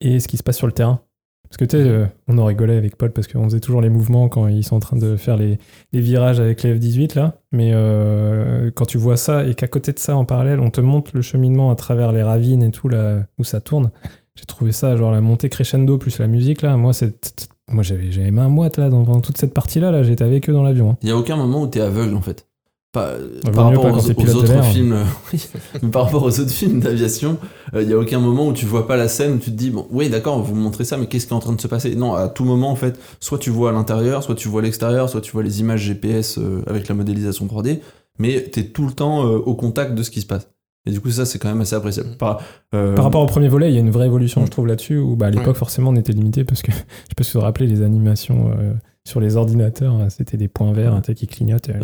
et 0.00 0.20
ce 0.20 0.28
qui 0.28 0.36
se 0.36 0.42
passe 0.44 0.56
sur 0.58 0.66
le 0.68 0.72
terrain. 0.72 1.00
Parce 1.48 1.56
que 1.56 1.64
tu 1.64 1.78
sais, 1.78 1.82
euh, 1.82 2.04
on 2.28 2.36
en 2.36 2.44
rigolait 2.44 2.76
avec 2.76 2.96
Paul 2.96 3.10
parce 3.10 3.26
qu'on 3.26 3.44
faisait 3.44 3.60
toujours 3.60 3.80
les 3.80 3.88
mouvements 3.88 4.28
quand 4.28 4.48
ils 4.48 4.62
sont 4.62 4.76
en 4.76 4.80
train 4.80 4.98
de 4.98 5.16
faire 5.16 5.38
les, 5.38 5.58
les 5.94 6.00
virages 6.02 6.40
avec 6.40 6.62
les 6.62 6.74
F-18 6.78 7.16
là. 7.16 7.40
Mais 7.52 7.70
euh, 7.72 8.70
quand 8.74 8.84
tu 8.84 8.98
vois 8.98 9.16
ça 9.16 9.46
et 9.46 9.54
qu'à 9.54 9.66
côté 9.66 9.92
de 9.92 9.98
ça 9.98 10.14
en 10.14 10.26
parallèle, 10.26 10.60
on 10.60 10.70
te 10.70 10.82
montre 10.82 11.12
le 11.14 11.22
cheminement 11.22 11.70
à 11.70 11.74
travers 11.74 12.12
les 12.12 12.22
ravines 12.22 12.62
et 12.62 12.70
tout 12.70 12.88
là 12.88 13.20
où 13.38 13.44
ça 13.44 13.62
tourne, 13.62 13.90
j'ai 14.34 14.44
trouvé 14.44 14.72
ça, 14.72 14.94
genre 14.96 15.10
la 15.10 15.22
montée 15.22 15.48
crescendo 15.48 15.96
plus 15.96 16.18
la 16.18 16.26
musique 16.26 16.60
là. 16.60 16.76
Moi, 16.76 16.92
c'est, 16.92 17.48
moi 17.70 17.82
j'avais, 17.82 18.12
j'avais 18.12 18.30
main 18.30 18.48
moite 18.50 18.76
là 18.76 18.90
dans, 18.90 19.20
toute 19.22 19.38
cette 19.38 19.54
partie 19.54 19.80
là. 19.80 19.90
là 19.90 20.02
j'étais 20.02 20.24
avec 20.24 20.50
eux 20.50 20.52
dans 20.52 20.62
l'avion. 20.62 20.90
hein. 20.90 20.96
Il 21.02 21.06
n'y 21.06 21.12
a 21.12 21.16
aucun 21.16 21.36
moment 21.36 21.62
où 21.62 21.66
t'es 21.66 21.80
aveugle 21.80 22.14
en 22.14 22.20
fait. 22.22 22.46
Pas, 22.90 23.08
euh, 23.08 23.40
par 23.52 23.66
rapport 23.66 23.82
pas 23.82 23.90
aux, 23.98 24.34
autres 24.34 24.64
films, 24.64 24.92
euh, 24.92 25.04
oui, 25.30 25.46
mais 25.82 25.90
par 25.90 26.06
rapport 26.06 26.22
aux 26.22 26.40
autres 26.40 26.50
films 26.50 26.80
d'aviation, 26.80 27.36
il 27.74 27.86
n'y 27.86 27.92
a 27.92 27.98
aucun 27.98 28.18
moment 28.18 28.48
où 28.48 28.54
tu 28.54 28.64
vois 28.64 28.86
pas 28.86 28.96
la 28.96 29.08
scène 29.08 29.34
où 29.34 29.38
tu 29.38 29.50
te 29.50 29.56
dis 29.56 29.68
bon, 29.68 29.86
oui 29.90 30.08
d'accord, 30.08 30.42
vous 30.42 30.54
me 30.54 30.60
montrez 30.60 30.84
ça, 30.84 30.96
mais 30.96 31.06
qu'est-ce 31.06 31.26
qui 31.26 31.34
est 31.34 31.36
en 31.36 31.40
train 31.40 31.52
de 31.52 31.60
se 31.60 31.68
passer? 31.68 31.94
Non, 31.96 32.14
à 32.14 32.28
tout 32.28 32.46
moment 32.46 32.70
en 32.70 32.76
fait, 32.76 32.98
soit 33.20 33.36
tu 33.38 33.50
vois 33.50 33.72
l'intérieur, 33.72 34.22
soit 34.22 34.34
tu 34.34 34.48
vois 34.48 34.62
l'extérieur, 34.62 35.10
soit 35.10 35.20
tu 35.20 35.32
vois 35.32 35.42
les 35.42 35.60
images 35.60 35.82
GPS 35.82 36.38
euh, 36.38 36.62
avec 36.66 36.88
la 36.88 36.94
modélisation 36.94 37.44
3D, 37.44 37.80
mais 38.18 38.44
t'es 38.44 38.64
tout 38.64 38.86
le 38.86 38.92
temps 38.92 39.26
euh, 39.26 39.36
au 39.36 39.54
contact 39.54 39.94
de 39.94 40.02
ce 40.02 40.10
qui 40.10 40.22
se 40.22 40.26
passe. 40.26 40.48
Et 40.88 40.90
du 40.90 41.00
coup, 41.00 41.10
ça, 41.10 41.26
c'est 41.26 41.38
quand 41.38 41.48
même 41.48 41.60
assez 41.60 41.76
appréciable. 41.76 42.16
Par, 42.18 42.40
euh, 42.74 42.94
Par 42.94 43.04
rapport 43.04 43.20
au 43.22 43.26
premier 43.26 43.48
volet, 43.48 43.70
il 43.70 43.74
y 43.74 43.76
a 43.76 43.80
une 43.80 43.90
vraie 43.90 44.06
évolution, 44.06 44.40
Mm. 44.40 44.46
je 44.46 44.50
trouve, 44.50 44.66
là-dessus, 44.66 44.96
où 44.98 45.16
bah, 45.16 45.26
à 45.26 45.30
l'époque, 45.30 45.48
Ouais. 45.48 45.54
forcément, 45.54 45.90
on 45.90 45.96
était 45.96 46.14
limité 46.14 46.44
parce 46.44 46.62
que, 46.62 46.72
je 46.72 46.76
sais 46.78 46.84
pas 47.14 47.24
si 47.24 47.32
vous 47.34 47.40
vous 47.40 47.44
rappelez, 47.44 47.66
les 47.66 47.82
animations 47.82 48.50
euh, 48.58 48.72
sur 49.06 49.20
les 49.20 49.36
ordinateurs, 49.36 49.96
euh, 50.00 50.06
c'était 50.08 50.38
des 50.38 50.48
points 50.48 50.72
verts 50.72 50.94
Ouais. 50.94 51.00
hein, 51.06 51.14
qui 51.14 51.26
clignotent. 51.26 51.68
euh. 51.68 51.74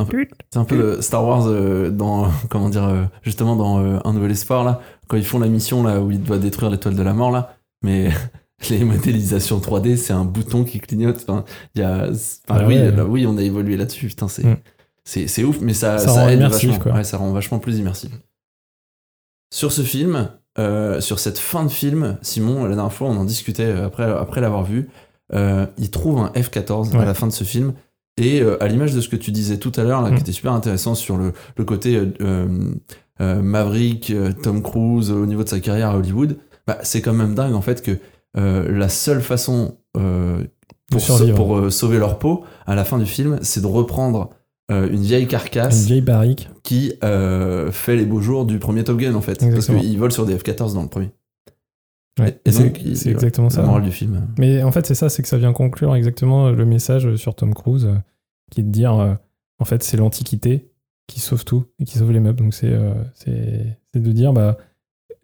C'est 0.51 0.59
un 0.59 0.65
peu 0.65 0.77
le 0.79 1.03
Star 1.03 1.23
Wars 1.27 1.45
dans, 1.93 2.29
comment 2.49 2.71
dire, 2.71 2.85
euh, 2.85 3.05
justement 3.23 3.57
dans 3.57 3.79
euh, 3.79 3.99
Un 4.07 4.15
Nouvel 4.15 4.31
Espoir, 4.31 4.65
là, 4.65 4.81
quand 5.07 5.19
ils 5.19 5.25
font 5.25 5.39
la 5.39 5.49
mission 5.49 5.83
là 5.83 6.01
où 6.01 6.11
ils 6.11 6.23
doivent 6.23 6.41
détruire 6.41 6.71
l'étoile 6.71 6.95
de 6.97 7.03
la 7.03 7.13
mort, 7.13 7.31
là, 7.31 7.57
mais 7.83 8.09
les 8.71 8.85
modélisations 8.85 9.59
3D, 9.59 9.97
c'est 9.97 10.15
un 10.15 10.25
bouton 10.25 10.65
qui 10.65 10.81
clignote. 10.81 11.23
Enfin, 11.29 11.45
y 11.75 11.83
a, 11.83 12.09
enfin, 12.11 12.15
Ah 12.49 12.65
oui, 12.67 12.77
ouais. 12.77 12.91
là, 12.91 13.05
oui, 13.05 13.27
on 13.27 13.37
a 13.37 13.43
évolué 13.43 13.77
là-dessus, 13.77 14.07
putain, 14.07 14.29
c'est. 14.29 14.45
Mm. 14.45 14.57
C'est, 15.07 15.45
ouf, 15.45 15.61
mais 15.61 15.75
ça, 15.75 15.99
Ça 15.99 16.09
ça, 16.09 16.23
rend 16.23 16.29
aide 16.31 16.39
immersif, 16.39 16.71
vachement. 16.71 16.83
quoi. 16.83 16.93
Ouais, 16.95 17.05
ça 17.05 17.19
rend 17.19 17.31
vachement 17.31 17.59
plus 17.59 17.79
immersif. 17.79 18.11
Sur 19.55 19.71
ce 19.71 19.83
film, 19.83 20.31
euh, 20.59 21.01
sur 21.01 21.21
cette 21.21 21.39
fin 21.39 21.63
de 21.63 21.69
film, 21.69 22.19
Simon, 22.23 22.65
la 22.65 22.75
dernière 22.75 22.93
fois, 22.93 23.07
on 23.07 23.17
en 23.17 23.25
discutait 23.25 23.71
après, 23.71 24.03
après 24.03 24.41
l'avoir 24.41 24.65
vu. 24.65 24.89
euh, 25.33 25.65
il 25.79 25.93
trouve 25.93 26.19
un 26.19 26.33
F-14 26.35 26.97
à 26.99 27.05
la 27.05 27.15
fin 27.15 27.29
de 27.29 27.33
ce 27.33 27.45
film. 27.45 27.73
Et 28.21 28.41
euh, 28.41 28.61
à 28.61 28.67
l'image 28.67 28.95
de 28.95 29.01
ce 29.01 29.09
que 29.09 29.15
tu 29.15 29.31
disais 29.31 29.59
tout 29.59 29.71
à 29.77 29.85
l'heure, 29.85 30.03
là, 30.03 30.11
Mm. 30.11 30.15
qui 30.17 30.21
était 30.23 30.33
super 30.33 30.53
intéressant 30.55 30.97
sur 30.97 31.17
le, 31.17 31.33
le 31.57 31.65
côté 31.65 32.01
Maverick, 33.21 34.13
Tom 34.43 34.61
Cruise, 34.61 35.13
au 35.13 35.25
niveau 35.25 35.45
de 35.45 35.49
sa 35.49 35.61
carrière 35.61 35.91
à 35.91 35.99
Hollywood, 35.99 36.37
bah, 36.67 36.79
c'est 36.83 37.01
quand 37.01 37.13
même 37.15 37.37
dingue 37.37 37.55
en 37.55 37.63
fait 37.63 37.81
que 37.81 37.99
la 38.35 38.89
seule 38.89 39.23
façon 39.23 39.77
pour, 40.91 41.73
sauver 41.73 41.99
leur 41.99 42.19
peau 42.19 42.43
à 42.67 42.75
la 42.75 42.85
fin 42.85 42.99
du 42.99 43.07
film, 43.07 43.39
c'est 43.43 43.61
de 43.61 43.67
reprendre 43.67 44.31
euh, 44.71 44.89
une 44.91 45.01
vieille 45.03 45.23
Une 45.25 45.29
carcasse 45.29 45.85
vieille 45.87 46.01
barrique. 46.01 46.49
qui 46.63 46.95
euh, 47.05 47.71
fait 47.71 47.97
les 47.97 48.07
beaux 48.07 48.21
jours 48.21 48.45
du 48.47 48.59
premier 48.59 48.83
Top 48.85 48.99
Gun 48.99 49.15
en 49.15 49.21
fait. 49.21 49.43
Exactement. 49.43 49.79
Parce 49.79 49.87
qu'ils 49.87 49.99
volent 49.99 50.13
sur 50.15 50.27
des 50.27 50.37
F-14 50.37 50.75
dans 50.75 50.83
le 50.83 50.89
premier. 50.89 51.11
Ouais, 52.21 52.41
Et 52.45 52.53
c'est- 52.53 52.63
donc, 52.65 52.81
il- 52.85 52.97
c'est 52.97 53.11
exactement 53.11 53.49
la 53.49 53.55
ça. 53.55 53.63
morale 53.63 53.83
du 53.83 53.91
film. 53.91 54.29
Mais 54.39 54.63
en 54.63 54.71
fait, 54.71 54.87
c'est 54.87 54.95
ça, 54.95 55.09
c'est 55.09 55.23
que 55.23 55.29
ça 55.29 55.37
vient 55.37 55.53
conclure 55.53 55.95
exactement 55.97 56.51
le 56.51 56.65
message 56.65 57.17
sur 57.17 57.35
Tom 57.35 57.53
Cruise, 57.55 57.87
euh, 57.87 57.97
qui 58.53 58.61
est 58.61 58.65
de 58.65 58.71
dire, 58.71 58.95
euh, 58.95 59.15
en 59.59 59.65
fait, 59.65 59.83
c'est 59.83 59.97
l'Antiquité 59.97 60.71
qui 61.09 61.19
sauve 61.21 61.45
tout 61.45 61.65
et 61.81 61.85
qui 61.85 61.99
sauve 61.99 62.13
les 62.13 62.21
meubles. 62.21 62.39
Donc 62.39 62.55
c'est 62.55 62.71
euh, 62.73 62.95
de 63.27 64.13
dire, 64.13 64.33
bah, 64.33 64.57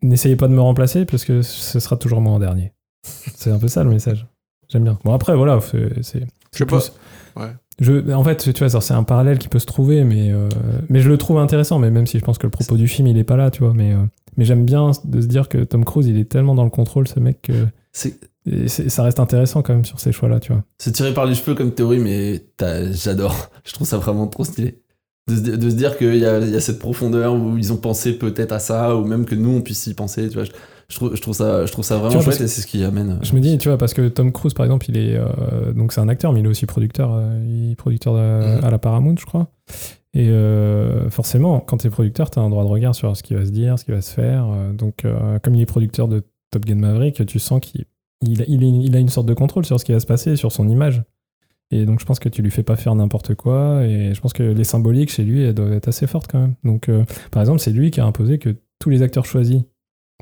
n'essayez 0.02 0.36
pas 0.36 0.48
de 0.48 0.52
me 0.52 0.60
remplacer 0.60 1.04
parce 1.04 1.24
que 1.24 1.42
ce 1.42 1.78
sera 1.80 1.96
toujours 1.96 2.20
moi 2.20 2.32
en 2.32 2.38
dernier. 2.40 2.72
c'est 3.02 3.50
un 3.50 3.58
peu 3.58 3.68
ça 3.68 3.84
le 3.84 3.90
message. 3.90 4.26
J'aime 4.68 4.84
bien. 4.84 4.98
Bon 5.04 5.14
après, 5.14 5.34
voilà, 5.36 5.58
c'est 6.02 6.20
Je 6.52 6.58
sais 6.58 6.66
pas. 6.66 6.78
plus- 6.80 6.92
Ouais. 7.36 7.52
Je, 7.80 8.12
en 8.12 8.22
fait, 8.24 8.52
tu 8.52 8.64
vois, 8.64 8.80
c'est 8.80 8.92
un 8.94 9.02
parallèle 9.02 9.38
qui 9.38 9.48
peut 9.48 9.58
se 9.58 9.66
trouver, 9.66 10.04
mais, 10.04 10.30
euh, 10.32 10.48
mais 10.90 11.00
je 11.00 11.08
le 11.08 11.16
trouve 11.16 11.38
intéressant, 11.38 11.78
mais 11.78 11.90
même 11.90 12.06
si 12.06 12.18
je 12.18 12.24
pense 12.24 12.36
que 12.38 12.46
le 12.46 12.50
propos 12.50 12.76
du 12.76 12.86
film, 12.88 13.08
il 13.08 13.16
est 13.18 13.24
pas 13.24 13.36
là, 13.36 13.50
tu 13.50 13.62
vois. 13.64 13.72
Mais, 13.74 13.92
euh, 13.92 13.98
mais 14.36 14.44
j'aime 14.44 14.64
bien 14.66 14.90
de 15.04 15.20
se 15.20 15.26
dire 15.26 15.48
que 15.48 15.58
Tom 15.64 15.84
Cruise, 15.84 16.06
il 16.06 16.18
est 16.18 16.26
tellement 16.30 16.54
dans 16.54 16.64
le 16.64 16.70
contrôle, 16.70 17.08
ce 17.08 17.18
mec, 17.20 17.40
que 17.42 17.66
et 18.46 18.68
ça 18.68 19.02
reste 19.02 19.20
intéressant 19.20 19.62
quand 19.62 19.74
même 19.74 19.84
sur 19.84 20.00
ces 20.00 20.12
choix-là, 20.12 20.40
tu 20.40 20.52
vois. 20.52 20.62
c'est 20.78 20.92
tiré 20.92 21.12
par 21.12 21.26
les 21.26 21.34
cheveux 21.34 21.54
comme 21.54 21.72
théorie, 21.72 21.98
mais 21.98 22.42
j'adore. 22.92 23.50
Je 23.64 23.72
trouve 23.72 23.86
ça 23.86 23.98
vraiment 23.98 24.26
trop 24.26 24.44
stylé. 24.44 24.80
De 25.28 25.36
se, 25.36 25.40
di- 25.42 25.58
de 25.58 25.70
se 25.70 25.74
dire 25.74 25.96
qu'il 25.98 26.16
y 26.16 26.24
a, 26.24 26.38
il 26.40 26.50
y 26.50 26.56
a 26.56 26.60
cette 26.60 26.78
profondeur 26.78 27.34
où 27.34 27.56
ils 27.58 27.72
ont 27.72 27.76
pensé 27.76 28.14
peut-être 28.18 28.52
à 28.52 28.58
ça, 28.58 28.96
ou 28.96 29.04
même 29.04 29.26
que 29.26 29.34
nous 29.34 29.50
on 29.50 29.60
puisse 29.62 29.86
y 29.86 29.94
penser. 29.94 30.28
Tu 30.28 30.34
vois, 30.34 30.44
je, 30.44 30.52
je 30.90 30.96
trouve, 30.96 31.14
je 31.16 31.20
trouve 31.22 31.34
ça, 31.34 31.64
je 31.64 31.72
trouve 31.72 31.84
ça 31.84 31.96
vraiment 31.96 32.10
vois, 32.18 32.22
chouette 32.32 32.40
et 32.42 32.48
c'est 32.48 32.60
ce 32.60 32.66
qui 32.66 32.84
amène. 32.84 33.12
euh, 33.12 33.16
Je 33.22 33.34
me 33.34 33.40
dis, 33.40 33.56
tu 33.56 33.68
vois, 33.68 33.78
parce 33.78 33.94
que 33.94 34.08
Tom 34.08 34.32
Cruise, 34.32 34.52
par 34.52 34.66
exemple, 34.66 34.86
il 34.90 34.96
est 34.98 35.16
euh, 35.16 35.72
donc 35.72 35.92
c'est 35.92 36.00
un 36.02 36.08
acteur, 36.08 36.32
mais 36.32 36.40
il 36.40 36.46
est 36.46 36.48
aussi 36.50 36.66
producteur, 36.66 37.12
euh, 37.14 37.42
il 37.48 37.72
est 37.72 37.76
producteur 37.76 38.12
de- 38.14 38.58
Mhm. 38.58 38.64
à 38.64 38.70
la 38.70 38.78
Paramount, 38.78 39.14
je 39.18 39.24
crois. 39.24 39.48
Et 40.12 40.28
euh, 40.28 41.08
forcément, 41.08 41.60
quand 41.60 41.76
tu 41.78 41.86
es 41.86 41.90
producteur, 41.90 42.30
tu 42.30 42.38
as 42.38 42.42
un 42.42 42.50
droit 42.50 42.64
de 42.64 42.68
regard 42.68 42.94
sur 42.94 43.16
ce 43.16 43.22
qui 43.22 43.34
va 43.34 43.44
se 43.46 43.50
dire, 43.50 43.78
ce 43.78 43.84
qui 43.84 43.92
va 43.92 44.02
se 44.02 44.12
faire. 44.12 44.46
Donc, 44.74 45.06
comme 45.42 45.54
il 45.54 45.60
est 45.62 45.66
producteur 45.66 46.08
de 46.08 46.24
Top 46.50 46.64
Gun 46.66 46.74
Maverick, 46.76 47.24
tu 47.26 47.38
sens 47.38 47.60
qu'il 47.60 47.84
il, 48.22 48.44
il 48.84 48.96
a 48.96 48.98
une 48.98 49.08
sorte 49.08 49.26
de 49.28 49.34
contrôle 49.34 49.64
sur 49.64 49.78
ce 49.80 49.84
qui 49.84 49.92
va 49.92 50.00
se 50.00 50.06
passer, 50.06 50.34
sur 50.36 50.50
son 50.52 50.68
image. 50.68 51.02
Et 51.70 51.86
donc, 51.86 52.00
je 52.00 52.04
pense 52.04 52.18
que 52.18 52.28
tu 52.28 52.42
lui 52.42 52.50
fais 52.50 52.64
pas 52.64 52.74
faire 52.74 52.94
n'importe 52.96 53.36
quoi. 53.36 53.84
Et 53.86 54.12
je 54.12 54.20
pense 54.20 54.32
que 54.32 54.42
les 54.42 54.64
symboliques 54.64 55.10
chez 55.12 55.22
lui, 55.22 55.44
elles 55.44 55.54
doivent 55.54 55.72
être 55.72 55.86
assez 55.88 56.08
fortes 56.08 56.28
quand 56.30 56.40
même. 56.40 56.54
Donc, 56.64 56.88
euh, 56.88 57.04
par 57.30 57.40
exemple, 57.40 57.60
c'est 57.60 57.70
lui 57.70 57.92
qui 57.92 58.00
a 58.00 58.04
imposé 58.04 58.38
que 58.38 58.56
tous 58.80 58.90
les 58.90 59.02
acteurs 59.02 59.24
choisis 59.24 59.62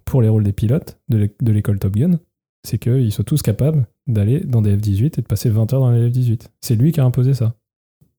pour 0.05 0.23
les 0.23 0.29
rôles 0.29 0.45
des 0.45 0.53
pilotes 0.53 0.99
de 1.09 1.19
l'é- 1.19 1.35
de 1.41 1.53
l'école 1.53 1.79
Top 1.79 1.95
Gun, 1.97 2.19
c'est 2.67 2.79
qu'ils 2.79 3.13
soient 3.13 3.25
tous 3.25 3.43
capables 3.43 3.87
d'aller 4.07 4.41
dans 4.41 4.63
des 4.63 4.77
F-18 4.77 5.19
et 5.19 5.23
de 5.23 5.27
passer 5.27 5.49
20 5.51 5.73
heures 5.73 5.81
dans 5.81 5.91
les 5.91 6.09
F-18. 6.11 6.49
C'est 6.61 6.77
lui 6.77 6.93
qui 6.93 7.01
a 7.01 7.05
imposé 7.05 7.35
ça. 7.35 7.55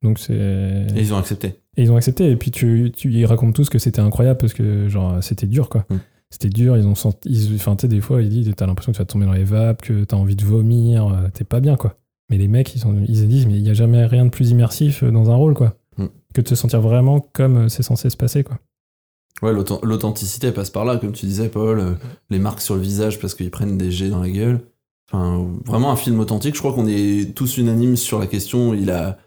Donc 0.02 0.18
c'est. 0.20 0.34
Et 0.96 1.00
ils 1.02 1.14
ont 1.14 1.18
accepté. 1.18 1.48
Et 1.78 1.84
ils 1.84 1.92
ont 1.92 1.98
accepté. 1.98 2.30
Et 2.32 2.36
puis 2.38 2.52
tu, 2.52 2.92
tu 2.96 3.12
ils 3.12 3.26
racontent 3.26 3.52
tous 3.52 3.70
que 3.70 3.80
c'était 3.80 4.00
incroyable 4.02 4.38
parce 4.40 4.54
que 4.54 4.88
genre 4.88 5.22
c'était 5.24 5.48
dur 5.48 5.68
quoi. 5.70 5.86
Mm. 5.90 5.96
C'était 6.30 6.50
dur. 6.50 6.78
Ils 6.78 6.86
ont 6.88 6.96
senti. 6.96 7.30
ils- 7.30 7.56
Enfin 7.56 7.76
tu 7.76 7.82
sais 7.82 7.88
des 7.90 8.00
fois 8.02 8.22
ils 8.22 8.30
disent 8.30 8.54
t'as 8.56 8.66
l'impression 8.66 8.92
que 8.94 8.98
tu 8.98 9.02
vas 9.02 9.06
tomber 9.06 9.26
dans 9.26 9.34
les 9.34 9.44
vapes, 9.44 9.82
que 9.82 10.04
t'as 10.06 10.16
envie 10.16 10.36
de 10.38 10.46
vomir, 10.46 11.08
euh, 11.08 11.28
t'es 11.34 11.44
pas 11.44 11.60
bien 11.60 11.76
quoi. 11.76 11.98
Mais 12.30 12.38
les 12.38 12.48
mecs 12.48 12.74
ils, 12.76 12.80
sont, 12.80 12.96
ils 13.08 13.28
disent 13.28 13.48
mais 13.48 13.56
il 13.56 13.66
y 13.66 13.70
a 13.70 13.74
jamais 13.74 14.06
rien 14.06 14.24
de 14.26 14.30
plus 14.30 14.52
immersif 14.52 15.04
euh, 15.04 15.12
dans 15.12 15.32
un 15.32 15.36
rôle 15.36 15.54
quoi. 15.54 15.76
Mm. 15.98 16.06
Que 16.34 16.42
de 16.42 16.48
se 16.48 16.56
sentir 16.56 16.80
vraiment 16.80 17.20
comme 17.34 17.58
euh, 17.58 17.68
c'est 17.70 17.84
censé 17.84 18.10
se 18.10 18.18
passer 18.18 18.44
quoi. 18.46 18.58
Ouais, 19.42 19.54
l'authent- 19.54 19.80
l'authenticité 19.84 20.52
passe 20.52 20.70
par 20.70 20.84
là, 20.86 20.98
comme 20.98 21.12
tu 21.14 21.26
disais, 21.26 21.50
Paul. 21.50 21.80
euh, 21.80 21.92
les 22.30 22.40
marques 22.40 22.62
sur 22.62 22.76
le 22.76 22.82
visage 22.82 23.20
parce 23.20 23.34
qu'ils 23.36 23.52
prennent 23.52 23.78
des 23.78 23.92
jets 23.92 24.10
dans 24.10 24.20
la 24.22 24.30
gueule. 24.30 24.62
Enfin, 25.12 25.48
vraiment 25.66 25.92
un 25.92 25.96
film 25.96 26.20
authentique. 26.20 26.56
Je 26.56 26.60
crois 26.60 26.74
qu'on 26.74 26.88
est 26.88 27.34
tous 27.36 27.58
unanimes 27.58 27.96
sur 27.96 28.20
la 28.20 28.28
question. 28.28 28.74
Il 28.74 28.92
a, 28.92 29.18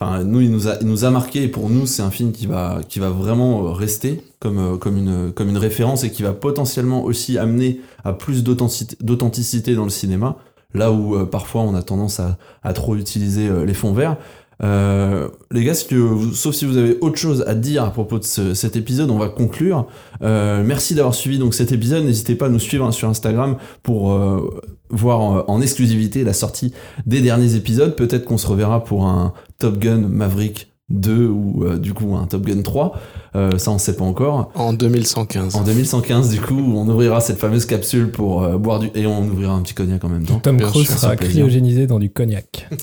enfin, 0.00 0.24
nous, 0.24 0.40
il 0.40 0.50
nous 0.50 0.68
a, 0.68 0.76
il 0.80 0.86
nous 0.86 1.04
a 1.04 1.10
marqué. 1.10 1.44
Et 1.44 1.48
pour 1.48 1.70
nous, 1.70 1.86
c'est 1.86 2.02
un 2.02 2.10
film 2.10 2.32
qui 2.32 2.46
va, 2.46 2.80
qui 2.88 2.98
va 2.98 3.10
vraiment 3.10 3.64
euh, 3.66 3.70
rester 3.70 4.22
comme, 4.40 4.58
euh, 4.58 4.76
comme 4.76 4.96
une, 4.98 5.32
comme 5.32 5.48
une 5.48 5.56
référence 5.58 6.02
et 6.04 6.10
qui 6.10 6.22
va 6.22 6.32
potentiellement 6.32 7.04
aussi 7.04 7.38
amener 7.38 7.80
à 8.04 8.12
plus 8.12 8.42
d'authenticité, 8.42 8.96
d'authenticité 9.00 9.74
dans 9.74 9.84
le 9.84 9.90
cinéma. 9.90 10.36
Là 10.74 10.92
où 10.92 11.16
euh, 11.16 11.24
parfois 11.26 11.62
on 11.62 11.74
a 11.74 11.82
tendance 11.82 12.20
à, 12.20 12.38
à 12.62 12.72
trop 12.72 12.96
utiliser 12.96 13.48
euh, 13.48 13.64
les 13.64 13.74
fonds 13.74 13.92
verts. 13.92 14.16
Euh, 14.62 15.28
les 15.50 15.64
gars, 15.64 15.74
si 15.74 15.94
vous- 15.94 16.34
sauf 16.34 16.54
si 16.54 16.64
vous 16.66 16.76
avez 16.76 16.98
autre 17.00 17.16
chose 17.16 17.44
à 17.46 17.54
dire 17.54 17.82
à 17.84 17.90
propos 17.90 18.18
de 18.18 18.24
ce- 18.24 18.52
cet 18.54 18.76
épisode, 18.76 19.10
on 19.10 19.18
va 19.18 19.28
conclure. 19.28 19.86
Euh, 20.22 20.62
merci 20.64 20.94
d'avoir 20.94 21.14
suivi 21.14 21.38
donc 21.38 21.54
cet 21.54 21.72
épisode. 21.72 22.04
N'hésitez 22.04 22.34
pas 22.34 22.46
à 22.46 22.48
nous 22.50 22.58
suivre 22.58 22.84
hein, 22.86 22.92
sur 22.92 23.08
Instagram 23.08 23.56
pour 23.82 24.12
euh, 24.12 24.60
voir 24.90 25.48
en 25.48 25.60
exclusivité 25.62 26.24
la 26.24 26.32
sortie 26.34 26.72
des 27.06 27.20
derniers 27.22 27.54
épisodes. 27.54 27.96
Peut-être 27.96 28.24
qu'on 28.26 28.38
se 28.38 28.46
reverra 28.46 28.84
pour 28.84 29.06
un 29.06 29.32
Top 29.58 29.78
Gun 29.78 29.98
Maverick 30.08 30.66
2 30.90 31.26
ou 31.28 31.64
euh, 31.64 31.78
du 31.78 31.94
coup 31.94 32.16
un 32.16 32.26
Top 32.26 32.42
Gun 32.44 32.62
3. 32.62 32.98
Euh, 33.36 33.56
ça, 33.58 33.70
on 33.70 33.78
sait 33.78 33.94
pas 33.96 34.04
encore. 34.04 34.50
En 34.56 34.72
2115. 34.72 35.54
En 35.54 35.62
2115, 35.62 36.30
du 36.30 36.40
coup, 36.40 36.58
on 36.58 36.86
ouvrira 36.88 37.20
cette 37.20 37.38
fameuse 37.38 37.64
capsule 37.64 38.10
pour 38.10 38.42
euh, 38.42 38.58
boire 38.58 38.80
du 38.80 38.90
et 38.94 39.06
on 39.06 39.22
ouvrira 39.26 39.54
un 39.54 39.62
petit 39.62 39.74
cognac 39.74 40.04
en 40.04 40.08
même 40.08 40.24
temps. 40.26 40.40
Tom 40.40 40.58
Cruise 40.60 40.88
sera 40.88 41.16
cryogénisé 41.16 41.86
dans 41.86 41.98
du 42.00 42.10
cognac. 42.10 42.68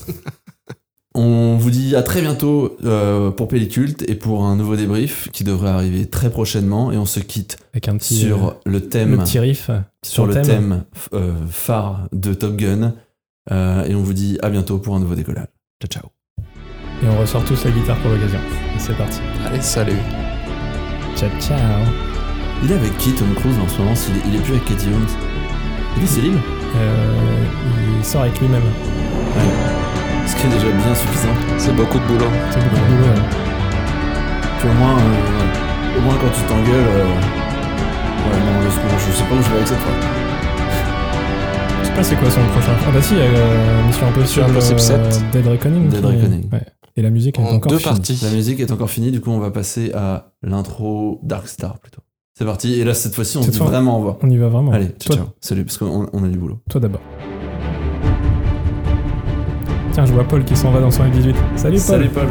On 1.58 1.60
vous 1.60 1.70
dit 1.72 1.96
à 1.96 2.04
très 2.04 2.20
bientôt 2.20 2.76
euh, 2.84 3.32
pour 3.32 3.48
Pelliculte 3.48 4.08
et 4.08 4.14
pour 4.14 4.44
un 4.44 4.54
nouveau 4.54 4.76
débrief 4.76 5.28
qui 5.32 5.42
devrait 5.42 5.70
arriver 5.70 6.06
très 6.06 6.30
prochainement. 6.30 6.92
Et 6.92 6.96
on 6.96 7.04
se 7.04 7.18
quitte 7.18 7.56
Avec 7.74 7.88
un 7.88 7.96
petit, 7.96 8.14
sur 8.14 8.54
le 8.64 8.80
thème, 8.80 9.10
le 9.10 9.18
petit 9.18 9.40
riff. 9.40 9.68
euh, 9.68 9.80
sur 10.06 10.24
le 10.28 10.40
thème 10.40 10.84
euh, 11.14 11.32
phare 11.50 12.06
de 12.12 12.32
Top 12.32 12.54
Gun. 12.54 12.94
Euh, 13.50 13.84
et 13.86 13.96
on 13.96 14.02
vous 14.04 14.12
dit 14.12 14.38
à 14.40 14.50
bientôt 14.50 14.78
pour 14.78 14.94
un 14.94 15.00
nouveau 15.00 15.16
décollage. 15.16 15.48
Ciao, 15.82 16.00
ciao. 16.00 16.10
Et 17.02 17.08
on 17.08 17.18
ressort 17.18 17.44
tous 17.44 17.64
la 17.64 17.72
guitare 17.72 17.96
pour 18.02 18.12
l'occasion. 18.12 18.38
Et 18.76 18.78
c'est 18.78 18.96
parti. 18.96 19.18
Allez, 19.44 19.60
salut. 19.60 19.96
Ciao, 21.16 21.28
ciao. 21.40 21.58
Il 22.62 22.70
est 22.70 22.74
avec 22.76 22.96
qui 22.98 23.10
Tom 23.14 23.34
Cruise 23.34 23.56
en 23.58 23.66
ce 23.66 23.78
moment? 23.78 23.96
S'il 23.96 24.14
est- 24.16 24.22
Il 24.28 24.36
est 24.36 24.42
plus 24.44 24.52
avec 24.52 24.64
Katie 24.64 24.86
Holmes. 24.94 25.06
Il 25.96 26.04
est 26.04 26.06
célib 26.06 26.34
Euh, 26.76 27.44
il 27.98 28.04
sort 28.04 28.20
avec 28.22 28.38
lui-même. 28.40 28.62
Ce 30.28 30.36
qui 30.36 30.46
est 30.46 30.50
déjà 30.50 30.70
bien 30.70 30.94
suffisant. 30.94 31.34
C'est 31.58 31.74
beaucoup 31.74 31.98
de 31.98 32.04
boulot. 32.06 32.30
C'est 32.52 32.62
beaucoup 32.62 32.76
de 32.76 32.96
boulot. 32.96 33.08
ouais. 33.08 33.22
Puis 34.58 34.68
au 34.68 34.72
moins, 34.74 34.96
euh, 34.98 35.98
au 35.98 36.00
moins 36.02 36.14
quand 36.20 36.30
tu 36.36 36.42
t'engueules. 36.42 36.88
euh, 36.88 37.06
Ouais, 38.28 38.36
non, 38.36 38.60
je 38.62 38.70
sais 39.16 39.24
pas 39.24 39.34
où 39.34 39.42
je 39.42 39.48
vais 39.50 39.56
avec 39.56 39.68
cette 39.68 39.78
fois. 39.78 39.92
Je 41.80 41.86
sais 41.86 41.92
pas 41.94 42.02
c'est 42.02 42.16
quoi 42.16 42.30
son 42.30 42.40
prochain. 42.52 42.72
Ah 42.86 42.90
bah 42.92 43.00
si, 43.00 43.14
euh, 43.16 43.86
Mission 43.86 44.06
Impossible, 44.08 44.44
Impossible 44.50 44.80
euh, 44.80 45.10
7. 45.10 45.30
Dead 45.32 45.46
Reckoning. 45.46 45.88
Dead 45.88 46.00
qui- 46.00 46.06
Reckoning. 46.06 46.50
Ouais. 46.52 46.62
Et 46.96 47.02
la 47.02 47.10
musique 47.10 47.38
est 47.38 47.42
En 47.42 47.54
encore 47.54 47.70
deux 47.72 47.78
finie. 47.78 47.94
parties. 47.94 48.18
La 48.22 48.30
musique 48.30 48.60
est 48.60 48.70
encore 48.72 48.90
finie, 48.90 49.10
du 49.12 49.20
coup 49.20 49.30
on 49.30 49.38
va 49.38 49.50
passer 49.50 49.92
à 49.94 50.32
l'intro 50.42 51.20
Dark 51.22 51.48
Star 51.48 51.78
plutôt. 51.78 52.02
C'est 52.36 52.44
parti, 52.44 52.74
et 52.74 52.84
là 52.84 52.92
cette 52.92 53.14
fois-ci 53.14 53.38
on 53.38 53.40
se 53.40 53.46
Cette 53.46 53.54
dit 53.54 53.58
fois- 53.60 53.68
vraiment 53.68 53.94
au 53.94 53.98
revoir. 53.98 54.16
On 54.22 54.28
y 54.30 54.36
va 54.36 54.48
vraiment. 54.48 54.72
Allez, 54.72 54.86
ciao, 55.00 55.14
toi, 55.14 55.16
ciao. 55.16 55.26
Salut, 55.40 55.64
parce 55.64 55.78
qu'on 55.78 56.08
on 56.12 56.24
a 56.24 56.28
du 56.28 56.36
boulot. 56.38 56.58
toi 56.68 56.80
d'abord. 56.80 57.00
Tiens, 59.98 60.06
je 60.06 60.12
vois 60.12 60.22
Paul 60.22 60.44
qui 60.44 60.54
s'en 60.54 60.70
va 60.70 60.78
dans 60.78 60.92
son 60.92 61.02
F18. 61.02 61.34
Salut 61.56 61.80
Paul. 61.80 61.80
Salut 61.80 62.08
Paul. 62.10 62.28